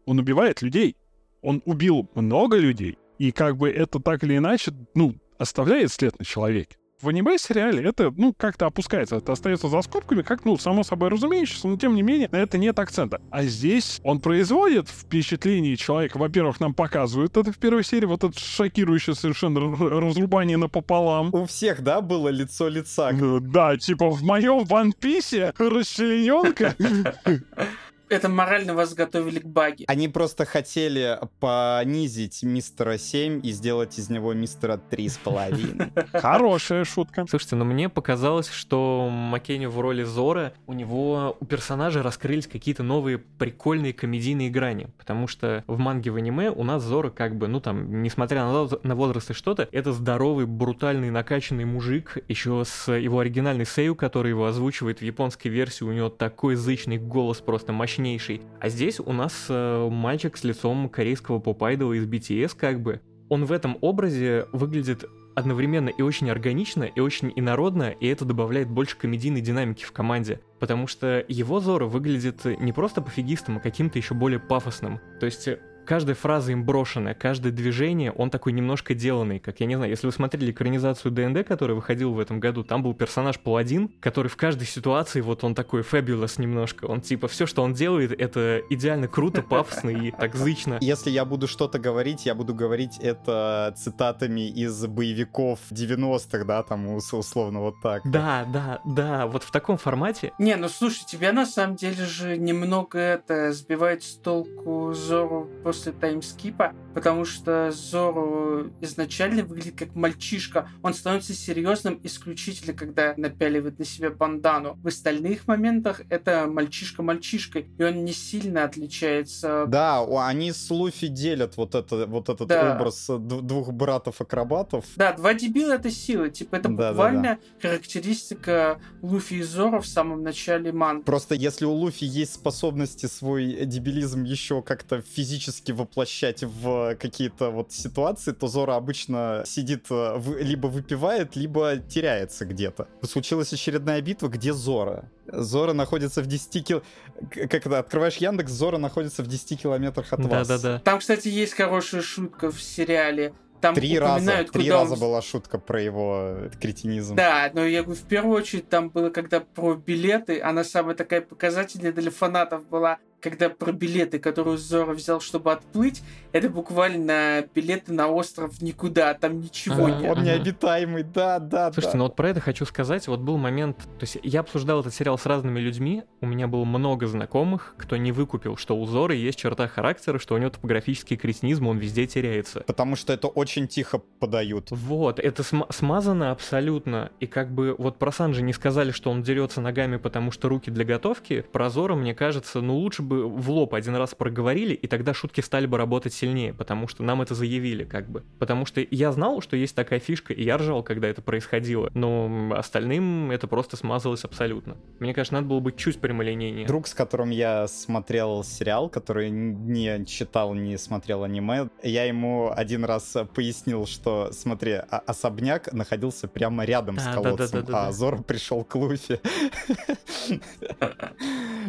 Он 0.05 0.19
убивает 0.19 0.61
людей. 0.61 0.97
Он 1.41 1.61
убил 1.63 2.09
много 2.15 2.57
людей. 2.57 2.97
И 3.17 3.31
как 3.31 3.55
бы 3.55 3.69
это 3.69 4.01
так 4.01 4.25
или 4.25 4.35
иначе, 4.35 4.73
ну, 4.93 5.15
оставляет 5.37 5.89
след 5.93 6.19
на 6.19 6.25
человеке. 6.25 6.75
В 7.01 7.07
аниме-сериале 7.09 7.83
это, 7.83 8.13
ну, 8.15 8.33
как-то 8.37 8.67
опускается, 8.67 9.15
это 9.15 9.31
остается 9.31 9.67
за 9.69 9.81
скобками, 9.81 10.21
как, 10.21 10.45
ну, 10.45 10.57
само 10.57 10.83
собой 10.83 11.09
разумеющееся, 11.09 11.67
но 11.67 11.77
тем 11.77 11.95
не 11.95 12.03
менее 12.03 12.29
на 12.31 12.37
это 12.37 12.57
нет 12.59 12.77
акцента. 12.77 13.19
А 13.31 13.43
здесь 13.43 13.99
он 14.03 14.19
производит 14.19 14.87
впечатление 14.87 15.75
человека. 15.77 16.17
Во-первых, 16.17 16.59
нам 16.59 16.73
показывают 16.75 17.35
это 17.37 17.51
в 17.51 17.57
первой 17.57 17.83
серии, 17.83 18.05
вот 18.05 18.23
это 18.23 18.37
шокирующее 18.39 19.15
совершенно 19.15 19.59
разрубание 19.59 20.57
напополам. 20.57 21.33
У 21.33 21.45
всех, 21.45 21.81
да, 21.81 22.01
было 22.01 22.29
лицо 22.29 22.67
лица. 22.67 23.11
Э, 23.11 23.39
Да, 23.41 23.77
типа 23.77 24.09
в 24.09 24.21
моем 24.23 24.63
Ван 24.65 24.93
Писе 24.93 25.53
расчлененка. 25.57 26.75
Это 28.11 28.27
морально 28.27 28.73
вас 28.73 28.93
готовили 28.93 29.39
к 29.39 29.45
баге. 29.45 29.85
Они 29.87 30.09
просто 30.09 30.43
хотели 30.43 31.17
понизить 31.39 32.43
мистера 32.43 32.97
7 32.97 33.39
и 33.41 33.51
сделать 33.51 33.97
из 33.97 34.09
него 34.09 34.33
мистера 34.33 34.81
3,5. 34.91 36.19
Хорошая 36.19 36.83
шутка. 36.83 37.25
Слушайте, 37.29 37.55
но 37.55 37.63
мне 37.63 37.87
показалось, 37.87 38.49
что 38.49 39.07
Маккенни 39.09 39.65
в 39.65 39.79
роли 39.79 40.03
Зора, 40.03 40.51
у 40.67 40.73
него, 40.73 41.37
у 41.39 41.45
персонажа 41.45 42.03
раскрылись 42.03 42.47
какие-то 42.47 42.83
новые 42.83 43.17
прикольные 43.17 43.93
комедийные 43.93 44.49
грани, 44.49 44.89
потому 44.97 45.27
что 45.27 45.63
в 45.67 45.77
манге 45.77 46.11
в 46.11 46.17
аниме 46.17 46.51
у 46.51 46.65
нас 46.65 46.83
Зора 46.83 47.11
как 47.11 47.37
бы, 47.37 47.47
ну 47.47 47.61
там, 47.61 48.03
несмотря 48.03 48.43
на, 48.43 48.51
воз- 48.63 48.83
на 48.83 48.95
возраст 48.95 49.31
и 49.31 49.33
что-то, 49.33 49.69
это 49.71 49.93
здоровый, 49.93 50.47
брутальный, 50.47 51.11
накачанный 51.11 51.63
мужик, 51.63 52.17
еще 52.27 52.63
с 52.65 52.91
его 52.91 53.19
оригинальной 53.19 53.65
Сею, 53.65 53.95
который 53.95 54.29
его 54.29 54.47
озвучивает 54.47 54.99
в 54.99 55.03
японской 55.03 55.47
версии, 55.47 55.85
у 55.85 55.93
него 55.93 56.09
такой 56.09 56.55
зычный 56.55 56.97
голос 56.97 57.39
просто 57.39 57.71
мощнейший. 58.01 58.41
А 58.59 58.69
здесь 58.69 58.99
у 58.99 59.13
нас 59.13 59.45
э, 59.49 59.89
мальчик 59.89 60.35
с 60.37 60.43
лицом 60.43 60.89
корейского 60.89 61.39
поп-айдола 61.39 61.93
из 61.93 62.05
BTS 62.05 62.55
как 62.57 62.81
бы. 62.81 63.01
Он 63.29 63.45
в 63.45 63.51
этом 63.51 63.77
образе 63.81 64.45
выглядит 64.51 65.05
одновременно 65.35 65.87
и 65.87 66.01
очень 66.01 66.29
органично, 66.29 66.83
и 66.83 66.99
очень 66.99 67.31
инородно, 67.35 67.91
и 67.91 68.07
это 68.07 68.25
добавляет 68.25 68.69
больше 68.69 68.97
комедийной 68.97 69.39
динамики 69.39 69.85
в 69.85 69.93
команде. 69.93 70.41
Потому 70.59 70.87
что 70.87 71.23
его 71.27 71.61
Зора 71.61 71.85
выглядит 71.85 72.43
не 72.59 72.73
просто 72.73 73.01
пофигистом, 73.01 73.57
а 73.57 73.59
каким-то 73.61 73.97
еще 73.97 74.13
более 74.13 74.39
пафосным. 74.39 74.99
То 75.19 75.25
есть 75.27 75.47
э, 75.47 75.59
каждая 75.85 76.15
фраза 76.15 76.51
им 76.51 76.63
брошенная, 76.63 77.13
каждое 77.13 77.51
движение, 77.51 78.11
он 78.11 78.29
такой 78.29 78.51
немножко 78.53 78.93
деланный, 78.93 79.39
как, 79.39 79.59
я 79.59 79.65
не 79.65 79.75
знаю, 79.75 79.89
если 79.91 80.07
вы 80.07 80.13
смотрели 80.13 80.51
экранизацию 80.51 81.11
ДНД, 81.11 81.45
который 81.45 81.75
выходил 81.75 82.13
в 82.13 82.19
этом 82.19 82.39
году, 82.39 82.63
там 82.63 82.83
был 82.83 82.93
персонаж 82.93 83.39
Паладин, 83.39 83.89
который 83.99 84.27
в 84.27 84.35
каждой 84.37 84.65
ситуации, 84.67 85.21
вот 85.21 85.43
он 85.43 85.55
такой 85.55 85.81
fabulous 85.81 86.39
немножко, 86.41 86.85
он 86.85 87.01
типа, 87.01 87.27
все, 87.27 87.45
что 87.45 87.63
он 87.63 87.73
делает, 87.73 88.11
это 88.11 88.61
идеально 88.69 89.07
круто, 89.07 89.41
пафосно 89.41 89.89
и 89.89 90.11
так 90.11 90.35
зычно. 90.35 90.77
Если 90.81 91.09
я 91.09 91.25
буду 91.25 91.47
что-то 91.47 91.79
говорить, 91.79 92.25
я 92.25 92.35
буду 92.35 92.53
говорить 92.53 92.97
это 92.99 93.73
цитатами 93.77 94.47
из 94.49 94.85
боевиков 94.87 95.59
90-х, 95.71 96.43
да, 96.45 96.63
там 96.63 96.87
ус- 96.87 97.13
условно 97.13 97.59
вот 97.59 97.75
так. 97.81 98.01
Да, 98.09 98.45
да, 98.51 98.79
да, 98.85 99.27
вот 99.27 99.43
в 99.43 99.51
таком 99.51 99.77
формате. 99.77 100.31
Не, 100.39 100.55
ну 100.55 100.69
слушай, 100.69 101.03
тебя 101.05 101.31
на 101.31 101.45
самом 101.45 101.75
деле 101.75 102.05
же 102.05 102.37
немного 102.37 102.97
это 102.99 103.51
сбивает 103.53 104.03
с 104.03 104.15
толку 104.15 104.93
Зору 104.93 105.49
после 105.71 105.93
таймскипа, 105.93 106.73
потому 106.93 107.23
что 107.23 107.71
Зору 107.71 108.73
изначально 108.81 109.43
выглядит 109.45 109.75
как 109.79 109.95
мальчишка. 109.95 110.67
Он 110.83 110.93
становится 110.93 111.33
серьезным 111.33 111.97
исключительно, 112.03 112.73
когда 112.73 113.13
напяливает 113.15 113.79
на 113.79 113.85
себя 113.85 114.09
бандану. 114.09 114.77
В 114.83 114.87
остальных 114.87 115.47
моментах 115.47 116.01
это 116.09 116.45
мальчишка-мальчишкой, 116.47 117.69
и 117.77 117.83
он 117.83 118.03
не 118.03 118.11
сильно 118.11 118.65
отличается. 118.65 119.63
Да, 119.65 120.05
они 120.27 120.51
с 120.51 120.69
Луфи 120.69 121.07
делят 121.07 121.55
вот, 121.55 121.73
это, 121.73 122.05
вот 122.05 122.27
этот 122.27 122.49
Да. 122.49 122.75
образ 122.75 123.05
двух 123.07 123.71
братов-акробатов. 123.71 124.83
Да, 124.97 125.13
два 125.13 125.33
дебила 125.33 125.75
это 125.75 125.89
сила. 125.89 126.27
Типа, 126.27 126.57
это 126.57 126.67
Да-да-да. 126.67 126.89
буквально 126.91 127.39
характеристика 127.61 128.81
Луфи 129.01 129.35
и 129.35 129.41
Зора 129.43 129.79
в 129.79 129.87
самом 129.87 130.21
начале 130.21 130.73
ман. 130.73 131.03
Просто 131.03 131.33
если 131.35 131.63
у 131.63 131.71
Луфи 131.71 132.03
есть 132.03 132.33
способности 132.33 133.05
свой 133.05 133.65
дебилизм 133.65 134.23
еще 134.23 134.61
как-то 134.61 135.01
физически 135.01 135.60
воплощать 135.69 136.43
в 136.43 136.95
какие-то 136.95 137.51
вот 137.51 137.71
ситуации, 137.71 138.31
то 138.31 138.47
Зора 138.47 138.75
обычно 138.75 139.43
сидит, 139.45 139.85
э, 139.91 140.17
в- 140.17 140.37
либо 140.39 140.65
выпивает, 140.67 141.35
либо 141.35 141.77
теряется 141.77 142.45
где-то. 142.45 142.87
Случилась 143.03 143.53
очередная 143.53 144.01
битва, 144.01 144.29
где 144.29 144.53
Зора? 144.53 145.11
Зора 145.27 145.73
находится 145.73 146.23
в 146.23 146.25
10 146.25 146.63
кил... 146.63 146.81
Как 147.29 147.53
это, 147.67 147.77
открываешь 147.77 148.17
Яндекс, 148.17 148.51
Зора 148.51 148.79
находится 148.79 149.21
в 149.21 149.27
10 149.27 149.61
километрах 149.61 150.11
от 150.13 150.25
вас. 150.25 150.47
Да-да-да. 150.47 150.79
Там, 150.79 150.99
кстати, 150.99 151.27
есть 151.27 151.53
хорошая 151.53 152.01
шутка 152.01 152.49
в 152.51 152.59
сериале. 152.61 153.33
Там 153.61 153.75
Три 153.75 153.99
раза, 153.99 154.43
три 154.51 154.63
куда 154.63 154.81
он 154.81 154.89
раза 154.89 154.99
была 154.99 155.21
шутка 155.21 155.59
про 155.59 155.79
его 155.79 156.37
кретинизм. 156.59 157.15
Да, 157.15 157.51
но 157.53 157.63
я 157.63 157.83
говорю, 157.83 158.01
в 158.01 158.07
первую 158.07 158.35
очередь 158.35 158.67
там 158.69 158.89
было, 158.89 159.11
когда 159.11 159.39
про 159.39 159.75
билеты, 159.75 160.41
она 160.41 160.63
самая 160.63 160.95
такая 160.95 161.21
показательная 161.21 161.91
для 161.93 162.09
фанатов 162.09 162.67
была, 162.67 162.97
когда 163.21 163.49
про 163.49 163.71
билеты, 163.71 164.19
которые 164.19 164.57
Зора 164.57 164.93
взял, 164.93 165.21
чтобы 165.21 165.51
отплыть, 165.51 166.01
это 166.31 166.49
буквально 166.49 167.45
билеты 167.53 167.93
на 167.93 168.07
остров 168.07 168.61
никуда, 168.61 169.13
там 169.13 169.39
ничего 169.41 169.85
Ага. 169.85 169.95
нет. 169.95 170.11
Он 170.17 170.23
необитаемый, 170.23 171.03
да, 171.03 171.39
да, 171.39 171.71
Слушайте, 171.71 171.93
да. 171.93 171.97
ну 171.99 172.03
вот 172.05 172.15
про 172.15 172.29
это 172.29 172.39
хочу 172.39 172.65
сказать. 172.65 173.07
Вот 173.07 173.19
был 173.19 173.37
момент, 173.37 173.77
то 173.77 174.01
есть 174.01 174.17
я 174.23 174.39
обсуждал 174.41 174.79
этот 174.81 174.93
сериал 174.93 175.17
с 175.17 175.25
разными 175.25 175.59
людьми, 175.59 176.03
у 176.21 176.25
меня 176.25 176.47
было 176.47 176.65
много 176.65 177.07
знакомых, 177.07 177.75
кто 177.77 177.97
не 177.97 178.11
выкупил, 178.11 178.57
что 178.57 178.75
у 178.77 178.85
Зоры 178.85 179.15
есть 179.15 179.37
черта 179.39 179.67
характера, 179.67 180.17
что 180.19 180.35
у 180.35 180.37
него 180.37 180.49
топографический 180.49 181.17
кретинизм, 181.17 181.67
он 181.67 181.77
везде 181.77 182.07
теряется. 182.07 182.61
Потому 182.65 182.95
что 182.95 183.13
это 183.13 183.27
очень 183.27 183.67
тихо 183.67 183.99
подают. 184.19 184.67
Вот, 184.71 185.19
это 185.19 185.43
см- 185.43 185.71
смазано 185.71 186.31
абсолютно. 186.31 187.11
И 187.19 187.27
как 187.27 187.51
бы 187.51 187.75
вот 187.77 187.97
про 187.99 188.11
Санджи 188.11 188.41
не 188.41 188.53
сказали, 188.53 188.91
что 188.91 189.11
он 189.11 189.21
дерется 189.21 189.61
ногами, 189.61 189.97
потому 189.97 190.31
что 190.31 190.49
руки 190.49 190.71
для 190.71 190.85
готовки. 190.85 191.41
Про 191.51 191.69
Зора, 191.69 191.95
мне 191.95 192.15
кажется, 192.15 192.61
ну 192.61 192.77
лучше 192.77 193.01
бы 193.01 193.10
в 193.15 193.49
лоб 193.51 193.73
один 193.73 193.95
раз 193.95 194.15
проговорили, 194.15 194.73
и 194.73 194.87
тогда 194.87 195.13
шутки 195.13 195.41
стали 195.41 195.65
бы 195.65 195.77
работать 195.77 196.13
сильнее, 196.13 196.53
потому 196.53 196.87
что 196.87 197.03
нам 197.03 197.21
это 197.21 197.35
заявили, 197.35 197.83
как 197.83 198.09
бы. 198.09 198.23
Потому 198.39 198.65
что 198.65 198.81
я 198.89 199.11
знал, 199.11 199.41
что 199.41 199.55
есть 199.55 199.75
такая 199.75 199.99
фишка, 199.99 200.33
и 200.33 200.43
я 200.43 200.57
ржал, 200.57 200.83
когда 200.83 201.07
это 201.07 201.21
происходило. 201.21 201.89
Но 201.93 202.53
остальным 202.55 203.31
это 203.31 203.47
просто 203.47 203.77
смазалось 203.77 204.23
абсолютно. 204.23 204.77
Мне 204.99 205.13
кажется, 205.13 205.33
надо 205.35 205.47
было 205.47 205.59
быть 205.59 205.77
чуть 205.77 205.99
прямолинейнее. 205.99 206.65
Друг, 206.67 206.87
с 206.87 206.93
которым 206.93 207.29
я 207.29 207.67
смотрел 207.67 208.43
сериал, 208.43 208.89
который 208.89 209.29
не 209.29 210.05
читал, 210.05 210.53
не 210.53 210.77
смотрел 210.77 211.23
аниме, 211.23 211.69
я 211.83 212.05
ему 212.05 212.51
один 212.55 212.85
раз 212.85 213.15
пояснил, 213.35 213.85
что, 213.85 214.29
смотри, 214.31 214.73
а- 214.73 215.01
особняк 215.05 215.71
находился 215.73 216.27
прямо 216.27 216.65
рядом 216.65 216.97
с 216.99 217.03
Да, 217.03 217.13
колодцем, 217.13 217.37
да-да-да-да-да. 217.37 217.87
а 217.87 217.91
Зор 217.91 218.23
пришел 218.23 218.63
к 218.63 218.75
Луфи. 218.75 219.19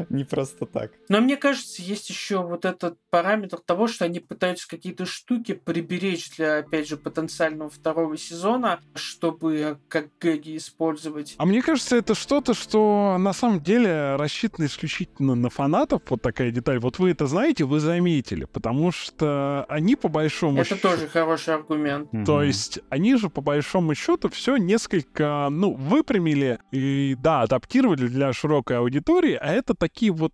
Не 0.08 0.24
просто 0.24 0.66
так. 0.66 0.92
Но 1.08 1.20
мне 1.20 1.31
кажется, 1.36 1.82
есть 1.82 2.08
еще 2.10 2.42
вот 2.42 2.64
этот 2.64 2.98
параметр 3.10 3.58
того, 3.58 3.86
что 3.86 4.04
они 4.04 4.20
пытаются 4.20 4.68
какие-то 4.68 5.06
штуки 5.06 5.52
приберечь 5.52 6.36
для, 6.36 6.58
опять 6.58 6.88
же, 6.88 6.96
потенциального 6.96 7.70
второго 7.70 8.16
сезона, 8.16 8.80
чтобы 8.94 9.78
как 9.88 10.06
гэги 10.20 10.56
использовать. 10.56 11.34
А 11.38 11.44
мне 11.46 11.62
кажется, 11.62 11.96
это 11.96 12.14
что-то, 12.14 12.54
что 12.54 13.16
на 13.18 13.32
самом 13.32 13.60
деле 13.62 14.16
рассчитано 14.16 14.66
исключительно 14.66 15.34
на 15.34 15.50
фанатов. 15.50 16.02
Вот 16.08 16.22
такая 16.22 16.50
деталь. 16.50 16.78
Вот 16.78 16.98
вы 16.98 17.10
это 17.10 17.26
знаете, 17.26 17.64
вы 17.64 17.80
заметили, 17.80 18.44
потому 18.44 18.92
что 18.92 19.64
они 19.68 19.96
по 19.96 20.08
большому 20.08 20.60
Это 20.60 20.76
счету... 20.76 20.88
тоже 20.88 21.08
хороший 21.08 21.54
аргумент. 21.54 22.10
То 22.10 22.36
Мгм. 22.36 22.42
есть 22.42 22.80
они 22.88 23.16
же 23.16 23.28
по 23.28 23.40
большому 23.40 23.94
счету 23.94 24.28
все 24.28 24.56
несколько, 24.56 25.48
ну, 25.50 25.74
выпрямили 25.74 26.58
и, 26.70 27.16
да, 27.18 27.42
адаптировали 27.42 28.06
для 28.06 28.32
широкой 28.32 28.78
аудитории, 28.78 29.34
а 29.40 29.52
это 29.52 29.74
такие 29.74 30.12
вот 30.12 30.32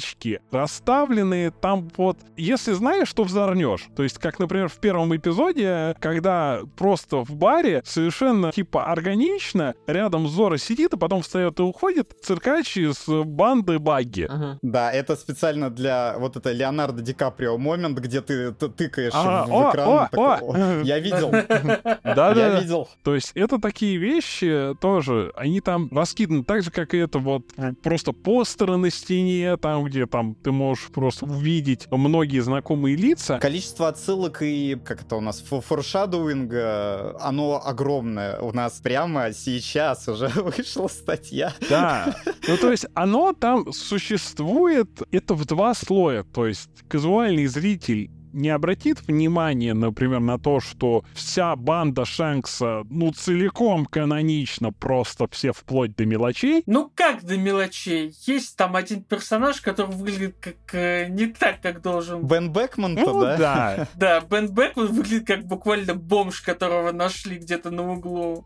пасхалочки, 0.00 0.40
расставленные 0.50 1.50
там 1.50 1.88
вот... 1.96 2.18
Если 2.36 2.72
знаешь, 2.72 3.08
что 3.08 3.24
взорнешь, 3.24 3.86
то 3.96 4.02
есть, 4.02 4.18
как, 4.18 4.38
например, 4.38 4.68
в 4.68 4.76
первом 4.78 5.14
эпизоде, 5.16 5.94
когда 6.00 6.60
просто 6.76 7.18
в 7.24 7.34
баре 7.34 7.82
совершенно, 7.84 8.52
типа, 8.52 8.86
органично 8.90 9.74
рядом 9.86 10.28
Зора 10.28 10.58
сидит, 10.58 10.94
а 10.94 10.96
потом 10.96 11.22
встает 11.22 11.58
и 11.58 11.62
уходит 11.62 12.14
циркач 12.22 12.76
из 12.76 13.04
банды 13.06 13.78
Багги. 13.78 14.26
Ага. 14.28 14.58
Да, 14.62 14.92
это 14.92 15.16
специально 15.16 15.70
для 15.70 16.16
вот 16.18 16.36
это 16.36 16.52
Леонардо 16.52 17.02
Ди 17.02 17.12
Каприо 17.12 17.58
момент, 17.58 17.98
где 17.98 18.20
ты 18.20 18.52
т- 18.52 18.68
тыкаешь 18.68 19.12
А, 19.14 19.46
в, 19.46 19.52
о, 19.52 19.70
экран. 19.70 19.88
о, 19.88 20.08
такой, 20.10 20.26
о. 20.26 20.80
«О, 20.80 20.82
Я 20.84 20.98
видел, 20.98 21.32
я 21.32 21.98
Да-да. 22.14 22.60
видел. 22.60 22.88
То 23.02 23.14
есть 23.14 23.32
это 23.34 23.58
такие 23.58 23.96
вещи 23.96 24.74
тоже, 24.80 25.32
они 25.36 25.60
там 25.60 25.88
раскиданы 25.90 26.44
так 26.44 26.62
же, 26.62 26.70
как 26.70 26.94
и 26.94 26.98
это 26.98 27.18
вот 27.18 27.44
просто 27.82 28.12
постеры 28.12 28.76
на 28.76 28.90
стене, 28.90 29.56
там, 29.56 29.85
где 29.86 30.06
там 30.06 30.34
ты 30.34 30.52
можешь 30.52 30.86
просто 30.88 31.24
увидеть 31.26 31.86
многие 31.90 32.40
знакомые 32.40 32.96
лица. 32.96 33.38
Количество 33.38 33.88
отсылок 33.88 34.42
и, 34.42 34.76
как 34.84 35.02
это 35.02 35.16
у 35.16 35.20
нас, 35.20 35.42
фо- 35.42 35.60
форшадоуинга, 35.60 37.16
оно 37.20 37.62
огромное. 37.64 38.38
У 38.40 38.52
нас 38.52 38.80
прямо 38.80 39.32
сейчас 39.32 40.08
уже 40.08 40.28
вышла 40.34 40.88
статья. 40.88 41.52
Да. 41.68 42.14
Ну, 42.48 42.56
то 42.56 42.70
есть 42.70 42.86
оно 42.94 43.32
там 43.32 43.72
существует, 43.72 44.88
это 45.10 45.34
в 45.34 45.44
два 45.46 45.74
слоя. 45.74 46.22
То 46.22 46.46
есть 46.46 46.70
казуальный 46.88 47.46
зритель 47.46 48.10
не 48.36 48.50
обратит 48.50 49.06
внимания, 49.06 49.74
например, 49.74 50.20
на 50.20 50.38
то, 50.38 50.60
что 50.60 51.04
вся 51.14 51.56
банда 51.56 52.04
Шэнкса, 52.04 52.82
ну, 52.90 53.12
целиком 53.12 53.86
канонично, 53.86 54.72
просто 54.72 55.26
все 55.30 55.52
вплоть 55.52 55.96
до 55.96 56.06
мелочей. 56.06 56.62
Ну 56.66 56.90
как 56.94 57.24
до 57.24 57.36
мелочей? 57.36 58.14
Есть 58.26 58.56
там 58.56 58.76
один 58.76 59.02
персонаж, 59.02 59.60
который 59.60 59.94
выглядит 59.94 60.36
как 60.40 60.74
э, 60.74 61.06
не 61.08 61.26
так, 61.26 61.60
как 61.60 61.82
должен. 61.82 62.26
Бен 62.26 62.52
Бекман-то, 62.52 63.12
Ну, 63.12 63.20
да? 63.22 63.36
да. 63.36 63.88
Да, 63.96 64.20
Бен 64.20 64.52
Бэкман 64.52 64.88
выглядит 64.88 65.26
как 65.26 65.44
буквально 65.46 65.94
бомж, 65.94 66.42
которого 66.42 66.92
нашли 66.92 67.38
где-то 67.38 67.70
на 67.70 67.90
углу. 67.90 68.44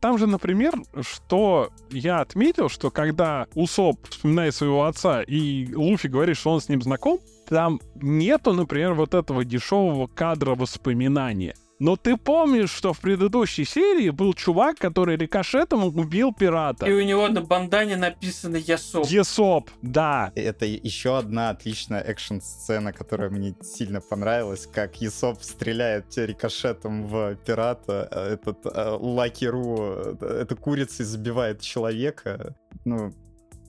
Там 0.00 0.16
же, 0.16 0.26
например, 0.26 0.72
что 1.02 1.70
я 1.90 2.20
отметил, 2.20 2.70
что 2.70 2.90
когда 2.90 3.46
Усоп 3.54 4.08
вспоминает 4.08 4.54
своего 4.54 4.84
отца, 4.84 5.22
и 5.22 5.72
Луфи 5.74 6.08
говорит, 6.08 6.38
что 6.38 6.52
он 6.52 6.60
с 6.62 6.70
ним 6.70 6.80
знаком, 6.80 7.20
там 7.46 7.80
нету, 7.96 8.54
например, 8.54 8.94
вот 8.94 9.12
этого 9.12 9.44
дешевого 9.44 10.06
кадра 10.06 10.54
воспоминания. 10.54 11.54
Но 11.80 11.96
ты 11.96 12.18
помнишь, 12.18 12.70
что 12.70 12.92
в 12.92 13.00
предыдущей 13.00 13.64
серии 13.64 14.10
был 14.10 14.34
чувак, 14.34 14.76
который 14.76 15.16
рикошетом 15.16 15.84
убил 15.84 16.32
пирата. 16.32 16.84
И 16.86 16.92
у 16.92 17.02
него 17.02 17.26
на 17.28 17.40
бандане 17.40 17.96
написано 17.96 18.56
Ясоп. 18.56 19.06
Есоп, 19.06 19.70
да. 19.80 20.30
Это 20.34 20.66
еще 20.66 21.16
одна 21.16 21.48
отличная 21.48 22.02
экшн-сцена, 22.02 22.92
которая 22.92 23.30
мне 23.30 23.54
сильно 23.62 24.02
понравилась, 24.02 24.66
как 24.66 25.00
Есоп 25.00 25.42
стреляет 25.42 26.16
рикошетом 26.18 27.06
в 27.06 27.36
пирата, 27.46 28.06
а 28.10 28.28
этот 28.30 28.58
э, 28.66 28.96
Лаки 29.00 29.46
Ру, 29.46 29.78
э, 29.80 30.42
эта 30.42 30.54
курица 30.56 31.02
забивает 31.02 31.62
человека. 31.62 32.54
Ну, 32.84 33.10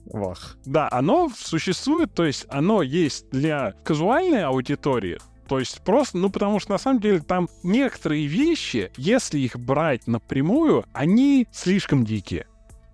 вах. 0.04 0.58
Да, 0.66 0.88
оно 0.92 1.30
существует, 1.34 2.12
то 2.12 2.24
есть 2.24 2.44
оно 2.50 2.82
есть 2.82 3.30
для 3.30 3.72
казуальной 3.84 4.44
аудитории, 4.44 5.18
то 5.52 5.58
есть 5.58 5.82
просто, 5.82 6.16
ну 6.16 6.30
потому 6.30 6.60
что 6.60 6.72
на 6.72 6.78
самом 6.78 6.98
деле 6.98 7.18
там 7.18 7.46
некоторые 7.62 8.24
вещи, 8.24 8.90
если 8.96 9.38
их 9.38 9.58
брать 9.58 10.06
напрямую, 10.06 10.86
они 10.94 11.46
слишком 11.52 12.06
дикие. 12.06 12.46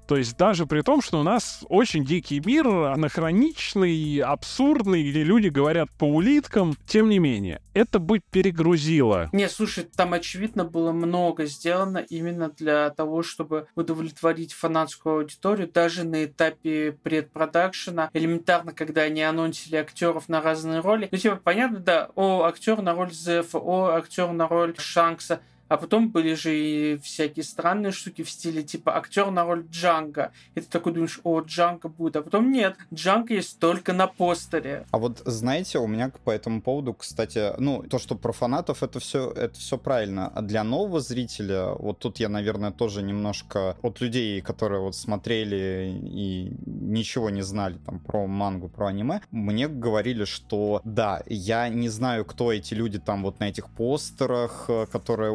То 0.08 0.16
есть 0.16 0.38
даже 0.38 0.64
при 0.64 0.80
том, 0.80 1.02
что 1.02 1.20
у 1.20 1.22
нас 1.22 1.66
очень 1.68 2.02
дикий 2.02 2.40
мир, 2.40 2.66
анахроничный, 2.66 4.20
абсурдный, 4.20 5.08
где 5.08 5.22
люди 5.22 5.48
говорят 5.48 5.90
по 5.98 6.04
улиткам, 6.04 6.74
тем 6.86 7.10
не 7.10 7.18
менее, 7.18 7.60
это 7.74 7.98
бы 7.98 8.20
перегрузило. 8.20 9.28
Не, 9.34 9.50
слушай, 9.50 9.84
там 9.84 10.14
очевидно 10.14 10.64
было 10.64 10.92
много 10.92 11.44
сделано 11.44 11.98
именно 11.98 12.48
для 12.48 12.88
того, 12.88 13.22
чтобы 13.22 13.66
удовлетворить 13.74 14.54
фанатскую 14.54 15.18
аудиторию, 15.18 15.70
даже 15.70 16.04
на 16.04 16.24
этапе 16.24 16.96
предпродакшена. 17.02 18.08
Элементарно, 18.14 18.72
когда 18.72 19.02
они 19.02 19.22
анонсили 19.22 19.76
актеров 19.76 20.30
на 20.30 20.40
разные 20.40 20.80
роли. 20.80 21.08
Ну, 21.12 21.18
типа, 21.18 21.36
понятно, 21.36 21.80
да, 21.80 22.08
о, 22.14 22.44
актер 22.44 22.80
на 22.80 22.94
роль 22.94 23.12
Зефа, 23.12 23.58
о, 23.58 23.90
актер 23.90 24.32
на 24.32 24.48
роль 24.48 24.74
Шанкса. 24.78 25.42
А 25.68 25.76
потом 25.76 26.10
были 26.10 26.34
же 26.34 26.58
и 26.58 26.98
всякие 26.98 27.44
странные 27.44 27.92
штуки 27.92 28.22
в 28.22 28.30
стиле 28.30 28.62
типа 28.62 28.96
актер 28.96 29.30
на 29.30 29.44
роль 29.44 29.66
Джанга. 29.70 30.32
И 30.54 30.60
ты 30.60 30.66
такой 30.66 30.92
думаешь, 30.92 31.20
о, 31.24 31.40
Джанга 31.40 31.88
будет. 31.88 32.16
А 32.16 32.22
потом 32.22 32.50
нет, 32.50 32.76
Джанга 32.92 33.34
есть 33.34 33.58
только 33.58 33.92
на 33.92 34.06
постере. 34.06 34.86
А 34.90 34.98
вот 34.98 35.22
знаете, 35.24 35.78
у 35.78 35.86
меня 35.86 36.10
по 36.24 36.30
этому 36.30 36.62
поводу, 36.62 36.94
кстати, 36.94 37.52
ну, 37.58 37.82
то, 37.82 37.98
что 37.98 38.14
про 38.16 38.32
фанатов, 38.32 38.82
это 38.82 39.00
все, 39.00 39.30
это 39.30 39.58
все 39.58 39.78
правильно. 39.78 40.28
А 40.28 40.42
для 40.42 40.64
нового 40.64 41.00
зрителя, 41.00 41.66
вот 41.78 41.98
тут 41.98 42.18
я, 42.18 42.28
наверное, 42.28 42.70
тоже 42.70 43.02
немножко 43.02 43.76
от 43.82 44.00
людей, 44.00 44.40
которые 44.40 44.80
вот 44.80 44.94
смотрели 44.94 46.00
и 46.02 46.52
ничего 46.66 47.30
не 47.30 47.42
знали 47.42 47.78
там 47.84 48.00
про 48.00 48.26
мангу, 48.26 48.68
про 48.68 48.88
аниме, 48.88 49.20
мне 49.30 49.68
говорили, 49.68 50.24
что 50.24 50.80
да, 50.84 51.22
я 51.26 51.68
не 51.68 51.88
знаю, 51.88 52.24
кто 52.24 52.52
эти 52.52 52.74
люди 52.74 52.98
там 52.98 53.22
вот 53.22 53.40
на 53.40 53.48
этих 53.48 53.70
постерах, 53.70 54.66
э, 54.68 54.86
которые 54.90 55.32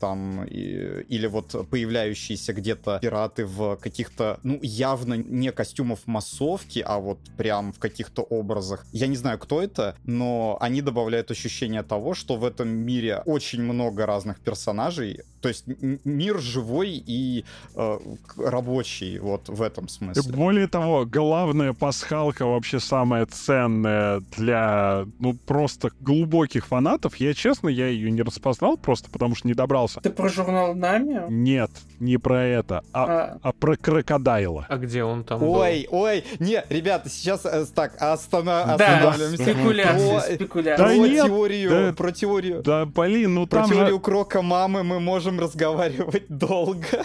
там, 0.00 0.44
и- 0.44 1.04
или 1.08 1.26
вот 1.26 1.68
появляющиеся 1.70 2.52
где-то 2.52 2.98
пираты 3.02 3.44
в 3.46 3.76
каких-то, 3.76 4.38
ну, 4.42 4.58
явно 4.62 5.14
не 5.14 5.52
костюмов 5.52 6.00
массовки, 6.06 6.82
а 6.86 6.98
вот 6.98 7.18
прям 7.36 7.72
в 7.72 7.78
каких-то 7.78 8.22
образах. 8.22 8.86
Я 8.92 9.06
не 9.06 9.16
знаю, 9.16 9.38
кто 9.38 9.62
это, 9.62 9.96
но 10.04 10.56
они 10.60 10.82
добавляют 10.82 11.30
ощущение 11.30 11.82
того, 11.82 12.14
что 12.14 12.36
в 12.36 12.44
этом 12.44 12.68
мире 12.68 13.22
очень 13.26 13.62
много 13.62 14.06
разных 14.06 14.40
персонажей, 14.40 15.20
то 15.44 15.48
есть 15.48 15.64
мир 16.04 16.38
живой 16.38 17.02
и 17.06 17.44
э, 17.76 17.98
рабочий, 18.38 19.18
вот 19.18 19.50
в 19.50 19.60
этом 19.60 19.88
смысле. 19.88 20.32
более 20.32 20.68
того, 20.68 21.04
главная 21.04 21.74
пасхалка 21.74 22.46
вообще 22.46 22.80
самая 22.80 23.26
ценная 23.26 24.22
для, 24.38 25.04
ну, 25.18 25.34
просто 25.34 25.90
глубоких 26.00 26.66
фанатов. 26.66 27.16
Я, 27.16 27.34
честно, 27.34 27.68
я 27.68 27.88
ее 27.88 28.10
не 28.10 28.22
распознал 28.22 28.78
просто 28.78 29.10
потому, 29.10 29.34
что 29.34 29.46
не 29.46 29.52
добрался. 29.52 30.00
Ты 30.00 30.08
про 30.08 30.30
журнал 30.30 30.74
Нами? 30.74 31.26
Нет, 31.28 31.70
не 32.00 32.16
про 32.16 32.42
это, 32.42 32.82
а, 32.94 33.04
А, 33.04 33.38
а 33.42 33.52
про 33.52 33.76
крокодайла. 33.76 34.64
А 34.70 34.78
где 34.78 35.04
он 35.04 35.24
там 35.24 35.40
был? 35.40 35.56
Ой, 35.56 35.86
ой, 35.90 36.24
не, 36.38 36.64
ребята, 36.70 37.10
сейчас 37.10 37.44
э, 37.44 37.66
так, 37.74 38.00
остана- 38.00 38.78
да, 38.78 38.96
останавливаемся. 38.96 39.42
спекуляции, 39.42 40.36
Про- 40.46 40.62
Да 40.62 40.76
про 40.76 40.94
нет, 40.94 41.26
теорию, 41.26 41.70
да. 41.70 41.92
про 41.92 42.12
теорию. 42.12 42.62
Да, 42.62 42.86
блин, 42.86 43.34
ну 43.34 43.46
Про 43.46 43.60
там 43.60 43.70
теорию 43.70 43.96
же... 43.96 44.00
крока 44.00 44.40
мамы 44.40 44.82
мы 44.84 45.00
можем 45.00 45.33
разговаривать 45.38 46.26
долго. 46.28 47.04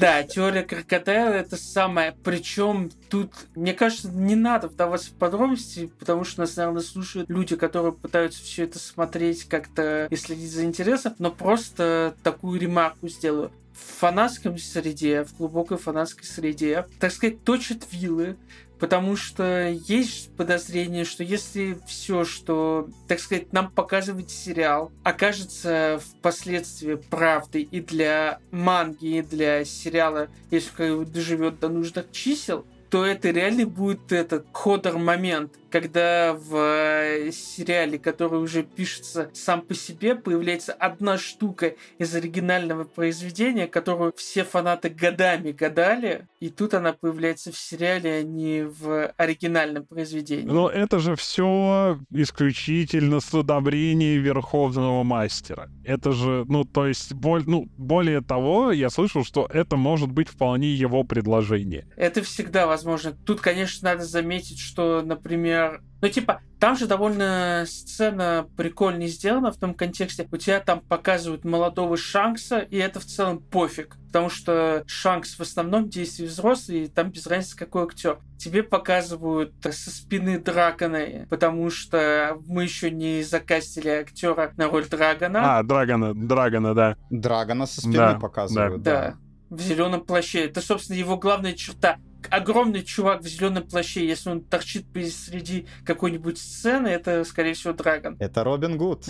Да, 0.00 0.22
теория 0.22 0.62
крокодила 0.62 1.30
это 1.30 1.56
самое. 1.56 2.16
Причем 2.24 2.90
тут, 3.08 3.32
мне 3.54 3.72
кажется, 3.74 4.08
не 4.08 4.34
надо 4.34 4.68
вдаваться 4.68 5.10
в 5.10 5.14
подробности, 5.14 5.90
потому 5.98 6.24
что 6.24 6.40
нас, 6.40 6.56
наверное, 6.56 6.82
слушают 6.82 7.28
люди, 7.28 7.56
которые 7.56 7.92
пытаются 7.92 8.42
все 8.42 8.64
это 8.64 8.78
смотреть 8.78 9.44
как-то 9.44 10.06
и 10.10 10.16
следить 10.16 10.52
за 10.52 10.64
интересом, 10.64 11.14
но 11.18 11.30
просто 11.30 12.14
такую 12.22 12.60
ремарку 12.60 13.08
сделаю. 13.08 13.50
В 13.72 14.00
фанатском 14.00 14.58
среде, 14.58 15.24
в 15.24 15.36
глубокой 15.36 15.78
фанатской 15.78 16.24
среде, 16.24 16.86
так 17.00 17.10
сказать, 17.10 17.42
точат 17.42 17.86
вилы, 17.90 18.36
потому 18.82 19.14
что 19.14 19.68
есть 19.68 20.34
подозрение, 20.36 21.04
что 21.04 21.22
если 21.22 21.78
все, 21.86 22.24
что, 22.24 22.88
так 23.06 23.20
сказать, 23.20 23.52
нам 23.52 23.70
показывает 23.70 24.28
сериал, 24.28 24.90
окажется 25.04 26.00
впоследствии 26.04 26.96
правдой 26.96 27.62
и 27.62 27.80
для 27.80 28.40
манги, 28.50 29.18
и 29.18 29.22
для 29.22 29.64
сериала, 29.64 30.26
если 30.50 31.04
доживет 31.04 31.60
до 31.60 31.68
нужных 31.68 32.10
чисел, 32.10 32.66
то 32.92 33.06
это 33.06 33.30
реально 33.30 33.64
будет 33.64 34.12
этот 34.12 34.46
ходор 34.52 34.98
момент, 34.98 35.54
когда 35.70 36.34
в 36.34 36.54
э, 36.54 37.30
сериале, 37.32 37.98
который 37.98 38.38
уже 38.38 38.64
пишется 38.64 39.30
сам 39.32 39.62
по 39.62 39.72
себе, 39.72 40.14
появляется 40.14 40.74
одна 40.74 41.16
штука 41.16 41.74
из 41.96 42.14
оригинального 42.14 42.84
произведения, 42.84 43.66
которую 43.66 44.12
все 44.14 44.44
фанаты 44.44 44.90
годами 44.90 45.52
гадали, 45.52 46.28
и 46.38 46.50
тут 46.50 46.74
она 46.74 46.92
появляется 46.92 47.50
в 47.50 47.56
сериале, 47.56 48.16
а 48.16 48.22
не 48.22 48.64
в 48.64 49.06
оригинальном 49.16 49.86
произведении. 49.86 50.44
Но 50.44 50.68
это 50.68 50.98
же 50.98 51.16
все 51.16 51.98
исключительно 52.10 53.20
с 53.20 53.32
одобрения 53.32 54.18
Верховного 54.18 55.02
Мастера. 55.02 55.70
Это 55.82 56.12
же, 56.12 56.44
ну, 56.46 56.64
то 56.64 56.86
есть, 56.86 57.14
боль, 57.14 57.44
ну, 57.46 57.70
более 57.78 58.20
того, 58.20 58.70
я 58.70 58.90
слышал, 58.90 59.24
что 59.24 59.48
это 59.50 59.76
может 59.76 60.10
быть 60.12 60.28
вполне 60.28 60.74
его 60.74 61.04
предложение. 61.04 61.86
Это 61.96 62.22
всегда 62.22 62.66
возможно. 62.66 62.81
Возможно. 62.82 63.12
Тут, 63.24 63.40
конечно, 63.40 63.90
надо 63.90 64.04
заметить, 64.04 64.58
что, 64.58 65.02
например, 65.02 65.82
ну, 66.00 66.08
типа, 66.08 66.40
там 66.58 66.76
же 66.76 66.86
довольно 66.86 67.64
сцена 67.66 68.46
прикольно 68.56 69.06
сделана 69.06 69.52
в 69.52 69.56
том 69.56 69.72
контексте. 69.72 70.26
У 70.32 70.36
тебя 70.36 70.58
там 70.58 70.80
показывают 70.80 71.44
молодого 71.44 71.96
Шанкса, 71.96 72.58
и 72.58 72.76
это 72.76 72.98
в 72.98 73.04
целом 73.04 73.38
пофиг. 73.38 73.96
Потому 74.08 74.28
что 74.28 74.82
Шанкс 74.86 75.38
в 75.38 75.42
основном 75.42 75.88
действие 75.88 76.28
взрослый, 76.28 76.84
и 76.84 76.88
там 76.88 77.10
без 77.10 77.26
разницы 77.26 77.56
какой 77.56 77.84
актер. 77.84 78.18
Тебе 78.36 78.64
показывают 78.64 79.54
со 79.62 79.90
спины 79.90 80.38
Драгона, 80.40 81.26
потому 81.30 81.70
что 81.70 82.36
мы 82.46 82.64
еще 82.64 82.90
не 82.90 83.22
закастили 83.22 83.88
актера 83.88 84.52
на 84.56 84.68
роль 84.68 84.86
Драгона. 84.88 85.58
А, 85.58 85.62
Драгона, 85.62 86.14
Драгона, 86.14 86.74
да. 86.74 86.96
Драгона 87.10 87.66
со 87.66 87.80
спины 87.80 87.96
Да, 87.96 88.14
показывают, 88.14 88.82
Да. 88.82 89.16
да. 89.50 89.56
В 89.56 89.60
зеленом 89.60 90.00
плаще. 90.00 90.46
Это, 90.46 90.60
собственно, 90.60 90.96
его 90.96 91.16
главная 91.16 91.52
черта. 91.52 91.98
Огромный 92.30 92.82
чувак 92.82 93.22
в 93.22 93.26
зеленом 93.26 93.64
плаще, 93.64 94.06
если 94.06 94.30
он 94.30 94.42
торчит 94.42 94.86
посреди 94.92 95.66
какой-нибудь 95.84 96.38
сцены, 96.38 96.88
это, 96.88 97.24
скорее 97.24 97.54
всего, 97.54 97.72
Драгон. 97.72 98.16
Это 98.20 98.44
Робин 98.44 98.76
Гуд. 98.76 99.04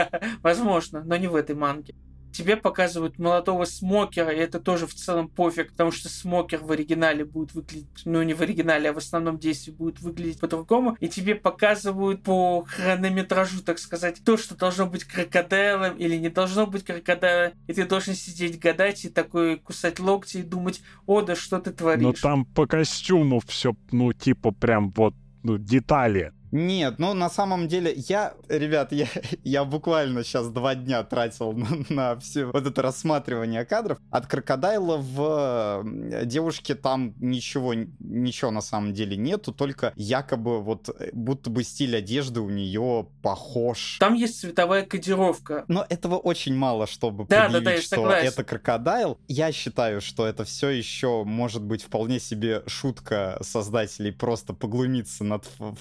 Возможно, 0.42 1.02
но 1.04 1.16
не 1.16 1.28
в 1.28 1.34
этой 1.34 1.54
манге. 1.54 1.94
Тебе 2.36 2.58
показывают 2.58 3.18
молодого 3.18 3.64
Смокера, 3.64 4.30
и 4.30 4.36
это 4.36 4.60
тоже 4.60 4.86
в 4.86 4.92
целом 4.92 5.26
пофиг, 5.26 5.70
потому 5.70 5.90
что 5.90 6.10
Смокер 6.10 6.58
в 6.58 6.70
оригинале 6.70 7.24
будет 7.24 7.54
выглядеть, 7.54 7.88
ну 8.04 8.22
не 8.22 8.34
в 8.34 8.42
оригинале, 8.42 8.90
а 8.90 8.92
в 8.92 8.98
основном 8.98 9.38
действии 9.38 9.72
будет 9.72 10.00
выглядеть 10.00 10.38
по-другому, 10.38 10.98
и 11.00 11.08
тебе 11.08 11.34
показывают 11.34 12.22
по 12.22 12.62
хронометражу, 12.64 13.62
так 13.62 13.78
сказать, 13.78 14.20
то, 14.22 14.36
что 14.36 14.54
должно 14.54 14.84
быть 14.86 15.04
крокодилом 15.04 15.96
или 15.96 16.16
не 16.16 16.28
должно 16.28 16.66
быть 16.66 16.84
крокодилом, 16.84 17.52
и 17.68 17.72
ты 17.72 17.86
должен 17.86 18.12
сидеть 18.12 18.60
гадать 18.60 19.06
и 19.06 19.08
такой 19.08 19.56
кусать 19.56 19.98
локти 19.98 20.36
и 20.36 20.42
думать, 20.42 20.82
о, 21.06 21.22
да 21.22 21.34
что 21.34 21.58
ты 21.58 21.72
творишь. 21.72 22.02
Но 22.02 22.12
там 22.12 22.44
по 22.44 22.66
костюму 22.66 23.40
все, 23.46 23.74
ну, 23.92 24.12
типа, 24.12 24.50
прям 24.50 24.90
вот, 24.90 25.14
ну, 25.42 25.56
детали. 25.56 26.34
Нет, 26.52 26.98
ну 26.98 27.14
на 27.14 27.28
самом 27.30 27.68
деле 27.68 27.92
я, 27.96 28.34
ребят, 28.48 28.92
я, 28.92 29.06
я 29.44 29.64
буквально 29.64 30.24
сейчас 30.24 30.48
два 30.48 30.74
дня 30.74 31.02
тратил 31.02 31.52
на, 31.52 31.68
на 31.88 32.16
все 32.20 32.46
вот 32.46 32.66
это 32.66 32.82
рассматривание 32.82 33.64
кадров. 33.64 33.98
От 34.10 34.26
крокодайла 34.26 34.96
в 34.98 35.82
э, 35.84 36.24
девушке 36.24 36.74
там 36.74 37.14
ничего, 37.18 37.74
ничего 37.74 38.50
на 38.50 38.60
самом 38.60 38.92
деле 38.94 39.16
нету, 39.16 39.52
только 39.52 39.92
якобы 39.96 40.60
вот 40.62 40.88
э, 40.88 41.10
будто 41.12 41.50
бы 41.50 41.64
стиль 41.64 41.96
одежды 41.96 42.40
у 42.40 42.50
нее 42.50 43.08
похож. 43.22 43.96
Там 43.98 44.14
есть 44.14 44.40
цветовая 44.40 44.84
кодировка. 44.84 45.64
Но 45.68 45.84
этого 45.88 46.16
очень 46.16 46.54
мало, 46.54 46.86
чтобы 46.86 47.24
Да, 47.28 47.48
да, 47.48 47.58
предъявить, 47.60 47.64
да, 47.64 47.72
я 47.72 47.80
что 47.80 47.96
согласен. 47.96 48.28
это 48.28 48.44
крокодайл. 48.44 49.18
Я 49.28 49.52
считаю, 49.52 50.00
что 50.00 50.26
это 50.26 50.44
все 50.44 50.68
еще 50.70 51.24
может 51.24 51.62
быть 51.62 51.82
вполне 51.82 52.20
себе 52.20 52.62
шутка 52.66 53.38
создателей 53.42 54.12
просто 54.12 54.52
поглумиться 54.54 55.24
над 55.24 55.44
ф- 55.44 55.78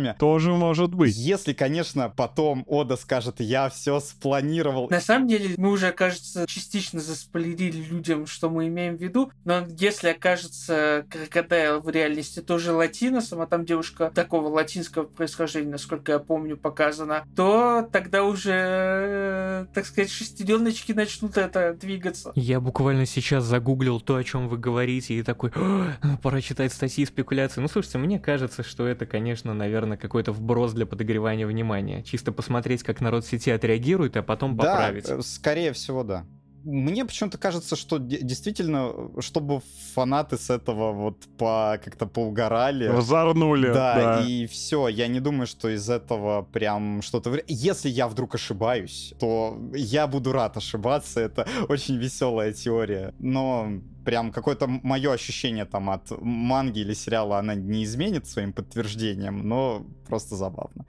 фанатами. 0.00 0.16
Тоже 0.18 0.52
может 0.52 0.94
быть. 0.94 1.16
Если, 1.16 1.52
конечно, 1.52 2.12
потом 2.14 2.64
Ода 2.66 2.96
скажет, 2.96 3.40
я 3.40 3.68
все 3.68 4.00
спланировал. 4.00 4.88
На 4.90 5.00
самом 5.00 5.28
деле, 5.28 5.54
мы 5.56 5.70
уже, 5.70 5.92
кажется, 5.92 6.46
частично 6.46 7.00
заспойлерили 7.00 7.82
людям, 7.82 8.26
что 8.26 8.50
мы 8.50 8.68
имеем 8.68 8.96
в 8.96 9.00
виду, 9.00 9.30
но 9.44 9.66
если 9.78 10.08
окажется 10.08 11.06
крокодайл 11.10 11.80
в 11.80 11.88
реальности 11.88 12.40
тоже 12.40 12.72
латиносом, 12.72 13.40
а 13.40 13.46
там 13.46 13.64
девушка 13.64 14.10
такого 14.14 14.48
латинского 14.48 15.04
происхождения, 15.04 15.70
насколько 15.70 16.12
я 16.12 16.18
помню, 16.18 16.56
показана, 16.56 17.24
то 17.36 17.88
тогда 17.92 18.24
уже, 18.24 18.52
э, 18.54 19.66
так 19.74 19.86
сказать, 19.86 20.10
шестереночки 20.10 20.92
начнут 20.92 21.36
это 21.36 21.74
двигаться. 21.74 22.32
Я 22.34 22.60
буквально 22.60 23.06
сейчас 23.06 23.44
загуглил 23.44 24.00
то, 24.00 24.16
о 24.16 24.24
чем 24.24 24.48
вы 24.48 24.58
говорите, 24.58 25.14
и 25.14 25.22
такой, 25.22 25.50
«О, 25.54 25.86
пора 26.22 26.40
читать 26.40 26.72
статьи 26.72 27.04
и 27.04 27.06
спекуляции. 27.06 27.60
Ну, 27.60 27.68
слушайте, 27.68 27.98
мне 27.98 28.18
кажется, 28.18 28.62
что 28.62 28.86
это, 28.86 29.06
конечно, 29.06 29.54
наверное, 29.54 29.89
какой-то 29.96 30.32
вброс 30.32 30.72
для 30.72 30.86
подогревания 30.86 31.46
внимания. 31.46 32.02
Чисто 32.02 32.32
посмотреть, 32.32 32.82
как 32.82 33.00
народ 33.00 33.24
в 33.24 33.28
сети 33.28 33.50
отреагирует, 33.50 34.16
а 34.16 34.22
потом 34.22 34.56
Да, 34.56 34.62
поправить. 34.64 35.08
э, 35.08 35.20
скорее 35.22 35.72
всего, 35.72 36.02
да. 36.04 36.24
Мне 36.62 37.06
почему-то 37.06 37.38
кажется, 37.38 37.74
что 37.74 37.96
де- 37.96 38.20
действительно, 38.20 38.92
чтобы 39.20 39.62
фанаты 39.94 40.36
с 40.36 40.50
этого 40.50 40.92
вот 40.92 41.16
по 41.38 41.80
как-то 41.82 42.04
поугорали. 42.06 42.84
Разорнули, 42.84 43.68
Да, 43.72 43.94
да. 44.18 44.24
и 44.26 44.46
все. 44.46 44.86
Я 44.88 45.08
не 45.08 45.20
думаю, 45.20 45.46
что 45.46 45.70
из 45.70 45.88
этого 45.88 46.42
прям 46.42 47.00
что-то... 47.00 47.40
Если 47.48 47.88
я 47.88 48.08
вдруг 48.08 48.34
ошибаюсь, 48.34 49.14
то 49.18 49.56
я 49.72 50.06
буду 50.06 50.32
рад 50.32 50.58
ошибаться. 50.58 51.20
Это 51.20 51.46
очень 51.70 51.96
веселая 51.96 52.52
теория. 52.52 53.14
Но 53.18 53.80
прям 54.10 54.32
какое-то 54.32 54.66
мое 54.66 55.12
ощущение 55.12 55.64
там 55.64 55.88
от 55.88 56.10
манги 56.20 56.80
или 56.80 56.94
сериала 56.94 57.38
она 57.38 57.54
не 57.54 57.84
изменит 57.84 58.26
своим 58.26 58.52
подтверждением, 58.52 59.48
но 59.48 59.86
просто 60.08 60.34
забавно. 60.34 60.84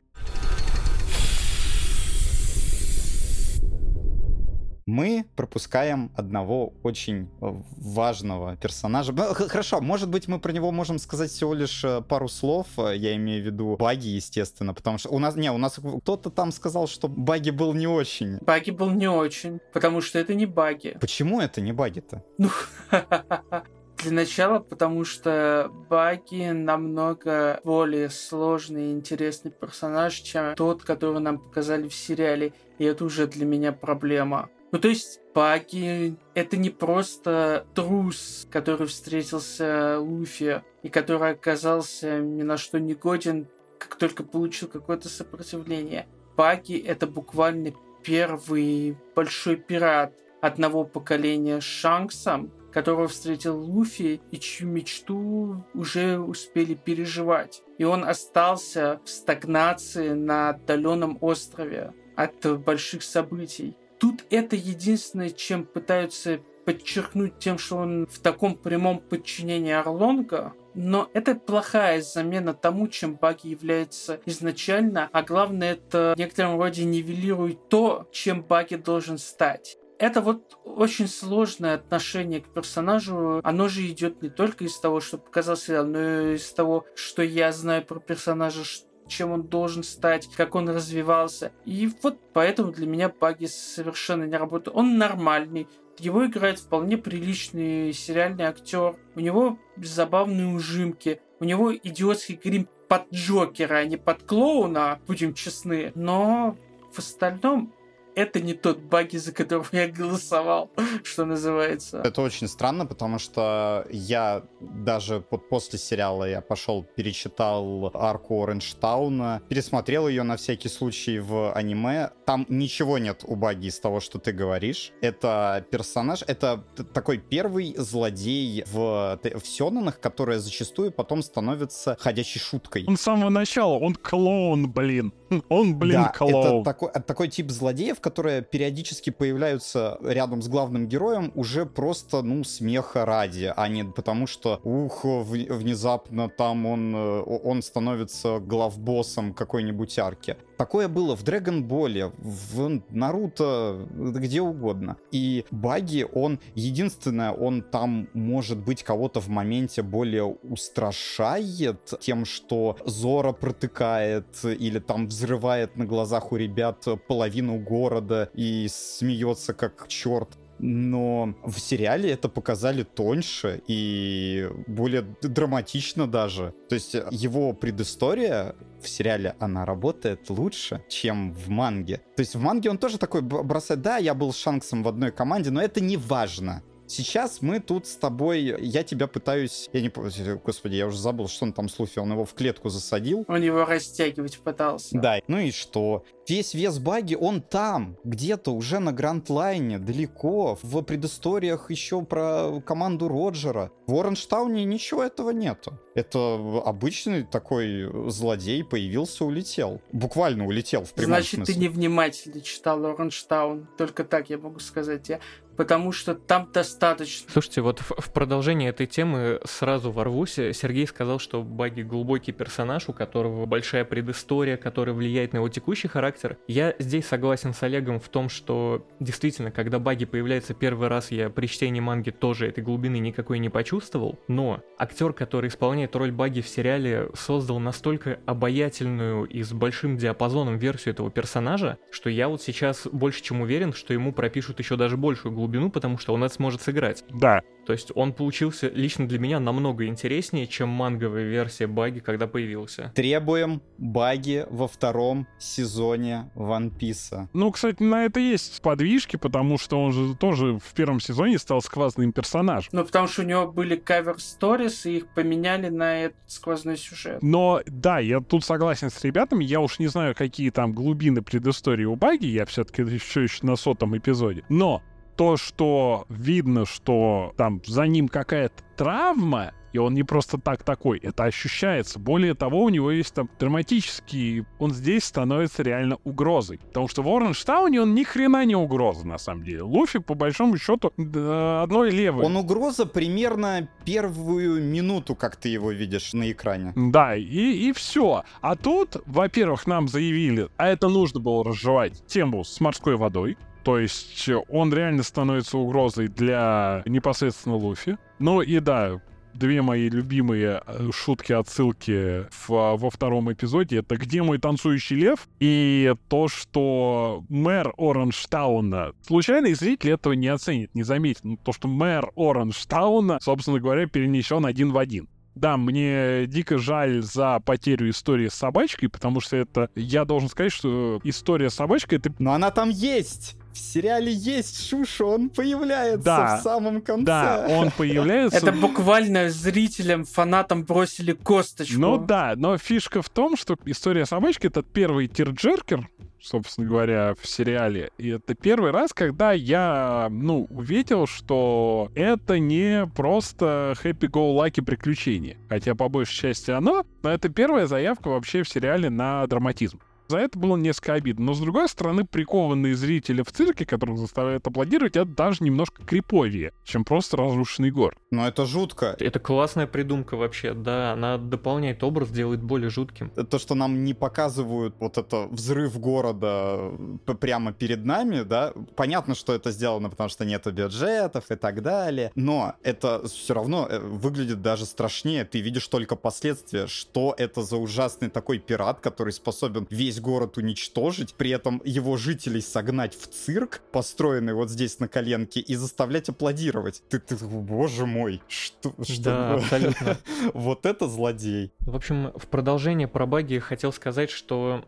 Мы 4.91 5.25
пропускаем 5.35 6.11
одного 6.15 6.73
очень 6.83 7.29
э, 7.41 7.53
важного 7.77 8.57
персонажа. 8.57 9.13
Хорошо, 9.13 9.79
может 9.79 10.09
быть, 10.09 10.27
мы 10.27 10.39
про 10.39 10.51
него 10.51 10.71
можем 10.71 10.99
сказать 10.99 11.31
всего 11.31 11.53
лишь 11.53 11.83
э, 11.83 12.01
пару 12.01 12.27
слов. 12.27 12.67
Э, 12.77 12.93
Я 12.95 13.15
имею 13.15 13.41
в 13.41 13.45
виду 13.45 13.77
Баги, 13.79 14.09
естественно, 14.09 14.73
потому 14.73 14.97
что 14.97 15.09
у 15.09 15.19
нас, 15.19 15.35
не, 15.35 15.49
у 15.49 15.57
нас 15.57 15.79
кто-то 16.01 16.29
там 16.29 16.51
сказал, 16.51 16.87
что 16.87 17.07
Баги 17.07 17.51
был 17.51 17.73
не 17.73 17.87
очень. 17.87 18.37
Баги 18.41 18.71
был 18.71 18.89
не 18.89 19.09
очень, 19.09 19.59
потому 19.71 20.01
что 20.01 20.19
это 20.19 20.33
не 20.33 20.45
баги. 20.45 20.97
Почему 20.99 21.39
это 21.39 21.61
не 21.61 21.71
Баги-то? 21.71 22.23
Ну, 22.37 22.49
для 24.03 24.11
начала, 24.11 24.59
потому 24.59 25.05
что 25.05 25.71
Баги 25.89 26.51
намного 26.51 27.61
более 27.63 28.09
сложный 28.09 28.89
и 28.89 28.91
интересный 28.91 29.51
персонаж, 29.51 30.15
чем 30.15 30.53
тот, 30.55 30.83
который 30.83 31.21
нам 31.21 31.39
показали 31.39 31.87
в 31.87 31.93
сериале. 31.95 32.53
И 32.77 32.83
это 32.83 33.05
уже 33.05 33.27
для 33.27 33.45
меня 33.45 33.71
проблема. 33.71 34.49
Ну, 34.71 34.79
то 34.79 34.87
есть, 34.87 35.19
Баги— 35.33 36.15
это 36.33 36.57
не 36.57 36.69
просто 36.69 37.65
трус, 37.73 38.47
который 38.49 38.87
встретился 38.87 39.99
Луфи, 39.99 40.63
и 40.83 40.89
который 40.89 41.31
оказался 41.31 42.19
ни 42.19 42.43
на 42.43 42.57
что 42.57 42.79
не 42.79 42.93
годен, 42.93 43.47
как 43.77 43.95
только 43.95 44.23
получил 44.23 44.67
какое-то 44.67 45.09
сопротивление. 45.09 46.07
Баги— 46.37 46.77
это 46.87 47.07
буквально 47.07 47.73
первый 48.03 48.97
большой 49.15 49.57
пират 49.57 50.13
одного 50.41 50.85
поколения 50.85 51.59
с 51.59 51.65
Шанксом, 51.65 52.51
которого 52.71 53.07
встретил 53.07 53.59
Луфи 53.59 54.21
и 54.31 54.39
чью 54.39 54.67
мечту 54.69 55.65
уже 55.73 56.17
успели 56.17 56.73
переживать. 56.73 57.61
И 57.77 57.83
он 57.83 58.05
остался 58.05 59.01
в 59.03 59.09
стагнации 59.09 60.09
на 60.09 60.49
отдаленном 60.49 61.17
острове 61.21 61.93
от 62.15 62.61
больших 62.61 63.03
событий. 63.03 63.75
Тут 64.01 64.25
это 64.31 64.55
единственное, 64.55 65.29
чем 65.29 65.63
пытаются 65.63 66.39
подчеркнуть 66.65 67.37
тем, 67.37 67.59
что 67.59 67.77
он 67.77 68.07
в 68.07 68.17
таком 68.17 68.55
прямом 68.55 68.97
подчинении 68.97 69.73
Орлонга, 69.73 70.53
но 70.73 71.07
это 71.13 71.35
плохая 71.35 72.01
замена 72.01 72.55
тому, 72.55 72.87
чем 72.87 73.13
Баги 73.15 73.49
является 73.49 74.19
изначально, 74.25 75.07
а 75.13 75.21
главное, 75.21 75.73
это 75.73 76.13
в 76.15 76.19
некотором 76.19 76.59
роде 76.59 76.83
нивелирует 76.83 77.69
то, 77.69 78.07
чем 78.11 78.41
Баги 78.41 78.75
должен 78.75 79.19
стать. 79.19 79.77
Это 79.99 80.21
вот 80.21 80.57
очень 80.65 81.07
сложное 81.07 81.75
отношение 81.75 82.41
к 82.41 82.51
персонажу. 82.51 83.39
Оно 83.43 83.67
же 83.67 83.85
идет 83.85 84.23
не 84.23 84.29
только 84.29 84.63
из 84.63 84.79
того, 84.79 84.99
что 84.99 85.19
показал 85.19 85.55
сериал, 85.55 85.85
но 85.85 85.99
и 85.99 86.35
из 86.37 86.51
того, 86.53 86.85
что 86.95 87.21
я 87.21 87.51
знаю 87.51 87.85
про 87.85 87.99
персонажа, 87.99 88.63
ш- 88.63 88.81
чем 89.11 89.31
он 89.31 89.43
должен 89.43 89.83
стать, 89.83 90.27
как 90.35 90.55
он 90.55 90.69
развивался. 90.69 91.51
И 91.65 91.89
вот 92.01 92.17
поэтому 92.33 92.71
для 92.71 92.87
меня 92.87 93.09
Баги 93.09 93.45
совершенно 93.45 94.23
не 94.23 94.37
работает. 94.37 94.75
Он 94.75 94.97
нормальный, 94.97 95.67
его 95.99 96.25
играет 96.25 96.57
вполне 96.57 96.97
приличный 96.97 97.93
сериальный 97.93 98.45
актер. 98.45 98.95
У 99.15 99.19
него 99.19 99.59
забавные 99.77 100.47
ужимки. 100.47 101.19
У 101.39 101.43
него 101.43 101.75
идиотский 101.75 102.39
грим 102.41 102.67
под 102.87 103.11
Джокера, 103.13 103.75
а 103.75 103.85
не 103.85 103.97
под 103.97 104.23
клоуна, 104.23 104.99
будем 105.07 105.33
честны. 105.33 105.91
Но 105.95 106.57
в 106.91 106.99
остальном 106.99 107.73
это 108.15 108.39
не 108.39 108.53
тот 108.53 108.79
баги, 108.79 109.17
за 109.17 109.31
которого 109.31 109.67
я 109.71 109.87
голосовал, 109.87 110.71
что 111.03 111.25
называется. 111.25 112.01
Это 112.03 112.21
очень 112.21 112.47
странно, 112.47 112.85
потому 112.85 113.19
что 113.19 113.85
я 113.89 114.43
даже 114.59 115.23
вот 115.29 115.49
после 115.49 115.79
сериала 115.79 116.27
я 116.29 116.41
пошел, 116.41 116.83
перечитал 116.83 117.91
арку 117.93 118.43
Оранжтауна, 118.43 119.41
пересмотрел 119.49 120.07
ее 120.07 120.23
на 120.23 120.37
всякий 120.37 120.69
случай 120.69 121.19
в 121.19 121.53
аниме. 121.53 122.11
Там 122.25 122.45
ничего 122.49 122.97
нет 122.97 123.23
у 123.25 123.35
Баги 123.35 123.67
из 123.67 123.79
того, 123.79 123.99
что 123.99 124.19
ты 124.19 124.31
говоришь. 124.31 124.91
Это 125.01 125.65
персонаж, 125.71 126.23
это 126.27 126.63
такой 126.93 127.17
первый 127.17 127.75
злодей 127.77 128.63
в, 128.71 129.19
в 129.23 129.45
Сёнэнах, 129.45 129.99
которая 129.99 130.39
зачастую 130.39 130.91
потом 130.91 131.21
становится 131.21 131.97
ходячей 131.99 132.39
шуткой. 132.39 132.85
Он 132.87 132.97
с 132.97 133.01
самого 133.01 133.29
начала, 133.29 133.73
он 133.73 133.95
клоун, 133.95 134.71
блин. 134.71 135.13
Он, 135.49 135.77
блин, 135.77 136.03
да, 136.03 136.09
Клоу. 136.09 136.29
это 136.29 136.63
такой, 136.63 136.91
такой 136.91 137.27
тип 137.27 137.49
злодеев, 137.49 137.99
которые 137.99 138.41
периодически 138.41 139.09
появляются 139.09 139.97
рядом 140.01 140.41
с 140.41 140.47
главным 140.47 140.87
героем 140.87 141.31
уже 141.35 141.65
просто, 141.65 142.21
ну, 142.21 142.43
смеха 142.43 143.05
ради, 143.05 143.53
а 143.55 143.67
не 143.67 143.83
потому 143.83 144.27
что, 144.27 144.59
ух, 144.63 145.03
внезапно 145.03 146.29
там 146.29 146.65
он, 146.65 146.95
э, 146.95 147.21
он 147.21 147.61
становится 147.61 148.39
главбоссом 148.39 149.33
какой-нибудь 149.33 149.97
арки. 149.99 150.37
Такое 150.61 150.87
было 150.87 151.15
в 151.15 151.23
Dragon 151.23 151.67
Ball, 151.67 152.13
в 152.19 152.83
Наруто, 152.91 153.87
где 153.89 154.41
угодно. 154.41 154.95
И 155.11 155.43
Баги, 155.49 156.05
он 156.13 156.39
единственное, 156.53 157.31
он 157.31 157.63
там, 157.63 158.09
может 158.13 158.59
быть, 158.59 158.83
кого-то 158.83 159.21
в 159.21 159.27
моменте 159.27 159.81
более 159.81 160.25
устрашает 160.25 161.95
тем, 161.99 162.25
что 162.25 162.77
Зора 162.85 163.31
протыкает 163.31 164.27
или 164.43 164.77
там 164.77 165.07
взрывает 165.07 165.77
на 165.77 165.85
глазах 165.85 166.31
у 166.31 166.35
ребят 166.35 166.85
половину 167.07 167.57
города 167.57 168.29
и 168.35 168.67
смеется 168.69 169.55
как 169.55 169.87
черт 169.87 170.29
но 170.61 171.33
в 171.43 171.59
сериале 171.59 172.11
это 172.11 172.29
показали 172.29 172.83
тоньше 172.83 173.61
и 173.67 174.47
более 174.67 175.01
драматично 175.21 176.07
даже. 176.07 176.53
То 176.69 176.75
есть 176.75 176.95
его 177.09 177.53
предыстория 177.53 178.55
в 178.81 178.87
сериале 178.87 179.35
она 179.39 179.65
работает 179.65 180.29
лучше, 180.29 180.83
чем 180.87 181.33
в 181.33 181.49
манге. 181.49 182.01
То 182.15 182.21
есть 182.21 182.35
в 182.35 182.39
манге 182.39 182.69
он 182.69 182.77
тоже 182.77 182.97
такой 182.97 183.21
бросает, 183.21 183.81
да, 183.81 183.97
я 183.97 184.13
был 184.13 184.33
Шанксом 184.33 184.83
в 184.83 184.87
одной 184.87 185.11
команде, 185.11 185.51
но 185.51 185.61
это 185.61 185.81
не 185.81 185.97
важно. 185.97 186.63
Сейчас 186.91 187.41
мы 187.41 187.61
тут 187.61 187.87
с 187.87 187.95
тобой, 187.95 188.53
я 188.59 188.83
тебя 188.83 189.07
пытаюсь, 189.07 189.69
я 189.71 189.81
не 189.81 189.87
помню, 189.87 190.41
господи, 190.43 190.75
я 190.75 190.87
уже 190.87 190.97
забыл, 190.97 191.29
что 191.29 191.45
он 191.45 191.53
там 191.53 191.69
с 191.69 191.79
Луфи, 191.79 191.99
он 191.99 192.11
его 192.11 192.25
в 192.25 192.33
клетку 192.33 192.67
засадил. 192.67 193.23
Он 193.29 193.41
его 193.41 193.63
растягивать 193.63 194.37
пытался. 194.39 194.99
Да, 194.99 195.19
ну 195.27 195.37
и 195.37 195.51
что? 195.51 196.03
Весь 196.27 196.53
вес 196.53 196.79
баги, 196.79 197.15
он 197.15 197.41
там, 197.41 197.97
где-то 198.03 198.51
уже 198.51 198.79
на 198.79 198.93
Гранд-лайне, 198.93 199.79
далеко, 199.79 200.57
в 200.61 200.81
предысториях 200.81 201.69
еще 201.69 202.03
про 202.03 202.61
команду 202.65 203.07
Роджера. 203.09 203.71
В 203.87 203.99
Оранжтауне 203.99 204.63
ничего 204.63 205.03
этого 205.03 205.31
нету. 205.31 205.77
Это 205.93 206.35
обычный 206.65 207.23
такой 207.23 208.09
злодей 208.09 208.63
появился, 208.63 209.25
улетел. 209.25 209.81
Буквально 209.91 210.45
улетел 210.45 210.85
в 210.85 210.93
прямом 210.93 211.15
Значит, 211.15 211.35
смысле. 211.35 211.53
ты 211.53 211.59
невнимательно 211.59 212.41
читал 212.41 212.85
Оранжтаун. 212.85 213.67
Только 213.77 214.05
так 214.05 214.29
я 214.29 214.37
могу 214.37 214.59
сказать. 214.59 215.09
Я 215.09 215.19
потому 215.57 215.91
что 215.91 216.15
там 216.15 216.49
достаточно. 216.51 217.29
Слушайте, 217.31 217.61
вот 217.61 217.79
в, 217.79 217.91
в 218.01 218.11
продолжение 218.11 218.69
этой 218.69 218.87
темы 218.87 219.39
сразу 219.45 219.91
ворвусь. 219.91 220.33
Сергей 220.33 220.87
сказал, 220.87 221.19
что 221.19 221.43
Баги 221.43 221.81
глубокий 221.81 222.31
персонаж, 222.31 222.89
у 222.89 222.93
которого 222.93 223.45
большая 223.45 223.85
предыстория, 223.85 224.57
которая 224.57 224.95
влияет 224.95 225.33
на 225.33 225.37
его 225.37 225.49
текущий 225.49 225.87
характер. 225.87 226.37
Я 226.47 226.75
здесь 226.79 227.05
согласен 227.05 227.53
с 227.53 227.61
Олегом 227.63 227.99
в 227.99 228.09
том, 228.09 228.29
что 228.29 228.87
действительно, 228.99 229.51
когда 229.51 229.79
Баги 229.79 230.05
появляется 230.05 230.53
первый 230.53 230.87
раз, 230.87 231.11
я 231.11 231.29
при 231.29 231.47
чтении 231.47 231.79
манги 231.79 232.09
тоже 232.09 232.47
этой 232.47 232.63
глубины 232.63 232.97
никакой 232.97 233.39
не 233.39 233.49
почувствовал, 233.49 234.19
но 234.27 234.61
актер, 234.77 235.13
который 235.13 235.49
исполняет 235.49 235.95
роль 235.95 236.11
Баги 236.11 236.41
в 236.41 236.47
сериале, 236.47 237.09
создал 237.13 237.59
настолько 237.59 238.19
обаятельную 238.25 239.25
и 239.25 239.43
с 239.43 239.53
большим 239.53 239.97
диапазоном 239.97 240.57
версию 240.57 240.93
этого 240.93 241.11
персонажа, 241.11 241.77
что 241.91 242.09
я 242.09 242.27
вот 242.27 242.41
сейчас 242.41 242.87
больше 242.91 243.21
чем 243.21 243.41
уверен, 243.41 243.73
что 243.73 243.93
ему 243.93 244.11
пропишут 244.11 244.59
еще 244.59 244.75
даже 244.75 244.97
большую 244.97 245.33
глубину 245.33 245.50
глубину, 245.51 245.69
потому 245.69 245.97
что 245.97 246.13
он 246.13 246.23
это 246.23 246.33
сможет 246.33 246.61
сыграть. 246.61 247.03
Да. 247.09 247.41
То 247.65 247.73
есть 247.73 247.91
он 247.93 248.13
получился 248.13 248.69
лично 248.69 249.07
для 249.07 249.19
меня 249.19 249.39
намного 249.39 249.85
интереснее, 249.85 250.47
чем 250.47 250.69
манговая 250.69 251.25
версия 251.25 251.67
баги, 251.67 251.99
когда 251.99 252.25
появился. 252.25 252.91
Требуем 252.95 253.61
баги 253.77 254.45
во 254.49 254.67
втором 254.67 255.27
сезоне 255.37 256.31
One 256.35 256.71
Piece. 256.75 257.27
Ну, 257.33 257.51
кстати, 257.51 257.83
на 257.83 258.05
это 258.05 258.19
есть 258.19 258.61
подвижки, 258.61 259.17
потому 259.17 259.59
что 259.59 259.79
он 259.79 259.91
же 259.91 260.15
тоже 260.15 260.57
в 260.57 260.73
первом 260.73 260.99
сезоне 260.99 261.37
стал 261.37 261.61
сквозным 261.61 262.11
персонажем. 262.13 262.69
Ну, 262.71 262.83
потому 262.83 263.07
что 263.07 263.21
у 263.21 263.25
него 263.25 263.51
были 263.51 263.75
кавер-сторис, 263.75 264.85
и 264.87 264.97
их 264.97 265.07
поменяли 265.07 265.69
на 265.69 266.05
этот 266.05 266.17
сквозной 266.27 266.77
сюжет. 266.77 267.21
Но, 267.21 267.61
да, 267.67 267.99
я 267.99 268.21
тут 268.21 268.43
согласен 268.43 268.89
с 268.89 269.03
ребятами, 269.03 269.43
я 269.43 269.59
уж 269.59 269.77
не 269.77 269.87
знаю, 269.87 270.15
какие 270.15 270.49
там 270.49 270.73
глубины 270.73 271.21
предыстории 271.21 271.85
у 271.85 271.95
Баги, 271.95 272.25
я 272.25 272.45
все-таки 272.45 272.81
еще 272.81 273.23
еще 273.23 273.45
на 273.45 273.55
сотом 273.55 273.95
эпизоде. 273.95 274.43
Но 274.49 274.81
то, 275.21 275.37
что 275.37 276.05
видно, 276.09 276.65
что 276.65 277.33
там 277.37 277.61
за 277.63 277.83
ним 277.83 278.07
какая-то 278.07 278.63
травма, 278.75 279.51
и 279.71 279.77
он 279.77 279.93
не 279.93 280.01
просто 280.01 280.39
так 280.39 280.63
такой, 280.63 280.97
это 280.97 281.25
ощущается. 281.25 281.99
Более 281.99 282.33
того, 282.33 282.63
у 282.63 282.69
него 282.69 282.89
есть 282.89 283.13
там 283.13 283.29
драматический, 283.39 284.45
он 284.57 284.73
здесь 284.73 285.03
становится 285.03 285.61
реально 285.61 285.99
угрозой. 286.05 286.57
Потому 286.57 286.87
что 286.87 287.03
в 287.03 287.07
Оранжтауне 287.07 287.83
он 287.83 287.93
ни 287.93 288.03
хрена 288.03 288.43
не 288.45 288.55
угроза, 288.55 289.07
на 289.07 289.19
самом 289.19 289.43
деле. 289.43 289.61
Луфи, 289.61 289.99
по 289.99 290.15
большому 290.15 290.57
счету, 290.57 290.91
одной 290.97 291.91
левой. 291.91 292.25
Он 292.25 292.35
угроза 292.35 292.87
примерно 292.87 293.69
первую 293.85 294.63
минуту, 294.63 295.13
как 295.13 295.35
ты 295.35 295.49
его 295.49 295.69
видишь 295.69 296.13
на 296.13 296.31
экране. 296.31 296.73
Да, 296.75 297.15
и, 297.15 297.69
и 297.69 297.73
все. 297.73 298.23
А 298.41 298.55
тут, 298.55 298.97
во-первых, 299.05 299.67
нам 299.67 299.87
заявили, 299.87 300.49
а 300.57 300.67
это 300.67 300.89
нужно 300.89 301.19
было 301.19 301.45
разжевать 301.45 302.03
тему 302.07 302.43
с 302.43 302.59
морской 302.59 302.95
водой. 302.95 303.37
То 303.63 303.79
есть 303.79 304.29
он 304.49 304.73
реально 304.73 305.03
становится 305.03 305.57
угрозой 305.57 306.07
для 306.07 306.83
непосредственно 306.85 307.55
Луфи. 307.55 307.97
Ну 308.19 308.41
и 308.41 308.59
да, 308.59 308.99
две 309.33 309.61
мои 309.61 309.89
любимые 309.89 310.61
э, 310.65 310.89
шутки 310.93 311.33
отсылки 311.33 312.27
в, 312.31 312.49
во 312.49 312.89
втором 312.89 313.31
эпизоде 313.31 313.77
это 313.77 313.95
где 313.95 314.21
мой 314.23 314.39
танцующий 314.39 314.97
лев 314.97 315.27
и 315.39 315.93
то 316.09 316.27
что 316.27 317.23
мэр 317.29 317.73
Оранжтауна 317.77 318.93
случайный 319.05 319.53
зритель 319.53 319.91
этого 319.91 320.13
не 320.13 320.27
оценит 320.27 320.75
не 320.75 320.83
заметит 320.83 321.23
но 321.23 321.37
то 321.37 321.53
что 321.53 321.67
мэр 321.67 322.11
Оранжтауна 322.15 323.19
собственно 323.21 323.59
говоря 323.59 323.87
перенесен 323.87 324.45
один 324.45 324.71
в 324.71 324.77
один 324.77 325.07
да, 325.33 325.55
мне 325.55 326.25
дико 326.27 326.57
жаль 326.57 327.01
за 327.01 327.39
потерю 327.39 327.89
истории 327.89 328.27
с 328.27 328.33
собачкой, 328.33 328.89
потому 328.89 329.21
что 329.21 329.37
это, 329.37 329.69
я 329.75 330.03
должен 330.03 330.27
сказать, 330.27 330.51
что 330.51 330.99
история 331.05 331.49
с 331.49 331.55
собачкой 331.55 331.99
это... 331.99 332.13
Но 332.19 332.33
она 332.33 332.51
там 332.51 332.69
есть! 332.69 333.37
В 333.53 333.57
сериале 333.57 334.13
есть 334.13 334.69
Шуша, 334.69 335.05
он 335.05 335.29
появляется 335.29 336.03
да, 336.03 336.37
в 336.37 336.43
самом 336.43 336.81
конце. 336.81 337.05
Да, 337.05 337.45
он 337.49 337.71
появляется. 337.77 338.37
Это 338.37 338.51
буквально 338.51 339.29
зрителям, 339.29 340.05
фанатам 340.05 340.63
бросили 340.63 341.13
косточку. 341.13 341.79
Ну 341.79 341.97
да, 341.97 342.33
но 342.37 342.57
фишка 342.57 343.01
в 343.01 343.09
том, 343.09 343.35
что 343.35 343.57
история 343.65 344.05
собачки 344.05 344.47
это 344.47 344.63
первый 344.63 345.07
тирджеркер, 345.07 345.89
собственно 346.21 346.67
говоря, 346.67 347.13
в 347.19 347.27
сериале. 347.27 347.91
И 347.97 348.09
это 348.09 348.35
первый 348.35 348.71
раз, 348.71 348.93
когда 348.93 349.33
я, 349.33 350.07
ну, 350.09 350.47
увидел, 350.49 351.07
что 351.07 351.91
это 351.95 352.39
не 352.39 352.87
просто 352.87 353.75
happy-go-lucky 353.83 354.63
приключение. 354.63 355.37
Хотя, 355.49 355.75
по 355.75 355.89
большей 355.89 356.15
части 356.15 356.51
оно, 356.51 356.85
но 357.03 357.11
это 357.11 357.29
первая 357.29 357.65
заявка 357.65 358.09
вообще 358.09 358.43
в 358.43 358.49
сериале 358.49 358.89
на 358.89 359.25
драматизм. 359.27 359.79
За 360.11 360.17
это 360.17 360.37
было 360.37 360.57
несколько 360.57 360.95
обидно. 360.95 361.27
Но, 361.27 361.33
с 361.33 361.39
другой 361.39 361.69
стороны, 361.69 362.03
прикованные 362.03 362.75
зрители 362.75 363.21
в 363.21 363.31
цирке, 363.31 363.65
которых 363.65 363.97
заставляют 363.97 364.45
аплодировать, 364.45 364.97
это 364.97 365.05
даже 365.05 365.41
немножко 365.41 365.85
криповее, 365.85 366.51
чем 366.65 366.83
просто 366.83 367.15
разрушенный 367.15 367.71
город. 367.71 367.97
Но 368.11 368.27
это 368.27 368.45
жутко. 368.45 368.97
Это 368.99 369.21
классная 369.21 369.67
придумка 369.67 370.17
вообще, 370.17 370.53
да. 370.53 370.91
Она 370.91 371.17
дополняет 371.17 371.81
образ, 371.81 372.09
делает 372.09 372.43
более 372.43 372.69
жутким. 372.69 373.09
То, 373.09 373.39
что 373.39 373.55
нам 373.55 373.85
не 373.85 373.93
показывают 373.93 374.75
вот 374.81 374.97
это 374.97 375.27
взрыв 375.27 375.79
города 375.79 376.73
прямо 377.21 377.53
перед 377.53 377.85
нами, 377.85 378.23
да, 378.23 378.51
понятно, 378.75 379.15
что 379.15 379.33
это 379.33 379.51
сделано, 379.51 379.89
потому 379.89 380.09
что 380.09 380.25
нету 380.25 380.51
бюджетов 380.51 381.31
и 381.31 381.35
так 381.37 381.61
далее, 381.61 382.11
но 382.15 382.55
это 382.63 383.07
все 383.07 383.33
равно 383.33 383.65
э, 383.69 383.79
выглядит 383.79 384.41
даже 384.41 384.65
страшнее. 384.65 385.23
Ты 385.23 385.39
видишь 385.39 385.69
только 385.69 385.95
последствия, 385.95 386.67
что 386.67 387.15
это 387.17 387.43
за 387.43 387.55
ужасный 387.55 388.09
такой 388.09 388.39
пират, 388.39 388.81
который 388.81 389.13
способен 389.13 389.67
весь 389.69 390.00
город 390.01 390.37
уничтожить, 390.37 391.13
при 391.13 391.31
этом 391.31 391.61
его 391.63 391.95
жителей 391.97 392.41
согнать 392.41 392.95
в 392.95 393.07
цирк, 393.07 393.61
построенный 393.71 394.33
вот 394.33 394.49
здесь 394.49 394.79
на 394.79 394.87
коленке, 394.87 395.39
и 395.39 395.55
заставлять 395.55 396.09
аплодировать. 396.09 396.83
Ты, 396.89 396.99
ты 396.99 397.15
боже 397.15 397.85
мой, 397.85 398.21
что... 398.27 398.73
что 398.81 399.03
да, 399.03 399.33
абсолютно. 399.35 399.97
вот 400.33 400.65
это 400.65 400.87
злодей. 400.87 401.53
В 401.61 401.75
общем, 401.75 402.11
в 402.15 402.27
продолжение 402.27 402.87
про 402.87 403.05
баги 403.05 403.39
хотел 403.39 403.71
сказать, 403.71 404.09
что 404.09 404.65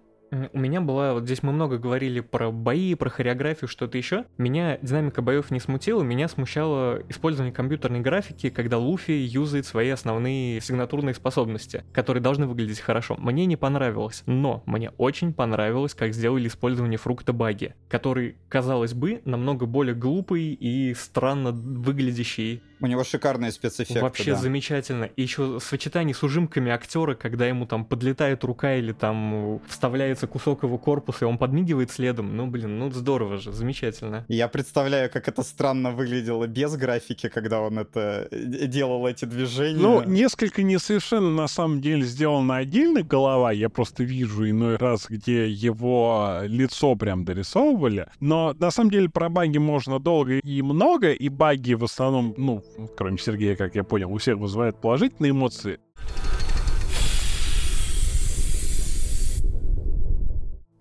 у 0.53 0.59
меня 0.59 0.81
была, 0.81 1.13
вот 1.13 1.23
здесь 1.23 1.43
мы 1.43 1.51
много 1.51 1.77
говорили 1.77 2.19
про 2.19 2.51
бои, 2.51 2.95
про 2.95 3.09
хореографию, 3.09 3.67
что-то 3.67 3.97
еще. 3.97 4.25
Меня 4.37 4.77
динамика 4.81 5.21
боев 5.21 5.51
не 5.51 5.59
смутила, 5.59 6.03
меня 6.03 6.27
смущало 6.27 7.01
использование 7.09 7.53
компьютерной 7.53 7.99
графики, 7.99 8.49
когда 8.49 8.77
Луфи 8.77 9.11
юзает 9.11 9.65
свои 9.65 9.89
основные 9.89 10.61
сигнатурные 10.61 11.13
способности, 11.13 11.83
которые 11.91 12.21
должны 12.21 12.47
выглядеть 12.47 12.79
хорошо. 12.79 13.15
Мне 13.17 13.45
не 13.45 13.55
понравилось, 13.55 14.23
но 14.25 14.63
мне 14.65 14.91
очень 14.97 15.33
понравилось, 15.33 15.93
как 15.93 16.13
сделали 16.13 16.47
использование 16.47 16.97
фрукта 16.97 17.33
баги, 17.33 17.75
который, 17.89 18.35
казалось 18.49 18.93
бы, 18.93 19.21
намного 19.25 19.65
более 19.65 19.95
глупый 19.95 20.53
и 20.53 20.93
странно 20.93 21.51
выглядящий 21.51 22.61
у 22.83 22.87
него 22.87 23.05
шикарные 23.05 23.53
спецэффекты. 23.53 24.01
Вообще 24.01 24.31
да. 24.31 24.39
замечательно. 24.41 25.05
И 25.05 25.21
еще 25.21 25.59
сочетание 25.61 26.13
с 26.13 26.21
ужимками 26.21 26.69
актера, 26.69 27.15
когда 27.15 27.47
ему 27.47 27.65
там 27.65 27.85
подлетает 27.85 28.43
рука 28.43 28.75
или 28.75 28.91
там 28.91 29.61
вставляется 29.69 30.22
показывается 30.23 30.27
кусок 30.27 30.63
его 30.63 30.77
корпуса, 30.77 31.25
и 31.25 31.27
он 31.27 31.37
подмигивает 31.37 31.91
следом. 31.91 32.35
Ну, 32.35 32.47
блин, 32.47 32.79
ну 32.79 32.91
здорово 32.91 33.37
же, 33.37 33.51
замечательно. 33.51 34.25
Я 34.27 34.47
представляю, 34.47 35.09
как 35.09 35.27
это 35.27 35.43
странно 35.43 35.91
выглядело 35.91 36.47
без 36.47 36.75
графики, 36.75 37.29
когда 37.29 37.61
он 37.61 37.79
это 37.79 38.27
э, 38.31 38.67
делал 38.67 39.07
эти 39.07 39.25
движения. 39.25 39.81
Ну, 39.81 40.03
несколько 40.03 40.63
несовершенно 40.63 41.29
на 41.29 41.47
самом 41.47 41.81
деле 41.81 42.03
сделана 42.03 42.57
отдельно 42.57 43.03
голова. 43.03 43.51
Я 43.51 43.69
просто 43.69 44.03
вижу 44.03 44.49
иной 44.49 44.77
раз, 44.77 45.07
где 45.09 45.49
его 45.49 46.39
лицо 46.43 46.95
прям 46.95 47.25
дорисовывали. 47.25 48.07
Но 48.19 48.53
на 48.59 48.71
самом 48.71 48.91
деле 48.91 49.09
про 49.09 49.29
баги 49.29 49.59
можно 49.59 49.99
долго 49.99 50.39
и 50.39 50.61
много, 50.61 51.11
и 51.11 51.29
баги 51.29 51.73
в 51.73 51.83
основном, 51.83 52.33
ну, 52.37 52.63
кроме 52.97 53.17
Сергея, 53.17 53.55
как 53.55 53.75
я 53.75 53.83
понял, 53.83 54.11
у 54.11 54.17
всех 54.17 54.37
вызывают 54.37 54.81
положительные 54.81 55.31
эмоции. 55.31 55.79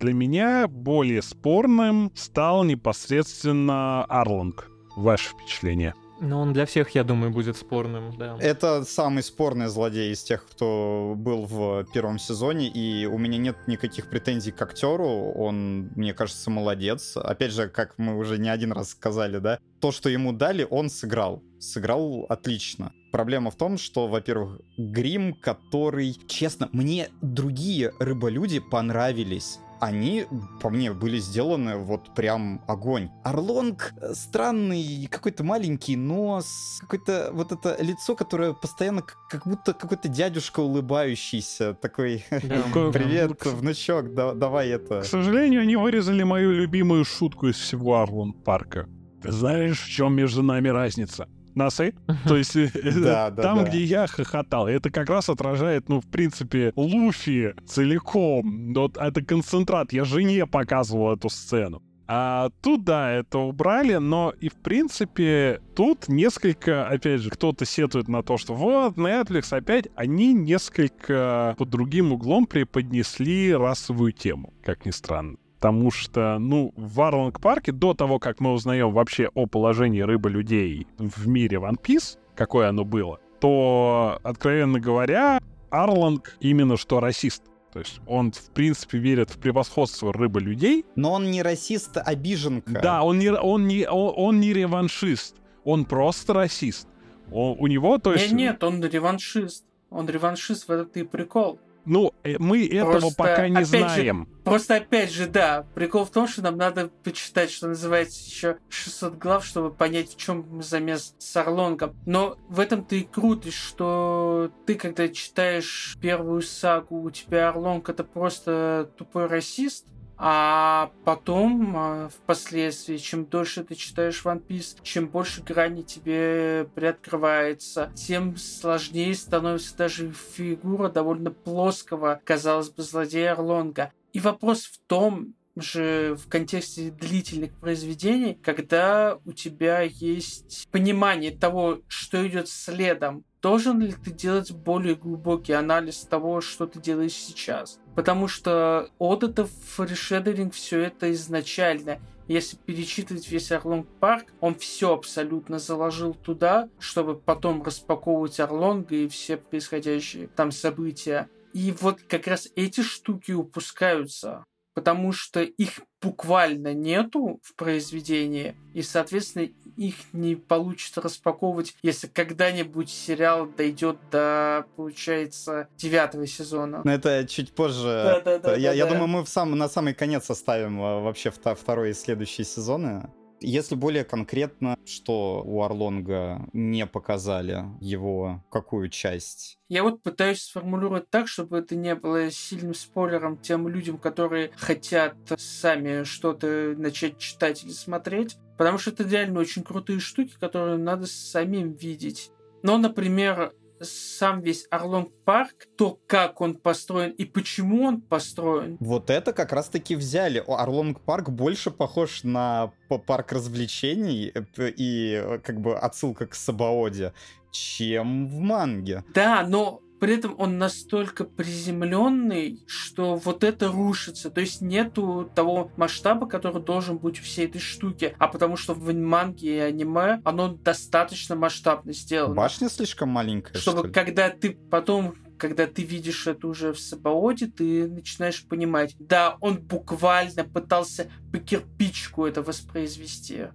Для 0.02 0.14
меня 0.14 0.66
более 0.66 1.22
спорным 1.22 2.10
стал 2.16 2.64
непосредственно 2.64 4.04
Арланг. 4.06 4.68
Ваше 4.96 5.28
впечатление? 5.30 5.94
Но 6.20 6.40
он 6.40 6.52
для 6.52 6.66
всех, 6.66 6.90
я 6.96 7.04
думаю, 7.04 7.30
будет 7.30 7.56
спорным, 7.56 8.16
да. 8.18 8.36
Это 8.40 8.82
самый 8.84 9.22
спорный 9.22 9.68
злодей 9.68 10.12
из 10.12 10.24
тех, 10.24 10.44
кто 10.44 11.14
был 11.16 11.44
в 11.46 11.84
первом 11.94 12.18
сезоне, 12.18 12.66
и 12.66 13.06
у 13.06 13.16
меня 13.16 13.38
нет 13.38 13.56
никаких 13.68 14.10
претензий 14.10 14.50
к 14.50 14.60
актеру. 14.60 15.06
Он, 15.36 15.92
мне 15.94 16.14
кажется, 16.14 16.50
молодец. 16.50 17.16
Опять 17.16 17.52
же, 17.52 17.68
как 17.68 17.96
мы 17.96 18.18
уже 18.18 18.38
не 18.38 18.48
один 18.48 18.72
раз 18.72 18.90
сказали, 18.90 19.38
да, 19.38 19.60
то, 19.78 19.92
что 19.92 20.08
ему 20.08 20.32
дали, 20.32 20.66
он 20.68 20.90
сыграл. 20.90 21.44
Сыграл 21.60 22.26
отлично. 22.28 22.92
Проблема 23.12 23.52
в 23.52 23.56
том, 23.56 23.78
что, 23.78 24.08
во-первых, 24.08 24.60
грим, 24.76 25.32
который, 25.32 26.16
честно, 26.26 26.68
мне 26.72 27.08
другие 27.20 27.92
рыболюди 28.00 28.58
понравились 28.58 29.60
они, 29.82 30.26
по 30.60 30.70
мне, 30.70 30.92
были 30.92 31.18
сделаны 31.18 31.76
вот 31.76 32.14
прям 32.14 32.62
огонь. 32.68 33.10
Орлонг 33.24 33.92
э, 34.00 34.14
странный, 34.14 35.09
какой-то 35.10 35.42
маленький 35.42 35.96
нос, 35.96 36.78
какое-то 36.80 37.30
вот 37.32 37.50
это 37.50 37.76
лицо, 37.82 38.14
которое 38.14 38.52
постоянно 38.52 39.02
как 39.28 39.44
будто 39.44 39.74
какой-то 39.74 40.09
дядюшка 40.09 40.60
улыбающийся, 40.60 41.74
такой, 41.74 42.24
привет, 42.30 43.44
внучок, 43.44 44.14
давай 44.14 44.68
это. 44.68 45.00
К 45.00 45.04
сожалению, 45.04 45.62
они 45.62 45.74
вырезали 45.74 46.22
мою 46.22 46.52
любимую 46.52 47.04
шутку 47.04 47.48
из 47.48 47.56
всего 47.56 47.98
Орлонг 47.98 48.44
парка. 48.44 48.88
Ты 49.20 49.32
знаешь, 49.32 49.82
в 49.82 49.88
чем 49.88 50.14
между 50.14 50.44
нами 50.44 50.68
разница? 50.68 51.28
Носы. 51.54 51.94
То 52.26 52.36
есть 52.36 52.56
э, 52.56 52.68
там, 53.36 53.64
где 53.64 53.82
я 53.82 54.06
хохотал, 54.06 54.68
это 54.68 54.90
как 54.90 55.08
раз 55.08 55.28
отражает, 55.28 55.88
ну, 55.88 56.00
в 56.00 56.06
принципе, 56.06 56.72
Луфи 56.76 57.54
целиком. 57.66 58.72
Вот 58.74 58.96
это 58.96 59.22
концентрат. 59.22 59.92
Я 59.92 60.04
жене 60.04 60.46
показывал 60.46 61.14
эту 61.14 61.28
сцену. 61.28 61.82
А 62.14 62.50
тут, 62.60 62.84
да, 62.84 63.10
это 63.10 63.38
убрали, 63.38 63.94
но 63.94 64.34
и 64.38 64.50
в 64.50 64.56
принципе 64.56 65.62
тут 65.74 66.08
несколько, 66.08 66.86
опять 66.86 67.22
же, 67.22 67.30
кто-то 67.30 67.64
сетует 67.64 68.08
на 68.08 68.22
то, 68.22 68.36
что 68.36 68.54
вот, 68.54 68.96
Netflix 68.96 69.56
опять, 69.56 69.88
они 69.94 70.34
несколько 70.34 71.54
под 71.56 71.70
другим 71.70 72.12
углом 72.12 72.46
преподнесли 72.46 73.54
расовую 73.54 74.12
тему, 74.12 74.52
как 74.62 74.84
ни 74.84 74.90
странно. 74.90 75.38
Потому 75.62 75.93
что, 75.93 76.39
ну, 76.40 76.74
в 76.76 76.94
Варланг-парке, 76.97 77.70
до 77.70 77.94
того, 77.94 78.18
как 78.18 78.40
мы 78.40 78.52
узнаем 78.52 78.90
вообще 78.90 79.30
о 79.32 79.47
положении 79.47 80.01
рыбы-людей 80.01 80.89
в 80.98 81.28
мире 81.28 81.59
One 81.59 81.80
Piece, 81.80 82.18
какое 82.34 82.68
оно 82.68 82.84
было, 82.84 83.20
то, 83.40 84.18
откровенно 84.24 84.80
говоря, 84.80 85.40
Арланг 85.70 86.36
именно 86.40 86.76
что 86.76 86.98
расист. 86.98 87.44
То 87.72 87.78
есть 87.78 88.01
он, 88.09 88.32
в 88.32 88.51
принципе, 88.51 88.98
верит 88.98 89.30
в 89.30 89.39
превосходство 89.39 90.12
рыбы-людей. 90.12 90.84
Но 90.97 91.12
он 91.12 91.30
не 91.30 91.44
расист, 91.44 91.97
а 91.97 92.01
обиженка. 92.01 92.80
Да, 92.82 93.05
он 93.05 93.20
не, 93.20 93.30
он 93.30 93.68
не, 93.68 93.89
он, 93.89 94.14
он 94.16 94.40
не 94.40 94.52
реваншист. 94.52 95.36
Он 95.62 95.84
просто 95.84 96.32
расист. 96.32 96.89
Он, 97.30 97.55
у 97.56 97.68
него, 97.68 97.98
то 97.98 98.12
есть... 98.12 98.32
Нет, 98.32 98.55
нет, 98.60 98.64
он 98.64 98.82
реваншист. 98.84 99.64
Он 99.90 100.09
реваншист, 100.09 100.66
в 100.66 100.72
этот 100.72 100.97
и 100.97 101.05
прикол. 101.05 101.60
Ну, 101.84 102.12
э, 102.22 102.36
мы 102.38 102.66
этого 102.66 102.92
просто, 102.92 103.16
пока 103.16 103.48
не 103.48 103.64
знаем. 103.64 104.26
Же, 104.26 104.42
просто 104.44 104.76
опять 104.76 105.10
же, 105.10 105.26
да, 105.26 105.66
прикол 105.74 106.04
в 106.04 106.10
том, 106.10 106.28
что 106.28 106.42
нам 106.42 106.56
надо 106.56 106.90
почитать, 107.02 107.50
что 107.50 107.68
называется, 107.68 108.24
еще 108.24 108.59
600 108.68 109.18
глав, 109.18 109.44
чтобы 109.44 109.70
понять, 109.70 110.10
в 110.10 110.16
чем 110.16 110.62
замес 110.62 111.14
с 111.18 111.36
Орлонгом. 111.36 111.96
Но 112.06 112.36
в 112.48 112.60
этом-то 112.60 112.94
и 112.94 113.02
круто, 113.02 113.50
что 113.50 114.50
ты, 114.66 114.74
когда 114.76 115.09
читаешь 115.09 115.96
первую 116.00 116.42
сагу, 116.42 117.02
у 117.02 117.10
тебя 117.10 117.48
Орлонг 117.48 117.88
это 117.88 118.04
просто 118.04 118.90
тупой 118.96 119.26
расист, 119.26 119.86
а 120.24 120.93
потом, 121.05 121.74
а, 121.77 122.09
впоследствии, 122.09 122.97
чем 122.97 123.27
дольше 123.27 123.65
ты 123.65 123.74
читаешь 123.74 124.23
One 124.24 124.40
Piece, 124.47 124.78
чем 124.85 125.09
больше 125.09 125.43
граней 125.43 125.82
тебе 125.82 126.69
приоткрывается, 126.77 127.90
тем 127.97 128.36
сложнее 128.36 129.16
становится 129.16 129.77
даже 129.77 130.12
фигура 130.12 130.89
довольно 130.89 131.32
плоского, 131.32 132.20
казалось 132.24 132.70
бы, 132.70 132.85
злодея 132.85 133.32
Орлонга. 133.32 133.93
И 134.12 134.20
вопрос 134.20 134.66
в 134.66 134.78
том, 134.86 135.35
же 135.57 136.15
в 136.15 136.28
контексте 136.28 136.90
длительных 136.90 137.53
произведений, 137.59 138.35
когда 138.35 139.19
у 139.24 139.32
тебя 139.32 139.82
есть 139.82 140.69
понимание 140.70 141.31
того, 141.32 141.81
что 141.89 142.27
идет 142.27 142.49
следом, 142.49 143.24
должен 143.43 143.81
ли 143.81 143.93
ты 143.93 144.12
делать 144.12 144.52
более 144.52 144.94
глубокий 144.94 145.52
анализ 145.52 146.06
того, 146.09 146.40
что 146.40 146.66
ты 146.66 146.81
делаешь 146.81 147.12
сейчас? 147.12 147.81
Потому 147.94 148.28
что 148.28 148.89
Одатов 148.98 149.51
решедеринг 149.78 150.55
все 150.55 150.81
это 150.81 151.12
изначально. 151.12 151.98
Если 152.28 152.56
перечитывать 152.56 153.28
весь 153.28 153.51
Орлонг 153.51 153.89
Парк, 153.98 154.27
он 154.40 154.55
все 154.55 154.94
абсолютно 154.94 155.59
заложил 155.59 156.14
туда, 156.14 156.69
чтобы 156.78 157.16
потом 157.16 157.62
распаковывать 157.62 158.39
Орлонга 158.39 158.94
и 158.94 159.09
все 159.09 159.36
происходящие 159.36 160.28
там 160.28 160.52
события. 160.52 161.28
И 161.52 161.74
вот 161.81 162.01
как 162.09 162.28
раз 162.28 162.48
эти 162.55 162.81
штуки 162.81 163.32
упускаются 163.32 164.44
потому 164.74 165.12
что 165.12 165.43
их 165.43 165.81
буквально 166.01 166.74
нету 166.74 167.40
в 167.43 167.55
произведении, 167.55 168.57
и, 168.74 168.82
соответственно, 168.82 169.49
их 169.77 169.94
не 170.12 170.35
получится 170.35 171.01
распаковывать, 171.01 171.74
если 171.82 172.07
когда-нибудь 172.07 172.90
сериал 172.90 173.47
дойдет 173.47 173.99
до, 174.11 174.66
получается, 174.77 175.69
девятого 175.77 176.27
сезона. 176.27 176.82
Но 176.85 176.93
это 176.93 177.27
чуть 177.27 177.55
позже. 177.55 177.85
Да, 177.85 178.20
да, 178.20 178.39
да, 178.39 178.57
я, 178.57 178.70
да, 178.70 178.74
я 178.77 178.85
да. 178.85 178.90
думаю, 178.90 179.09
мы 179.09 179.24
в 179.24 179.28
сам, 179.28 179.57
на 179.57 179.69
самый 179.69 179.94
конец 179.94 180.28
оставим 180.31 180.81
а, 180.82 181.01
вообще 181.01 181.31
второй 181.31 181.90
и 181.90 181.94
следующие 181.94 182.44
сезоны. 182.44 183.11
Если 183.43 183.74
более 183.74 184.05
конкретно, 184.05 184.77
что 184.85 185.43
у 185.44 185.62
Орлонга 185.62 186.48
не 186.52 186.86
показали 186.86 187.64
его 187.81 188.44
какую 188.51 188.89
часть? 188.89 189.59
Я 189.69 189.82
вот 189.82 190.02
пытаюсь 190.02 190.43
сформулировать 190.43 191.10
так, 191.10 191.28
чтобы 191.28 191.59
это 191.59 191.74
не 191.74 191.94
было 191.94 192.31
сильным 192.31 192.74
спойлером 192.74 193.36
тем 193.36 193.69
людям, 193.69 193.98
которые 193.98 194.51
хотят 194.56 195.16
сами 195.36 196.05
что-то 196.05 196.74
начать 196.77 197.19
читать 197.19 197.64
или 197.64 197.73
смотреть. 197.73 198.36
Потому 198.59 198.78
что 198.78 198.90
это 198.90 199.05
реально 199.05 199.40
очень 199.40 199.64
крутые 199.64 199.98
штуки, 199.98 200.35
которые 200.39 200.77
надо 200.77 201.06
самим 201.06 201.73
видеть. 201.73 202.31
Но, 202.62 202.78
например, 202.78 203.52
сам 203.84 204.40
весь 204.40 204.66
Орлонг 204.70 205.12
парк, 205.24 205.66
то, 205.76 205.98
как 206.06 206.40
он 206.40 206.54
построен 206.54 207.10
и 207.10 207.24
почему 207.24 207.84
он 207.84 208.00
построен. 208.00 208.76
Вот 208.80 209.10
это 209.10 209.32
как 209.32 209.52
раз-таки 209.52 209.96
взяли. 209.96 210.42
Орлонг 210.46 211.00
парк 211.00 211.30
больше 211.30 211.70
похож 211.70 212.24
на 212.24 212.72
парк 213.06 213.32
развлечений 213.32 214.32
э, 214.34 214.70
и 214.76 215.14
э, 215.14 215.38
как 215.38 215.60
бы 215.60 215.76
отсылка 215.76 216.26
к 216.26 216.34
Сабаоде, 216.34 217.12
чем 217.50 218.28
в 218.28 218.38
манге. 218.40 219.04
Да, 219.14 219.44
но 219.46 219.80
при 220.02 220.14
этом 220.16 220.34
он 220.36 220.58
настолько 220.58 221.22
приземленный, 221.22 222.64
что 222.66 223.14
вот 223.14 223.44
это 223.44 223.68
рушится. 223.68 224.30
То 224.30 224.40
есть 224.40 224.60
нету 224.60 225.30
того 225.32 225.70
масштаба, 225.76 226.26
который 226.26 226.60
должен 226.60 226.98
быть 226.98 227.20
у 227.20 227.22
всей 227.22 227.46
этой 227.46 227.60
штуки. 227.60 228.16
А 228.18 228.26
потому 228.26 228.56
что 228.56 228.74
в 228.74 228.92
манге 228.92 229.58
и 229.58 229.60
аниме 229.60 230.20
оно 230.24 230.48
достаточно 230.48 231.36
масштабно 231.36 231.92
сделано. 231.92 232.34
Башня 232.34 232.68
слишком 232.68 233.10
маленькая. 233.10 233.56
Чтобы 233.56 233.78
что 233.78 233.86
ли? 233.86 233.92
когда 233.92 234.30
ты 234.30 234.58
потом 234.72 235.14
когда 235.38 235.68
ты 235.68 235.82
видишь 235.82 236.26
это 236.26 236.48
уже 236.48 236.72
в 236.72 236.80
Сабаоде, 236.80 237.46
ты 237.46 237.88
начинаешь 237.88 238.44
понимать, 238.44 238.96
да, 238.98 239.36
он 239.40 239.58
буквально 239.58 240.42
пытался 240.44 241.10
по 241.32 241.38
кирпичку 241.38 242.26
это 242.26 242.42
воспроизвести. 242.42 243.46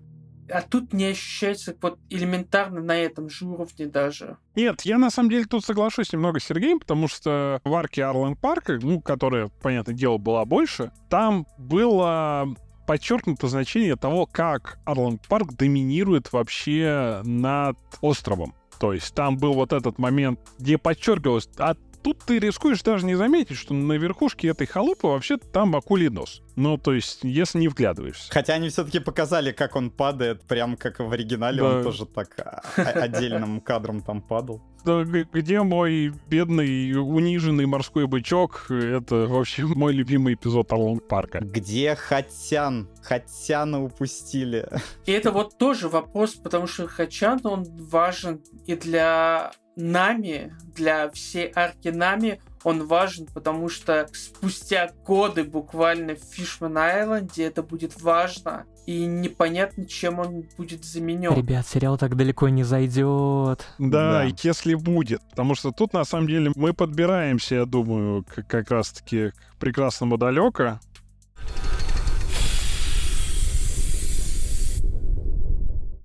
А 0.50 0.62
тут 0.62 0.94
не 0.94 1.06
ощущается 1.06 1.76
вот 1.82 2.00
элементарно 2.10 2.82
на 2.82 2.98
этом 2.98 3.30
же 3.30 3.46
уровне 3.46 3.88
даже. 3.88 4.38
Нет, 4.56 4.82
я 4.84 4.98
на 4.98 5.10
самом 5.10 5.30
деле 5.30 5.46
тут 5.46 5.66
соглашусь 5.66 6.14
немного 6.14 6.40
с 6.40 6.46
Сергеем, 6.46 6.80
потому 6.80 7.08
что 7.08 7.62
в 7.64 7.74
арке 7.74 8.04
Арлен 8.06 8.36
Парка, 8.36 8.80
ну, 8.82 9.02
которая, 9.02 9.50
понятное 9.62 9.96
дело, 9.96 10.18
была 10.18 10.46
больше, 10.46 10.92
там 11.10 11.46
было 11.58 12.48
подчеркнуто 12.88 13.48
значение 13.48 13.98
того, 13.98 14.26
как 14.26 14.80
Арланд 14.86 15.28
Парк 15.28 15.54
доминирует 15.54 16.32
вообще 16.32 17.22
над 17.24 17.78
островом. 18.02 18.56
То 18.80 18.94
есть 18.94 19.14
там 19.14 19.38
был 19.38 19.54
вот 19.54 19.74
этот 19.74 19.98
момент, 19.98 20.40
где 20.60 20.78
подчеркивалось, 20.78 21.50
а 21.58 21.76
тут 22.08 22.20
ты 22.20 22.40
рискуешь 22.40 22.82
даже 22.84 23.06
не 23.06 23.16
заметить, 23.16 23.58
что 23.58 23.74
на 23.74 23.94
верхушке 23.94 24.48
этой 24.48 24.66
халупы 24.66 25.08
вообще 25.08 25.36
там 25.36 25.76
акулий 25.76 26.08
нос. 26.08 26.42
Ну, 26.56 26.78
то 26.78 26.94
есть, 26.94 27.20
если 27.24 27.60
не 27.60 27.68
вглядываешься. 27.68 28.32
Хотя 28.32 28.54
они 28.54 28.70
все-таки 28.70 29.00
показали, 29.00 29.52
как 29.52 29.76
он 29.76 29.92
падает, 29.92 30.42
прям 30.44 30.78
как 30.78 31.00
в 31.00 31.12
оригинале, 31.12 31.62
Да. 31.62 31.78
он 31.78 31.84
тоже 31.84 32.06
так 32.06 32.64
отдельным 32.78 33.60
кадром 33.66 34.02
там 34.02 34.22
падал. 34.22 34.62
Где 34.86 35.64
мой 35.64 36.14
бедный 36.30 36.94
униженный 36.94 37.66
морской 37.66 38.08
бычок? 38.08 38.68
Это 38.70 39.28
вообще 39.28 39.66
мой 39.66 39.92
любимый 39.92 40.36
эпизод 40.36 40.72
Орлонг 40.72 41.06
Парка. 41.10 41.40
Где 41.42 41.94
Хатян? 41.96 42.88
Хатяна 43.02 43.84
упустили. 43.84 44.66
И 45.06 45.12
это 45.12 45.32
вот 45.34 45.58
тоже 45.58 45.90
вопрос, 45.90 46.36
потому 46.36 46.68
что 46.68 46.88
Хачан, 46.88 47.42
он 47.44 47.66
важен 47.66 48.42
и 48.66 48.76
для 48.76 49.52
Нами, 49.78 50.54
для 50.76 51.10
всей 51.12 51.52
арки 51.56 51.90
Нами, 51.90 52.42
он 52.64 52.86
важен, 52.88 53.28
потому 53.34 53.70
что 53.70 54.08
спустя 54.12 54.90
годы 55.06 55.44
буквально 55.44 56.16
в 56.16 56.20
Фишман 56.34 56.78
Айленде 56.78 57.44
это 57.46 57.62
будет 57.64 58.02
важно, 58.02 58.66
и 58.88 59.06
непонятно, 59.06 59.86
чем 59.86 60.20
он 60.20 60.46
будет 60.58 60.84
заменен. 60.84 61.34
Ребят, 61.34 61.68
сериал 61.68 61.98
так 61.98 62.16
далеко 62.16 62.50
не 62.50 62.64
зайдет. 62.64 63.68
Да, 63.78 64.24
Да. 64.24 64.24
если 64.44 64.74
будет. 64.74 65.22
Потому 65.30 65.54
что 65.56 65.72
тут, 65.72 65.94
на 65.94 66.04
самом 66.06 66.28
деле, 66.28 66.52
мы 66.56 66.74
подбираемся, 66.74 67.56
я 67.56 67.66
думаю, 67.66 68.24
к- 68.24 68.44
как 68.48 68.72
раз-таки 68.72 69.30
к 69.30 69.56
прекрасному 69.60 70.18
далека. 70.18 70.80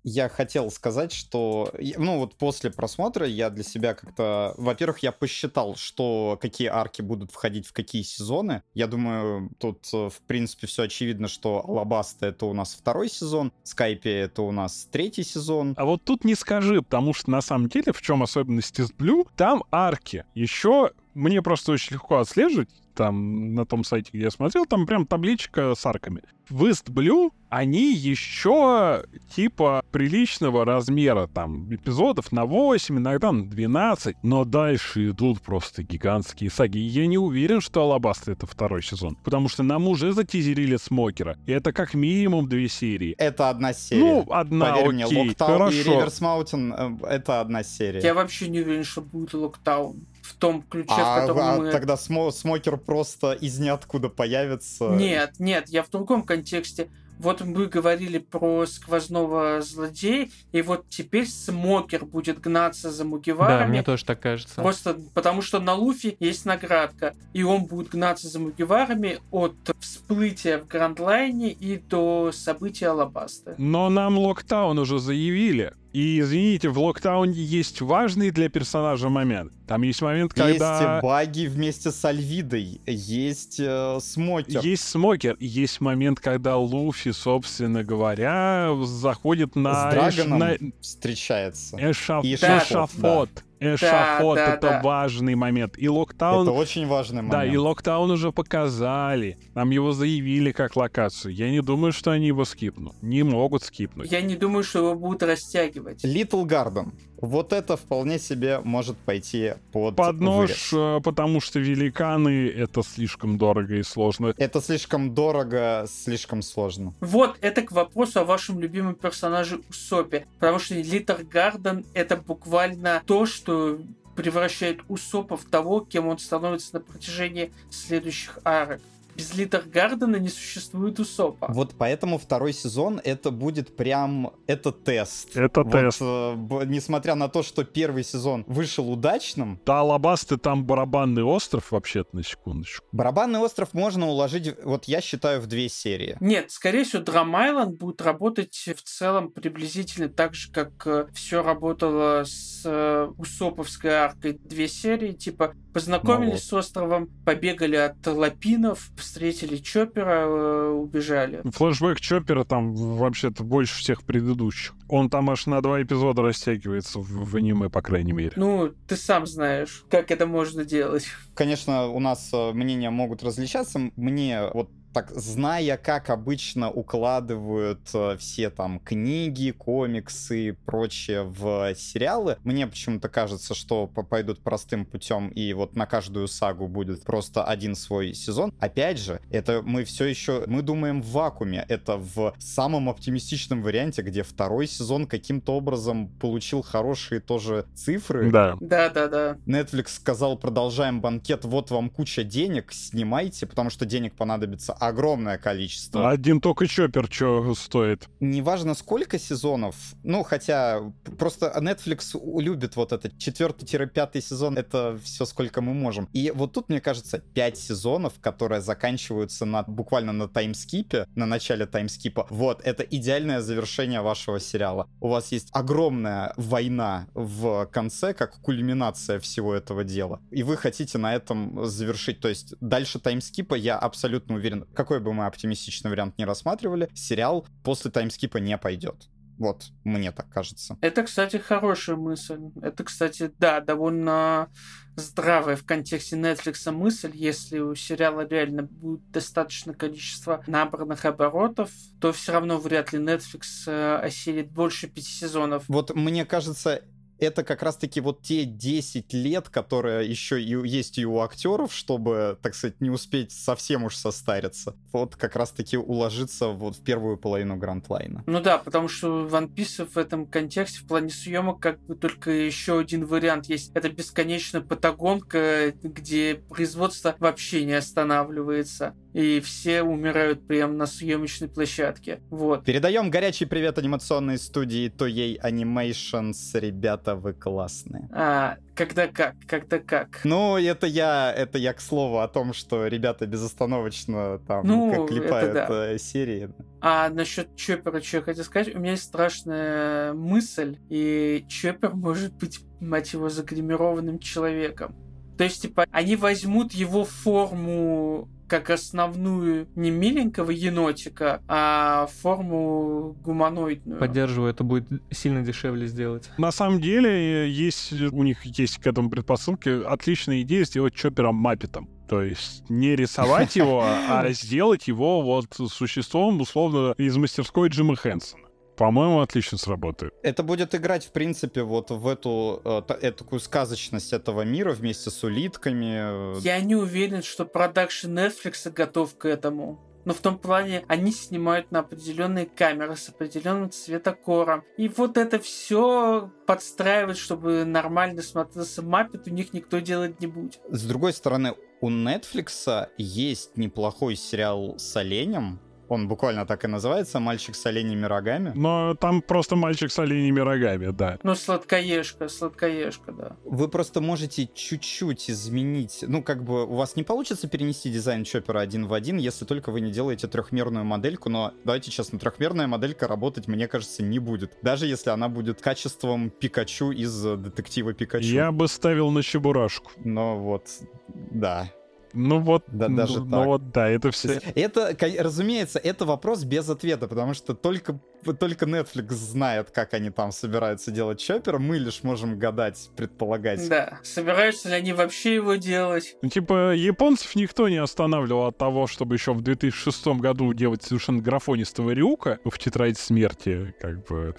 Я 0.04 0.28
хотел 0.28 0.70
сказать, 0.70 1.12
что, 1.12 1.72
ну 1.96 2.18
вот 2.18 2.34
после 2.36 2.70
просмотра 2.70 3.26
я 3.26 3.50
для 3.50 3.62
себя 3.62 3.94
как-то, 3.94 4.54
во-первых, 4.56 5.00
я 5.00 5.12
посчитал, 5.12 5.76
что 5.76 6.38
какие 6.40 6.68
арки 6.68 7.02
будут 7.02 7.30
входить 7.30 7.66
в 7.66 7.72
какие 7.72 8.02
сезоны. 8.02 8.62
Я 8.74 8.86
думаю, 8.86 9.50
тут 9.58 9.88
э, 9.92 10.08
в 10.08 10.20
принципе 10.26 10.66
все 10.66 10.84
очевидно, 10.84 11.28
что 11.28 11.64
Алабаста 11.66 12.26
это 12.26 12.46
у 12.46 12.52
нас 12.52 12.74
второй 12.74 13.08
сезон, 13.08 13.52
Скайпе 13.62 14.12
это 14.12 14.42
у 14.42 14.50
нас 14.50 14.88
третий 14.90 15.22
сезон. 15.22 15.74
А 15.76 15.84
вот 15.84 16.02
тут 16.04 16.24
не 16.24 16.34
скажи, 16.34 16.82
потому 16.82 17.14
что 17.14 17.30
на 17.30 17.40
самом 17.40 17.68
деле, 17.68 17.92
в 17.92 18.02
чем 18.02 18.22
особенность 18.22 18.78
из 18.80 18.90
Blue, 18.90 19.26
там 19.36 19.64
арки. 19.70 20.24
Еще 20.34 20.90
мне 21.14 21.42
просто 21.42 21.72
очень 21.72 21.94
легко 21.94 22.18
отслеживать, 22.18 22.70
там 22.94 23.54
на 23.54 23.64
том 23.66 23.84
сайте, 23.84 24.10
где 24.12 24.24
я 24.24 24.30
смотрел, 24.30 24.66
там 24.66 24.86
прям 24.86 25.06
табличка 25.06 25.74
с 25.74 25.84
арками. 25.86 26.22
В 26.48 26.66
East 26.66 26.90
Blue 26.90 27.30
они 27.48 27.94
еще 27.94 29.04
типа 29.34 29.84
приличного 29.90 30.64
размера, 30.64 31.26
там 31.26 31.72
эпизодов 31.72 32.32
на 32.32 32.44
8, 32.46 32.98
иногда 32.98 33.30
на 33.30 33.46
12, 33.46 34.16
но 34.22 34.44
дальше 34.44 35.10
идут 35.10 35.40
просто 35.40 35.82
гигантские 35.82 36.50
саги. 36.50 36.78
И 36.78 36.86
я 36.86 37.06
не 37.06 37.18
уверен, 37.18 37.60
что 37.60 37.82
Алабаста 37.82 38.32
это 38.32 38.46
второй 38.46 38.82
сезон, 38.82 39.16
потому 39.22 39.48
что 39.48 39.62
нам 39.62 39.86
уже 39.86 40.12
затизерили 40.12 40.76
Смокера, 40.76 41.36
и 41.46 41.52
это 41.52 41.72
как 41.72 41.94
минимум 41.94 42.48
две 42.48 42.68
серии. 42.68 43.14
Это 43.18 43.50
одна 43.50 43.72
серия. 43.72 44.00
Ну, 44.00 44.26
одна, 44.30 44.72
Поверь 44.72 44.92
мне, 44.92 45.04
окей, 45.04 45.28
Логтаун 45.28 45.52
и 45.52 45.58
хорошо. 45.58 45.92
Reverse 45.92 46.20
Mountain 46.20 46.72
э, 46.72 46.96
это 47.08 47.40
одна 47.40 47.62
серия. 47.62 48.00
Я 48.00 48.14
вообще 48.14 48.48
не 48.48 48.60
уверен, 48.60 48.84
что 48.84 49.02
будет 49.02 49.34
Логтаун 49.34 50.06
в 50.22 50.34
том 50.34 50.62
ключе, 50.62 50.88
в 50.88 50.98
а, 50.98 51.20
котором 51.20 51.40
а 51.40 51.56
мы... 51.58 51.70
тогда 51.70 51.94
смо- 51.94 52.30
Смокер 52.30 52.76
просто 52.76 53.32
из 53.32 53.58
ниоткуда 53.58 54.08
появится. 54.08 54.90
Нет, 54.90 55.34
нет, 55.38 55.68
я 55.68 55.82
в 55.82 55.90
другом 55.90 56.22
контексте. 56.22 56.88
Вот 57.18 57.40
мы 57.42 57.66
говорили 57.66 58.18
про 58.18 58.66
сквозного 58.66 59.60
злодея, 59.60 60.28
и 60.50 60.60
вот 60.60 60.86
теперь 60.88 61.28
Смокер 61.28 62.04
будет 62.04 62.40
гнаться 62.40 62.90
за 62.90 63.04
Да, 63.04 63.08
Мугиварами. 63.10 63.68
мне 63.70 63.82
тоже 63.84 64.04
так 64.04 64.18
кажется. 64.18 64.60
Просто 64.60 64.98
потому 65.14 65.40
что 65.40 65.60
на 65.60 65.74
Луфи 65.74 66.16
есть 66.18 66.44
наградка, 66.46 67.14
и 67.32 67.44
он 67.44 67.66
будет 67.66 67.90
гнаться 67.90 68.28
за 68.28 68.40
Мугиварами 68.40 69.20
от 69.30 69.54
всплытия 69.78 70.58
в 70.58 70.66
Грандлайне 70.66 71.50
и 71.50 71.78
до 71.78 72.32
события 72.32 72.88
Алабасты. 72.88 73.54
Но 73.56 73.88
нам 73.88 74.18
Локтаун 74.18 74.78
уже 74.78 74.98
заявили. 74.98 75.74
И, 75.92 76.20
извините, 76.20 76.70
в 76.70 76.78
Локтауне 76.78 77.34
есть 77.34 77.82
важный 77.82 78.30
для 78.30 78.48
персонажа 78.48 79.10
момент. 79.10 79.52
Там 79.66 79.82
есть 79.82 80.00
момент, 80.00 80.32
когда... 80.32 80.92
Есть 80.94 81.02
баги 81.02 81.46
вместе 81.46 81.90
с 81.90 82.02
Альвидой, 82.04 82.80
есть 82.86 83.60
э, 83.60 83.98
смокер. 84.00 84.60
Есть 84.62 84.84
смокер, 84.88 85.36
есть 85.38 85.80
момент, 85.82 86.18
когда 86.18 86.56
Луфи, 86.56 87.12
собственно 87.12 87.84
говоря, 87.84 88.70
заходит 88.84 89.54
на, 89.54 89.90
с 89.90 89.94
Драгоном 89.94 90.38
на 90.38 90.56
встречается. 90.80 91.76
эшаф- 91.76 92.24
И 92.24 92.36
Да. 92.38 92.58
эшафот. 92.62 93.28
Эшафот 93.62 94.36
Да, 94.36 94.46
да, 94.46 94.54
это 94.54 94.68
да. 94.68 94.82
важный 94.82 95.34
момент. 95.34 95.74
И 95.78 95.88
Локтаун... 95.88 96.42
Это 96.42 96.52
очень 96.52 96.86
важный 96.86 97.22
момент. 97.22 97.32
Да, 97.32 97.46
и 97.46 97.56
Локтаун 97.56 98.10
уже 98.10 98.32
показали. 98.32 99.38
Нам 99.54 99.70
его 99.70 99.92
заявили 99.92 100.52
как 100.52 100.76
локацию. 100.76 101.34
Я 101.34 101.50
не 101.50 101.60
думаю, 101.62 101.92
что 101.92 102.10
они 102.10 102.26
его 102.26 102.44
скипнут. 102.44 102.94
Не 103.02 103.22
могут 103.22 103.62
скипнуть. 103.62 104.10
Я 104.10 104.20
не 104.20 104.36
думаю, 104.36 104.64
что 104.64 104.80
его 104.80 104.94
будут 104.94 105.22
растягивать. 105.22 106.04
Little 106.04 106.44
Garden. 106.44 106.92
Вот 107.22 107.52
это 107.52 107.76
вполне 107.76 108.18
себе 108.18 108.58
может 108.64 108.98
пойти 108.98 109.54
под 109.70 109.94
Под 109.94 110.20
нож, 110.20 110.72
вырез. 110.72 110.98
э, 110.98 111.00
потому 111.02 111.40
что 111.40 111.60
великаны— 111.60 112.48
это 112.56 112.82
слишком 112.82 113.38
дорого 113.38 113.76
и 113.76 113.84
сложно. 113.84 114.34
Это 114.36 114.60
слишком 114.60 115.14
дорого, 115.14 115.86
слишком 115.88 116.42
сложно. 116.42 116.94
Вот, 117.00 117.38
это 117.40 117.62
к 117.62 117.70
вопросу 117.70 118.20
о 118.20 118.24
вашем 118.24 118.58
любимом 118.58 118.96
персонаже 118.96 119.60
Усопе. 119.70 120.26
Потому 120.40 120.58
что 120.58 120.74
Литер 120.74 121.22
Гарден 121.24 121.86
это 121.94 122.16
буквально 122.16 123.00
то, 123.06 123.24
что 123.24 123.78
превращает 124.16 124.80
Усопа 124.88 125.36
в 125.36 125.44
того, 125.44 125.80
кем 125.80 126.08
он 126.08 126.18
становится 126.18 126.74
на 126.74 126.80
протяжении 126.80 127.52
следующих 127.70 128.40
арок. 128.44 128.80
Без 129.16 129.34
Литер 129.34 129.62
Гардена 129.66 130.16
не 130.16 130.28
существует 130.28 130.98
Усопа. 131.00 131.46
Вот 131.50 131.74
поэтому 131.76 132.18
второй 132.18 132.52
сезон 132.52 133.00
это 133.04 133.30
будет 133.30 133.76
прям 133.76 134.32
это 134.46 134.72
тест. 134.72 135.36
Это 135.36 135.62
Вот, 135.62 135.72
тест. 135.72 135.98
э, 136.00 136.34
несмотря 136.66 137.14
на 137.14 137.28
то, 137.28 137.42
что 137.42 137.64
первый 137.64 138.04
сезон 138.04 138.44
вышел 138.46 138.90
удачным, 138.90 139.60
Да, 139.66 139.80
Алабасты 139.80 140.36
там 140.38 140.64
барабанный 140.64 141.22
остров, 141.22 141.72
вообще-то, 141.72 142.16
на 142.16 142.22
секундочку. 142.22 142.86
Барабанный 142.92 143.40
остров 143.40 143.74
можно 143.74 144.08
уложить, 144.08 144.54
вот 144.64 144.84
я 144.84 145.00
считаю, 145.00 145.40
в 145.40 145.46
две 145.46 145.68
серии. 145.68 146.16
Нет, 146.20 146.50
скорее 146.50 146.84
всего, 146.84 147.02
Драм 147.02 147.34
Айленд 147.34 147.78
будет 147.78 148.00
работать 148.00 148.54
в 148.54 148.82
целом 148.82 149.30
приблизительно 149.30 150.08
так 150.08 150.34
же, 150.34 150.50
как 150.50 151.12
все 151.14 151.42
работало 151.42 152.24
с 152.24 152.62
э, 152.64 153.08
Усоповской 153.18 153.90
аркой. 153.90 154.32
Две 154.42 154.68
серии, 154.68 155.12
типа, 155.12 155.54
познакомились 155.72 156.50
Ну 156.50 156.56
вот. 156.56 156.64
с 156.64 156.66
островом, 156.66 157.08
побегали 157.24 157.76
от 157.76 158.06
лапинов, 158.06 158.90
встретили 158.96 159.56
Чоппера, 159.56 160.26
э, 160.26 160.68
убежали. 160.70 161.42
Флэшбэк 161.44 162.00
Чоппера 162.00 162.44
там 162.44 162.74
вообще-то 162.74 163.44
больше 163.44 163.78
всех 163.78 164.02
предыдущих. 164.04 164.74
Он 164.88 165.08
там 165.08 165.30
аж 165.30 165.46
на 165.46 165.60
два 165.62 165.82
эпизода 165.82 166.22
растягивается 166.22 166.98
в, 166.98 167.30
в 167.30 167.36
аниме, 167.36 167.68
по 167.70 167.80
крайней 167.82 168.12
мере. 168.12 168.32
Ну, 168.36 168.72
ты 168.86 168.96
сам 168.96 169.26
знаешь, 169.26 169.84
как 169.90 170.10
это 170.10 170.26
можно 170.26 170.64
делать. 170.64 171.06
Конечно, 171.34 171.86
у 171.88 172.00
нас 172.00 172.30
э, 172.32 172.52
мнения 172.52 172.90
могут 172.90 173.22
различаться. 173.22 173.90
Мне 173.96 174.42
вот 174.52 174.68
так, 174.92 175.10
зная, 175.10 175.76
как 175.76 176.10
обычно 176.10 176.70
укладывают 176.70 177.80
э, 177.94 178.16
все 178.18 178.50
там 178.50 178.78
книги, 178.80 179.50
комиксы 179.50 180.48
и 180.48 180.52
прочее 180.52 181.22
в 181.22 181.74
сериалы, 181.74 182.36
мне 182.44 182.66
почему-то 182.66 183.08
кажется, 183.08 183.54
что 183.54 183.86
по- 183.86 184.02
пойдут 184.02 184.40
простым 184.40 184.84
путем 184.84 185.28
и 185.28 185.52
вот 185.52 185.76
на 185.76 185.86
каждую 185.86 186.28
сагу 186.28 186.68
будет 186.68 187.04
просто 187.04 187.44
один 187.44 187.74
свой 187.74 188.14
сезон. 188.14 188.52
Опять 188.58 188.98
же, 188.98 189.20
это 189.30 189.62
мы 189.62 189.84
все 189.84 190.04
еще, 190.04 190.44
мы 190.46 190.62
думаем 190.62 191.02
в 191.02 191.10
вакууме, 191.10 191.64
это 191.68 191.96
в 191.96 192.34
самом 192.38 192.88
оптимистичном 192.88 193.62
варианте, 193.62 194.02
где 194.02 194.22
второй 194.22 194.66
сезон 194.66 195.06
каким-то 195.06 195.54
образом 195.54 196.08
получил 196.08 196.62
хорошие 196.62 197.20
тоже 197.20 197.66
цифры. 197.74 198.30
Да. 198.30 198.56
Да-да-да. 198.60 199.36
Netflix 199.46 199.88
сказал, 199.88 200.36
продолжаем 200.36 201.00
банкет, 201.00 201.44
вот 201.44 201.70
вам 201.70 201.90
куча 201.90 202.24
денег, 202.24 202.72
снимайте, 202.72 203.46
потому 203.46 203.70
что 203.70 203.84
денег 203.86 204.14
понадобится 204.14 204.72
огромное 204.88 205.38
количество. 205.38 206.10
Один 206.10 206.40
только 206.40 206.66
Чоппер 206.66 207.06
что 207.10 207.54
стоит. 207.54 208.08
Неважно, 208.20 208.74
сколько 208.74 209.18
сезонов, 209.18 209.76
ну, 210.02 210.22
хотя 210.22 210.92
просто 211.18 211.52
Netflix 211.60 212.18
любит 212.40 212.76
вот 212.76 212.92
этот 212.92 213.18
четвертый-пятый 213.18 214.20
сезон, 214.20 214.58
это 214.58 214.98
все 215.02 215.24
сколько 215.24 215.60
мы 215.60 215.74
можем. 215.74 216.08
И 216.12 216.32
вот 216.34 216.52
тут, 216.52 216.68
мне 216.68 216.80
кажется, 216.80 217.18
пять 217.18 217.58
сезонов, 217.58 218.14
которые 218.20 218.60
заканчиваются 218.60 219.44
на, 219.44 219.62
буквально 219.62 220.12
на 220.12 220.28
таймскипе, 220.28 221.06
на 221.14 221.26
начале 221.26 221.66
таймскипа, 221.66 222.26
вот, 222.30 222.60
это 222.64 222.82
идеальное 222.82 223.40
завершение 223.40 224.00
вашего 224.00 224.40
сериала. 224.40 224.88
У 225.00 225.08
вас 225.08 225.32
есть 225.32 225.48
огромная 225.52 226.32
война 226.36 227.06
в 227.14 227.66
конце, 227.66 228.14
как 228.14 228.40
кульминация 228.40 229.20
всего 229.20 229.54
этого 229.54 229.84
дела. 229.84 230.20
И 230.30 230.42
вы 230.42 230.56
хотите 230.56 230.98
на 230.98 231.14
этом 231.14 231.64
завершить. 231.66 232.20
То 232.20 232.28
есть 232.28 232.54
дальше 232.60 232.98
таймскипа, 232.98 233.54
я 233.54 233.78
абсолютно 233.78 234.34
уверен, 234.34 234.66
какой 234.74 235.00
бы 235.00 235.12
мы 235.12 235.26
оптимистичный 235.26 235.90
вариант 235.90 236.18
не 236.18 236.24
рассматривали, 236.24 236.88
сериал 236.94 237.46
после 237.62 237.90
таймскипа 237.90 238.38
не 238.38 238.56
пойдет. 238.58 239.08
Вот, 239.38 239.72
мне 239.82 240.12
так 240.12 240.28
кажется. 240.28 240.76
Это, 240.82 241.02
кстати, 241.02 241.36
хорошая 241.36 241.96
мысль. 241.96 242.38
Это, 242.60 242.84
кстати, 242.84 243.32
да, 243.38 243.60
довольно 243.60 244.48
здравая 244.94 245.56
в 245.56 245.64
контексте 245.64 246.16
Netflix 246.16 246.70
мысль. 246.70 247.10
Если 247.14 247.58
у 247.58 247.74
сериала 247.74 248.26
реально 248.26 248.64
будет 248.64 249.10
достаточно 249.10 249.74
количество 249.74 250.44
набранных 250.46 251.04
оборотов, 251.04 251.70
то 252.00 252.12
все 252.12 252.32
равно 252.32 252.58
вряд 252.58 252.92
ли 252.92 252.98
Netflix 252.98 253.42
э, 253.66 253.96
осилит 253.96 254.50
больше 254.50 254.86
пяти 254.86 255.08
сезонов. 255.08 255.64
Вот 255.68 255.94
мне 255.94 256.24
кажется, 256.24 256.82
это 257.22 257.44
как 257.44 257.62
раз-таки 257.62 258.00
вот 258.00 258.22
те 258.22 258.44
10 258.44 259.12
лет, 259.14 259.48
которые 259.48 260.08
еще 260.08 260.42
и 260.42 260.68
есть 260.68 260.98
и 260.98 261.06
у 261.06 261.20
актеров, 261.20 261.72
чтобы, 261.72 262.38
так 262.42 262.54
сказать, 262.54 262.80
не 262.80 262.90
успеть 262.90 263.32
совсем 263.32 263.84
уж 263.84 263.96
состариться. 263.96 264.76
Вот 264.92 265.16
как 265.16 265.36
раз-таки 265.36 265.76
уложиться 265.76 266.48
вот 266.48 266.76
в 266.76 266.82
первую 266.82 267.16
половину 267.16 267.56
Гранд-лайна. 267.56 268.24
Ну 268.26 268.40
да, 268.40 268.58
потому 268.58 268.88
что 268.88 269.26
One 269.26 269.52
Piece 269.52 269.86
в 269.86 269.96
этом 269.96 270.26
контексте, 270.26 270.80
в 270.80 270.86
плане 270.86 271.10
съемок, 271.10 271.60
как 271.60 271.80
бы 271.86 271.94
только 271.94 272.30
еще 272.30 272.78
один 272.78 273.06
вариант 273.06 273.46
есть. 273.46 273.70
Это 273.74 273.88
бесконечная 273.88 274.60
патагонка, 274.60 275.72
где 275.82 276.36
производство 276.48 277.14
вообще 277.18 277.64
не 277.64 277.74
останавливается 277.74 278.94
и 279.12 279.40
все 279.40 279.82
умирают 279.82 280.46
прямо 280.46 280.72
на 280.72 280.86
съемочной 280.86 281.48
площадке. 281.48 282.20
Вот. 282.30 282.64
Передаем 282.64 283.10
горячий 283.10 283.44
привет 283.44 283.78
анимационной 283.78 284.38
студии 284.38 284.90
Toei 284.90 285.38
Animations. 285.42 286.58
Ребята, 286.58 287.11
вы 287.14 287.32
классные. 287.32 288.08
А, 288.12 288.56
когда 288.74 289.06
как, 289.06 289.34
когда 289.46 289.78
как. 289.78 290.20
Ну, 290.24 290.56
это 290.56 290.86
я, 290.86 291.32
это 291.32 291.58
я 291.58 291.72
к 291.72 291.80
слову 291.80 292.18
о 292.18 292.28
том, 292.28 292.52
что 292.52 292.86
ребята 292.86 293.26
безостановочно 293.26 294.40
там 294.46 294.66
Ну, 294.66 294.90
как 294.92 295.08
клепают 295.08 295.50
это 295.50 295.68
да. 295.68 295.92
э, 295.92 295.98
серии. 295.98 296.50
А 296.80 297.08
насчет 297.10 297.54
Чоппера, 297.56 298.00
что 298.00 298.18
я 298.18 298.22
хотел 298.22 298.44
сказать, 298.44 298.74
у 298.74 298.78
меня 298.78 298.92
есть 298.92 299.04
страшная 299.04 300.12
мысль, 300.14 300.78
и 300.88 301.44
Чоппер 301.48 301.94
может 301.94 302.34
быть, 302.34 302.60
мать 302.80 303.12
его, 303.12 303.28
загримированным 303.28 304.18
человеком. 304.18 304.96
То 305.38 305.44
есть, 305.44 305.62
типа, 305.62 305.86
они 305.90 306.16
возьмут 306.16 306.72
его 306.72 307.04
форму 307.04 308.28
как 308.52 308.68
основную 308.68 309.66
не 309.76 309.90
миленького 309.90 310.50
енотика, 310.50 311.40
а 311.48 312.06
форму 312.20 313.16
гуманоидную. 313.24 313.98
Поддерживаю, 313.98 314.50
это 314.50 314.62
будет 314.62 314.86
сильно 315.10 315.40
дешевле 315.40 315.86
сделать. 315.86 316.28
На 316.36 316.52
самом 316.52 316.78
деле, 316.78 317.50
есть, 317.50 317.94
у 317.94 318.22
них 318.22 318.44
есть 318.44 318.76
к 318.76 318.86
этому 318.86 319.08
предпосылки 319.08 319.82
отличная 319.82 320.42
идея 320.42 320.66
сделать 320.66 320.94
Чоппера 320.94 321.32
Маппетом. 321.32 321.88
То 322.10 322.20
есть 322.20 322.68
не 322.68 322.94
рисовать 322.94 323.56
его, 323.56 323.82
а 324.10 324.30
сделать 324.32 324.86
его 324.86 325.22
вот 325.22 325.46
существом, 325.70 326.38
условно, 326.42 326.94
из 326.98 327.16
мастерской 327.16 327.70
Джима 327.70 327.96
Хэнсона. 327.96 328.51
По-моему, 328.82 329.20
отлично 329.20 329.58
сработает. 329.58 330.12
Это 330.24 330.42
будет 330.42 330.74
играть, 330.74 331.04
в 331.04 331.12
принципе, 331.12 331.62
вот 331.62 331.92
в 331.92 332.04
эту 332.08 332.60
э, 332.64 332.82
та- 332.84 332.98
э, 333.00 333.12
такую 333.12 333.38
сказочность 333.38 334.12
этого 334.12 334.42
мира 334.42 334.72
вместе 334.72 335.08
с 335.08 335.22
улитками. 335.22 336.40
Я 336.40 336.60
не 336.60 336.74
уверен, 336.74 337.22
что 337.22 337.44
продакшн 337.44 338.08
Netflix 338.18 338.68
готов 338.72 339.16
к 339.16 339.26
этому. 339.26 339.78
Но 340.04 340.12
в 340.12 340.18
том 340.18 340.36
плане, 340.36 340.84
они 340.88 341.12
снимают 341.12 341.70
на 341.70 341.78
определенные 341.78 342.46
камеры 342.46 342.96
с 342.96 343.08
определенным 343.08 343.70
цветокором. 343.70 344.64
И 344.76 344.88
вот 344.88 345.16
это 345.16 345.38
все 345.38 346.32
подстраивать, 346.48 347.18
чтобы 347.18 347.64
нормально 347.64 348.20
смотрелся 348.20 348.82
Маппет, 348.82 349.28
у 349.28 349.30
них 349.30 349.52
никто 349.52 349.78
делать 349.78 350.20
не 350.20 350.26
будет. 350.26 350.60
С 350.68 350.82
другой 350.82 351.12
стороны, 351.12 351.54
у 351.80 351.88
Netflix 351.88 352.88
есть 352.98 353.56
неплохой 353.56 354.16
сериал 354.16 354.74
с 354.76 354.96
оленем. 354.96 355.60
Он 355.92 356.08
буквально 356.08 356.46
так 356.46 356.64
и 356.64 356.68
называется 356.68 357.20
«Мальчик 357.20 357.54
с 357.54 357.66
оленями 357.66 358.06
рогами». 358.06 358.52
Но 358.54 358.94
там 358.94 359.20
просто 359.20 359.56
мальчик 359.56 359.92
с 359.92 359.98
оленями 359.98 360.40
рогами, 360.40 360.90
да. 360.90 361.18
Ну, 361.22 361.34
сладкоежка, 361.34 362.28
сладкоежка, 362.28 363.12
да. 363.12 363.36
Вы 363.44 363.68
просто 363.68 364.00
можете 364.00 364.48
чуть-чуть 364.54 365.28
изменить. 365.28 366.02
Ну, 366.08 366.22
как 366.22 366.44
бы 366.44 366.64
у 366.64 366.76
вас 366.76 366.96
не 366.96 367.02
получится 367.02 367.46
перенести 367.46 367.90
дизайн 367.90 368.24
Чоппера 368.24 368.60
один 368.60 368.86
в 368.86 368.94
один, 368.94 369.18
если 369.18 369.44
только 369.44 369.70
вы 369.70 369.82
не 369.82 369.92
делаете 369.92 370.28
трехмерную 370.28 370.86
модельку. 370.86 371.28
Но 371.28 371.52
давайте 371.62 371.90
честно, 371.90 372.18
трехмерная 372.18 372.66
моделька 372.66 373.06
работать, 373.06 373.46
мне 373.46 373.68
кажется, 373.68 374.02
не 374.02 374.18
будет. 374.18 374.56
Даже 374.62 374.86
если 374.86 375.10
она 375.10 375.28
будет 375.28 375.60
качеством 375.60 376.30
Пикачу 376.30 376.90
из 376.90 377.22
детектива 377.22 377.92
Пикачу. 377.92 378.24
Я 378.24 378.50
бы 378.50 378.66
ставил 378.66 379.10
на 379.10 379.22
Чебурашку. 379.22 379.90
Но 379.98 380.38
вот, 380.38 380.68
да. 381.08 381.70
Ну 382.12 382.40
вот, 382.40 382.64
Да, 382.66 382.88
ну, 382.88 382.96
даже 382.96 383.20
ну 383.20 383.30
так. 383.30 383.46
вот, 383.46 383.70
да, 383.70 383.88
это 383.88 384.08
То 384.08 384.10
все. 384.10 384.40
Это, 384.54 384.96
разумеется, 385.18 385.78
это 385.78 386.04
вопрос 386.04 386.44
без 386.44 386.68
ответа, 386.68 387.08
потому 387.08 387.34
что 387.34 387.54
только, 387.54 387.98
только 388.38 388.66
Netflix 388.66 389.12
знает, 389.12 389.70
как 389.70 389.94
они 389.94 390.10
там 390.10 390.32
собираются 390.32 390.90
делать 390.90 391.20
Чоппера. 391.20 391.58
Мы 391.58 391.78
лишь 391.78 392.02
можем 392.02 392.38
гадать, 392.38 392.90
предполагать. 392.96 393.66
Да. 393.68 394.00
Собираются 394.02 394.68
ли 394.68 394.74
они 394.74 394.92
вообще 394.92 395.34
его 395.34 395.54
делать? 395.54 396.16
Ну, 396.22 396.28
типа, 396.28 396.74
японцев 396.74 397.34
никто 397.34 397.68
не 397.68 397.78
останавливал 397.78 398.46
от 398.46 398.58
того, 398.58 398.86
чтобы 398.86 399.14
еще 399.14 399.32
в 399.32 399.40
2006 399.40 400.06
году 400.18 400.52
делать 400.52 400.82
совершенно 400.82 401.22
графонистого 401.22 401.90
Рюка 401.90 402.38
в 402.44 402.58
«Тетрадь 402.58 402.98
смерти», 402.98 403.74
как 403.80 404.06
бы. 404.06 404.34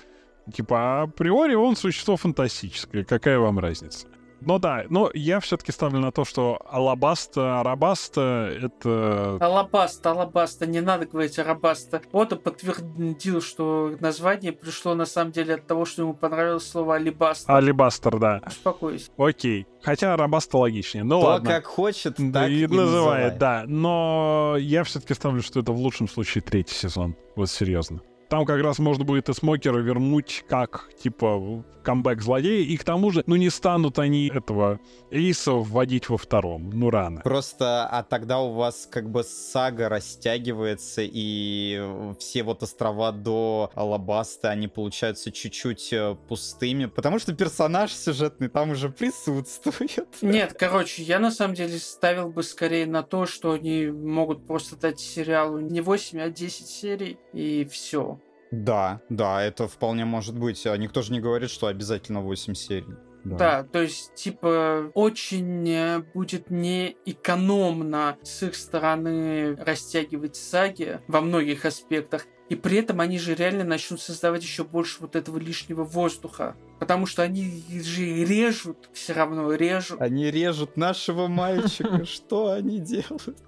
Типа, 0.54 1.04
априори 1.04 1.56
он 1.56 1.76
существо 1.76 2.18
фантастическое, 2.18 3.04
какая 3.06 3.40
вам 3.40 3.60
разница? 3.60 4.08
Но 4.46 4.60
да, 4.60 4.84
но 4.90 5.10
я 5.14 5.40
все-таки 5.40 5.72
ставлю 5.72 6.00
на 6.00 6.12
то, 6.12 6.26
что 6.26 6.60
Алабаста, 6.70 7.60
Арабаста— 7.60 8.50
это... 8.62 9.38
Алабаста, 9.40 10.12
Алабаста, 10.12 10.66
не 10.66 10.82
надо 10.82 11.06
говорить 11.06 11.38
Арабаста. 11.40 12.02
Ода 12.12 12.36
подтвердил, 12.36 13.42
что 13.42 13.96
название 14.00 14.52
пришло 14.52 14.96
на 14.96 15.06
самом 15.06 15.32
деле 15.32 15.56
от 15.56 15.68
того, 15.68 15.86
что 15.86 16.02
ему 16.04 16.14
понравилось 16.14 16.68
слово 16.70 16.96
Алибаста. 16.96 17.56
Alabaster, 17.56 18.18
да. 18.20 18.42
Успокойся. 18.46 19.10
Окей. 19.18 19.68
Хотя 19.82 20.14
Арабаста 20.14 20.58
логичнее. 20.58 21.04
Ну 21.04 21.20
Кто 21.20 21.28
ладно. 21.28 21.50
как 21.50 21.66
хочет, 21.66 22.16
так 22.18 22.50
и 22.50 22.64
и 22.64 22.68
называет, 22.68 22.68
называет. 22.68 23.38
да. 23.38 23.64
Но 23.68 24.56
я 24.60 24.84
все-таки 24.84 25.14
ставлю, 25.14 25.42
что 25.42 25.60
это 25.60 25.72
в 25.72 25.78
лучшем 25.78 26.08
случае 26.08 26.42
третий 26.42 26.76
сезон. 26.76 27.16
Вот 27.36 27.50
серьезно. 27.50 28.02
Там 28.34 28.48
как 28.48 28.64
раз 28.64 28.80
можно 28.80 29.06
будет 29.06 29.30
и 29.30 29.34
Смокера 29.34 29.78
вернуть 29.78 30.44
как, 30.50 30.90
типа, 31.04 31.64
камбэк 31.84 32.22
злодея, 32.22 32.66
и 32.66 32.78
к 32.78 32.84
тому 32.84 33.12
же, 33.12 33.24
ну 33.28 33.36
не 33.36 33.52
станут 33.52 34.00
они 34.00 34.32
этого 34.34 34.80
Эйса 35.12 35.52
вводить 35.52 36.10
во 36.10 36.18
втором, 36.18 36.72
ну 36.74 36.90
рано. 36.90 37.22
Просто, 37.22 37.86
а 37.86 38.02
тогда 38.02 38.40
у 38.40 38.54
вас 38.54 38.88
как 38.90 39.12
бы 39.12 39.24
сага 39.24 39.90
растягивается, 39.90 41.02
и 41.04 41.80
все 42.18 42.42
вот 42.42 42.64
острова 42.64 43.12
до 43.12 43.70
Алабаста, 43.76 44.50
они 44.50 44.68
получаются 44.68 45.32
чуть-чуть 45.32 45.94
э, 45.94 46.16
пустыми, 46.28 46.86
потому 46.86 47.20
что 47.20 47.34
персонаж 47.34 47.94
сюжетный 47.94 48.48
там 48.48 48.72
уже 48.72 48.90
присутствует. 48.90 50.08
Нет, 50.22 50.56
короче, 50.58 51.04
я 51.04 51.20
на 51.20 51.30
самом 51.30 51.54
деле 51.54 51.78
ставил 51.78 52.30
бы 52.30 52.42
скорее 52.42 52.88
на 52.88 53.04
то, 53.04 53.28
что 53.28 53.52
они 53.52 53.88
могут 53.88 54.48
просто 54.48 54.76
дать 54.76 55.00
сериалу 55.00 55.60
не 55.60 55.82
8, 55.82 56.20
а 56.20 56.30
10 56.30 56.68
серий, 56.68 57.20
и 57.34 57.68
все. 57.70 58.20
Да, 58.54 59.02
да, 59.10 59.42
это 59.42 59.68
вполне 59.68 60.06
может 60.06 60.38
быть. 60.38 60.68
А 60.68 60.78
Никто 60.78 61.02
же 61.02 61.12
не 61.12 61.20
говорит, 61.20 61.50
что 61.50 61.68
обязательно 61.68 62.22
8 62.22 62.54
серий. 62.54 62.94
Да, 63.24 63.64
то 63.64 63.82
есть, 63.82 64.14
типа, 64.16 64.92
очень 64.94 65.68
э, 65.70 66.04
будет 66.14 66.50
не 66.50 66.98
экономно 67.06 68.18
с 68.22 68.44
их 68.44 68.54
стороны 68.56 69.56
растягивать 69.56 70.36
саги 70.36 71.00
во 71.08 71.22
многих 71.22 71.66
аспектах. 71.66 72.28
И 72.54 72.56
при 72.56 72.78
этом 72.78 73.02
они 73.02 73.18
же 73.18 73.34
реально 73.34 73.64
начнут 73.64 74.00
создавать 74.00 74.44
еще 74.44 74.64
больше 74.64 74.98
вот 75.00 75.16
этого 75.16 75.40
лишнего 75.40 75.84
воздуха. 75.84 76.56
Потому 76.78 77.08
что 77.08 77.24
они 77.24 77.64
же 77.82 78.04
режут, 78.24 78.90
все 78.94 79.14
равно 79.14 79.52
режут. 79.56 80.00
Они 80.00 80.30
режут 80.30 80.78
нашего 80.78 81.26
мальчика. 81.26 82.06
Что 82.06 82.52
они 82.52 82.78
делают? 82.80 83.40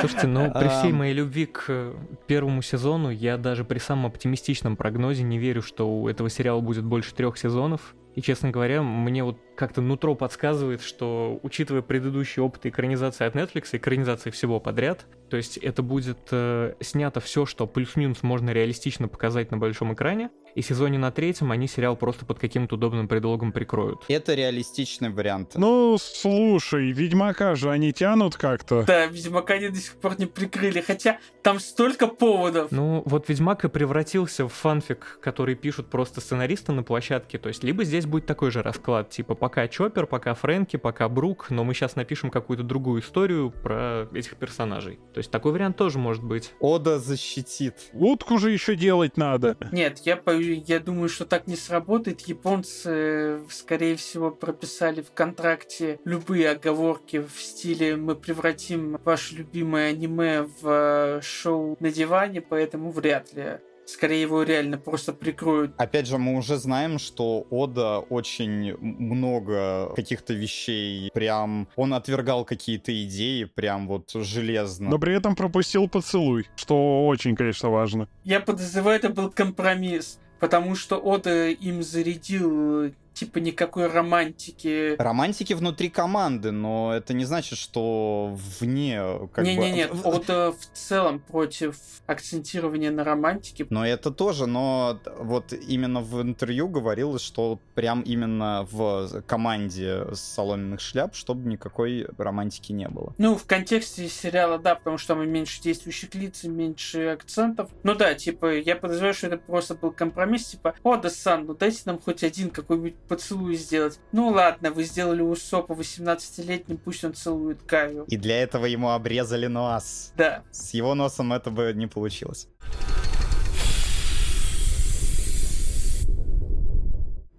Слушайте, 0.00 0.28
ну 0.28 0.52
при 0.52 0.68
всей 0.68 0.92
моей 0.92 1.12
любви 1.12 1.46
к 1.46 1.64
э, 1.66 1.96
первому 2.28 2.62
сезону, 2.62 3.10
я 3.10 3.36
даже 3.36 3.64
при 3.64 3.80
самом 3.80 4.06
оптимистичном 4.06 4.76
прогнозе 4.76 5.24
не 5.24 5.38
верю, 5.38 5.60
что 5.60 5.90
у 5.90 6.06
этого 6.06 6.30
сериала 6.30 6.60
будет 6.60 6.84
больше 6.84 7.12
трех 7.12 7.36
сезонов. 7.36 7.96
И, 8.14 8.22
честно 8.22 8.50
говоря, 8.50 8.82
мне 8.82 9.24
вот 9.24 9.49
как-то 9.60 9.82
нутро 9.82 10.14
подсказывает, 10.14 10.80
что, 10.80 11.38
учитывая 11.42 11.82
предыдущий 11.82 12.40
опыт 12.40 12.64
экранизации 12.64 13.26
от 13.26 13.34
Netflix, 13.36 13.68
экранизации 13.72 14.30
всего 14.30 14.58
подряд, 14.58 15.04
то 15.28 15.36
есть 15.36 15.58
это 15.58 15.82
будет 15.82 16.16
э, 16.30 16.72
снято 16.80 17.20
все, 17.20 17.44
что 17.44 17.66
плюс-минус 17.66 18.22
можно 18.22 18.48
реалистично 18.50 19.06
показать 19.06 19.50
на 19.50 19.58
большом 19.58 19.92
экране, 19.92 20.30
и 20.54 20.62
в 20.62 20.66
сезоне 20.66 20.98
на 20.98 21.10
третьем 21.10 21.52
они 21.52 21.68
сериал 21.68 21.96
просто 21.96 22.24
под 22.24 22.38
каким-то 22.38 22.74
удобным 22.74 23.08
предлогом 23.08 23.52
прикроют. 23.52 24.04
Это 24.08 24.34
реалистичный 24.34 25.10
вариант. 25.10 25.52
Ну, 25.54 25.96
слушай, 26.00 26.90
Ведьмака 26.90 27.54
же 27.54 27.70
они 27.70 27.92
тянут 27.92 28.36
как-то. 28.36 28.82
Да, 28.82 29.06
Ведьмака 29.06 29.54
они 29.54 29.68
до 29.68 29.76
сих 29.76 29.94
пор 29.94 30.18
не 30.18 30.26
прикрыли. 30.26 30.80
Хотя 30.80 31.18
там 31.42 31.60
столько 31.60 32.06
поводов. 32.06 32.72
Ну, 32.72 33.02
вот 33.06 33.28
Ведьмак 33.28 33.64
и 33.64 33.68
превратился 33.68 34.48
в 34.48 34.52
фанфик, 34.52 35.18
который 35.22 35.54
пишут 35.54 35.88
просто 35.88 36.20
сценаристы 36.20 36.72
на 36.72 36.82
площадке. 36.82 37.38
То 37.38 37.48
есть, 37.48 37.62
либо 37.62 37.84
здесь 37.84 38.06
будет 38.06 38.26
такой 38.26 38.50
же 38.50 38.62
расклад, 38.62 39.10
типа, 39.10 39.34
пока 39.50 39.66
Чоппер, 39.66 40.06
пока 40.06 40.34
Фрэнки, 40.34 40.76
пока 40.76 41.08
Брук, 41.08 41.50
но 41.50 41.64
мы 41.64 41.74
сейчас 41.74 41.96
напишем 41.96 42.30
какую-то 42.30 42.62
другую 42.62 43.02
историю 43.02 43.50
про 43.50 44.06
этих 44.14 44.36
персонажей. 44.36 45.00
То 45.12 45.18
есть 45.18 45.32
такой 45.32 45.50
вариант 45.50 45.76
тоже 45.76 45.98
может 45.98 46.22
быть. 46.22 46.54
Ода 46.60 47.00
защитит. 47.00 47.74
Утку 47.92 48.38
же 48.38 48.52
еще 48.52 48.76
делать 48.76 49.16
надо. 49.16 49.56
Нет, 49.72 50.02
я, 50.04 50.16
по- 50.16 50.30
я 50.30 50.78
думаю, 50.78 51.08
что 51.08 51.24
так 51.24 51.48
не 51.48 51.56
сработает. 51.56 52.20
Японцы, 52.20 52.90
э, 52.92 53.40
скорее 53.50 53.96
всего, 53.96 54.30
прописали 54.30 55.02
в 55.02 55.10
контракте 55.10 55.98
любые 56.04 56.50
оговорки 56.50 57.18
в 57.18 57.42
стиле 57.42 57.96
«мы 57.96 58.14
превратим 58.14 59.00
ваше 59.04 59.34
любимое 59.34 59.90
аниме 59.90 60.42
в 60.42 60.62
э, 60.62 61.20
шоу 61.22 61.76
на 61.80 61.90
диване», 61.90 62.40
поэтому 62.40 62.92
вряд 62.92 63.32
ли. 63.34 63.58
Скорее 63.90 64.22
его 64.22 64.42
реально 64.44 64.78
просто 64.78 65.12
прикроют. 65.12 65.72
Опять 65.76 66.06
же, 66.06 66.16
мы 66.16 66.36
уже 66.36 66.56
знаем, 66.58 66.98
что 66.98 67.46
Ода 67.50 67.98
очень 67.98 68.76
много 68.78 69.92
каких-то 69.96 70.32
вещей, 70.32 71.10
прям 71.12 71.68
он 71.74 71.92
отвергал 71.92 72.44
какие-то 72.44 72.92
идеи, 73.04 73.44
прям 73.44 73.88
вот 73.88 74.10
железно. 74.14 74.90
Но 74.90 74.98
при 74.98 75.16
этом 75.16 75.34
пропустил 75.34 75.88
поцелуй, 75.88 76.46
что 76.54 77.06
очень, 77.06 77.34
конечно, 77.34 77.70
важно. 77.70 78.08
Я 78.22 78.40
подозреваю, 78.40 78.98
это 78.98 79.08
был 79.08 79.30
компромисс, 79.30 80.20
потому 80.38 80.76
что 80.76 80.96
Ода 80.96 81.48
им 81.48 81.82
зарядил 81.82 82.84
э, 82.84 82.92
типа 83.20 83.38
никакой 83.38 83.86
романтики. 83.86 84.96
Романтики 84.98 85.52
внутри 85.52 85.90
команды, 85.90 86.52
но 86.52 86.94
это 86.94 87.12
не 87.12 87.26
значит, 87.26 87.58
что 87.58 88.34
вне 88.60 89.28
как 89.34 89.44
бы... 89.44 89.50
Не-не-не, 89.50 89.88
Ода 90.04 90.52
в 90.52 90.64
целом 90.72 91.20
против 91.20 91.76
акцентирования 92.06 92.90
на 92.90 93.04
романтике. 93.04 93.66
Но 93.68 93.86
это 93.86 94.10
тоже, 94.10 94.46
но 94.46 94.98
вот 95.18 95.52
именно 95.52 96.00
в 96.00 96.22
интервью 96.22 96.68
говорилось, 96.68 97.20
что 97.20 97.58
прям 97.74 98.00
именно 98.00 98.66
в 98.70 99.22
команде 99.26 100.06
соломенных 100.14 100.80
шляп, 100.80 101.14
чтобы 101.14 101.46
никакой 101.46 102.06
романтики 102.16 102.72
не 102.72 102.88
было. 102.88 103.14
Ну, 103.18 103.36
в 103.36 103.44
контексте 103.44 104.08
сериала, 104.08 104.58
да, 104.58 104.76
потому 104.76 104.96
что 104.96 105.14
там 105.14 105.28
меньше 105.28 105.60
действующих 105.60 106.14
лиц, 106.14 106.44
меньше 106.44 107.08
акцентов. 107.08 107.68
Ну 107.82 107.94
да, 107.94 108.14
типа, 108.14 108.54
я 108.54 108.76
подозреваю, 108.76 109.12
что 109.12 109.26
это 109.26 109.36
просто 109.36 109.74
был 109.74 109.90
компромисс, 109.90 110.46
типа, 110.46 110.74
о, 110.82 110.96
да 110.96 111.10
Сан, 111.10 111.44
ну 111.44 111.54
дайте 111.54 111.82
нам 111.84 111.98
хоть 111.98 112.24
один 112.24 112.48
какой-нибудь 112.48 112.94
поцелуй 113.10 113.56
сделать. 113.56 113.98
Ну 114.12 114.28
ладно, 114.28 114.70
вы 114.70 114.84
сделали 114.84 115.20
у 115.20 115.34
Сопа 115.34 115.72
18-летним, 115.72 116.76
пусть 116.76 117.04
он 117.04 117.12
целует 117.12 117.60
Каю. 117.62 118.04
И 118.04 118.16
для 118.16 118.40
этого 118.40 118.66
ему 118.66 118.90
обрезали 118.90 119.48
нос. 119.48 120.12
Да. 120.16 120.44
С 120.52 120.72
его 120.74 120.94
носом 120.94 121.32
это 121.32 121.50
бы 121.50 121.72
не 121.74 121.88
получилось. 121.88 122.46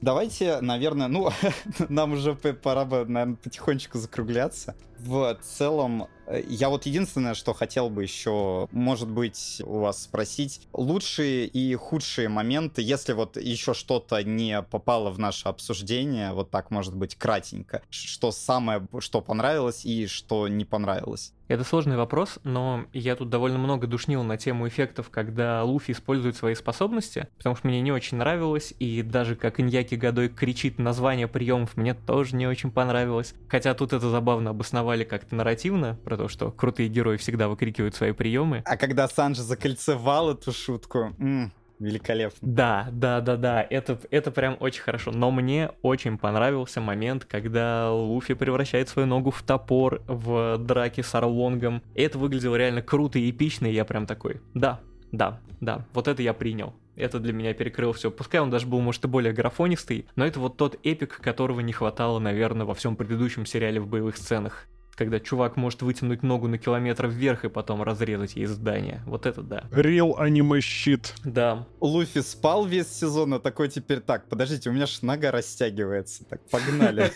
Давайте, 0.02 0.60
наверное, 0.60 1.07
ну, 1.07 1.30
нам 1.89 2.14
уже 2.14 2.34
пора 2.34 2.84
бы, 2.84 3.06
наверное, 3.06 3.38
потихонечку 3.38 3.98
закругляться. 3.98 4.76
В 5.03 5.38
целом, 5.41 6.07
я 6.48 6.69
вот 6.69 6.86
единственное, 6.86 7.34
что 7.34 7.53
хотел 7.53 7.90
бы 7.90 8.03
еще, 8.03 8.68
может 8.72 9.10
быть, 9.10 9.61
у 9.65 9.80
вас 9.80 10.03
спросить, 10.03 10.68
лучшие 10.73 11.48
и 11.48 11.73
худшие 11.76 12.30
моменты, 12.30 12.82
если 12.82 13.14
вот 13.14 13.38
еще 13.38 13.73
что-то 13.73 14.23
не 14.23 14.61
попало 14.61 15.10
в 15.10 15.19
наше 15.19 15.49
обсуждение, 15.49 16.34
вот 16.34 16.52
так, 16.52 16.72
может 16.72 16.95
быть, 16.95 17.15
кратенько, 17.15 17.82
что 17.90 18.32
самое, 18.32 18.88
что 18.99 19.22
понравилось 19.22 19.86
и 19.86 20.07
что 20.07 20.48
не 20.48 20.65
понравилось. 20.65 21.34
Это 21.48 21.65
сложный 21.65 21.98
вопрос, 21.98 22.40
но 22.44 22.86
я 22.94 23.18
тут 23.18 23.30
довольно 23.30 23.57
много 23.57 23.86
душнил 23.86 24.23
на 24.23 24.38
тему 24.38 24.69
эффектов, 24.69 25.10
когда 25.10 25.65
Луфи 25.65 25.91
использует 25.91 26.38
свои 26.38 26.56
способности, 26.56 27.28
потому 27.38 27.57
что 27.57 27.68
мне 27.68 27.82
не 27.82 27.91
очень 27.91 28.18
нравилось, 28.18 28.73
и 28.80 29.02
даже 29.02 29.36
как 29.36 29.60
Иньяки 29.60 29.95
Годой 29.95 30.30
кричит 30.30 30.80
название 30.80 31.28
приемов, 31.28 31.76
мне 31.76 31.94
тоже 31.94 32.38
не 32.38 32.48
очень 32.48 32.72
понравилось. 32.72 33.34
Хотя 33.49 33.73
тут 33.73 33.91
это 33.91 34.10
забавно 34.10 34.52
обосновали 34.91 35.03
как-то 35.03 35.35
нарративно, 35.35 35.97
про 36.03 36.18
то, 36.18 36.27
что 36.27 36.51
крутые 36.51 36.89
герои 36.89 37.18
всегда 37.18 37.47
выкрикивают 37.47 37.95
свои 37.95 38.11
приемы. 38.11 38.61
А 38.65 38.77
когда 38.77 39.07
Санджи 39.07 39.41
закольцевал 39.41 40.31
эту 40.31 40.51
шутку, 40.51 41.13
м-м, 41.18 41.51
великолепно. 41.80 42.39
Да, 42.41 42.89
да, 42.91 43.22
да, 43.22 43.38
да, 43.38 43.68
это, 43.69 43.99
это 44.11 44.31
прям 44.31 44.57
очень 44.59 44.81
хорошо. 44.81 45.11
Но 45.11 45.31
мне 45.31 45.72
очень 45.81 46.18
понравился 46.18 46.81
момент, 46.81 47.26
когда 47.26 47.91
Луфи 47.91 48.34
превращает 48.34 48.89
свою 48.89 49.07
ногу 49.07 49.31
в 49.31 49.41
топор 49.43 50.01
в 50.07 50.57
драке 50.57 51.03
с 51.03 51.15
Арлонгом. 51.15 51.81
И 51.95 52.01
это 52.01 52.18
выглядело 52.18 52.55
реально 52.55 52.81
круто 52.81 53.19
и 53.19 53.30
эпично, 53.30 53.68
и 53.68 53.73
я 53.73 53.85
прям 53.85 54.05
такой, 54.05 54.41
да, 54.53 54.80
да, 55.11 55.39
да, 55.61 55.85
вот 55.93 56.07
это 56.07 56.22
я 56.22 56.34
принял. 56.34 56.73
Это 56.95 57.19
для 57.19 57.34
меня 57.34 57.53
перекрыл 57.53 57.93
все. 57.93 58.11
Пускай 58.11 58.41
он 58.41 58.49
даже 58.49 58.68
был, 58.68 58.81
может, 58.81 59.05
и 59.05 59.07
более 59.07 59.34
графонистый, 59.34 60.05
но 60.15 60.26
это 60.26 60.39
вот 60.39 60.57
тот 60.57 60.77
эпик, 60.84 61.19
которого 61.22 61.61
не 61.61 61.72
хватало, 61.73 62.19
наверное, 62.19 62.65
во 62.65 62.76
всем 62.76 62.95
предыдущем 62.95 63.45
сериале 63.45 63.80
в 63.80 63.88
боевых 63.88 64.18
сценах 64.18 64.68
когда 64.95 65.19
чувак 65.19 65.57
может 65.57 65.81
вытянуть 65.81 66.23
ногу 66.23 66.47
на 66.47 66.57
километр 66.57 67.07
вверх 67.07 67.45
и 67.45 67.49
потом 67.49 67.81
разрезать 67.81 68.35
ей 68.35 68.45
здание. 68.45 69.01
Вот 69.05 69.26
это 69.26 69.41
да. 69.41 69.63
Real 69.72 70.15
аниме 70.18 70.61
щит. 70.61 71.13
Да. 71.23 71.68
Луфи 71.80 72.22
спал 72.22 72.65
весь 72.65 72.88
сезон, 72.88 73.34
а 73.34 73.39
такой 73.39 73.69
теперь 73.69 73.99
так, 73.99 74.27
подождите, 74.27 74.69
у 74.69 74.73
меня 74.73 74.85
ж 74.85 75.01
нога 75.01 75.31
растягивается. 75.31 76.26
Так, 76.26 76.41
погнали. 76.49 77.11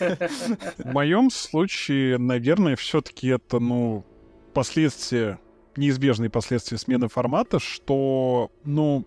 В 0.78 0.92
моем 0.92 1.30
случае, 1.30 2.18
наверное, 2.18 2.76
все-таки 2.76 3.28
это, 3.28 3.58
ну, 3.58 4.04
последствия, 4.54 5.38
неизбежные 5.76 6.30
последствия 6.30 6.78
смены 6.78 7.08
формата, 7.08 7.58
что, 7.58 8.50
ну, 8.64 9.06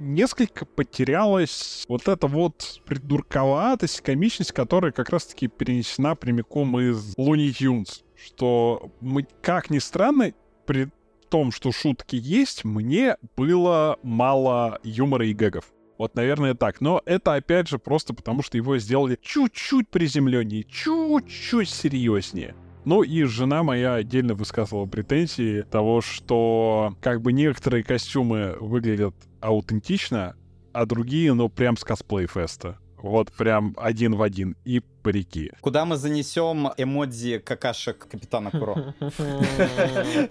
несколько 0.00 0.64
потерялась 0.64 1.84
вот 1.88 2.08
эта 2.08 2.26
вот 2.26 2.80
придурковатость, 2.86 4.00
комичность, 4.00 4.52
которая 4.52 4.90
как 4.90 5.10
раз-таки 5.10 5.46
перенесена 5.46 6.16
прямиком 6.16 6.78
из 6.80 7.14
Looney 7.16 7.50
Tunes. 7.50 8.02
Что 8.16 8.90
мы, 9.00 9.26
как 9.40 9.70
ни 9.70 9.78
странно, 9.78 10.32
при 10.66 10.88
том, 11.28 11.52
что 11.52 11.70
шутки 11.72 12.16
есть, 12.16 12.64
мне 12.64 13.16
было 13.36 13.98
мало 14.02 14.80
юмора 14.82 15.26
и 15.26 15.32
гэгов. 15.32 15.64
Вот, 15.96 16.14
наверное, 16.14 16.54
так. 16.54 16.80
Но 16.80 17.02
это, 17.04 17.34
опять 17.34 17.68
же, 17.68 17.78
просто 17.78 18.14
потому, 18.14 18.42
что 18.42 18.56
его 18.56 18.78
сделали 18.78 19.18
чуть-чуть 19.20 19.88
приземленнее, 19.88 20.64
чуть-чуть 20.64 21.68
серьезнее. 21.68 22.54
Ну 22.86 23.02
и 23.02 23.24
жена 23.24 23.62
моя 23.62 23.94
отдельно 23.94 24.34
высказывала 24.34 24.86
претензии 24.86 25.62
того, 25.70 26.00
что 26.00 26.96
как 27.02 27.20
бы 27.20 27.32
некоторые 27.32 27.84
костюмы 27.84 28.56
выглядят 28.58 29.14
аутентично, 29.40 30.36
а 30.72 30.86
другие, 30.86 31.32
ну, 31.34 31.48
прям 31.48 31.76
с 31.76 31.84
косплей-феста. 31.84 32.78
Вот 33.02 33.32
прям 33.32 33.74
один 33.76 34.14
в 34.14 34.22
один. 34.22 34.56
И 34.64 34.82
парики. 35.02 35.52
Куда 35.60 35.84
мы 35.84 35.96
занесем 35.96 36.68
эмодзи 36.76 37.38
какашек 37.38 38.08
Капитана 38.08 38.50
Куро? 38.50 38.94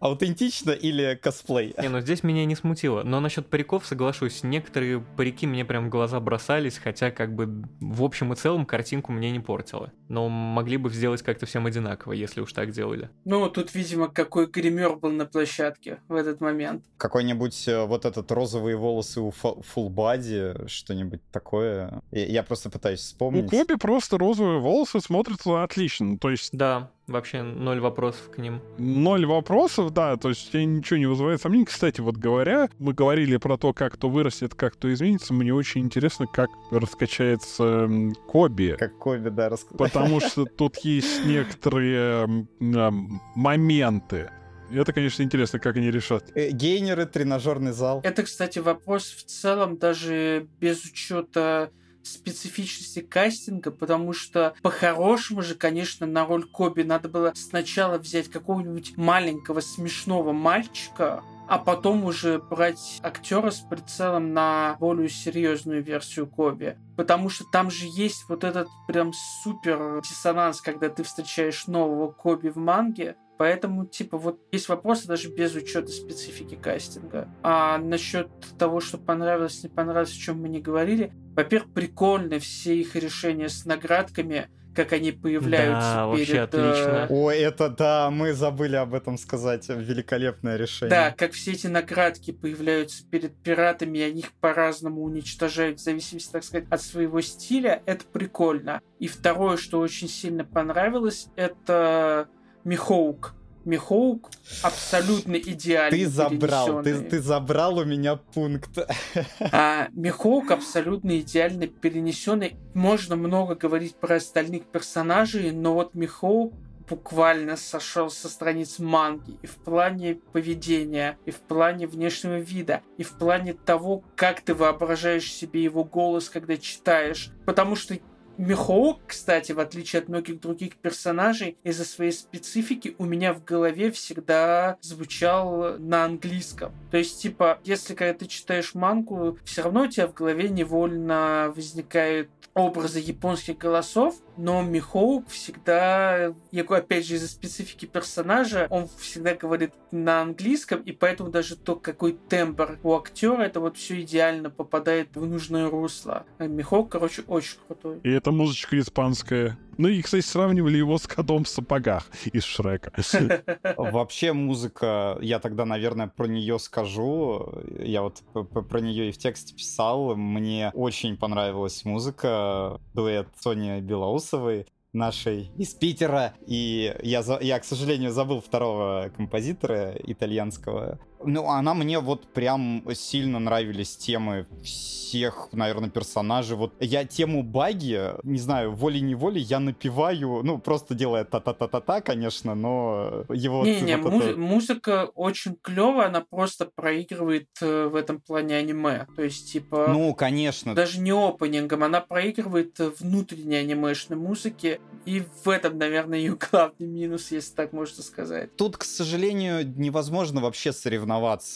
Аутентично 0.00 0.70
или 0.70 1.18
косплей? 1.20 1.74
Не, 1.80 1.88
ну 1.88 2.00
здесь 2.00 2.22
меня 2.22 2.44
не 2.44 2.54
смутило. 2.54 3.02
Но 3.02 3.20
насчет 3.20 3.46
париков 3.46 3.86
соглашусь. 3.86 4.42
Некоторые 4.42 5.00
парики 5.00 5.46
мне 5.46 5.64
прям 5.64 5.86
в 5.86 5.88
глаза 5.88 6.20
бросались, 6.20 6.78
хотя 6.78 7.10
как 7.10 7.34
бы 7.34 7.64
в 7.80 8.02
общем 8.02 8.32
и 8.32 8.36
целом 8.36 8.66
картинку 8.66 9.12
мне 9.12 9.30
не 9.30 9.40
портило. 9.40 9.92
Но 10.08 10.28
могли 10.28 10.76
бы 10.76 10.90
сделать 10.90 11.22
как-то 11.22 11.46
всем 11.46 11.66
одинаково, 11.66 12.12
если 12.12 12.40
уж 12.40 12.52
так 12.52 12.70
делали. 12.70 13.10
Ну, 13.24 13.48
тут, 13.48 13.74
видимо, 13.74 14.08
какой 14.08 14.46
гример 14.46 14.96
был 14.96 15.10
на 15.10 15.26
площадке 15.26 15.98
в 16.08 16.14
этот 16.14 16.40
момент. 16.40 16.84
Какой-нибудь 16.96 17.68
э, 17.68 17.84
вот 17.84 18.04
этот 18.04 18.30
розовые 18.30 18.76
волосы 18.76 19.20
у 19.20 19.30
фулбади, 19.30 20.54
что-нибудь 20.66 21.20
такое. 21.32 22.02
Я 22.10 22.42
просто 22.42 22.70
пытаюсь 22.70 23.00
вспомнить. 23.00 23.44
У 23.44 23.48
Коби 23.76 23.80
просто 23.80 24.18
розовые 24.18 24.58
волосы 24.58 25.00
смотрятся 25.00 25.62
отлично. 25.62 26.18
То 26.18 26.30
есть... 26.30 26.50
Да, 26.52 26.90
вообще 27.06 27.42
ноль 27.42 27.80
вопросов 27.80 28.30
к 28.34 28.38
ним. 28.38 28.60
Ноль 28.78 29.26
вопросов, 29.26 29.92
да, 29.92 30.16
то 30.16 30.30
есть 30.30 30.50
тебе 30.50 30.64
ничего 30.64 30.98
не 30.98 31.06
вызывает 31.06 31.40
сомнений. 31.40 31.66
Кстати, 31.66 32.00
вот 32.00 32.16
говоря, 32.16 32.68
мы 32.78 32.92
говорили 32.92 33.36
про 33.36 33.56
то, 33.56 33.72
как 33.72 33.96
то 33.96 34.08
вырастет, 34.08 34.54
как 34.54 34.76
то 34.76 34.92
изменится. 34.92 35.34
Мне 35.34 35.54
очень 35.54 35.82
интересно, 35.82 36.26
как 36.26 36.50
раскачается 36.70 37.88
Коби. 38.28 38.76
Как 38.78 38.98
Коби, 38.98 39.28
да, 39.28 39.48
раскачается. 39.48 39.76
Потому 39.76 40.20
что 40.26 40.44
тут 40.44 40.78
есть 40.78 41.24
некоторые 41.24 42.46
э, 42.60 42.90
моменты. 43.34 44.30
Это, 44.72 44.92
конечно, 44.92 45.22
интересно, 45.22 45.60
как 45.60 45.76
они 45.76 45.90
решат. 45.90 46.24
Э, 46.34 46.50
гейнеры, 46.50 47.06
тренажерный 47.06 47.72
зал. 47.72 48.00
Это, 48.02 48.24
кстати, 48.24 48.58
вопрос 48.58 49.04
в 49.04 49.24
целом 49.24 49.76
даже 49.76 50.48
без 50.60 50.84
учета 50.84 51.70
специфичности 52.06 53.00
кастинга, 53.00 53.70
потому 53.70 54.12
что 54.12 54.54
по-хорошему 54.62 55.42
же, 55.42 55.54
конечно, 55.54 56.06
на 56.06 56.24
роль 56.26 56.44
Коби 56.44 56.82
надо 56.82 57.08
было 57.08 57.32
сначала 57.34 57.98
взять 57.98 58.28
какого-нибудь 58.28 58.96
маленького 58.96 59.60
смешного 59.60 60.32
мальчика, 60.32 61.22
а 61.48 61.58
потом 61.58 62.04
уже 62.04 62.38
брать 62.38 62.98
актера 63.02 63.50
с 63.50 63.60
прицелом 63.60 64.32
на 64.32 64.76
более 64.80 65.08
серьезную 65.08 65.82
версию 65.82 66.26
Коби. 66.26 66.78
Потому 66.96 67.28
что 67.28 67.44
там 67.52 67.70
же 67.70 67.86
есть 67.86 68.24
вот 68.28 68.44
этот 68.44 68.68
прям 68.88 69.12
супер 69.42 70.00
диссонанс, 70.02 70.60
когда 70.60 70.88
ты 70.88 71.02
встречаешь 71.02 71.66
нового 71.66 72.10
Коби 72.10 72.48
в 72.48 72.56
манге, 72.56 73.16
Поэтому, 73.38 73.84
типа, 73.84 74.16
вот 74.16 74.40
есть 74.50 74.68
вопросы 74.68 75.06
даже 75.06 75.28
без 75.28 75.54
учета 75.54 75.88
специфики 75.88 76.54
кастинга. 76.54 77.28
А 77.42 77.78
насчет 77.78 78.30
того, 78.58 78.80
что 78.80 78.98
понравилось, 78.98 79.62
не 79.62 79.68
понравилось, 79.68 80.12
о 80.12 80.18
чем 80.18 80.40
мы 80.40 80.48
не 80.48 80.60
говорили. 80.60 81.12
Во-первых, 81.34 81.72
прикольны 81.74 82.38
все 82.38 82.76
их 82.76 82.96
решения 82.96 83.50
с 83.50 83.66
наградками, 83.66 84.48
как 84.76 84.92
они 84.92 85.10
появляются 85.10 85.94
Да, 85.94 86.06
вообще 86.06 86.26
перед... 86.26 86.54
э, 86.54 86.70
отлично. 86.70 87.06
О, 87.08 87.30
это 87.30 87.68
да, 87.70 88.10
мы 88.10 88.32
забыли 88.34 88.76
об 88.76 88.94
этом 88.94 89.18
сказать. 89.18 89.68
Великолепное 89.68 90.56
решение. 90.56 90.90
Да, 90.90 91.10
как 91.10 91.32
все 91.32 91.52
эти 91.52 91.66
наградки 91.66 92.30
появляются 92.30 93.04
перед 93.08 93.34
пиратами, 93.42 93.98
и 93.98 94.02
они 94.02 94.20
их 94.20 94.32
по-разному 94.34 95.02
уничтожают 95.02 95.80
в 95.80 95.82
зависимости, 95.82 96.30
так 96.30 96.44
сказать, 96.44 96.66
от 96.70 96.82
своего 96.82 97.20
стиля, 97.22 97.82
это 97.86 98.04
прикольно. 98.04 98.80
И 98.98 99.08
второе, 99.08 99.56
что 99.56 99.80
очень 99.80 100.08
сильно 100.08 100.44
понравилось, 100.44 101.28
это 101.36 102.28
Михоук. 102.64 103.35
Михоук 103.66 104.30
абсолютно 104.62 105.34
идеально 105.34 105.90
Ты 105.90 106.06
забрал, 106.08 106.82
ты, 106.82 107.00
ты 107.00 107.20
забрал 107.20 107.78
у 107.78 107.84
меня 107.84 108.16
пункт. 108.16 108.78
А 109.52 109.88
Михоук 109.92 110.52
абсолютно 110.52 111.18
идеально 111.18 111.66
перенесенный. 111.66 112.56
Можно 112.74 113.16
много 113.16 113.56
говорить 113.56 113.96
про 113.96 114.16
остальных 114.16 114.66
персонажей, 114.66 115.50
но 115.50 115.74
вот 115.74 115.94
Михоук 115.94 116.54
буквально 116.88 117.56
сошел 117.56 118.08
со 118.10 118.28
страниц 118.28 118.78
манги 118.78 119.36
и 119.42 119.46
в 119.46 119.56
плане 119.56 120.20
поведения, 120.32 121.18
и 121.26 121.32
в 121.32 121.40
плане 121.40 121.88
внешнего 121.88 122.38
вида, 122.38 122.82
и 122.96 123.02
в 123.02 123.18
плане 123.18 123.54
того, 123.54 124.04
как 124.14 124.42
ты 124.42 124.54
воображаешь 124.54 125.32
себе 125.32 125.62
его 125.62 125.82
голос, 125.82 126.28
когда 126.28 126.56
читаешь. 126.56 127.32
Потому 127.44 127.74
что 127.74 127.98
Михоук, 128.38 129.00
кстати, 129.06 129.52
в 129.52 129.60
отличие 129.60 130.02
от 130.02 130.08
многих 130.08 130.40
других 130.40 130.76
персонажей, 130.76 131.56
из-за 131.64 131.84
своей 131.84 132.12
специфики 132.12 132.94
у 132.98 133.04
меня 133.04 133.32
в 133.32 133.42
голове 133.42 133.90
всегда 133.90 134.76
звучал 134.82 135.78
на 135.78 136.04
английском. 136.04 136.72
То 136.90 136.98
есть, 136.98 137.20
типа, 137.20 137.60
если 137.64 137.94
когда 137.94 138.12
ты 138.12 138.26
читаешь 138.26 138.74
мангу, 138.74 139.38
все 139.44 139.62
равно 139.62 139.82
у 139.82 139.86
тебя 139.86 140.06
в 140.06 140.14
голове 140.14 140.48
невольно 140.48 141.52
возникают 141.56 142.30
образы 142.54 143.00
японских 143.00 143.58
голосов, 143.58 144.16
но 144.36 144.62
Михоук 144.62 145.28
всегда, 145.28 146.34
я 146.50 146.64
говорю, 146.64 146.84
опять 146.84 147.06
же, 147.06 147.14
из-за 147.14 147.28
специфики 147.28 147.86
персонажа, 147.86 148.66
он 148.70 148.88
всегда 148.98 149.34
говорит 149.34 149.72
на 149.90 150.22
английском, 150.22 150.80
и 150.82 150.92
поэтому 150.92 151.30
даже 151.30 151.56
то, 151.56 151.76
какой 151.76 152.12
тембр 152.12 152.78
у 152.82 152.94
актера, 152.94 153.42
это 153.42 153.60
вот 153.60 153.76
все 153.76 154.00
идеально 154.02 154.50
попадает 154.50 155.16
в 155.16 155.26
нужное 155.26 155.70
русло. 155.70 156.24
А 156.38 156.46
Михоук, 156.46 156.90
короче, 156.92 157.22
очень 157.26 157.58
крутой. 157.66 158.00
И 158.02 158.10
эта 158.10 158.30
музычка 158.30 158.78
испанская. 158.78 159.58
Ну 159.78 159.88
и, 159.88 160.00
кстати, 160.00 160.24
сравнивали 160.24 160.78
его 160.78 160.96
с 160.96 161.06
котом 161.06 161.44
в 161.44 161.48
сапогах 161.48 162.06
из 162.32 162.44
Шрека. 162.44 162.92
Вообще 163.76 164.32
музыка, 164.32 165.18
я 165.20 165.38
тогда, 165.38 165.66
наверное, 165.66 166.08
про 166.08 166.26
нее 166.26 166.58
скажу. 166.58 167.52
Я 167.78 168.02
вот 168.02 168.22
про 168.32 168.80
нее 168.80 169.10
и 169.10 169.12
в 169.12 169.18
тексте 169.18 169.54
писал. 169.54 170.16
Мне 170.16 170.70
очень 170.72 171.16
понравилась 171.16 171.84
музыка. 171.84 172.80
Дуэт 172.94 173.28
Сони 173.38 173.80
Белоусовой 174.26 174.66
нашей 174.92 175.50
из 175.56 175.74
Питера. 175.74 176.34
И 176.46 176.94
я, 177.02 177.22
я, 177.40 177.60
к 177.60 177.64
сожалению, 177.64 178.12
забыл 178.12 178.40
второго 178.40 179.10
композитора 179.16 179.94
итальянского. 180.04 180.98
Ну, 181.24 181.48
она 181.48 181.74
мне 181.74 181.98
вот 181.98 182.26
прям 182.32 182.84
сильно 182.94 183.38
нравились 183.38 183.96
темы 183.96 184.46
всех, 184.62 185.48
наверное, 185.52 185.90
персонажей. 185.90 186.56
Вот 186.56 186.74
я 186.80 187.04
тему 187.04 187.42
баги, 187.42 188.12
не 188.22 188.38
знаю, 188.38 188.72
волей-неволей 188.74 189.40
я 189.40 189.58
напеваю, 189.60 190.42
ну, 190.44 190.58
просто 190.58 190.94
делая 190.94 191.24
та-та-та-та-та, 191.24 192.00
конечно, 192.00 192.54
но 192.54 193.24
его... 193.30 193.64
Не-не, 193.64 193.96
вот 193.96 194.12
муз- 194.12 194.24
это- 194.24 194.38
музыка 194.38 195.04
очень 195.14 195.56
клевая, 195.62 196.08
она 196.08 196.20
просто 196.20 196.66
проигрывает 196.74 197.48
э, 197.60 197.88
в 197.88 197.94
этом 197.94 198.20
плане 198.20 198.56
аниме. 198.56 199.06
То 199.16 199.22
есть, 199.22 199.52
типа, 199.52 199.86
Ну, 199.88 200.14
конечно. 200.14 200.74
даже 200.74 201.00
не 201.00 201.12
опенингом, 201.12 201.82
она 201.84 202.00
проигрывает 202.00 202.78
э, 202.80 202.90
внутренней 203.00 203.56
анимешной 203.56 204.16
музыке, 204.18 204.80
и 205.04 205.22
в 205.44 205.48
этом, 205.48 205.78
наверное, 205.78 206.18
ее 206.18 206.36
главный 206.50 206.86
минус, 206.86 207.30
если 207.30 207.54
так 207.54 207.72
можно 207.72 208.02
сказать. 208.02 208.54
Тут, 208.56 208.76
к 208.76 208.84
сожалению, 208.84 209.66
невозможно 209.76 210.40
вообще 210.40 210.72
соревноваться. 210.72 211.05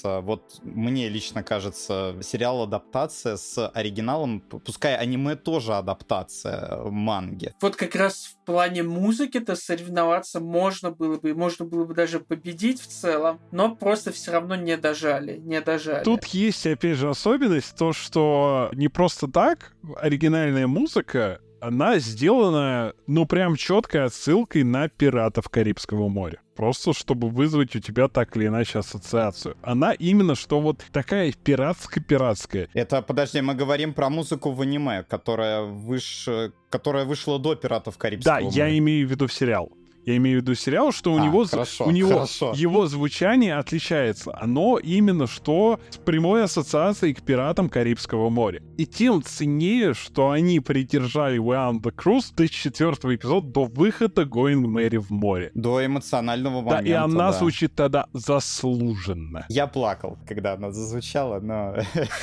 Вот 0.05 0.61
мне 0.63 1.09
лично 1.09 1.43
кажется, 1.43 2.17
сериал 2.23 2.63
адаптация 2.63 3.37
с 3.37 3.69
оригиналом, 3.69 4.41
пускай 4.41 4.97
аниме 4.97 5.37
тоже 5.37 5.75
адаптация 5.75 6.85
манги. 6.85 7.53
Вот 7.61 7.77
как 7.77 7.95
раз 7.95 8.27
в 8.27 8.45
плане 8.47 8.83
музыки-то 8.83 9.57
соревноваться 9.57 10.41
можно 10.41 10.91
было 10.91 11.19
бы, 11.19 11.31
и 11.31 11.35
можно 11.35 11.65
было 11.65 11.85
бы 11.85 11.95
даже 11.95 12.21
победить 12.21 12.81
в 12.81 12.87
целом, 12.87 13.41
но 13.51 13.75
просто 13.75 14.13
все 14.13 14.33
равно 14.33 14.55
не 14.55 14.77
дожали, 14.77 15.39
не 15.39 15.61
дожали. 15.61 16.05
Тут 16.05 16.25
есть, 16.27 16.67
опять 16.67 16.97
же, 16.97 17.09
особенность, 17.09 17.77
то, 17.77 17.93
что 17.93 18.71
не 18.73 18.89
просто 18.89 19.29
так 19.29 19.73
оригинальная 19.97 20.67
музыка, 20.67 21.41
она 21.61 21.99
сделана, 21.99 22.95
ну, 23.07 23.27
прям 23.27 23.55
четкой 23.55 24.05
отсылкой 24.05 24.65
на 24.65 24.89
пиратов 24.89 25.51
Карибского 25.51 26.09
моря. 26.09 26.41
Просто 26.61 26.93
чтобы 26.93 27.31
вызвать 27.31 27.75
у 27.75 27.79
тебя 27.79 28.07
так 28.09 28.37
или 28.37 28.47
иначе 28.49 28.81
ассоциацию. 28.81 29.57
Она 29.63 29.95
именно 29.95 30.35
что 30.35 30.61
вот 30.61 30.85
такая 30.93 31.33
пиратско-пиратская. 31.33 32.69
Это, 32.75 33.01
подожди, 33.01 33.41
мы 33.41 33.55
говорим 33.55 33.95
про 33.95 34.11
музыку 34.11 34.51
в 34.51 34.61
аниме, 34.61 35.03
которая, 35.05 35.63
выш... 35.63 36.29
которая 36.69 37.07
вышла 37.07 37.39
до 37.39 37.55
«Пиратов 37.55 37.97
Карибского 37.97 38.37
Да, 38.37 38.45
моря». 38.45 38.55
я 38.55 38.77
имею 38.77 39.09
в 39.09 39.11
виду 39.11 39.27
сериал. 39.27 39.73
Я 40.07 40.17
имею 40.17 40.39
в 40.39 40.43
виду 40.43 40.55
сериал, 40.55 40.93
что 40.93 41.13
у 41.13 41.19
А, 41.19 41.25
него, 41.25 41.45
хорошо, 41.45 41.85
у 41.85 41.91
него 41.91 42.11
хорошо. 42.11 42.53
его 42.55 42.87
звучание 42.87 43.57
отличается. 43.57 44.33
Оно 44.41 44.79
именно 44.79 45.27
что 45.27 45.79
с 45.91 45.99
прямой 45.99 46.45
ассоциацией 46.45 47.15
к 47.15 47.23
пиратам 47.23 47.69
Карибского 47.69 48.31
моря. 48.31 48.63
И 48.79 48.87
тем 48.87 49.23
ценнее, 49.23 49.95
что 49.95 50.31
они 50.31 50.61
придержали 50.61 51.39
We 51.39 51.55
on 51.55 51.81
the 51.83 51.95
Cruise 51.95 52.33
до 52.35 52.49
четвертого 52.49 53.15
эпизода, 53.15 53.47
до 53.49 53.65
выхода 53.67 54.23
Going 54.23 54.65
Mary 54.65 54.99
в 54.99 55.11
море. 55.11 55.51
До 55.55 55.85
эмоционального 55.85 56.63
момента, 56.63 56.83
да, 56.83 56.89
и 56.89 56.93
она 56.93 57.31
да. 57.31 57.39
звучит 57.39 57.75
тогда 57.75 58.07
заслуженно. 58.13 59.45
Я 59.49 59.67
плакал, 59.67 60.19
когда 60.27 60.55
она 60.55 60.71
зазвучала, 60.73 61.41
но 61.41 61.75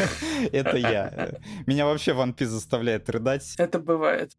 это 0.51 0.77
я. 0.77 1.31
Меня 1.65 1.85
вообще 1.85 2.11
One 2.11 2.35
Piece 2.35 2.45
заставляет 2.47 3.09
рыдать. 3.09 3.53
Это 3.57 3.79
бывает. 3.79 4.31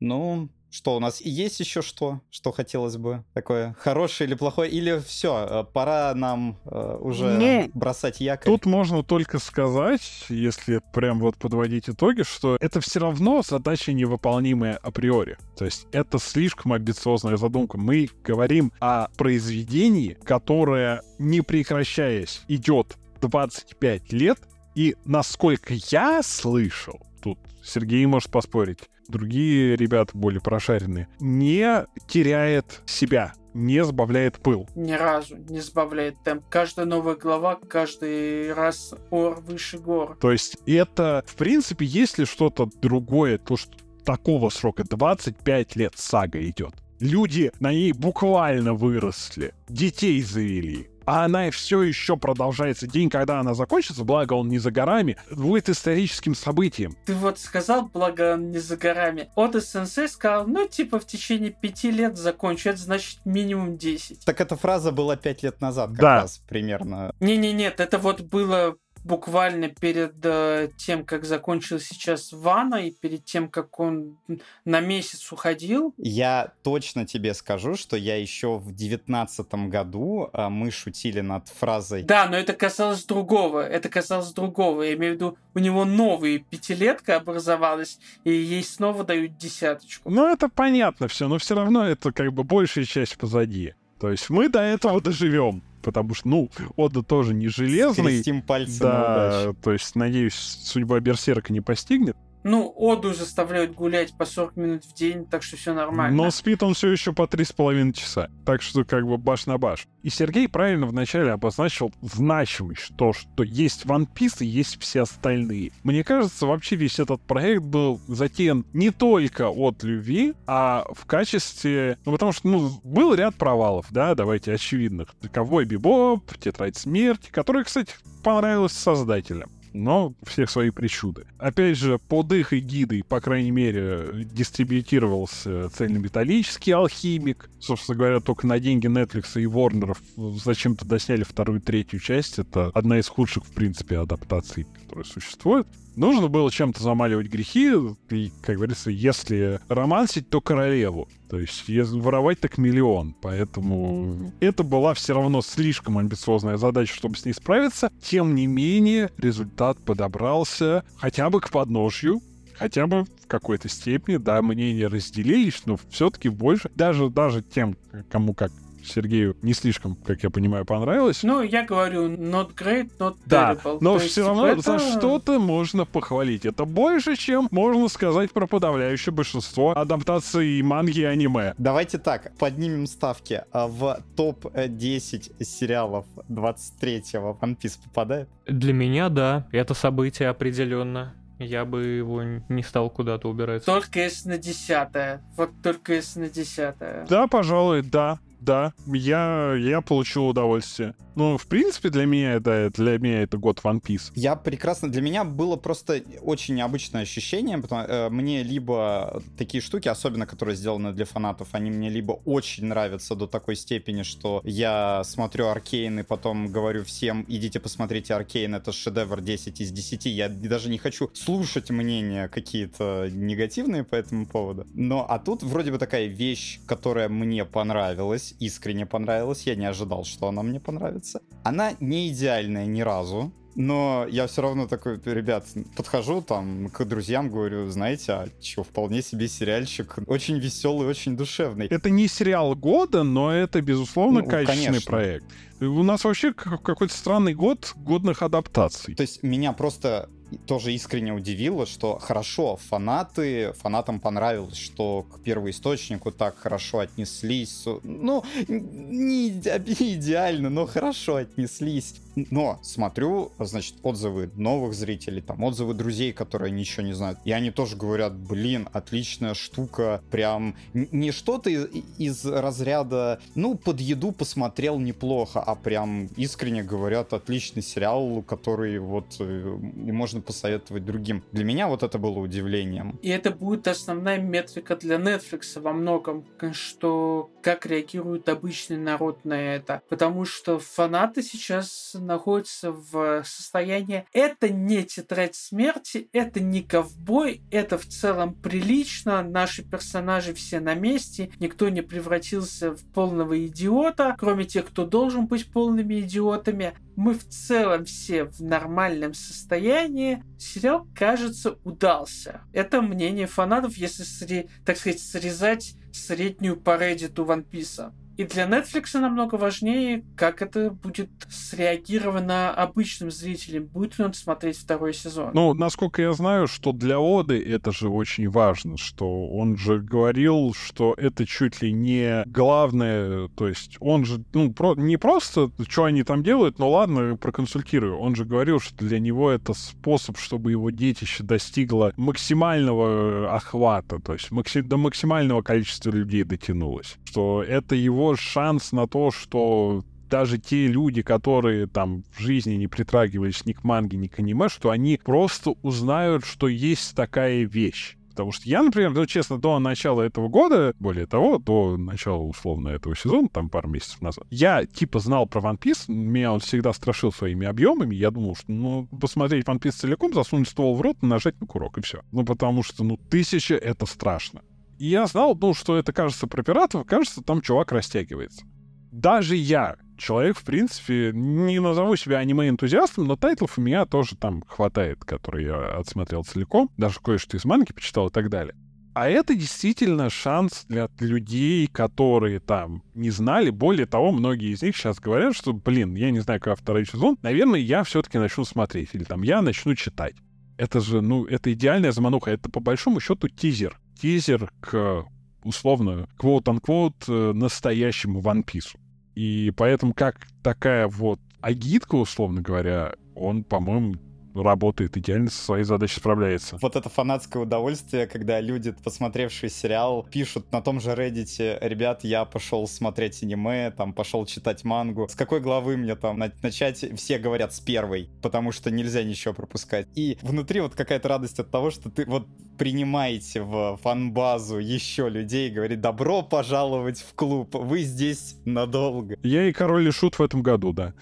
Ну, 0.00 0.48
что 0.70 0.96
у 0.96 1.00
нас 1.00 1.20
есть 1.20 1.60
еще 1.60 1.82
что, 1.82 2.20
что 2.30 2.52
хотелось 2.52 2.96
бы 2.96 3.24
такое 3.32 3.74
хорошее 3.78 4.28
или 4.28 4.34
плохое, 4.34 4.70
или 4.70 5.00
все, 5.06 5.68
пора 5.72 6.14
нам 6.14 6.58
э, 6.66 6.98
уже 7.00 7.38
Ну, 7.38 7.70
бросать 7.74 8.20
якорь. 8.20 8.52
Тут 8.52 8.66
можно 8.66 9.02
только 9.02 9.38
сказать, 9.38 10.26
если 10.28 10.80
прям 10.92 11.20
вот 11.20 11.36
подводить 11.36 11.88
итоги, 11.88 12.22
что 12.22 12.56
это 12.60 12.80
все 12.80 13.00
равно 13.00 13.42
задача 13.42 13.92
невыполнимая 13.92 14.76
априори. 14.76 15.38
То 15.56 15.64
есть 15.64 15.86
это 15.92 16.18
слишком 16.18 16.72
амбициозная 16.72 17.36
задумка. 17.36 17.78
Мы 17.78 18.10
говорим 18.22 18.72
о 18.80 19.08
произведении, 19.16 20.18
которое, 20.22 21.02
не 21.18 21.40
прекращаясь, 21.40 22.42
идет 22.48 22.96
25 23.20 24.12
лет, 24.12 24.38
и 24.74 24.96
насколько 25.04 25.74
я 25.90 26.22
слышал, 26.22 27.00
тут 27.22 27.38
Сергей 27.64 28.04
может 28.06 28.30
поспорить, 28.30 28.78
другие 29.08 29.76
ребята 29.76 30.16
более 30.16 30.40
прошаренные, 30.40 31.08
не 31.20 31.86
теряет 32.06 32.82
себя, 32.86 33.32
не 33.54 33.84
сбавляет 33.84 34.38
пыл. 34.38 34.68
Ни 34.74 34.92
разу 34.92 35.36
не 35.48 35.60
сбавляет 35.60 36.22
темп. 36.22 36.44
Каждая 36.48 36.86
новая 36.86 37.16
глава, 37.16 37.58
каждый 37.68 38.52
раз 38.52 38.94
ор 39.10 39.40
выше 39.40 39.78
гор. 39.78 40.16
То 40.20 40.30
есть 40.30 40.58
это, 40.66 41.24
в 41.26 41.34
принципе, 41.36 41.84
если 41.84 42.24
что-то 42.24 42.68
другое, 42.80 43.38
то 43.38 43.56
что 43.56 43.76
такого 44.04 44.48
срока 44.50 44.84
25 44.84 45.76
лет 45.76 45.92
сага 45.96 46.40
идет. 46.46 46.74
Люди 47.00 47.52
на 47.60 47.72
ней 47.72 47.92
буквально 47.92 48.74
выросли, 48.74 49.54
детей 49.68 50.20
завели. 50.22 50.88
А 51.08 51.24
она 51.24 51.50
все 51.50 51.80
еще 51.82 52.18
продолжается. 52.18 52.86
День, 52.86 53.08
когда 53.08 53.40
она 53.40 53.54
закончится, 53.54 54.04
благо 54.04 54.34
он 54.34 54.48
не 54.50 54.58
за 54.58 54.70
горами, 54.70 55.16
будет 55.30 55.70
историческим 55.70 56.34
событием. 56.34 56.94
Ты 57.06 57.14
вот 57.14 57.38
сказал, 57.38 57.86
благо 57.86 58.34
он 58.34 58.50
не 58.50 58.58
за 58.58 58.76
горами. 58.76 59.30
Ода 59.34 59.62
Сенсей 59.62 60.06
сказал, 60.08 60.46
ну, 60.46 60.68
типа, 60.68 61.00
в 61.00 61.06
течение 61.06 61.50
пяти 61.50 61.90
лет 61.90 62.18
закончу. 62.18 62.68
Это 62.68 62.78
значит 62.80 63.20
минимум 63.24 63.78
10. 63.78 64.26
Так 64.26 64.42
эта 64.42 64.54
фраза 64.56 64.92
была 64.92 65.16
пять 65.16 65.42
лет 65.42 65.62
назад, 65.62 65.92
как 65.92 65.98
Да. 65.98 66.20
раз 66.20 66.42
примерно. 66.46 67.14
Не-не-нет, 67.20 67.80
это 67.80 67.96
вот 67.96 68.20
было 68.20 68.76
буквально 69.08 69.68
перед 69.68 70.14
э, 70.22 70.68
тем, 70.76 71.04
как 71.04 71.24
закончилась 71.24 71.88
сейчас 71.88 72.32
Вана, 72.32 72.76
и 72.76 72.90
перед 72.90 73.24
тем, 73.24 73.48
как 73.48 73.80
он 73.80 74.18
на 74.64 74.80
месяц 74.80 75.32
уходил. 75.32 75.94
Я 75.96 76.52
точно 76.62 77.06
тебе 77.06 77.34
скажу, 77.34 77.74
что 77.74 77.96
я 77.96 78.20
еще 78.20 78.58
в 78.58 78.72
девятнадцатом 78.74 79.70
году 79.70 80.28
э, 80.32 80.48
мы 80.48 80.70
шутили 80.70 81.20
над 81.20 81.48
фразой... 81.48 82.02
Да, 82.02 82.28
но 82.28 82.36
это 82.36 82.52
касалось 82.52 83.04
другого. 83.04 83.66
Это 83.66 83.88
касалось 83.88 84.32
другого. 84.32 84.82
Я 84.82 84.94
имею 84.94 85.14
в 85.14 85.16
виду, 85.16 85.38
у 85.54 85.58
него 85.58 85.84
новая 85.84 86.38
пятилетка 86.38 87.16
образовалась, 87.16 87.98
и 88.24 88.30
ей 88.30 88.62
снова 88.62 89.04
дают 89.04 89.38
десяточку. 89.38 90.10
Ну, 90.10 90.26
это 90.30 90.48
понятно 90.48 91.08
все, 91.08 91.28
но 91.28 91.38
все 91.38 91.54
равно 91.54 91.88
это 91.88 92.12
как 92.12 92.32
бы 92.32 92.44
большая 92.44 92.84
часть 92.84 93.16
позади. 93.16 93.74
То 93.98 94.10
есть 94.10 94.30
мы 94.30 94.48
до 94.48 94.60
этого 94.60 95.00
доживем. 95.00 95.62
Потому 95.82 96.12
что, 96.14 96.28
ну, 96.28 96.50
Ода 96.76 97.02
тоже 97.02 97.34
не 97.34 97.48
железный. 97.48 98.04
Скрестим 98.04 98.42
пальцы 98.42 98.80
да, 98.80 99.54
то 99.62 99.72
есть, 99.72 99.94
надеюсь, 99.94 100.34
судьба 100.34 100.98
Берсерка 101.00 101.52
не 101.52 101.60
постигнет. 101.60 102.16
Ну, 102.48 102.72
Оду 102.74 103.12
заставляют 103.12 103.74
гулять 103.74 104.16
по 104.16 104.24
40 104.24 104.56
минут 104.56 104.84
в 104.86 104.94
день, 104.94 105.26
так 105.26 105.42
что 105.42 105.58
все 105.58 105.74
нормально. 105.74 106.16
Но 106.16 106.30
спит 106.30 106.62
он 106.62 106.72
все 106.72 106.90
еще 106.90 107.12
по 107.12 107.26
три 107.26 107.44
с 107.44 107.52
половиной 107.52 107.92
часа. 107.92 108.30
Так 108.46 108.62
что 108.62 108.84
как 108.84 109.06
бы 109.06 109.18
баш 109.18 109.44
на 109.44 109.58
баш. 109.58 109.86
И 110.02 110.08
Сергей 110.08 110.48
правильно 110.48 110.86
вначале 110.86 111.32
обозначил 111.32 111.92
значимость, 112.00 112.96
то, 112.96 113.12
что 113.12 113.42
есть 113.42 113.84
One 113.84 114.08
Piece 114.10 114.38
и 114.40 114.46
есть 114.46 114.80
все 114.80 115.02
остальные. 115.02 115.72
Мне 115.82 116.02
кажется, 116.02 116.46
вообще 116.46 116.76
весь 116.76 116.98
этот 116.98 117.20
проект 117.20 117.62
был 117.62 118.00
затеян 118.08 118.64
не 118.72 118.90
только 118.90 119.50
от 119.50 119.82
любви, 119.82 120.32
а 120.46 120.86
в 120.94 121.04
качестве... 121.04 121.98
Ну, 122.06 122.12
потому 122.12 122.32
что, 122.32 122.48
ну, 122.48 122.80
был 122.82 123.12
ряд 123.12 123.34
провалов, 123.34 123.88
да, 123.90 124.14
давайте 124.14 124.54
очевидных. 124.54 125.08
Ковбой 125.30 125.66
Бибоп, 125.66 126.24
Тетрадь 126.38 126.78
Смерти, 126.78 127.28
которые, 127.30 127.64
кстати, 127.64 127.92
понравилось 128.22 128.72
создателям 128.72 129.50
но 129.78 130.14
всех 130.24 130.50
свои 130.50 130.70
причуды. 130.70 131.26
Опять 131.38 131.78
же, 131.78 131.98
под 131.98 132.32
их 132.32 132.52
эгидой, 132.52 133.04
по 133.04 133.20
крайней 133.20 133.50
мере, 133.50 134.26
дистрибьютировался 134.32 135.70
цельнометаллический 135.70 136.74
алхимик. 136.74 137.48
Собственно 137.60 137.96
говоря, 137.96 138.20
только 138.20 138.46
на 138.46 138.58
деньги 138.58 138.88
Netflix 138.88 139.40
и 139.40 139.44
Warner 139.44 139.96
зачем-то 140.42 140.84
досняли 140.84 141.22
вторую 141.22 141.60
и 141.60 141.62
третью 141.62 142.00
часть. 142.00 142.38
Это 142.38 142.70
одна 142.74 142.98
из 142.98 143.08
худших, 143.08 143.44
в 143.44 143.52
принципе, 143.52 143.98
адаптаций, 143.98 144.66
которые 144.82 145.04
существуют. 145.04 145.68
Нужно 145.98 146.28
было 146.28 146.48
чем-то 146.48 146.80
замаливать 146.80 147.26
грехи, 147.26 147.72
и, 148.10 148.30
как 148.40 148.54
говорится, 148.54 148.88
если 148.88 149.58
романсить, 149.68 150.30
то 150.30 150.40
королеву. 150.40 151.08
То 151.28 151.40
есть, 151.40 151.64
если 151.66 151.98
воровать, 151.98 152.38
так 152.38 152.56
миллион. 152.56 153.16
Поэтому 153.20 154.32
это 154.38 154.62
была 154.62 154.94
все 154.94 155.14
равно 155.14 155.42
слишком 155.42 155.98
амбициозная 155.98 156.56
задача, 156.56 156.94
чтобы 156.94 157.16
с 157.16 157.24
ней 157.24 157.32
справиться. 157.32 157.90
Тем 158.00 158.36
не 158.36 158.46
менее, 158.46 159.10
результат 159.18 159.76
подобрался 159.84 160.84
хотя 160.98 161.30
бы 161.30 161.40
к 161.40 161.50
подножью, 161.50 162.22
хотя 162.54 162.86
бы 162.86 163.02
в 163.02 163.26
какой-то 163.26 163.68
степени, 163.68 164.18
да, 164.18 164.40
мнения 164.40 164.86
разделились, 164.86 165.62
но 165.66 165.80
все-таки 165.90 166.28
больше, 166.28 166.70
даже, 166.76 167.10
даже 167.10 167.42
тем, 167.42 167.76
кому 168.08 168.34
как 168.34 168.52
Сергею 168.88 169.36
не 169.42 169.52
слишком, 169.54 169.94
как 169.96 170.22
я 170.22 170.30
понимаю, 170.30 170.64
понравилось. 170.64 171.22
Ну, 171.22 171.42
я 171.42 171.64
говорю, 171.64 172.08
not 172.08 172.54
great, 172.54 172.90
not 172.98 173.16
да, 173.26 173.52
terrible. 173.52 173.78
но 173.80 173.94
То 173.94 173.98
все 173.98 174.06
есть, 174.06 174.18
равно 174.18 174.46
это... 174.46 174.60
за 174.60 174.78
что-то 174.78 175.38
можно 175.38 175.84
похвалить. 175.84 176.44
Это 176.44 176.64
больше, 176.64 177.16
чем 177.16 177.48
можно 177.50 177.88
сказать 177.88 178.32
про 178.32 178.46
подавляющее 178.46 179.12
большинство 179.12 179.76
адаптаций 179.76 180.60
манги 180.62 181.00
и 181.00 181.04
аниме. 181.04 181.54
Давайте 181.58 181.98
так, 181.98 182.36
поднимем 182.38 182.86
ставки. 182.86 183.42
А 183.52 183.68
В 183.68 184.02
топ-10 184.16 185.44
сериалов 185.44 186.06
23-го 186.28 187.38
One 187.40 187.56
Piece 187.56 187.78
попадает? 187.84 188.28
Для 188.46 188.72
меня, 188.72 189.08
да, 189.08 189.46
это 189.52 189.74
событие 189.74 190.28
определенно. 190.28 191.14
Я 191.38 191.64
бы 191.64 191.84
его 191.84 192.22
не 192.48 192.62
стал 192.64 192.90
куда-то 192.90 193.28
убирать. 193.28 193.64
Только 193.64 194.00
если 194.00 194.30
на 194.30 194.38
десятое. 194.38 195.22
Вот 195.36 195.50
только 195.62 195.94
если 195.94 196.20
на 196.20 196.28
десятое. 196.28 197.06
Да, 197.08 197.28
пожалуй, 197.28 197.82
да. 197.82 198.18
Да, 198.40 198.72
я, 198.86 199.54
я 199.54 199.80
получил 199.80 200.28
удовольствие. 200.28 200.94
Ну, 201.18 201.36
в 201.36 201.48
принципе, 201.48 201.88
для 201.88 202.06
меня 202.06 202.34
это, 202.34 202.70
для 202.72 202.96
меня 202.98 203.22
это 203.22 203.38
год 203.38 203.60
One 203.64 203.82
Piece. 203.82 204.12
Я 204.14 204.36
прекрасно... 204.36 204.88
Для 204.88 205.02
меня 205.02 205.24
было 205.24 205.56
просто 205.56 206.00
очень 206.20 206.54
необычное 206.54 207.02
ощущение, 207.02 207.58
потому 207.58 207.82
э, 207.82 208.08
мне 208.08 208.44
либо 208.44 209.20
такие 209.36 209.60
штуки, 209.60 209.88
особенно 209.88 210.26
которые 210.26 210.54
сделаны 210.54 210.92
для 210.92 211.04
фанатов, 211.04 211.48
они 211.52 211.72
мне 211.72 211.90
либо 211.90 212.12
очень 212.24 212.66
нравятся 212.66 213.16
до 213.16 213.26
такой 213.26 213.56
степени, 213.56 214.04
что 214.04 214.40
я 214.44 215.02
смотрю 215.02 215.48
Аркейн 215.48 215.98
и 215.98 216.02
потом 216.04 216.52
говорю 216.52 216.84
всем, 216.84 217.24
идите 217.26 217.58
посмотрите 217.58 218.14
Аркейн, 218.14 218.54
это 218.54 218.70
шедевр 218.70 219.20
10 219.20 219.60
из 219.60 219.72
10. 219.72 220.06
Я 220.06 220.28
даже 220.28 220.70
не 220.70 220.78
хочу 220.78 221.10
слушать 221.14 221.70
мнения 221.70 222.28
какие-то 222.28 223.08
негативные 223.10 223.82
по 223.82 223.96
этому 223.96 224.24
поводу. 224.24 224.68
Но, 224.72 225.04
а 225.08 225.18
тут 225.18 225.42
вроде 225.42 225.72
бы 225.72 225.78
такая 225.78 226.06
вещь, 226.06 226.60
которая 226.66 227.08
мне 227.08 227.44
понравилась, 227.44 228.27
искренне 228.38 228.86
понравилась, 228.86 229.42
я 229.46 229.54
не 229.54 229.66
ожидал, 229.66 230.04
что 230.04 230.28
она 230.28 230.42
мне 230.42 230.60
понравится. 230.60 231.20
Она 231.44 231.72
не 231.80 232.08
идеальная 232.08 232.66
ни 232.66 232.80
разу, 232.80 233.32
но 233.54 234.06
я 234.08 234.28
все 234.28 234.42
равно 234.42 234.68
такой, 234.68 235.00
ребят, 235.04 235.44
подхожу 235.76 236.22
там 236.22 236.68
к 236.68 236.84
друзьям, 236.84 237.28
говорю, 237.28 237.68
знаете, 237.70 238.12
а 238.12 238.28
что, 238.40 238.62
вполне 238.62 239.02
себе 239.02 239.26
сериальчик, 239.26 239.96
очень 240.06 240.38
веселый, 240.38 240.86
очень 240.86 241.16
душевный. 241.16 241.66
Это 241.66 241.90
не 241.90 242.06
сериал 242.06 242.54
года, 242.54 243.02
но 243.02 243.32
это, 243.32 243.60
безусловно, 243.60 244.20
Ну, 244.20 244.26
качественный 244.28 244.66
конечно. 244.66 244.90
проект. 244.90 245.24
У 245.60 245.82
нас 245.82 246.04
вообще 246.04 246.32
какой-то 246.32 246.94
странный 246.94 247.34
год 247.34 247.72
годных 247.74 248.22
адаптаций. 248.22 248.94
То 248.94 249.02
есть 249.02 249.24
меня 249.24 249.52
просто 249.52 250.08
тоже 250.46 250.72
искренне 250.72 251.12
удивило, 251.12 251.66
что 251.66 251.98
хорошо, 251.98 252.56
фанаты, 252.56 253.52
фанатам 253.54 254.00
понравилось, 254.00 254.56
что 254.56 255.06
к 255.10 255.20
первоисточнику 255.20 256.12
так 256.12 256.36
хорошо 256.38 256.80
отнеслись. 256.80 257.64
Ну, 257.82 258.24
не, 258.48 259.30
не 259.30 259.94
идеально, 259.94 260.50
но 260.50 260.66
хорошо 260.66 261.16
отнеслись. 261.16 261.94
Но 262.30 262.58
смотрю, 262.62 263.32
значит, 263.38 263.76
отзывы 263.82 264.30
новых 264.34 264.74
зрителей, 264.74 265.20
там, 265.20 265.42
отзывы 265.44 265.74
друзей, 265.74 266.12
которые 266.12 266.50
ничего 266.50 266.86
не 266.86 266.92
знают. 266.92 267.18
И 267.24 267.32
они 267.32 267.50
тоже 267.50 267.76
говорят, 267.76 268.14
блин, 268.16 268.68
отличная 268.72 269.34
штука, 269.34 270.02
прям 270.10 270.56
не 270.72 271.12
что-то 271.12 271.50
из, 271.50 271.68
из 271.98 272.24
разряда, 272.24 273.20
ну, 273.34 273.56
под 273.56 273.80
еду 273.80 274.12
посмотрел 274.12 274.78
неплохо, 274.78 275.40
а 275.40 275.54
прям 275.54 276.06
искренне 276.16 276.62
говорят, 276.62 277.12
отличный 277.12 277.62
сериал, 277.62 278.22
который 278.22 278.78
вот 278.78 279.16
э, 279.20 279.58
можно 279.74 280.20
посоветовать 280.20 280.84
другим. 280.84 281.22
Для 281.32 281.44
меня 281.44 281.68
вот 281.68 281.82
это 281.82 281.98
было 281.98 282.18
удивлением. 282.18 282.98
И 283.02 283.08
это 283.08 283.30
будет 283.30 283.68
основная 283.68 284.18
метрика 284.18 284.76
для 284.76 284.96
Netflix 284.96 285.60
во 285.60 285.72
многом, 285.72 286.24
что 286.52 287.30
как 287.42 287.66
реагирует 287.66 288.28
обычный 288.28 288.76
народ 288.76 289.24
на 289.24 289.40
это. 289.40 289.82
Потому 289.88 290.24
что 290.24 290.58
фанаты 290.58 291.22
сейчас 291.22 291.96
находятся 292.08 292.72
в 292.72 293.22
состоянии 293.24 294.04
это 294.12 294.48
не 294.48 294.82
тетрадь 294.84 295.34
смерти, 295.34 296.08
это 296.12 296.40
не 296.40 296.62
ковбой, 296.62 297.42
это 297.50 297.78
в 297.78 297.86
целом 297.86 298.34
прилично, 298.34 299.22
наши 299.22 299.62
персонажи 299.62 300.34
все 300.34 300.58
на 300.58 300.74
месте, 300.74 301.30
никто 301.38 301.68
не 301.68 301.82
превратился 301.82 302.72
в 302.74 302.84
полного 302.92 303.46
идиота, 303.46 304.16
кроме 304.18 304.44
тех, 304.44 304.66
кто 304.66 304.84
должен 304.86 305.26
быть 305.26 305.52
полными 305.52 306.00
идиотами. 306.00 306.74
Мы 306.96 307.14
в 307.14 307.28
целом 307.28 307.84
все 307.84 308.24
в 308.24 308.40
нормальном 308.40 309.14
состоянии. 309.14 310.24
Сериал, 310.36 310.88
кажется, 310.96 311.58
удался. 311.62 312.40
Это 312.52 312.82
мнение 312.82 313.28
фанатов, 313.28 313.76
если, 313.76 314.48
так 314.64 314.78
сказать, 314.78 315.00
срезать 315.00 315.74
среднюю 315.92 316.56
по 316.56 316.70
Reddit 316.70 317.14
One 317.14 317.48
Piece. 317.48 317.92
И 318.18 318.24
для 318.24 318.48
Netflix 318.48 318.98
намного 318.98 319.36
важнее, 319.36 320.04
как 320.16 320.42
это 320.42 320.70
будет 320.70 321.08
среагировано 321.30 322.50
обычным 322.50 323.12
зрителем, 323.12 323.66
будет 323.66 323.96
ли 323.96 324.04
он 324.04 324.12
смотреть 324.12 324.58
второй 324.58 324.92
сезон. 324.92 325.30
Ну, 325.34 325.54
насколько 325.54 326.02
я 326.02 326.12
знаю, 326.12 326.48
что 326.48 326.72
для 326.72 326.98
Оды 326.98 327.40
это 327.40 327.70
же 327.70 327.88
очень 327.88 328.28
важно, 328.28 328.76
что 328.76 329.28
он 329.28 329.56
же 329.56 329.78
говорил, 329.78 330.52
что 330.52 330.94
это 330.96 331.26
чуть 331.26 331.62
ли 331.62 331.72
не 331.72 332.24
главное, 332.26 333.28
то 333.28 333.46
есть 333.46 333.76
он 333.78 334.04
же, 334.04 334.24
ну, 334.34 334.52
про, 334.52 334.74
не 334.74 334.96
просто, 334.96 335.52
что 335.68 335.84
они 335.84 336.02
там 336.02 336.24
делают, 336.24 336.58
ну 336.58 336.70
ладно, 336.70 337.16
проконсультирую, 337.16 337.98
он 337.98 338.16
же 338.16 338.24
говорил, 338.24 338.58
что 338.58 338.74
для 338.84 338.98
него 338.98 339.30
это 339.30 339.54
способ, 339.54 340.18
чтобы 340.18 340.50
его 340.50 340.70
детище 340.70 341.22
достигло 341.22 341.92
максимального 341.96 343.26
э, 343.26 343.28
охвата, 343.28 344.00
то 344.00 344.14
есть 344.14 344.32
макси- 344.32 344.62
до 344.62 344.76
максимального 344.76 345.42
количества 345.42 345.90
людей 345.90 346.24
дотянулось, 346.24 346.96
что 347.04 347.44
это 347.44 347.76
его 347.76 348.07
шанс 348.16 348.72
на 348.72 348.86
то, 348.86 349.10
что 349.10 349.84
даже 350.08 350.38
те 350.38 350.66
люди, 350.66 351.02
которые 351.02 351.66
там 351.66 352.04
в 352.12 352.20
жизни 352.20 352.54
не 352.54 352.66
притрагивались 352.66 353.44
ни 353.44 353.52
к 353.52 353.64
манге, 353.64 353.98
ни 353.98 354.06
к 354.06 354.18
аниме, 354.18 354.48
что 354.48 354.70
они 354.70 354.98
просто 355.02 355.54
узнают, 355.62 356.24
что 356.24 356.48
есть 356.48 356.94
такая 356.96 357.44
вещь. 357.44 357.98
Потому 358.18 358.32
что 358.32 358.48
я, 358.48 358.64
например, 358.64 358.90
ну, 358.90 359.06
честно, 359.06 359.38
до 359.38 359.60
начала 359.60 360.02
этого 360.02 360.26
года, 360.26 360.74
более 360.80 361.06
того, 361.06 361.38
до 361.38 361.76
начала, 361.76 362.20
условно, 362.20 362.70
этого 362.70 362.96
сезона, 362.96 363.28
там 363.28 363.48
пару 363.48 363.68
месяцев 363.68 364.02
назад, 364.02 364.26
я, 364.30 364.66
типа, 364.66 364.98
знал 364.98 365.28
про 365.28 365.40
One 365.40 365.56
Piece, 365.56 365.84
меня 365.88 366.32
он 366.32 366.40
всегда 366.40 366.72
страшил 366.72 367.12
своими 367.12 367.46
объемами, 367.46 367.94
я 367.94 368.10
думал, 368.10 368.34
что, 368.34 368.50
ну, 368.50 368.88
посмотреть 369.00 369.46
One 369.46 369.60
Piece 369.60 369.70
целиком, 369.70 370.12
засунуть 370.12 370.48
ствол 370.48 370.74
в 370.74 370.80
рот, 370.80 371.00
нажать 371.00 371.40
на 371.40 371.46
курок, 371.46 371.78
и 371.78 371.80
все. 371.80 372.00
Ну, 372.10 372.24
потому 372.24 372.64
что, 372.64 372.82
ну, 372.82 372.96
тысяча— 372.96 373.54
это 373.56 373.86
страшно. 373.86 374.42
Я 374.78 375.06
знал, 375.06 375.36
ну, 375.40 375.54
что 375.54 375.76
это 375.76 375.92
кажется 375.92 376.28
про 376.28 376.42
пиратов, 376.42 376.86
кажется, 376.86 377.22
там 377.22 377.42
чувак 377.42 377.72
растягивается. 377.72 378.44
Даже 378.92 379.34
я, 379.34 379.76
человек, 379.96 380.38
в 380.38 380.44
принципе, 380.44 381.10
не 381.12 381.60
назову 381.60 381.96
себя 381.96 382.18
аниме-энтузиастом, 382.18 383.06
но 383.06 383.16
тайтлов 383.16 383.58
у 383.58 383.60
меня 383.60 383.86
тоже 383.86 384.16
там 384.16 384.42
хватает, 384.46 385.04
которые 385.04 385.48
я 385.48 385.78
отсмотрел 385.78 386.24
целиком, 386.24 386.70
даже 386.76 387.00
кое-что 387.00 387.36
из 387.36 387.44
манги 387.44 387.72
почитал 387.72 388.08
и 388.08 388.12
так 388.12 388.30
далее. 388.30 388.54
А 388.94 389.08
это 389.08 389.34
действительно 389.34 390.10
шанс 390.10 390.64
для 390.68 390.88
людей, 390.98 391.66
которые 391.66 392.40
там 392.40 392.82
не 392.94 393.10
знали. 393.10 393.50
Более 393.50 393.86
того, 393.86 394.10
многие 394.10 394.52
из 394.52 394.62
них 394.62 394.76
сейчас 394.76 394.98
говорят, 394.98 395.36
что, 395.36 395.52
блин, 395.52 395.94
я 395.94 396.10
не 396.10 396.20
знаю, 396.20 396.40
как 396.40 396.58
второй 396.58 396.84
сезон, 396.86 397.16
наверное, 397.22 397.60
я 397.60 397.84
все-таки 397.84 398.18
начну 398.18 398.44
смотреть, 398.44 398.90
или 398.94 399.04
там 399.04 399.22
я 399.22 399.42
начну 399.42 399.74
читать. 399.74 400.16
Это 400.56 400.80
же, 400.80 401.00
ну, 401.00 401.24
это 401.26 401.52
идеальная 401.52 401.92
замануха, 401.92 402.32
это 402.32 402.50
по 402.50 402.58
большому 402.58 402.98
счету 402.98 403.28
тизер. 403.28 403.78
Тизер 404.00 404.52
к 404.60 405.04
условно, 405.42 406.08
квоут-анквоут, 406.18 407.08
настоящему 407.08 408.20
One 408.20 408.44
Piece. 408.44 408.76
И 409.14 409.52
поэтому 409.56 409.94
как 409.94 410.28
такая 410.42 410.86
вот 410.86 411.20
агитка, 411.40 411.96
условно 411.96 412.40
говоря, 412.42 412.94
он, 413.14 413.42
по-моему, 413.44 413.94
работает 414.42 414.96
идеально 414.96 415.30
со 415.30 415.42
своей 415.42 415.64
задачей 415.64 416.00
справляется. 416.00 416.58
Вот 416.60 416.76
это 416.76 416.88
фанатское 416.88 417.42
удовольствие, 417.42 418.06
когда 418.06 418.40
люди, 418.40 418.72
посмотревшие 418.72 419.50
сериал, 419.50 420.06
пишут 420.10 420.50
на 420.52 420.62
том 420.62 420.80
же 420.80 420.90
Reddit, 420.90 421.58
ребят, 421.60 422.04
я 422.04 422.24
пошел 422.24 422.66
смотреть 422.66 423.22
аниме, 423.22 423.70
там, 423.70 423.92
пошел 423.92 424.24
читать 424.26 424.64
мангу. 424.64 425.08
С 425.08 425.14
какой 425.14 425.40
главы 425.40 425.76
мне 425.76 425.96
там 425.96 426.18
начать? 426.18 426.84
Все 426.96 427.18
говорят 427.18 427.54
с 427.54 427.60
первой, 427.60 428.10
потому 428.22 428.52
что 428.52 428.70
нельзя 428.70 429.02
ничего 429.02 429.34
пропускать. 429.34 429.86
И 429.94 430.18
внутри 430.22 430.60
вот 430.60 430.74
какая-то 430.74 431.08
радость 431.08 431.38
от 431.38 431.50
того, 431.50 431.70
что 431.70 431.90
ты 431.90 432.04
вот 432.06 432.26
принимаете 432.58 433.42
в 433.42 433.78
фанбазу 433.82 434.58
еще 434.58 435.08
людей, 435.08 435.50
говорит, 435.50 435.80
добро 435.80 436.22
пожаловать 436.22 437.00
в 437.00 437.14
клуб, 437.14 437.54
вы 437.54 437.82
здесь 437.82 438.36
надолго. 438.44 439.16
Я 439.22 439.48
и 439.48 439.52
король 439.52 439.88
и 439.88 439.90
шут 439.90 440.18
в 440.18 440.22
этом 440.22 440.42
году, 440.42 440.72
да. 440.72 440.92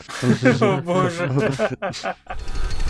О 0.60 0.80
боже. 0.82 1.76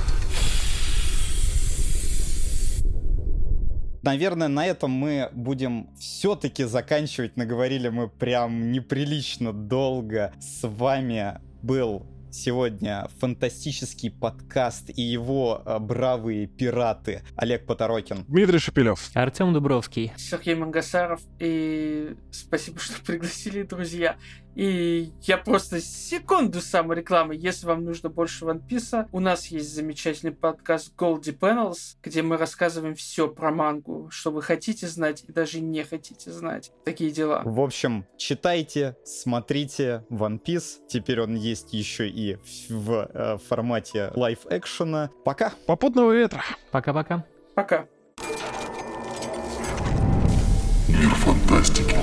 наверное, 4.06 4.48
на 4.48 4.64
этом 4.64 4.90
мы 4.90 5.28
будем 5.32 5.90
все-таки 5.98 6.64
заканчивать. 6.64 7.36
Наговорили 7.36 7.88
мы 7.88 8.08
прям 8.08 8.70
неприлично 8.70 9.52
долго. 9.52 10.32
С 10.40 10.66
вами 10.66 11.40
был 11.62 12.06
сегодня 12.30 13.08
фантастический 13.18 14.10
подкаст 14.10 14.90
и 14.94 15.02
его 15.02 15.62
э, 15.64 15.78
бравые 15.78 16.46
пираты 16.46 17.22
Олег 17.34 17.66
Поторокин, 17.66 18.24
Дмитрий 18.28 18.58
Шепелев, 18.58 19.10
Артем 19.14 19.54
Дубровский, 19.54 20.12
Сергей 20.16 20.54
Мангасаров. 20.54 21.20
И 21.38 22.14
спасибо, 22.30 22.78
что 22.78 23.02
пригласили, 23.02 23.62
друзья. 23.62 24.16
И 24.56 25.12
я 25.22 25.36
просто 25.36 25.82
секунду 25.82 26.62
саморекламы. 26.62 27.36
Если 27.36 27.66
вам 27.66 27.84
нужно 27.84 28.08
больше 28.08 28.46
One 28.46 28.66
Piece, 28.66 29.06
у 29.12 29.20
нас 29.20 29.48
есть 29.48 29.74
замечательный 29.74 30.32
подкаст 30.32 30.94
Goldie 30.96 31.38
Panels, 31.38 31.96
где 32.02 32.22
мы 32.22 32.38
рассказываем 32.38 32.94
все 32.94 33.28
про 33.28 33.50
мангу, 33.50 34.08
что 34.10 34.30
вы 34.30 34.40
хотите 34.40 34.88
знать 34.88 35.24
и 35.28 35.32
даже 35.32 35.60
не 35.60 35.84
хотите 35.84 36.32
знать. 36.32 36.72
Такие 36.86 37.10
дела. 37.10 37.42
В 37.44 37.60
общем, 37.60 38.06
читайте, 38.16 38.96
смотрите 39.04 40.04
One 40.10 40.40
Piece. 40.42 40.78
Теперь 40.88 41.20
он 41.20 41.34
есть 41.34 41.74
еще 41.74 42.08
и 42.08 42.36
в, 42.36 42.70
в 42.70 43.10
э, 43.12 43.38
формате 43.46 44.10
лайв-экшена. 44.14 45.10
Пока! 45.22 45.52
Попутного 45.66 46.12
ветра! 46.12 46.42
Пока-пока. 46.70 47.26
Пока. 47.54 47.86
Мир 50.88 51.10
фантастики. 51.16 51.94